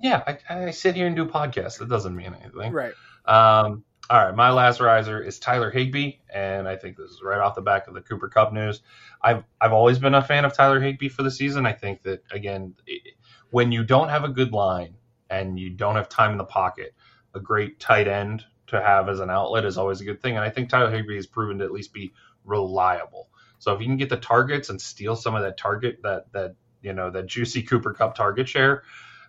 Yeah, 0.00 0.22
I, 0.26 0.66
I 0.66 0.70
sit 0.70 0.94
here 0.94 1.06
and 1.06 1.16
do 1.16 1.24
podcasts. 1.26 1.80
It 1.80 1.88
doesn't 1.88 2.14
mean 2.14 2.34
anything. 2.40 2.72
Right. 2.72 2.92
Um, 3.24 3.84
all 4.10 4.26
right, 4.26 4.34
my 4.34 4.50
last 4.50 4.80
riser 4.80 5.22
is 5.22 5.38
Tyler 5.38 5.70
Higbee, 5.70 6.14
and 6.32 6.68
I 6.68 6.76
think 6.76 6.96
this 6.96 7.10
is 7.10 7.22
right 7.22 7.40
off 7.40 7.54
the 7.54 7.62
back 7.62 7.88
of 7.88 7.94
the 7.94 8.00
Cooper 8.00 8.28
Kupp 8.28 8.52
news. 8.52 8.82
I've 9.22 9.44
I've 9.60 9.72
always 9.72 9.98
been 9.98 10.14
a 10.14 10.22
fan 10.22 10.44
of 10.44 10.52
Tyler 10.52 10.80
Higbee 10.80 11.08
for 11.08 11.22
the 11.22 11.30
season. 11.30 11.64
I 11.64 11.72
think 11.72 12.02
that 12.02 12.22
again, 12.30 12.74
it, 12.86 13.14
when 13.50 13.72
you 13.72 13.84
don't 13.84 14.08
have 14.08 14.24
a 14.24 14.28
good 14.28 14.52
line 14.52 14.96
and 15.30 15.58
you 15.58 15.70
don't 15.70 15.96
have 15.96 16.08
time 16.08 16.32
in 16.32 16.38
the 16.38 16.44
pocket, 16.44 16.94
a 17.34 17.40
great 17.40 17.80
tight 17.80 18.08
end 18.08 18.44
to 18.66 18.80
have 18.80 19.08
as 19.08 19.20
an 19.20 19.30
outlet 19.30 19.64
is 19.64 19.78
always 19.78 20.00
a 20.00 20.04
good 20.04 20.20
thing. 20.20 20.36
And 20.36 20.44
I 20.44 20.50
think 20.50 20.68
Tyler 20.68 20.90
Higbee 20.90 21.16
has 21.16 21.26
proven 21.26 21.58
to 21.58 21.64
at 21.64 21.72
least 21.72 21.92
be 21.92 22.12
reliable. 22.44 23.28
So 23.58 23.72
if 23.72 23.80
you 23.80 23.86
can 23.86 23.96
get 23.96 24.08
the 24.08 24.16
targets 24.16 24.68
and 24.70 24.80
steal 24.80 25.14
some 25.14 25.34
of 25.34 25.42
that 25.42 25.56
target 25.56 26.00
that 26.02 26.32
that 26.32 26.56
you 26.82 26.92
know 26.92 27.10
that 27.10 27.26
juicy 27.26 27.62
Cooper 27.62 27.94
Kupp 27.94 28.14
target 28.14 28.48
share, 28.48 28.82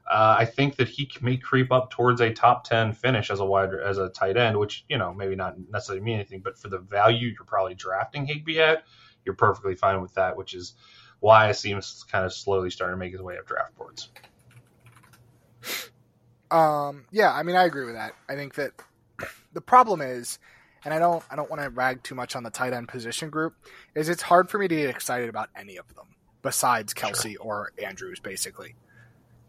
uh, 0.09 0.35
I 0.39 0.45
think 0.45 0.75
that 0.77 0.89
he 0.89 1.09
may 1.21 1.37
creep 1.37 1.71
up 1.71 1.89
towards 1.89 2.21
a 2.21 2.31
top 2.31 2.63
ten 2.63 2.93
finish 2.93 3.29
as 3.29 3.39
a 3.39 3.45
wide 3.45 3.73
as 3.73 3.97
a 3.97 4.09
tight 4.09 4.37
end, 4.37 4.57
which 4.57 4.85
you 4.89 4.97
know 4.97 5.13
maybe 5.13 5.35
not 5.35 5.55
necessarily 5.71 6.03
mean 6.03 6.15
anything, 6.15 6.41
but 6.41 6.57
for 6.57 6.69
the 6.69 6.79
value 6.79 7.29
you're 7.29 7.45
probably 7.45 7.75
drafting 7.75 8.25
Higbee 8.25 8.59
at, 8.59 8.83
you're 9.25 9.35
perfectly 9.35 9.75
fine 9.75 10.01
with 10.01 10.13
that, 10.15 10.37
which 10.37 10.53
is 10.53 10.73
why 11.19 11.47
I 11.47 11.53
see 11.53 11.69
him 11.69 11.81
kind 12.11 12.25
of 12.25 12.33
slowly 12.33 12.69
starting 12.69 12.95
to 12.95 12.99
make 12.99 13.13
his 13.13 13.21
way 13.21 13.37
up 13.37 13.47
draft 13.47 13.77
boards. 13.77 14.09
Um, 16.51 17.05
yeah, 17.11 17.33
I 17.33 17.43
mean, 17.43 17.55
I 17.55 17.63
agree 17.63 17.85
with 17.85 17.95
that. 17.95 18.13
I 18.29 18.35
think 18.35 18.55
that 18.55 18.73
the 19.53 19.61
problem 19.61 20.01
is, 20.01 20.37
and 20.85 20.93
I 20.93 20.99
don't, 20.99 21.23
I 21.31 21.35
don't 21.35 21.49
want 21.49 21.63
to 21.63 21.69
rag 21.69 22.03
too 22.03 22.13
much 22.13 22.35
on 22.35 22.43
the 22.43 22.49
tight 22.49 22.73
end 22.73 22.89
position 22.89 23.29
group, 23.29 23.55
is 23.95 24.09
it's 24.09 24.21
hard 24.21 24.49
for 24.49 24.59
me 24.59 24.67
to 24.67 24.75
get 24.75 24.89
excited 24.89 25.29
about 25.29 25.49
any 25.55 25.77
of 25.77 25.95
them 25.95 26.07
besides 26.41 26.93
Kelce 26.93 27.35
or 27.39 27.71
Andrews, 27.83 28.19
basically. 28.19 28.75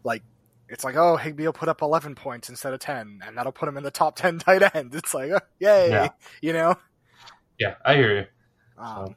Like, 0.03 0.23
it's 0.69 0.83
like, 0.83 0.95
oh, 0.95 1.15
Higbee 1.17 1.45
will 1.45 1.53
put 1.53 1.69
up 1.69 1.81
11 1.81 2.15
points 2.15 2.49
instead 2.49 2.73
of 2.73 2.79
10, 2.79 3.21
and 3.25 3.37
that'll 3.37 3.51
put 3.51 3.69
him 3.69 3.77
in 3.77 3.83
the 3.83 3.91
top 3.91 4.15
10 4.17 4.39
tight 4.39 4.75
ends. 4.75 4.95
It's 4.95 5.13
like, 5.13 5.31
oh, 5.31 5.39
yay, 5.59 5.89
Yeah. 5.89 6.09
you 6.41 6.53
know? 6.53 6.75
Yeah, 7.59 7.75
I 7.85 7.95
hear 7.95 8.15
you. 8.17 8.25
Um, 8.83 9.15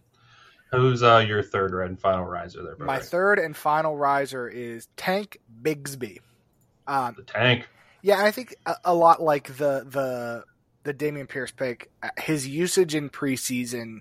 Who's 0.71 1.03
uh, 1.03 1.25
your 1.27 1.43
third 1.43 1.73
and 1.87 1.99
final 1.99 2.25
riser 2.25 2.63
there? 2.63 2.77
my 2.79 2.85
Brother? 2.97 3.03
third 3.05 3.39
and 3.39 3.57
final 3.57 3.97
riser 3.97 4.47
is 4.49 4.87
Tank 4.97 5.39
Bigsby. 5.63 6.19
Um, 6.87 7.15
the 7.17 7.23
tank. 7.25 7.67
Yeah, 8.03 8.23
I 8.23 8.31
think 8.31 8.55
a, 8.67 8.77
a 8.85 8.95
lot 8.95 9.21
like 9.23 9.49
the 9.57 9.85
the 9.89 10.45
the 10.85 10.95
Dameon 10.95 11.29
Pierce 11.29 11.51
pick, 11.51 11.91
uh, 12.03 12.11
his 12.19 12.47
usage 12.47 12.95
in 12.95 13.11
preseason 13.11 14.01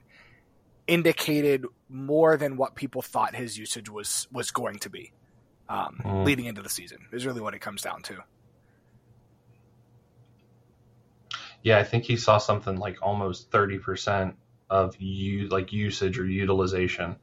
indicated 0.88 1.66
more 1.90 2.38
than 2.38 2.56
what 2.58 2.76
people 2.76 3.02
thought 3.02 3.36
his 3.36 3.58
usage 3.58 3.90
was 3.90 4.28
was 4.32 4.52
going 4.52 4.78
to 4.80 4.90
be 4.90 5.12
um, 5.70 6.00
Mm. 6.04 6.26
leading 6.26 6.46
into 6.46 6.62
the 6.62 6.70
season. 6.70 7.08
Is 7.12 7.26
really 7.26 7.42
what 7.42 7.54
it 7.54 7.60
comes 7.60 7.82
down 7.82 8.02
to. 8.04 8.24
Yeah, 11.64 11.80
I 11.80 11.84
think 11.84 12.04
he 12.06 12.18
saw 12.18 12.38
something 12.38 12.78
like 12.78 12.98
almost 13.02 13.52
thirty 13.52 13.78
percent 13.80 14.36
of 14.70 14.96
you 15.00 15.48
like 15.50 15.74
usage 15.74 16.20
or 16.20 16.26
utilization, 16.26 17.16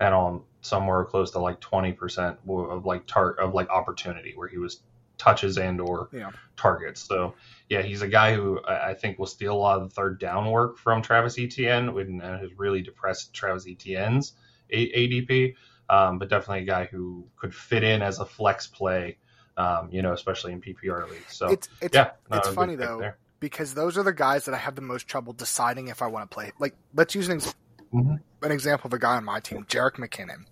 and 0.00 0.14
on 0.14 0.42
somewhere 0.60 1.04
close 1.04 1.30
to 1.32 1.38
like 1.38 1.60
twenty 1.60 1.92
percent 1.92 2.38
of 2.48 2.86
like 2.86 3.06
tar- 3.06 3.34
of 3.38 3.54
like 3.54 3.68
opportunity 3.70 4.32
where 4.34 4.48
he 4.48 4.58
was 4.58 4.80
touches 5.18 5.56
and 5.58 5.80
or 5.80 6.08
Yeah. 6.12 6.30
targets. 6.56 7.00
So 7.00 7.34
yeah, 7.68 7.82
he's 7.82 8.02
a 8.02 8.08
guy 8.08 8.34
who 8.34 8.60
I 8.66 8.94
think 8.94 9.18
will 9.18 9.26
steal 9.26 9.54
a 9.54 9.58
lot 9.58 9.80
of 9.80 9.88
the 9.88 9.94
third 9.94 10.18
down 10.18 10.50
work 10.50 10.78
from 10.78 11.02
Travis 11.02 11.38
Etienne 11.38 11.88
and 11.90 12.20
has 12.22 12.50
really 12.56 12.82
depressed 12.82 13.32
Travis 13.32 13.66
Etienne's 13.68 14.32
ADP. 14.72 15.54
Um, 15.92 16.18
but 16.18 16.30
definitely 16.30 16.62
a 16.62 16.66
guy 16.66 16.84
who 16.86 17.26
could 17.36 17.54
fit 17.54 17.84
in 17.84 18.00
as 18.00 18.18
a 18.18 18.24
flex 18.24 18.66
play, 18.66 19.18
um, 19.58 19.90
you 19.92 20.00
know, 20.00 20.14
especially 20.14 20.52
in 20.52 20.60
PPR 20.62 21.08
leagues. 21.10 21.36
So 21.36 21.48
It's 21.50 21.68
it's 21.82 21.94
yeah, 21.94 22.12
no, 22.30 22.38
it's 22.38 22.48
funny 22.48 22.76
though 22.76 22.98
there. 22.98 23.18
because 23.40 23.74
those 23.74 23.98
are 23.98 24.02
the 24.02 24.12
guys 24.14 24.46
that 24.46 24.54
I 24.54 24.56
have 24.58 24.74
the 24.74 24.80
most 24.80 25.06
trouble 25.06 25.34
deciding 25.34 25.88
if 25.88 26.00
I 26.00 26.06
want 26.06 26.30
to 26.30 26.34
play. 26.34 26.52
Like, 26.58 26.74
let's 26.94 27.14
use 27.14 27.28
an, 27.28 27.36
ex- 27.36 27.54
Mhm. 27.92 28.20
an 28.40 28.52
example 28.52 28.88
of 28.88 28.94
a 28.94 28.98
guy 28.98 29.16
on 29.16 29.24
my 29.24 29.40
team, 29.40 29.64
Jerick 29.64 29.96
McKinnon. 29.96 30.46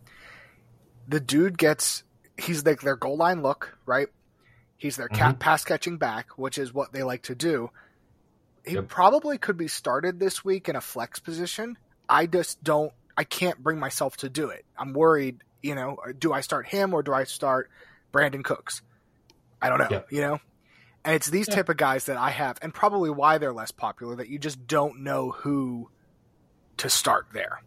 The 1.08 1.20
dude 1.20 1.56
gets 1.56 2.04
he's 2.36 2.64
like 2.66 2.82
their 2.82 2.96
goal 2.96 3.16
line 3.16 3.42
look, 3.42 3.78
right? 3.86 4.08
He's 4.76 4.96
their 4.96 5.08
cat 5.08 5.38
pass 5.38 5.64
catching 5.64 5.96
back, 5.98 6.36
which 6.38 6.58
is 6.58 6.72
what 6.74 6.92
they 6.92 7.02
like 7.02 7.22
to 7.24 7.34
do. 7.34 7.70
He 8.66 8.74
Yep. 8.74 8.88
probably 8.88 9.38
could 9.38 9.56
be 9.56 9.68
started 9.68 10.20
this 10.20 10.44
week 10.44 10.68
in 10.68 10.76
a 10.76 10.80
flex 10.82 11.18
position. 11.18 11.78
I 12.10 12.26
just 12.26 12.62
don't. 12.62 12.92
I 13.20 13.24
can't 13.24 13.62
bring 13.62 13.78
myself 13.78 14.16
to 14.18 14.30
do 14.30 14.48
it. 14.48 14.64
I'm 14.78 14.94
worried. 14.94 15.42
You 15.60 15.74
know, 15.74 15.98
uh, 16.02 16.12
do 16.18 16.32
I 16.32 16.40
start 16.40 16.66
him 16.66 16.94
or 16.94 17.02
do 17.02 17.12
I 17.12 17.24
start 17.24 17.70
Brandin 18.14 18.42
Cooks? 18.42 18.80
I 19.60 19.68
don't 19.68 19.76
know. 19.78 19.88
Yeah. 19.90 20.00
You 20.08 20.20
know, 20.22 20.40
and 21.04 21.14
it's 21.14 21.28
these 21.28 21.46
Yeah. 21.46 21.56
type 21.56 21.68
of 21.68 21.76
guys 21.76 22.06
that 22.06 22.16
I 22.16 22.30
have, 22.30 22.58
and 22.62 22.72
probably 22.72 23.10
why 23.10 23.36
they're 23.36 23.52
less 23.52 23.72
popular. 23.72 24.16
That 24.16 24.28
you 24.28 24.38
just 24.38 24.66
don't 24.66 25.00
know 25.00 25.32
who 25.32 25.90
to 26.78 26.88
start 26.88 27.26
there. 27.34 27.60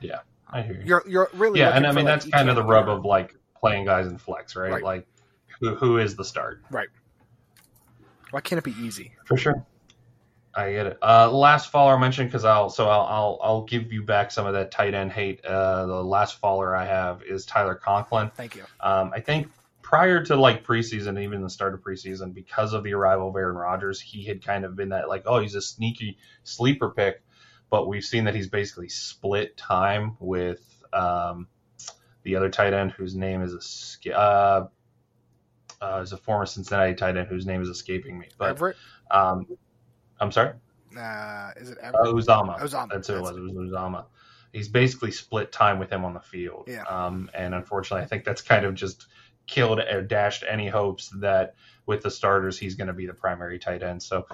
Yeah, 0.00 0.20
I 0.48 0.62
hear 0.62 0.76
you. 0.76 0.86
You're 0.86 1.04
you're 1.06 1.30
really 1.34 1.60
yeah, 1.60 1.76
and 1.76 1.86
I 1.86 1.92
mean 1.92 2.06
like, 2.06 2.14
that's 2.22 2.30
kind 2.30 2.48
of 2.48 2.56
the 2.56 2.62
rub 2.64 2.88
of 2.88 3.04
like 3.04 3.36
playing 3.60 3.84
guys 3.84 4.06
in 4.06 4.16
flex, 4.16 4.56
right? 4.56 4.72
Right. 4.72 4.82
Like 4.82 5.06
who 5.60 5.74
who 5.74 5.98
is 5.98 6.16
the 6.16 6.24
start 6.24 6.62
Right. 6.70 6.88
Why 8.30 8.40
can't 8.40 8.58
it 8.58 8.64
be 8.64 8.74
easy? 8.80 9.12
for 9.26 9.36
sure. 9.36 9.66
I 10.56 10.72
get 10.72 10.86
it. 10.86 10.98
Uh, 11.02 11.30
last 11.30 11.70
faller 11.70 11.94
I 11.94 12.00
mentioned 12.00 12.30
because 12.30 12.46
I'll 12.46 12.70
so 12.70 12.88
I'll, 12.88 13.02
I'll 13.02 13.38
I'll 13.42 13.62
give 13.64 13.92
you 13.92 14.02
back 14.02 14.30
some 14.30 14.46
of 14.46 14.54
that 14.54 14.70
tight 14.70 14.94
end 14.94 15.12
hate. 15.12 15.44
Uh, 15.44 15.84
the 15.84 16.02
last 16.02 16.40
faller 16.40 16.74
I 16.74 16.86
have 16.86 17.22
is 17.22 17.44
Tyler 17.44 17.74
Conklin. 17.74 18.30
Thank 18.34 18.56
you. 18.56 18.64
Um, 18.80 19.12
I 19.14 19.20
think 19.20 19.48
prior 19.82 20.24
to 20.24 20.34
like 20.34 20.64
preseason, 20.64 21.22
even 21.22 21.42
the 21.42 21.50
start 21.50 21.74
of 21.74 21.80
preseason, 21.80 22.32
because 22.32 22.72
of 22.72 22.84
the 22.84 22.94
arrival 22.94 23.28
of 23.28 23.36
Aaron 23.36 23.56
Rodgers, 23.56 24.00
he 24.00 24.24
had 24.24 24.42
kind 24.42 24.64
of 24.64 24.74
been 24.74 24.88
that 24.88 25.10
like, 25.10 25.24
oh, 25.26 25.40
he's 25.40 25.54
a 25.54 25.60
sneaky 25.60 26.16
sleeper 26.42 26.88
pick. 26.88 27.22
But 27.68 27.86
we've 27.86 28.04
seen 28.04 28.24
that 28.24 28.34
he's 28.34 28.48
basically 28.48 28.88
split 28.88 29.56
time 29.58 30.16
with 30.20 30.60
um, 30.92 31.48
the 32.22 32.36
other 32.36 32.48
tight 32.48 32.72
end 32.72 32.92
whose 32.92 33.14
name 33.14 33.42
is 33.42 34.00
a 34.06 34.18
uh, 34.18 34.68
uh, 35.82 36.00
is 36.02 36.12
a 36.12 36.16
former 36.16 36.46
Cincinnati 36.46 36.94
tight 36.94 37.16
end 37.16 37.28
whose 37.28 37.44
name 37.44 37.60
is 37.60 37.68
escaping 37.68 38.18
me. 38.18 38.28
But 38.38 38.50
Everett. 38.50 38.76
um, 39.10 39.46
I'm 40.20 40.32
sorry, 40.32 40.52
Uh, 40.96 41.50
is 41.56 41.70
it 41.70 41.78
uh, 41.82 41.88
Everett? 41.88 42.14
Uzomah. 42.14 42.58
Uzomah, 42.60 42.88
That's 42.90 43.08
who 43.08 43.16
it 43.16 43.22
was. 43.22 43.36
It 43.36 43.42
was 43.42 43.52
Uzomah. 43.70 44.06
He's 44.52 44.68
basically 44.68 45.10
split 45.10 45.52
time 45.52 45.78
with 45.78 45.90
him 45.90 46.04
on 46.04 46.14
the 46.14 46.20
field. 46.20 46.64
Yeah. 46.68 46.82
Um, 46.84 47.30
and 47.34 47.54
unfortunately, 47.54 48.04
I 48.04 48.06
think 48.06 48.24
that's 48.24 48.40
kind 48.42 48.64
of 48.64 48.74
just 48.74 49.06
killed 49.46 49.78
or 49.80 50.02
dashed 50.02 50.44
any 50.48 50.68
hopes 50.68 51.10
that 51.20 51.54
with 51.84 52.02
the 52.02 52.10
starters 52.10 52.58
he's 52.58 52.74
going 52.74 52.88
to 52.88 52.94
be 52.94 53.06
the 53.06 53.14
primary 53.14 53.58
tight 53.58 53.82
end. 53.82 54.02
So 54.02 54.26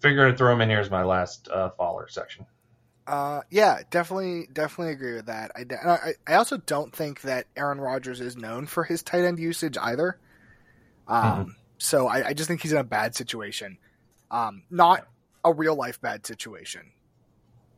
figure 0.00 0.30
to 0.30 0.36
throw 0.36 0.52
him 0.52 0.60
in 0.62 0.68
here 0.70 0.80
as 0.80 0.90
my 0.90 1.04
last 1.04 1.48
uh, 1.48 1.70
faller 1.70 2.08
section. 2.08 2.46
Uh, 3.06 3.40
yeah, 3.50 3.80
definitely, 3.90 4.48
definitely 4.52 4.92
agree 4.92 5.14
with 5.14 5.26
that. 5.26 5.50
I, 5.56 5.64
I, 5.88 6.12
I 6.26 6.34
also 6.34 6.56
don't 6.58 6.94
think 6.94 7.22
that 7.22 7.46
Aaron 7.56 7.80
Rodgers 7.80 8.20
is 8.20 8.36
known 8.36 8.66
for 8.66 8.84
his 8.84 9.02
tight 9.02 9.24
end 9.24 9.38
usage 9.38 9.76
either. 9.80 10.18
Um, 11.06 11.22
Mm-hmm. 11.24 11.50
so 11.78 12.06
I, 12.06 12.28
I 12.28 12.32
just 12.34 12.48
think 12.48 12.60
he's 12.62 12.72
in 12.72 12.78
a 12.78 12.84
bad 12.84 13.14
situation. 13.14 13.78
Um, 14.30 14.62
not 14.70 15.06
a 15.48 15.52
real 15.52 15.74
life 15.74 16.00
bad 16.00 16.26
situation, 16.26 16.82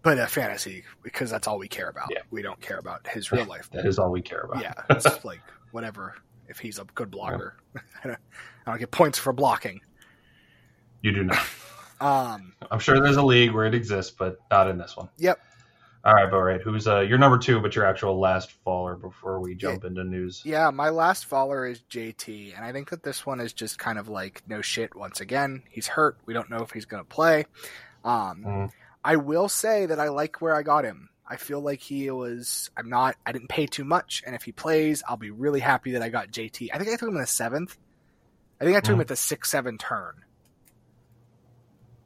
but 0.03 0.19
a 0.19 0.27
fantasy 0.27 0.85
because 1.03 1.31
that's 1.31 1.47
all 1.47 1.59
we 1.59 1.69
care 1.69 1.89
about. 1.89 2.09
Yeah. 2.11 2.21
We 2.31 2.43
don't 2.43 2.61
care 2.61 2.79
about 2.79 3.07
his 3.07 3.33
real 3.33 3.47
life. 3.47 3.69
That 3.73 3.87
is 3.87 3.99
all 3.99 4.11
we 4.11 4.23
care 4.23 4.41
about. 4.41 4.63
yeah, 4.63 4.75
it's 4.91 5.25
like 5.25 5.41
whatever. 5.73 6.15
If 6.49 6.59
he's 6.59 6.79
a 6.81 6.85
good 6.95 7.11
blocker, 7.11 7.57
I, 7.77 8.09
don't, 8.09 8.19
I 8.67 8.71
don't 8.73 8.81
get 8.81 8.91
points 8.91 9.19
for 9.19 9.33
blocking. 9.33 9.81
You 11.03 11.13
do 11.13 11.25
not. 11.25 11.39
Um, 12.03 12.55
I'm 12.71 12.79
sure 12.79 12.99
there's 12.99 13.19
a 13.19 13.23
league 13.23 13.53
where 13.53 13.67
it 13.67 13.75
exists, 13.75 14.11
but 14.11 14.39
not 14.51 14.69
in 14.71 14.79
this 14.79 14.97
one. 14.97 15.11
Yep. 15.19 15.39
All 16.03 16.15
right, 16.15 16.31
Bo. 16.31 16.39
Right, 16.39 16.63
who's 16.63 16.89
uh, 16.89 17.01
your 17.01 17.19
number 17.19 17.37
two, 17.37 17.61
but 17.61 17.77
your 17.77 17.85
actual 17.85 18.19
last 18.19 18.53
faller 18.65 18.97
before 18.97 19.39
we 19.41 19.55
jump 19.55 19.85
into 19.85 20.03
news? 20.03 20.41
Yeah, 20.47 20.71
my 20.71 20.89
last 20.89 21.27
faller 21.27 21.67
is 21.67 21.83
JT, 21.91 22.57
and 22.57 22.65
I 22.65 22.73
think 22.73 22.89
that 22.91 23.03
this 23.03 23.27
one 23.27 23.39
is 23.39 23.53
just 23.53 23.79
kind 23.79 23.99
of 23.99 24.09
like 24.09 24.43
no 24.49 24.63
shit 24.63 24.97
once 24.97 25.21
again. 25.21 25.63
He's 25.69 25.87
hurt. 25.89 26.17
We 26.25 26.33
don't 26.33 26.49
know 26.49 26.63
if 26.63 26.71
he's 26.71 26.87
going 26.87 27.03
to 27.03 27.09
play. 27.09 27.45
Um, 28.03 28.43
Mhm. 28.47 28.71
I 29.05 29.17
will 29.17 29.49
say 29.51 29.85
that 29.87 30.01
I 30.01 30.09
like 30.09 30.41
where 30.41 30.55
I 30.55 30.63
got 30.63 30.85
him. 30.85 31.11
I 31.27 31.37
feel 31.37 31.61
like 31.61 31.81
he 31.81 32.11
was. 32.11 32.71
I'm 32.79 32.89
not. 32.89 33.17
I 33.27 33.33
didn't 33.33 33.49
pay 33.49 33.67
too 33.67 33.85
much, 33.85 34.23
and 34.27 34.35
if 34.35 34.43
he 34.43 34.53
plays, 34.53 35.03
I'll 35.07 35.19
be 35.19 35.31
really 35.31 35.61
happy 35.61 35.93
that 35.93 36.03
I 36.03 36.09
got 36.09 36.31
JT. 36.31 36.71
I 36.73 36.79
think 36.79 36.89
I 36.89 36.97
took 36.97 37.09
him 37.11 37.15
in 37.17 37.21
the 37.21 37.27
seventh. 37.27 37.77
I 38.59 38.65
think 38.65 38.77
I 38.77 38.81
took 38.81 38.93
him 38.95 38.99
Mhm. 38.99 39.03
at 39.03 39.09
the 39.09 39.17
six 39.17 39.51
seven 39.51 39.77
turn. 39.77 40.25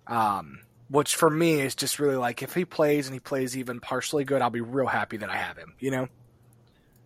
Um, 0.09 0.64
which 0.89 1.17
for 1.17 1.31
me 1.31 1.61
is 1.61 1.75
just 1.75 1.99
really 1.99 2.17
like 2.17 2.43
if 2.43 2.55
he 2.55 2.65
plays 2.65 3.07
and 3.07 3.15
he 3.15 3.21
plays 3.21 3.57
even 3.57 3.81
partially 3.81 4.25
good, 4.25 4.43
I'll 4.43 4.51
be 4.51 4.61
real 4.61 4.87
happy 4.87 5.17
that 5.19 5.31
I 5.31 5.37
have 5.37 5.57
him. 5.57 5.75
You 5.79 5.91
know. 5.91 6.09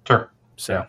Sure. 0.07 0.33
So. 0.57 0.87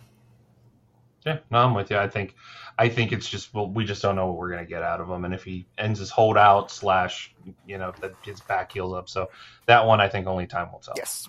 Yeah. 1.26 1.40
No, 1.52 1.60
I'm 1.60 1.74
with 1.74 1.92
you. 1.92 1.98
I 1.98 2.08
think, 2.08 2.36
I 2.78 2.88
think 2.88 3.12
it's 3.12 3.30
just 3.30 3.54
well, 3.54 3.70
we 3.70 3.84
just 3.84 4.02
don't 4.02 4.16
know 4.16 4.28
what 4.28 4.38
we're 4.38 4.50
gonna 4.52 4.66
get 4.66 4.84
out 4.84 5.02
of 5.02 5.10
him, 5.10 5.26
and 5.26 5.34
if 5.34 5.44
he 5.44 5.68
ends 5.78 6.00
his 6.00 6.10
holdout 6.10 6.72
slash, 6.72 7.36
you 7.68 7.78
know, 7.78 7.94
that 8.02 8.14
his 8.24 8.40
back 8.40 8.72
heals 8.72 8.94
up, 8.94 9.10
so 9.10 9.30
that 9.66 9.86
one 9.86 10.00
I 10.00 10.08
think 10.08 10.28
only 10.28 10.48
time 10.48 10.72
will 10.72 10.80
tell. 10.80 10.94
Yes. 10.98 11.28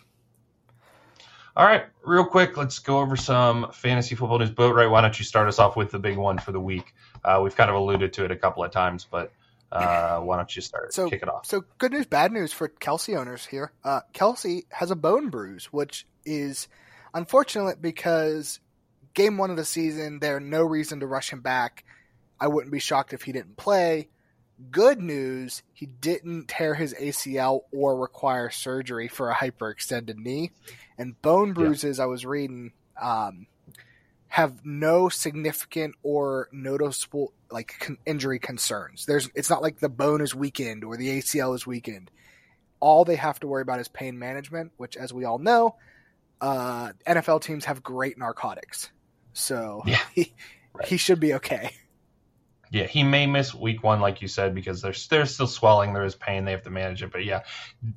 All 1.56 1.66
right, 1.66 1.86
real 2.04 2.24
quick, 2.24 2.56
let's 2.56 2.78
go 2.78 3.00
over 3.00 3.16
some 3.16 3.72
fantasy 3.72 4.14
football 4.14 4.38
news. 4.38 4.50
Boat, 4.50 4.74
right? 4.76 4.86
Why 4.86 5.00
don't 5.00 5.18
you 5.18 5.24
start 5.24 5.48
us 5.48 5.58
off 5.58 5.76
with 5.76 5.90
the 5.90 5.98
big 5.98 6.16
one 6.16 6.38
for 6.38 6.52
the 6.52 6.60
week? 6.60 6.94
Uh, 7.24 7.40
we've 7.42 7.56
kind 7.56 7.68
of 7.68 7.74
alluded 7.74 8.12
to 8.14 8.24
it 8.24 8.30
a 8.30 8.36
couple 8.36 8.62
of 8.62 8.70
times, 8.70 9.06
but 9.10 9.32
uh, 9.72 10.18
why 10.20 10.36
don't 10.36 10.55
you 10.55 10.62
start? 10.62 10.92
So 10.92 11.09
kick 11.09 11.22
it 11.22 11.28
off. 11.28 11.47
So 11.47 11.64
good 11.78 11.92
news, 11.92 12.06
bad 12.06 12.32
news 12.32 12.52
for 12.52 12.68
Kelce 12.68 13.16
owners 13.16 13.47
here. 13.47 13.72
Uh, 13.84 14.01
Kelce 14.12 14.64
has 14.70 14.90
a 14.90 14.97
bone 14.97 15.30
bruise, 15.30 15.66
which 15.66 16.06
is 16.24 16.68
unfortunate 17.14 17.80
because 17.80 18.60
game 19.14 19.38
one 19.38 19.51
of 19.51 19.56
the 19.56 19.64
season, 19.64 20.18
there's 20.18 20.42
no 20.42 20.62
reason 20.62 21.01
to 21.01 21.06
rush 21.06 21.30
him 21.30 21.40
back. 21.40 21.84
I 22.40 22.48
wouldn't 22.48 22.72
be 22.72 22.80
shocked 22.80 23.12
if 23.12 23.22
he 23.22 23.32
didn't 23.32 23.56
play. 23.56 24.09
Good 24.70 25.01
news, 25.01 25.62
he 25.72 25.86
didn't 25.86 26.48
tear 26.48 26.74
his 26.74 26.94
ACL 26.94 27.62
or 27.72 27.98
require 27.98 28.51
surgery 28.51 29.09
for 29.09 29.30
a 29.30 29.34
hyperextended 29.34 30.16
knee. 30.16 30.52
And 30.98 31.20
bone 31.22 31.55
bruises, 31.55 31.98
yeah. 31.98 32.05
I 32.05 32.06
was 32.06 32.26
reading, 32.26 32.72
um, 33.01 33.47
have 34.31 34.65
no 34.65 35.09
significant 35.09 35.97
or 36.05 36.48
noticeable 36.52 37.32
like 37.51 37.74
con- 37.81 37.98
injury 38.07 38.39
concerns. 38.39 39.05
There's, 39.05 39.28
it's 39.35 39.51
not 39.51 39.61
like 39.61 39.81
the 39.81 39.89
bone 39.89 40.20
is 40.20 40.35
weakened 40.35 40.85
or 40.85 40.97
the 40.97 41.19
ACL 41.19 41.52
is 41.57 41.66
weakened. 41.66 42.12
All 42.78 43.05
they 43.05 43.16
have 43.16 43.40
to 43.40 43.48
worry 43.48 43.62
about 43.62 43.81
is 43.81 43.89
pain 43.89 44.20
management, 44.20 44.70
which, 44.77 44.97
as 44.97 45.12
we 45.12 45.24
all 45.24 45.39
know, 45.39 45.74
uh, 46.40 46.93
NFL 47.05 47.43
teams 47.43 47.65
have 47.65 47.82
great 47.82 48.19
narcotics. 48.19 48.90
So 49.32 49.82
yeah, 49.85 49.98
he, 50.15 50.32
right. 50.74 50.86
he 50.86 50.97
should 50.97 51.19
be 51.19 51.35
okay. 51.35 51.73
Yeah, 52.70 52.86
he 52.86 53.02
may 53.02 53.27
miss 53.27 53.52
week 53.52 53.82
one, 53.82 54.01
like 54.01 54.23
you 54.23 54.28
said, 54.28 54.55
because 54.55 54.81
there's 54.81 55.09
there's 55.09 55.35
still 55.35 55.48
swelling, 55.48 55.93
there 55.93 56.05
is 56.05 56.15
pain, 56.15 56.44
they 56.44 56.52
have 56.52 56.62
to 56.62 56.70
manage 56.70 57.02
it. 57.02 57.11
But 57.11 57.24
yeah, 57.24 57.40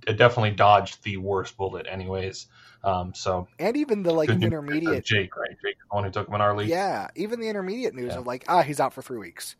it 0.08 0.18
definitely 0.18 0.52
dodged 0.52 1.04
the 1.04 1.18
worst 1.18 1.56
bullet, 1.58 1.86
anyways. 1.88 2.48
Um, 2.84 3.14
so 3.14 3.48
and 3.60 3.78
even 3.78 4.04
the 4.04 4.12
like 4.12 4.30
intermediate 4.30 5.06
Jake, 5.06 5.36
right? 5.38 5.56
Jake, 5.64 5.78
the 5.78 5.96
one 5.96 6.04
who 6.04 6.12
took 6.12 6.28
him 6.28 6.36
in 6.36 6.42
our 6.42 6.56
league. 6.56 6.68
Yeah, 6.68 7.08
even 7.16 7.40
the 7.40 7.48
intermediate 7.48 7.96
news 7.96 8.12
yeah. 8.12 8.20
of 8.20 8.28
like, 8.28 8.44
ah, 8.48 8.62
he's 8.62 8.80
out 8.80 8.94
for 8.94 9.02
three 9.02 9.20
weeks, 9.20 9.56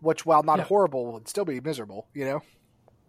which 0.00 0.24
while 0.24 0.42
not 0.42 0.58
yeah. 0.58 0.64
horrible, 0.64 1.12
would 1.12 1.28
still 1.28 1.44
be 1.44 1.60
miserable, 1.60 2.06
you 2.14 2.24
know? 2.24 2.42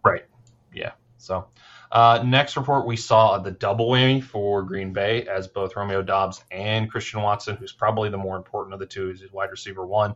Right. 0.03 0.25
Yeah. 0.73 0.93
So 1.17 1.45
uh, 1.91 2.23
next 2.25 2.57
report, 2.57 2.87
we 2.87 2.97
saw 2.97 3.37
the 3.37 3.51
double 3.51 3.89
whammy 3.89 4.23
for 4.23 4.63
Green 4.63 4.91
Bay 4.91 5.27
as 5.27 5.47
both 5.47 5.75
Romeo 5.75 6.01
Doubs 6.01 6.43
and 6.49 6.89
Christian 6.89 7.21
Watson, 7.21 7.55
who's 7.55 7.71
probably 7.71 8.09
the 8.09 8.17
more 8.17 8.35
important 8.35 8.73
of 8.73 8.79
the 8.79 8.87
two, 8.87 9.11
is 9.11 9.23
wide 9.31 9.51
receiver 9.51 9.85
one, 9.85 10.15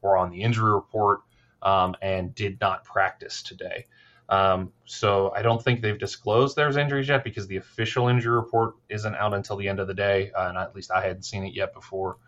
were 0.00 0.16
on 0.16 0.30
the 0.30 0.40
injury 0.40 0.72
report 0.72 1.20
um, 1.60 1.94
and 2.00 2.34
did 2.34 2.58
not 2.60 2.84
practice 2.84 3.42
today. 3.42 3.86
Um, 4.28 4.72
so 4.84 5.32
I 5.34 5.42
don't 5.42 5.62
think 5.62 5.80
they've 5.80 5.98
disclosed 5.98 6.54
there's 6.54 6.76
injuries 6.76 7.08
yet 7.08 7.24
because 7.24 7.46
the 7.46 7.56
official 7.56 8.08
injury 8.08 8.34
report 8.34 8.74
isn't 8.88 9.14
out 9.14 9.32
until 9.32 9.56
the 9.56 9.68
end 9.68 9.80
of 9.80 9.86
the 9.86 9.94
day, 9.94 10.30
uh, 10.32 10.48
and 10.48 10.58
at 10.58 10.74
least 10.74 10.90
I 10.90 11.02
hadn't 11.02 11.22
seen 11.22 11.44
it 11.44 11.54
yet 11.54 11.72
before 11.72 12.18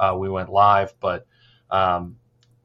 uh, 0.00 0.16
we 0.18 0.28
went 0.28 0.50
live. 0.50 0.92
But 0.98 1.26
um, 1.70 2.16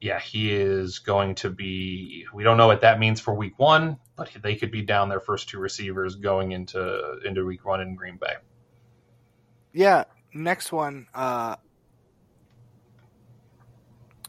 yeah, 0.02 0.20
he 0.20 0.52
is 0.52 1.00
going 1.00 1.36
to 1.36 1.50
be. 1.50 2.26
We 2.34 2.44
don't 2.44 2.58
know 2.58 2.68
what 2.68 2.82
that 2.82 3.00
means 3.00 3.20
for 3.20 3.34
Week 3.34 3.60
One, 3.60 3.98
but 4.16 4.32
they 4.42 4.56
could 4.56 4.72
be 4.72 4.82
down 4.82 5.10
their 5.10 5.20
first 5.20 5.50
two 5.50 5.60
receivers 5.60 6.16
going 6.16 6.52
into 6.52 7.20
into 7.24 7.46
Week 7.46 7.64
One 7.66 7.82
in 7.82 7.96
Green 7.96 8.18
Bay. 8.18 8.36
Yeah. 9.72 10.06
Next 10.34 10.72
one. 10.72 11.08
Uh, 11.14 11.56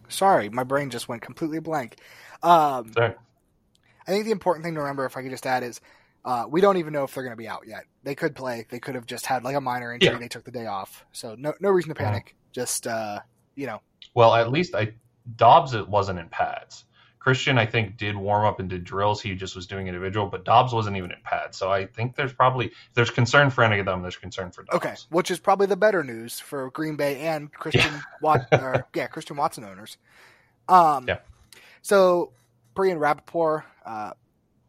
sorry, 0.09 0.49
my 0.49 0.65
brain 0.65 0.91
just 0.91 1.09
went 1.09 1.23
completely 1.23 1.61
blank. 1.61 1.97
Um, 2.43 2.93
sorry. 2.93 3.15
I 4.06 4.10
think 4.10 4.24
the 4.24 4.31
important 4.31 4.64
thing 4.64 4.74
to 4.74 4.81
remember, 4.81 5.05
if 5.05 5.16
I 5.16 5.22
could 5.22 5.31
just 5.31 5.47
add, 5.47 5.62
is 5.62 5.81
uh, 6.24 6.47
we 6.48 6.60
don't 6.60 6.77
even 6.77 6.93
know 6.93 7.05
if 7.05 7.14
they're 7.14 7.24
going 7.24 7.32
to 7.32 7.36
be 7.36 7.48
out 7.48 7.66
yet. 7.66 7.85
They 8.02 8.14
could 8.14 8.35
play. 8.35 8.66
They 8.68 8.78
could 8.78 8.94
have 8.94 9.06
just 9.06 9.27
had 9.27 9.44
like 9.44 9.56
a 9.56 9.60
minor 9.60 9.93
injury. 9.93 10.12
Yeah. 10.12 10.18
They 10.18 10.28
took 10.28 10.44
the 10.44 10.51
day 10.51 10.66
off, 10.66 11.05
so 11.12 11.35
no 11.39 11.55
no 11.60 11.70
reason 11.70 11.89
to 11.90 11.94
panic. 11.94 12.35
Just 12.52 12.86
uh, 12.86 13.20
you 13.55 13.66
know. 13.66 13.81
Well, 14.14 14.35
at 14.35 14.51
least 14.51 14.74
I 14.74 14.94
Doubs 15.36 15.74
it 15.74 15.89
wasn't 15.89 16.18
in 16.18 16.28
pads. 16.28 16.85
Christian, 17.18 17.59
I 17.59 17.66
think, 17.66 17.98
did 17.98 18.16
warm 18.16 18.47
up 18.47 18.60
and 18.60 18.70
did 18.70 18.82
drills. 18.82 19.20
He 19.20 19.35
just 19.35 19.55
was 19.55 19.66
doing 19.66 19.89
individual, 19.89 20.27
but 20.27 20.43
Doubs 20.43 20.72
wasn't 20.72 20.97
even 20.97 21.10
in 21.10 21.18
pads. 21.22 21.59
So 21.59 21.70
I 21.70 21.85
think 21.85 22.16
there's 22.16 22.32
probably 22.32 22.72
there's 22.94 23.10
concern 23.10 23.51
for 23.51 23.62
any 23.62 23.78
of 23.78 23.85
them. 23.85 24.01
There's 24.01 24.16
concern 24.16 24.51
for 24.51 24.62
Doubs. 24.62 24.77
Okay, 24.77 24.94
which 25.10 25.31
is 25.31 25.39
probably 25.39 25.66
the 25.66 25.77
better 25.77 26.02
news 26.02 26.40
for 26.40 26.70
Green 26.70 26.97
Bay 26.97 27.20
and 27.20 27.52
Christian 27.52 27.93
yeah. 27.93 28.01
Wat- 28.22 28.47
or, 28.52 28.86
yeah 28.94 29.06
Christian 29.06 29.36
Watson 29.36 29.64
owners. 29.64 29.98
Um, 30.66 31.06
yeah. 31.09 31.18
So 31.82 32.32
Brian 32.81 32.98
Rapoport, 32.98 33.65
uh, 33.85 34.12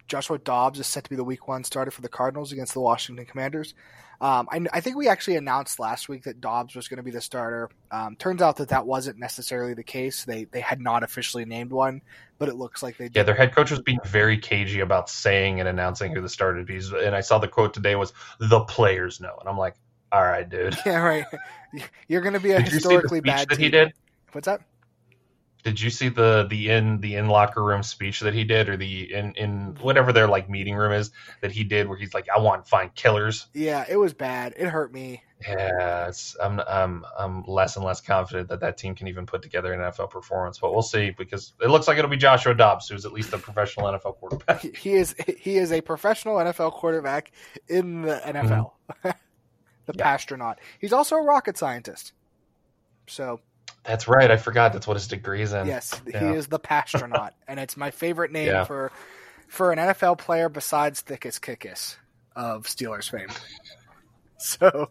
Joshua 0.06 0.38
Dobbs 0.38 0.82
is 0.82 0.86
set 0.86 1.06
to 1.06 1.10
be 1.10 1.16
the 1.16 1.24
Week 1.24 1.48
One 1.48 1.64
starter 1.64 1.92
for 1.92 2.02
the 2.02 2.10
Cardinals 2.10 2.52
against 2.52 2.74
the 2.74 2.82
Washington 2.82 3.26
Commanders. 3.26 3.74
Um, 4.20 4.50
I, 4.52 4.66
I, 4.74 4.82
think 4.82 4.98
we 4.98 5.08
actually 5.08 5.38
announced 5.38 5.80
last 5.80 6.10
week 6.10 6.24
that 6.24 6.42
Dobbs 6.42 6.76
was 6.76 6.90
going 6.90 6.98
to 6.98 7.04
be 7.04 7.12
the 7.12 7.22
starter. 7.22 7.70
Um, 7.90 8.18
turns 8.18 8.42
out 8.42 8.58
that 8.58 8.68
that 8.68 8.86
wasn't 8.86 9.18
necessarily 9.18 9.76
the 9.76 9.84
case. 9.86 10.26
They 10.26 10.44
they 10.44 10.60
had 10.60 10.82
not 10.82 11.04
officially 11.04 11.46
named 11.46 11.72
one, 11.72 12.02
but 12.38 12.50
it 12.50 12.56
looks 12.56 12.84
like 12.84 12.98
they. 12.98 13.06
Did. 13.06 13.16
Yeah, 13.16 13.24
their 13.24 13.34
head 13.34 13.56
coach 13.56 13.72
was 13.72 13.80
being 13.80 14.00
very 14.04 14.38
cagey 14.38 14.82
about 14.82 15.10
saying 15.10 15.62
and 15.62 15.70
announcing 15.70 16.14
who 16.14 16.20
the 16.20 16.28
starter 16.28 16.70
is. 16.70 16.92
And 16.92 17.16
I 17.16 17.22
saw 17.22 17.40
the 17.40 17.48
quote 17.48 17.74
today 17.74 17.96
was 17.96 18.12
"the 18.40 18.60
players 18.66 19.22
know," 19.22 19.38
and 19.40 19.48
I'm 19.48 19.58
like, 19.58 19.76
"All 20.12 20.22
right, 20.22 20.48
dude." 20.48 20.78
Yeah, 20.86 20.98
right. 20.98 21.26
You're 22.10 22.22
going 22.22 22.34
to 22.34 22.42
be 22.42 22.52
a 22.52 22.62
did 22.62 22.74
historically 22.74 23.22
bad. 23.22 23.48
That 23.48 23.56
team. 23.56 23.64
he 23.64 23.70
did. 23.70 23.94
What's 24.34 24.48
that? 24.48 24.62
Did 25.62 25.80
you 25.80 25.90
see 25.90 26.10
the 26.10 26.48
the 26.50 26.70
in 26.70 27.00
the 27.02 27.16
in 27.16 27.28
locker 27.28 27.64
room 27.64 27.84
speech 27.84 28.20
that 28.22 28.34
he 28.34 28.44
did 28.44 28.70
or 28.70 28.78
the 28.78 29.14
in 29.14 29.34
in 29.36 29.76
whatever 29.82 30.12
their 30.12 30.28
like 30.28 30.50
meeting 30.50 30.76
room 30.76 30.92
is 30.92 31.12
that 31.42 31.52
he 31.52 31.64
did 31.64 31.88
where 31.88 31.98
he's 31.98 32.14
like 32.14 32.28
i 32.36 32.40
want 32.40 32.64
to 32.64 32.70
find 32.70 32.94
killers 32.96 33.48
yeah 33.54 33.86
it 33.90 33.98
was 33.98 34.14
bad. 34.14 34.54
It 34.58 34.68
hurt 34.68 34.94
me. 34.94 35.24
Yeah 35.48 36.08
it's 36.08 36.36
i'm 36.42 36.60
i'm 36.68 37.06
i'm 37.18 37.44
less 37.48 37.76
and 37.76 37.86
less 37.86 38.00
confident 38.00 38.50
that 38.50 38.60
that 38.60 38.78
team 38.78 38.94
can 38.94 39.08
even 39.08 39.26
put 39.26 39.42
together 39.42 39.74
an 39.74 39.80
nfl 39.92 40.10
performance 40.10 40.60
but 40.60 40.72
we'll 40.72 40.84
see 40.84 41.12
because 41.18 41.54
it 41.62 41.70
looks 41.70 41.88
like 41.88 41.98
it'll 41.98 42.12
be 42.12 42.18
joshua 42.18 42.54
dobbs 42.54 42.90
who's 42.90 43.06
at 43.06 43.12
least 43.12 43.34
a 43.34 43.38
professional 43.38 43.88
nfl 43.88 44.16
quarterback. 44.16 44.62
He 44.76 44.94
is 44.94 45.16
he 45.40 45.58
is 45.58 45.72
a 45.72 45.82
professional 45.82 46.36
nfl 46.36 46.72
quarterback 46.72 47.32
in 47.68 48.04
the 48.04 48.22
nfl 48.26 48.72
mm-hmm. 49.04 49.10
the 49.86 49.94
yeah. 49.96 50.14
astronaut 50.14 50.60
he's 50.80 50.94
also 50.94 51.16
a 51.16 51.24
rocket 51.24 51.58
scientist. 51.58 52.14
So 53.08 53.42
that's 53.84 54.08
right. 54.08 54.30
I 54.30 54.38
forgot. 54.38 54.74
That's 54.74 54.88
what 54.88 54.96
his 54.96 55.08
degree's 55.08 55.54
in. 55.54 55.68
Yes, 55.68 56.00
yeah. 56.08 56.32
he 56.32 56.36
is 56.36 56.48
the 56.48 56.60
Passtronaut, 56.60 57.32
and 57.48 57.60
it's 57.60 57.76
my 57.76 57.92
favorite 57.92 58.32
name 58.32 58.48
yeah. 58.48 58.64
for 58.64 58.92
for 59.48 59.72
an 59.72 59.80
NFL 59.80 60.18
player 60.18 60.50
besides 60.50 61.04
Thickus 61.04 61.40
Kickus 61.40 61.98
of 62.36 62.66
Steelers 62.66 63.10
fame. 63.10 63.30
So. 64.44 64.90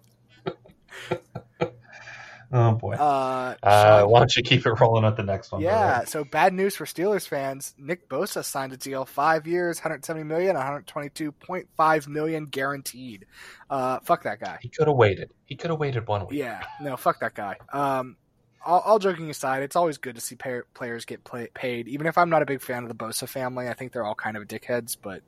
oh 2.53 2.73
boy. 2.75 2.95
Uh, 2.95 3.57
uh, 3.65 4.05
why 4.05 4.21
don't 4.21 4.37
you 4.37 4.45
keep 4.45 4.65
it 4.65 4.71
rolling 4.81 5.05
at 5.05 5.17
the 5.17 5.25
next 5.25 5.51
one? 5.51 5.61
Yeah. 5.61 5.95
Brother? 5.97 6.07
So 6.07 6.23
bad 6.23 6.55
news 6.55 6.77
for 6.77 6.85
Steelers 6.85 7.27
fans. 7.27 7.75
Nick 7.77 8.09
Bosa 8.09 8.45
signed 8.45 8.73
a 8.73 8.77
deal, 8.77 9.05
five 9.05 9.49
years, 9.49 9.79
170 9.79 10.23
million, 10.23 10.55
122.5 10.55 12.07
million 12.07 12.47
guaranteed. 12.47 13.27
Uh, 13.69 13.99
fuck 14.05 14.23
that 14.23 14.39
guy. 14.39 14.61
He 14.63 14.69
could 14.69 14.87
have 14.87 14.97
waited. 14.97 15.33
He 15.47 15.57
could 15.57 15.71
have 15.71 15.81
waited 15.81 16.07
one 16.07 16.29
week. 16.29 16.39
Yeah. 16.39 16.63
No, 16.81 16.97
fuck 16.97 17.19
that 17.19 17.35
guy. 17.35 17.57
Um, 17.73 18.17
all, 18.65 18.81
all, 18.81 18.99
joking 18.99 19.31
aside, 19.31 19.63
it's 19.63 19.77
always 19.77 19.99
good 19.99 20.15
to 20.15 20.21
see 20.21 20.37
pay, 20.37 20.61
players 20.75 21.05
get 21.05 21.25
play, 21.25 21.49
paid. 21.55 21.89
Even 21.89 22.07
if 22.07 22.19
I'm 22.19 22.31
not 22.31 22.43
a 22.43 22.47
big 22.47 22.61
fan 22.61 22.83
of 22.83 22.89
the 22.89 22.95
Bosa 22.95 23.29
family, 23.29 23.69
I 23.69 23.75
think 23.75 23.93
they're 23.93 24.05
all 24.05 24.15
kind 24.15 24.37
of 24.37 24.47
dickheads. 24.47 24.97
But 25.01 25.23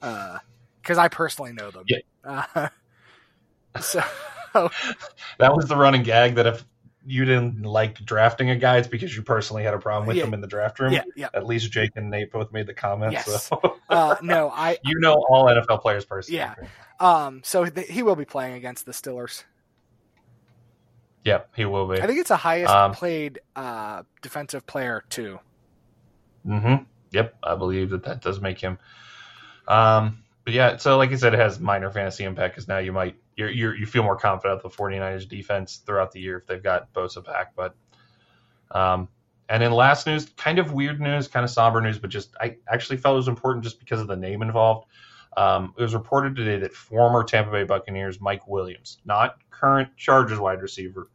because 0.00 0.98
uh, 0.98 1.02
I 1.02 1.08
personally 1.08 1.52
know 1.52 1.70
them, 1.70 1.84
yeah. 1.86 1.98
Uh, 2.24 2.68
so 3.80 4.02
that 5.38 5.54
was 5.54 5.66
the 5.66 5.76
running 5.76 6.02
gag 6.02 6.36
that 6.36 6.46
if 6.46 6.64
you 7.04 7.24
didn't 7.24 7.62
like 7.62 8.04
drafting 8.04 8.50
a 8.50 8.56
guy, 8.56 8.78
it's 8.78 8.88
because 8.88 9.14
you 9.14 9.22
personally 9.22 9.62
had 9.64 9.74
a 9.74 9.78
problem 9.78 10.06
with 10.06 10.16
yeah. 10.16 10.24
them 10.24 10.34
in 10.34 10.40
the 10.40 10.46
draft 10.46 10.78
room. 10.78 10.92
Yeah, 10.92 11.02
yeah. 11.16 11.28
At 11.34 11.46
least 11.46 11.70
Jake 11.72 11.90
and 11.96 12.10
Nate 12.10 12.30
both 12.30 12.52
made 12.52 12.66
the 12.66 12.74
comment. 12.74 13.12
Yes. 13.12 13.48
So. 13.48 13.76
uh, 13.88 14.16
no, 14.22 14.50
I. 14.50 14.78
You 14.84 14.98
know 15.00 15.14
all 15.28 15.46
NFL 15.46 15.80
players 15.80 16.04
personally. 16.04 16.38
Yeah. 16.38 16.54
Um. 17.00 17.40
So 17.44 17.64
th- 17.64 17.88
he 17.88 18.02
will 18.02 18.16
be 18.16 18.24
playing 18.24 18.54
against 18.54 18.86
the 18.86 18.92
Steelers. 18.92 19.44
Yep, 21.24 21.50
he 21.56 21.64
will 21.64 21.86
be. 21.88 22.00
I 22.00 22.06
think 22.06 22.18
it's 22.18 22.28
the 22.28 22.36
highest 22.36 22.72
um, 22.72 22.92
played 22.92 23.40
uh, 23.54 24.02
defensive 24.22 24.66
player 24.66 25.04
too. 25.08 25.38
Mm-hmm. 26.46 26.84
Yep, 27.12 27.36
I 27.42 27.54
believe 27.54 27.90
that 27.90 28.04
that 28.04 28.22
does 28.22 28.40
make 28.40 28.60
him. 28.60 28.78
Um, 29.68 30.18
but 30.44 30.54
yeah, 30.54 30.76
so 30.76 30.96
like 30.98 31.12
I 31.12 31.16
said, 31.16 31.34
it 31.34 31.40
has 31.40 31.60
minor 31.60 31.90
fantasy 31.90 32.24
impact 32.24 32.54
because 32.54 32.66
now 32.66 32.78
you 32.78 32.92
might 32.92 33.16
you're, 33.36 33.50
you're, 33.50 33.76
you 33.76 33.86
feel 33.86 34.02
more 34.02 34.16
confident 34.16 34.62
with 34.62 34.72
the 34.72 34.82
49ers 34.82 35.28
defense 35.28 35.76
throughout 35.76 36.12
the 36.12 36.20
year 36.20 36.36
if 36.36 36.46
they've 36.46 36.62
got 36.62 36.92
Bosa 36.92 37.24
back. 37.24 37.54
But 37.54 37.74
um, 38.70 39.08
and 39.48 39.62
then 39.62 39.72
last 39.72 40.06
news, 40.06 40.26
kind 40.36 40.58
of 40.58 40.72
weird 40.72 41.00
news, 41.00 41.28
kind 41.28 41.44
of 41.44 41.50
somber 41.50 41.80
news, 41.80 41.98
but 41.98 42.10
just 42.10 42.34
I 42.40 42.56
actually 42.68 42.96
felt 42.96 43.14
it 43.14 43.16
was 43.16 43.28
important 43.28 43.64
just 43.64 43.78
because 43.78 44.00
of 44.00 44.08
the 44.08 44.16
name 44.16 44.42
involved. 44.42 44.86
Um, 45.36 45.74
it 45.78 45.82
was 45.82 45.94
reported 45.94 46.36
today 46.36 46.58
that 46.58 46.74
former 46.74 47.24
Tampa 47.24 47.50
Bay 47.50 47.64
Buccaneers 47.64 48.20
Mike 48.20 48.46
Williams, 48.46 48.98
not 49.04 49.38
current 49.50 49.96
Chargers 49.96 50.38
wide 50.38 50.60
receiver, 50.60 51.08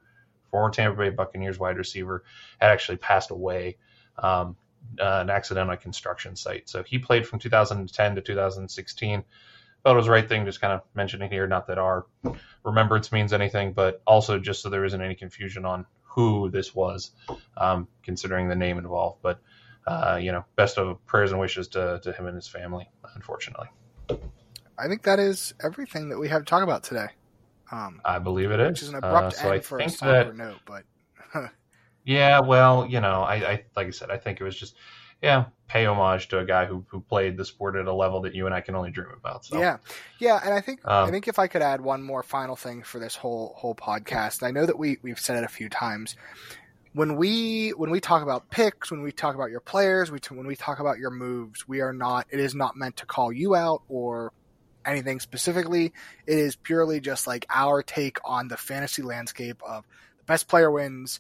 former 0.50 0.72
Tampa 0.72 0.98
Bay 0.98 1.10
Buccaneers 1.10 1.60
wide 1.60 1.78
receiver, 1.78 2.24
had 2.60 2.72
actually 2.72 2.98
passed 2.98 3.32
away. 3.32 3.78
Um, 4.18 4.56
uh, 5.00 5.20
an 5.22 5.30
accident 5.30 5.70
on 5.70 5.74
a 5.74 5.78
construction 5.78 6.36
site. 6.36 6.70
So 6.70 6.84
he 6.84 6.98
played 6.98 7.28
from 7.28 7.40
2010 7.40 8.16
to 8.16 8.22
2016. 8.22 9.24
Thought 9.84 9.92
it 9.92 9.96
was 9.96 10.06
the 10.06 10.12
right 10.12 10.28
thing, 10.28 10.46
just 10.46 10.62
kind 10.62 10.74
of 10.74 10.82
mentioning 10.96 11.30
here. 11.30 11.48
Not 11.48 11.68
that 11.68 11.78
our 11.78 12.06
remembrance 12.64 13.12
means 13.12 13.34
anything, 13.34 13.74
but 13.74 14.02
also 14.08 14.40
just 14.40 14.62
so 14.62 14.70
there 14.70 14.86
isn't 14.86 15.02
any 15.02 15.16
confusion 15.16 15.66
on 15.66 15.86
who 16.04 16.50
this 16.50 16.74
was, 16.74 17.12
um, 17.58 17.88
considering 18.04 18.50
the 18.50 18.56
name 18.56 18.78
involved. 18.78 19.20
But 19.22 19.40
uh, 19.86 20.20
you 20.22 20.32
know, 20.32 20.44
best 20.56 20.78
of 20.78 21.06
prayers 21.06 21.32
and 21.32 21.40
wishes 21.40 21.70
to, 21.70 22.00
to 22.04 22.12
him 22.12 22.26
and 22.26 22.36
his 22.36 22.48
family. 22.48 22.90
Unfortunately, 23.16 23.68
I 24.78 24.88
think 24.88 25.04
that 25.04 25.20
is 25.20 25.54
everything 25.64 26.10
that 26.10 26.20
we 26.20 26.30
have 26.30 26.42
to 26.42 26.46
talk 26.46 26.64
about 26.64 26.84
today. 26.84 27.08
Um, 27.72 28.02
I 28.06 28.20
believe 28.20 28.52
it 28.52 28.60
is. 28.60 28.70
Which 28.70 28.82
is 28.84 28.90
an 28.90 28.96
abrupt 28.96 29.34
uh, 29.34 29.38
so 29.38 29.50
end 29.50 29.54
I 29.54 29.60
for 29.60 29.80
a 29.80 29.90
somber 29.90 30.24
that, 30.24 30.38
note, 30.38 30.60
but 30.66 30.84
yeah, 32.06 32.40
well, 32.40 32.86
you 32.88 33.02
know, 33.02 33.22
I, 33.22 33.36
I 33.36 33.64
like 33.76 33.88
I 33.88 33.92
said, 33.92 34.10
I 34.10 34.18
think 34.18 34.40
it 34.40 34.44
was 34.44 34.56
just 34.56 34.76
yeah, 35.22 35.46
pay 35.68 35.86
homage 35.86 36.28
to 36.30 36.40
a 36.40 36.46
guy 36.46 36.66
who, 36.66 36.86
who 36.90 37.02
played 37.02 37.38
the 37.38 37.46
sport 37.46 37.76
at 37.76 37.88
a 37.88 37.94
level 37.94 38.22
that 38.22 38.36
you 38.36 38.46
and 38.46 38.54
I 38.54 38.62
can 38.62 38.76
only 38.76 38.92
dream 38.92 39.10
about. 39.18 39.46
So. 39.46 39.60
Yeah, 39.60 39.78
yeah, 40.20 40.40
and 40.44 40.54
I 40.54 40.62
think 40.62 40.80
um, 40.86 41.08
I 41.08 41.12
think 41.12 41.28
if 41.28 41.40
I 41.40 41.48
could 41.48 41.62
add 41.62 41.82
one 41.82 42.04
more 42.04 42.24
final 42.24 42.56
thing 42.56 42.84
for 42.84 43.00
this 43.00 43.16
whole 43.16 43.54
whole 43.58 43.76
podcast, 43.76 44.44
I 44.44 44.52
know 44.52 44.66
that 44.66 44.78
we 44.78 44.98
we've 45.02 45.20
said 45.20 45.38
it 45.38 45.44
a 45.44 45.50
few 45.50 45.70
times. 45.70 46.16
When 46.94 47.16
we 47.16 47.72
when 47.72 47.90
we 47.90 48.00
talk 48.00 48.24
about 48.24 48.50
picks, 48.50 48.92
when 48.92 49.02
we 49.02 49.12
talk 49.12 49.36
about 49.36 49.50
your 49.50 49.60
players, 49.60 50.12
we 50.12 50.20
when 50.30 50.48
we 50.48 50.56
talk 50.56 50.80
about 50.80 51.00
your 51.00 51.12
moves, 51.12 51.68
we 51.68 51.82
are 51.82 51.94
not. 51.94 52.28
It 52.30 52.40
is 52.40 52.54
not 52.54 52.78
meant 52.78 52.98
to 52.98 53.06
call 53.06 53.34
you 53.34 53.56
out 53.56 53.82
or 53.90 54.34
anything 54.88 55.20
specifically. 55.20 55.94
It 56.26 56.38
is 56.38 56.56
purely 56.56 57.00
just 57.00 57.28
like 57.28 57.46
our 57.50 57.84
take 57.84 58.18
on 58.26 58.48
the 58.48 58.58
fantasy 58.58 59.02
landscape 59.02 59.62
of 59.68 59.86
the 60.18 60.24
best 60.24 60.48
player 60.48 60.72
wins 60.72 61.20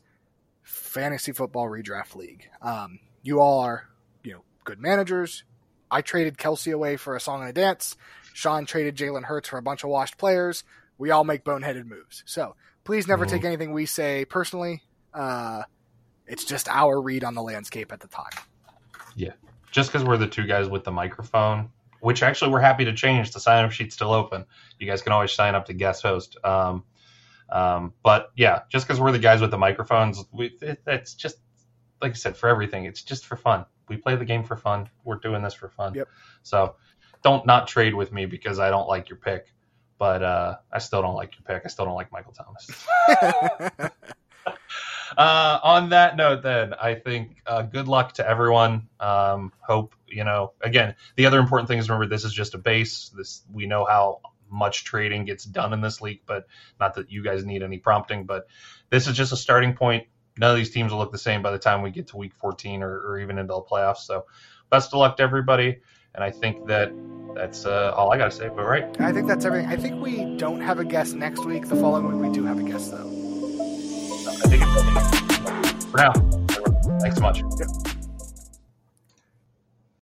fantasy 0.67 1.31
football 1.31 1.67
redraft 1.67 2.15
league. 2.15 2.49
Um, 2.61 2.99
you 3.23 3.39
all 3.39 3.59
are, 3.61 3.87
you 4.23 4.33
know, 4.33 4.41
good 4.63 4.79
managers. 4.79 5.43
I 5.89 6.01
traded 6.01 6.37
Kelce 6.37 6.73
away 6.73 6.97
for 6.97 7.15
a 7.15 7.19
song 7.19 7.41
and 7.41 7.49
a 7.49 7.53
dance. 7.53 7.95
Sean 8.33 8.65
traded 8.65 8.95
Jalen 8.95 9.23
Hurts 9.23 9.49
for 9.49 9.57
a 9.57 9.61
bunch 9.61 9.83
of 9.83 9.89
washed 9.89 10.17
players. 10.17 10.63
We 10.97 11.11
all 11.11 11.23
make 11.23 11.43
boneheaded 11.43 11.85
moves. 11.85 12.23
So 12.25 12.55
please 12.83 13.07
never 13.07 13.25
mm-hmm. 13.25 13.35
take 13.35 13.45
anything 13.45 13.73
we 13.73 13.85
say 13.85 14.25
personally. 14.25 14.83
Uh, 15.13 15.63
it's 16.27 16.43
just 16.43 16.67
our 16.67 16.99
read 17.01 17.23
on 17.23 17.35
the 17.35 17.41
landscape 17.41 17.91
at 17.93 18.01
the 18.01 18.07
time. 18.07 18.25
Yeah. 19.15 19.31
Just 19.71 19.91
because 19.91 20.05
we're 20.05 20.17
the 20.17 20.27
two 20.27 20.45
guys 20.45 20.67
with 20.67 20.83
the 20.83 20.91
microphone, 20.91 21.69
which 21.99 22.23
actually 22.23 22.51
we're 22.51 22.59
happy 22.59 22.85
to 22.85 22.93
change. 22.93 23.31
The 23.31 23.39
sign 23.39 23.65
up 23.65 23.71
sheet's 23.71 23.95
still 23.95 24.13
open. 24.13 24.45
You 24.79 24.87
guys 24.87 25.01
can 25.01 25.11
always 25.11 25.31
sign 25.31 25.55
up 25.55 25.65
to 25.65 25.73
guest 25.73 26.03
host. 26.03 26.37
Um, 26.43 26.83
um, 27.49 27.93
but 28.03 28.31
yeah, 28.35 28.61
just 28.69 28.87
because 28.87 28.99
we're 28.99 29.11
the 29.11 29.19
guys 29.19 29.41
with 29.41 29.51
the 29.51 29.57
microphones, 29.57 30.23
we, 30.31 30.57
it, 30.61 30.81
it's 30.85 31.13
just 31.13 31.37
like 32.01 32.11
I 32.11 32.15
said, 32.15 32.37
for 32.37 32.49
everything. 32.49 32.85
It's 32.85 33.01
just 33.01 33.25
for 33.25 33.35
fun. 33.35 33.65
We 33.89 33.97
play 33.97 34.15
the 34.15 34.25
game 34.25 34.43
for 34.43 34.57
fun. 34.57 34.89
We're 35.03 35.15
doing 35.15 35.41
this 35.41 35.53
for 35.53 35.69
fun. 35.69 35.93
Yep. 35.93 36.07
So 36.43 36.75
don't 37.23 37.45
not 37.45 37.67
trade 37.67 37.93
with 37.93 38.11
me 38.11 38.25
because 38.25 38.59
I 38.59 38.69
don't 38.69 38.87
like 38.87 39.09
your 39.09 39.17
pick. 39.17 39.53
But 39.97 40.21
uh, 40.21 40.57
I 40.71 40.77
still 40.77 41.01
don't 41.01 41.15
like 41.15 41.33
your 41.33 41.43
pick. 41.43 41.63
I 41.65 41.69
still 41.69 41.85
don't 41.85 41.95
like 41.95 42.11
Michael 42.11 42.33
Thomas. 42.33 42.85
uh, 45.15 45.59
on 45.63 45.89
that 45.89 46.17
note, 46.17 46.43
then 46.43 46.73
I 46.73 46.95
think 46.95 47.37
uh, 47.45 47.61
good 47.61 47.87
luck 47.87 48.13
to 48.13 48.27
everyone. 48.27 48.89
Um, 48.99 49.53
hope 49.59 49.93
you 50.07 50.23
know. 50.23 50.53
Again, 50.61 50.95
the 51.15 51.27
other 51.27 51.39
important 51.39 51.67
thing 51.67 51.79
is 51.79 51.89
remember 51.89 52.07
this 52.07 52.25
is 52.25 52.33
just 52.33 52.55
a 52.55 52.57
base. 52.57 53.09
This 53.09 53.43
we 53.51 53.67
know 53.67 53.85
how 53.85 54.21
much 54.49 54.85
trading 54.85 55.25
gets 55.25 55.43
done 55.43 55.73
in 55.73 55.81
this 55.81 56.01
league, 56.01 56.21
but 56.25 56.47
not 56.79 56.95
that 56.95 57.11
you 57.11 57.23
guys 57.23 57.45
need 57.45 57.63
any 57.63 57.77
prompting. 57.77 58.25
But 58.25 58.47
this 58.89 59.07
is 59.07 59.15
just 59.15 59.33
a 59.33 59.37
starting 59.37 59.73
point 59.73 60.07
none 60.37 60.51
of 60.51 60.57
these 60.57 60.69
teams 60.69 60.91
will 60.91 60.99
look 60.99 61.11
the 61.11 61.17
same 61.17 61.41
by 61.41 61.51
the 61.51 61.59
time 61.59 61.81
we 61.81 61.91
get 61.91 62.07
to 62.07 62.17
week 62.17 62.33
14 62.35 62.83
or, 62.83 62.89
or 62.89 63.19
even 63.19 63.37
into 63.37 63.53
the 63.53 63.61
playoffs. 63.61 63.97
So 63.97 64.25
best 64.69 64.93
of 64.93 64.99
luck 64.99 65.17
to 65.17 65.23
everybody. 65.23 65.79
And 66.15 66.23
I 66.23 66.31
think 66.31 66.67
that 66.67 66.91
that's 67.35 67.65
uh, 67.65 67.93
all 67.95 68.11
I 68.11 68.17
got 68.17 68.31
to 68.31 68.37
say. 68.37 68.49
But 68.49 68.65
right. 68.65 69.01
I 69.01 69.11
think 69.11 69.27
that's 69.27 69.45
everything. 69.45 69.69
I 69.69 69.77
think 69.77 70.01
we 70.01 70.37
don't 70.37 70.61
have 70.61 70.79
a 70.79 70.85
guest 70.85 71.15
next 71.15 71.45
week. 71.45 71.67
The 71.67 71.75
following 71.75 72.19
week, 72.19 72.29
we 72.29 72.35
do 72.35 72.45
have 72.45 72.59
a 72.59 72.63
guest, 72.63 72.91
though. 72.91 73.26
For 74.77 75.97
now. 75.97 76.13
Thanks 76.99 77.15
so 77.17 77.21
much. 77.21 77.41
Yep. 77.59 77.96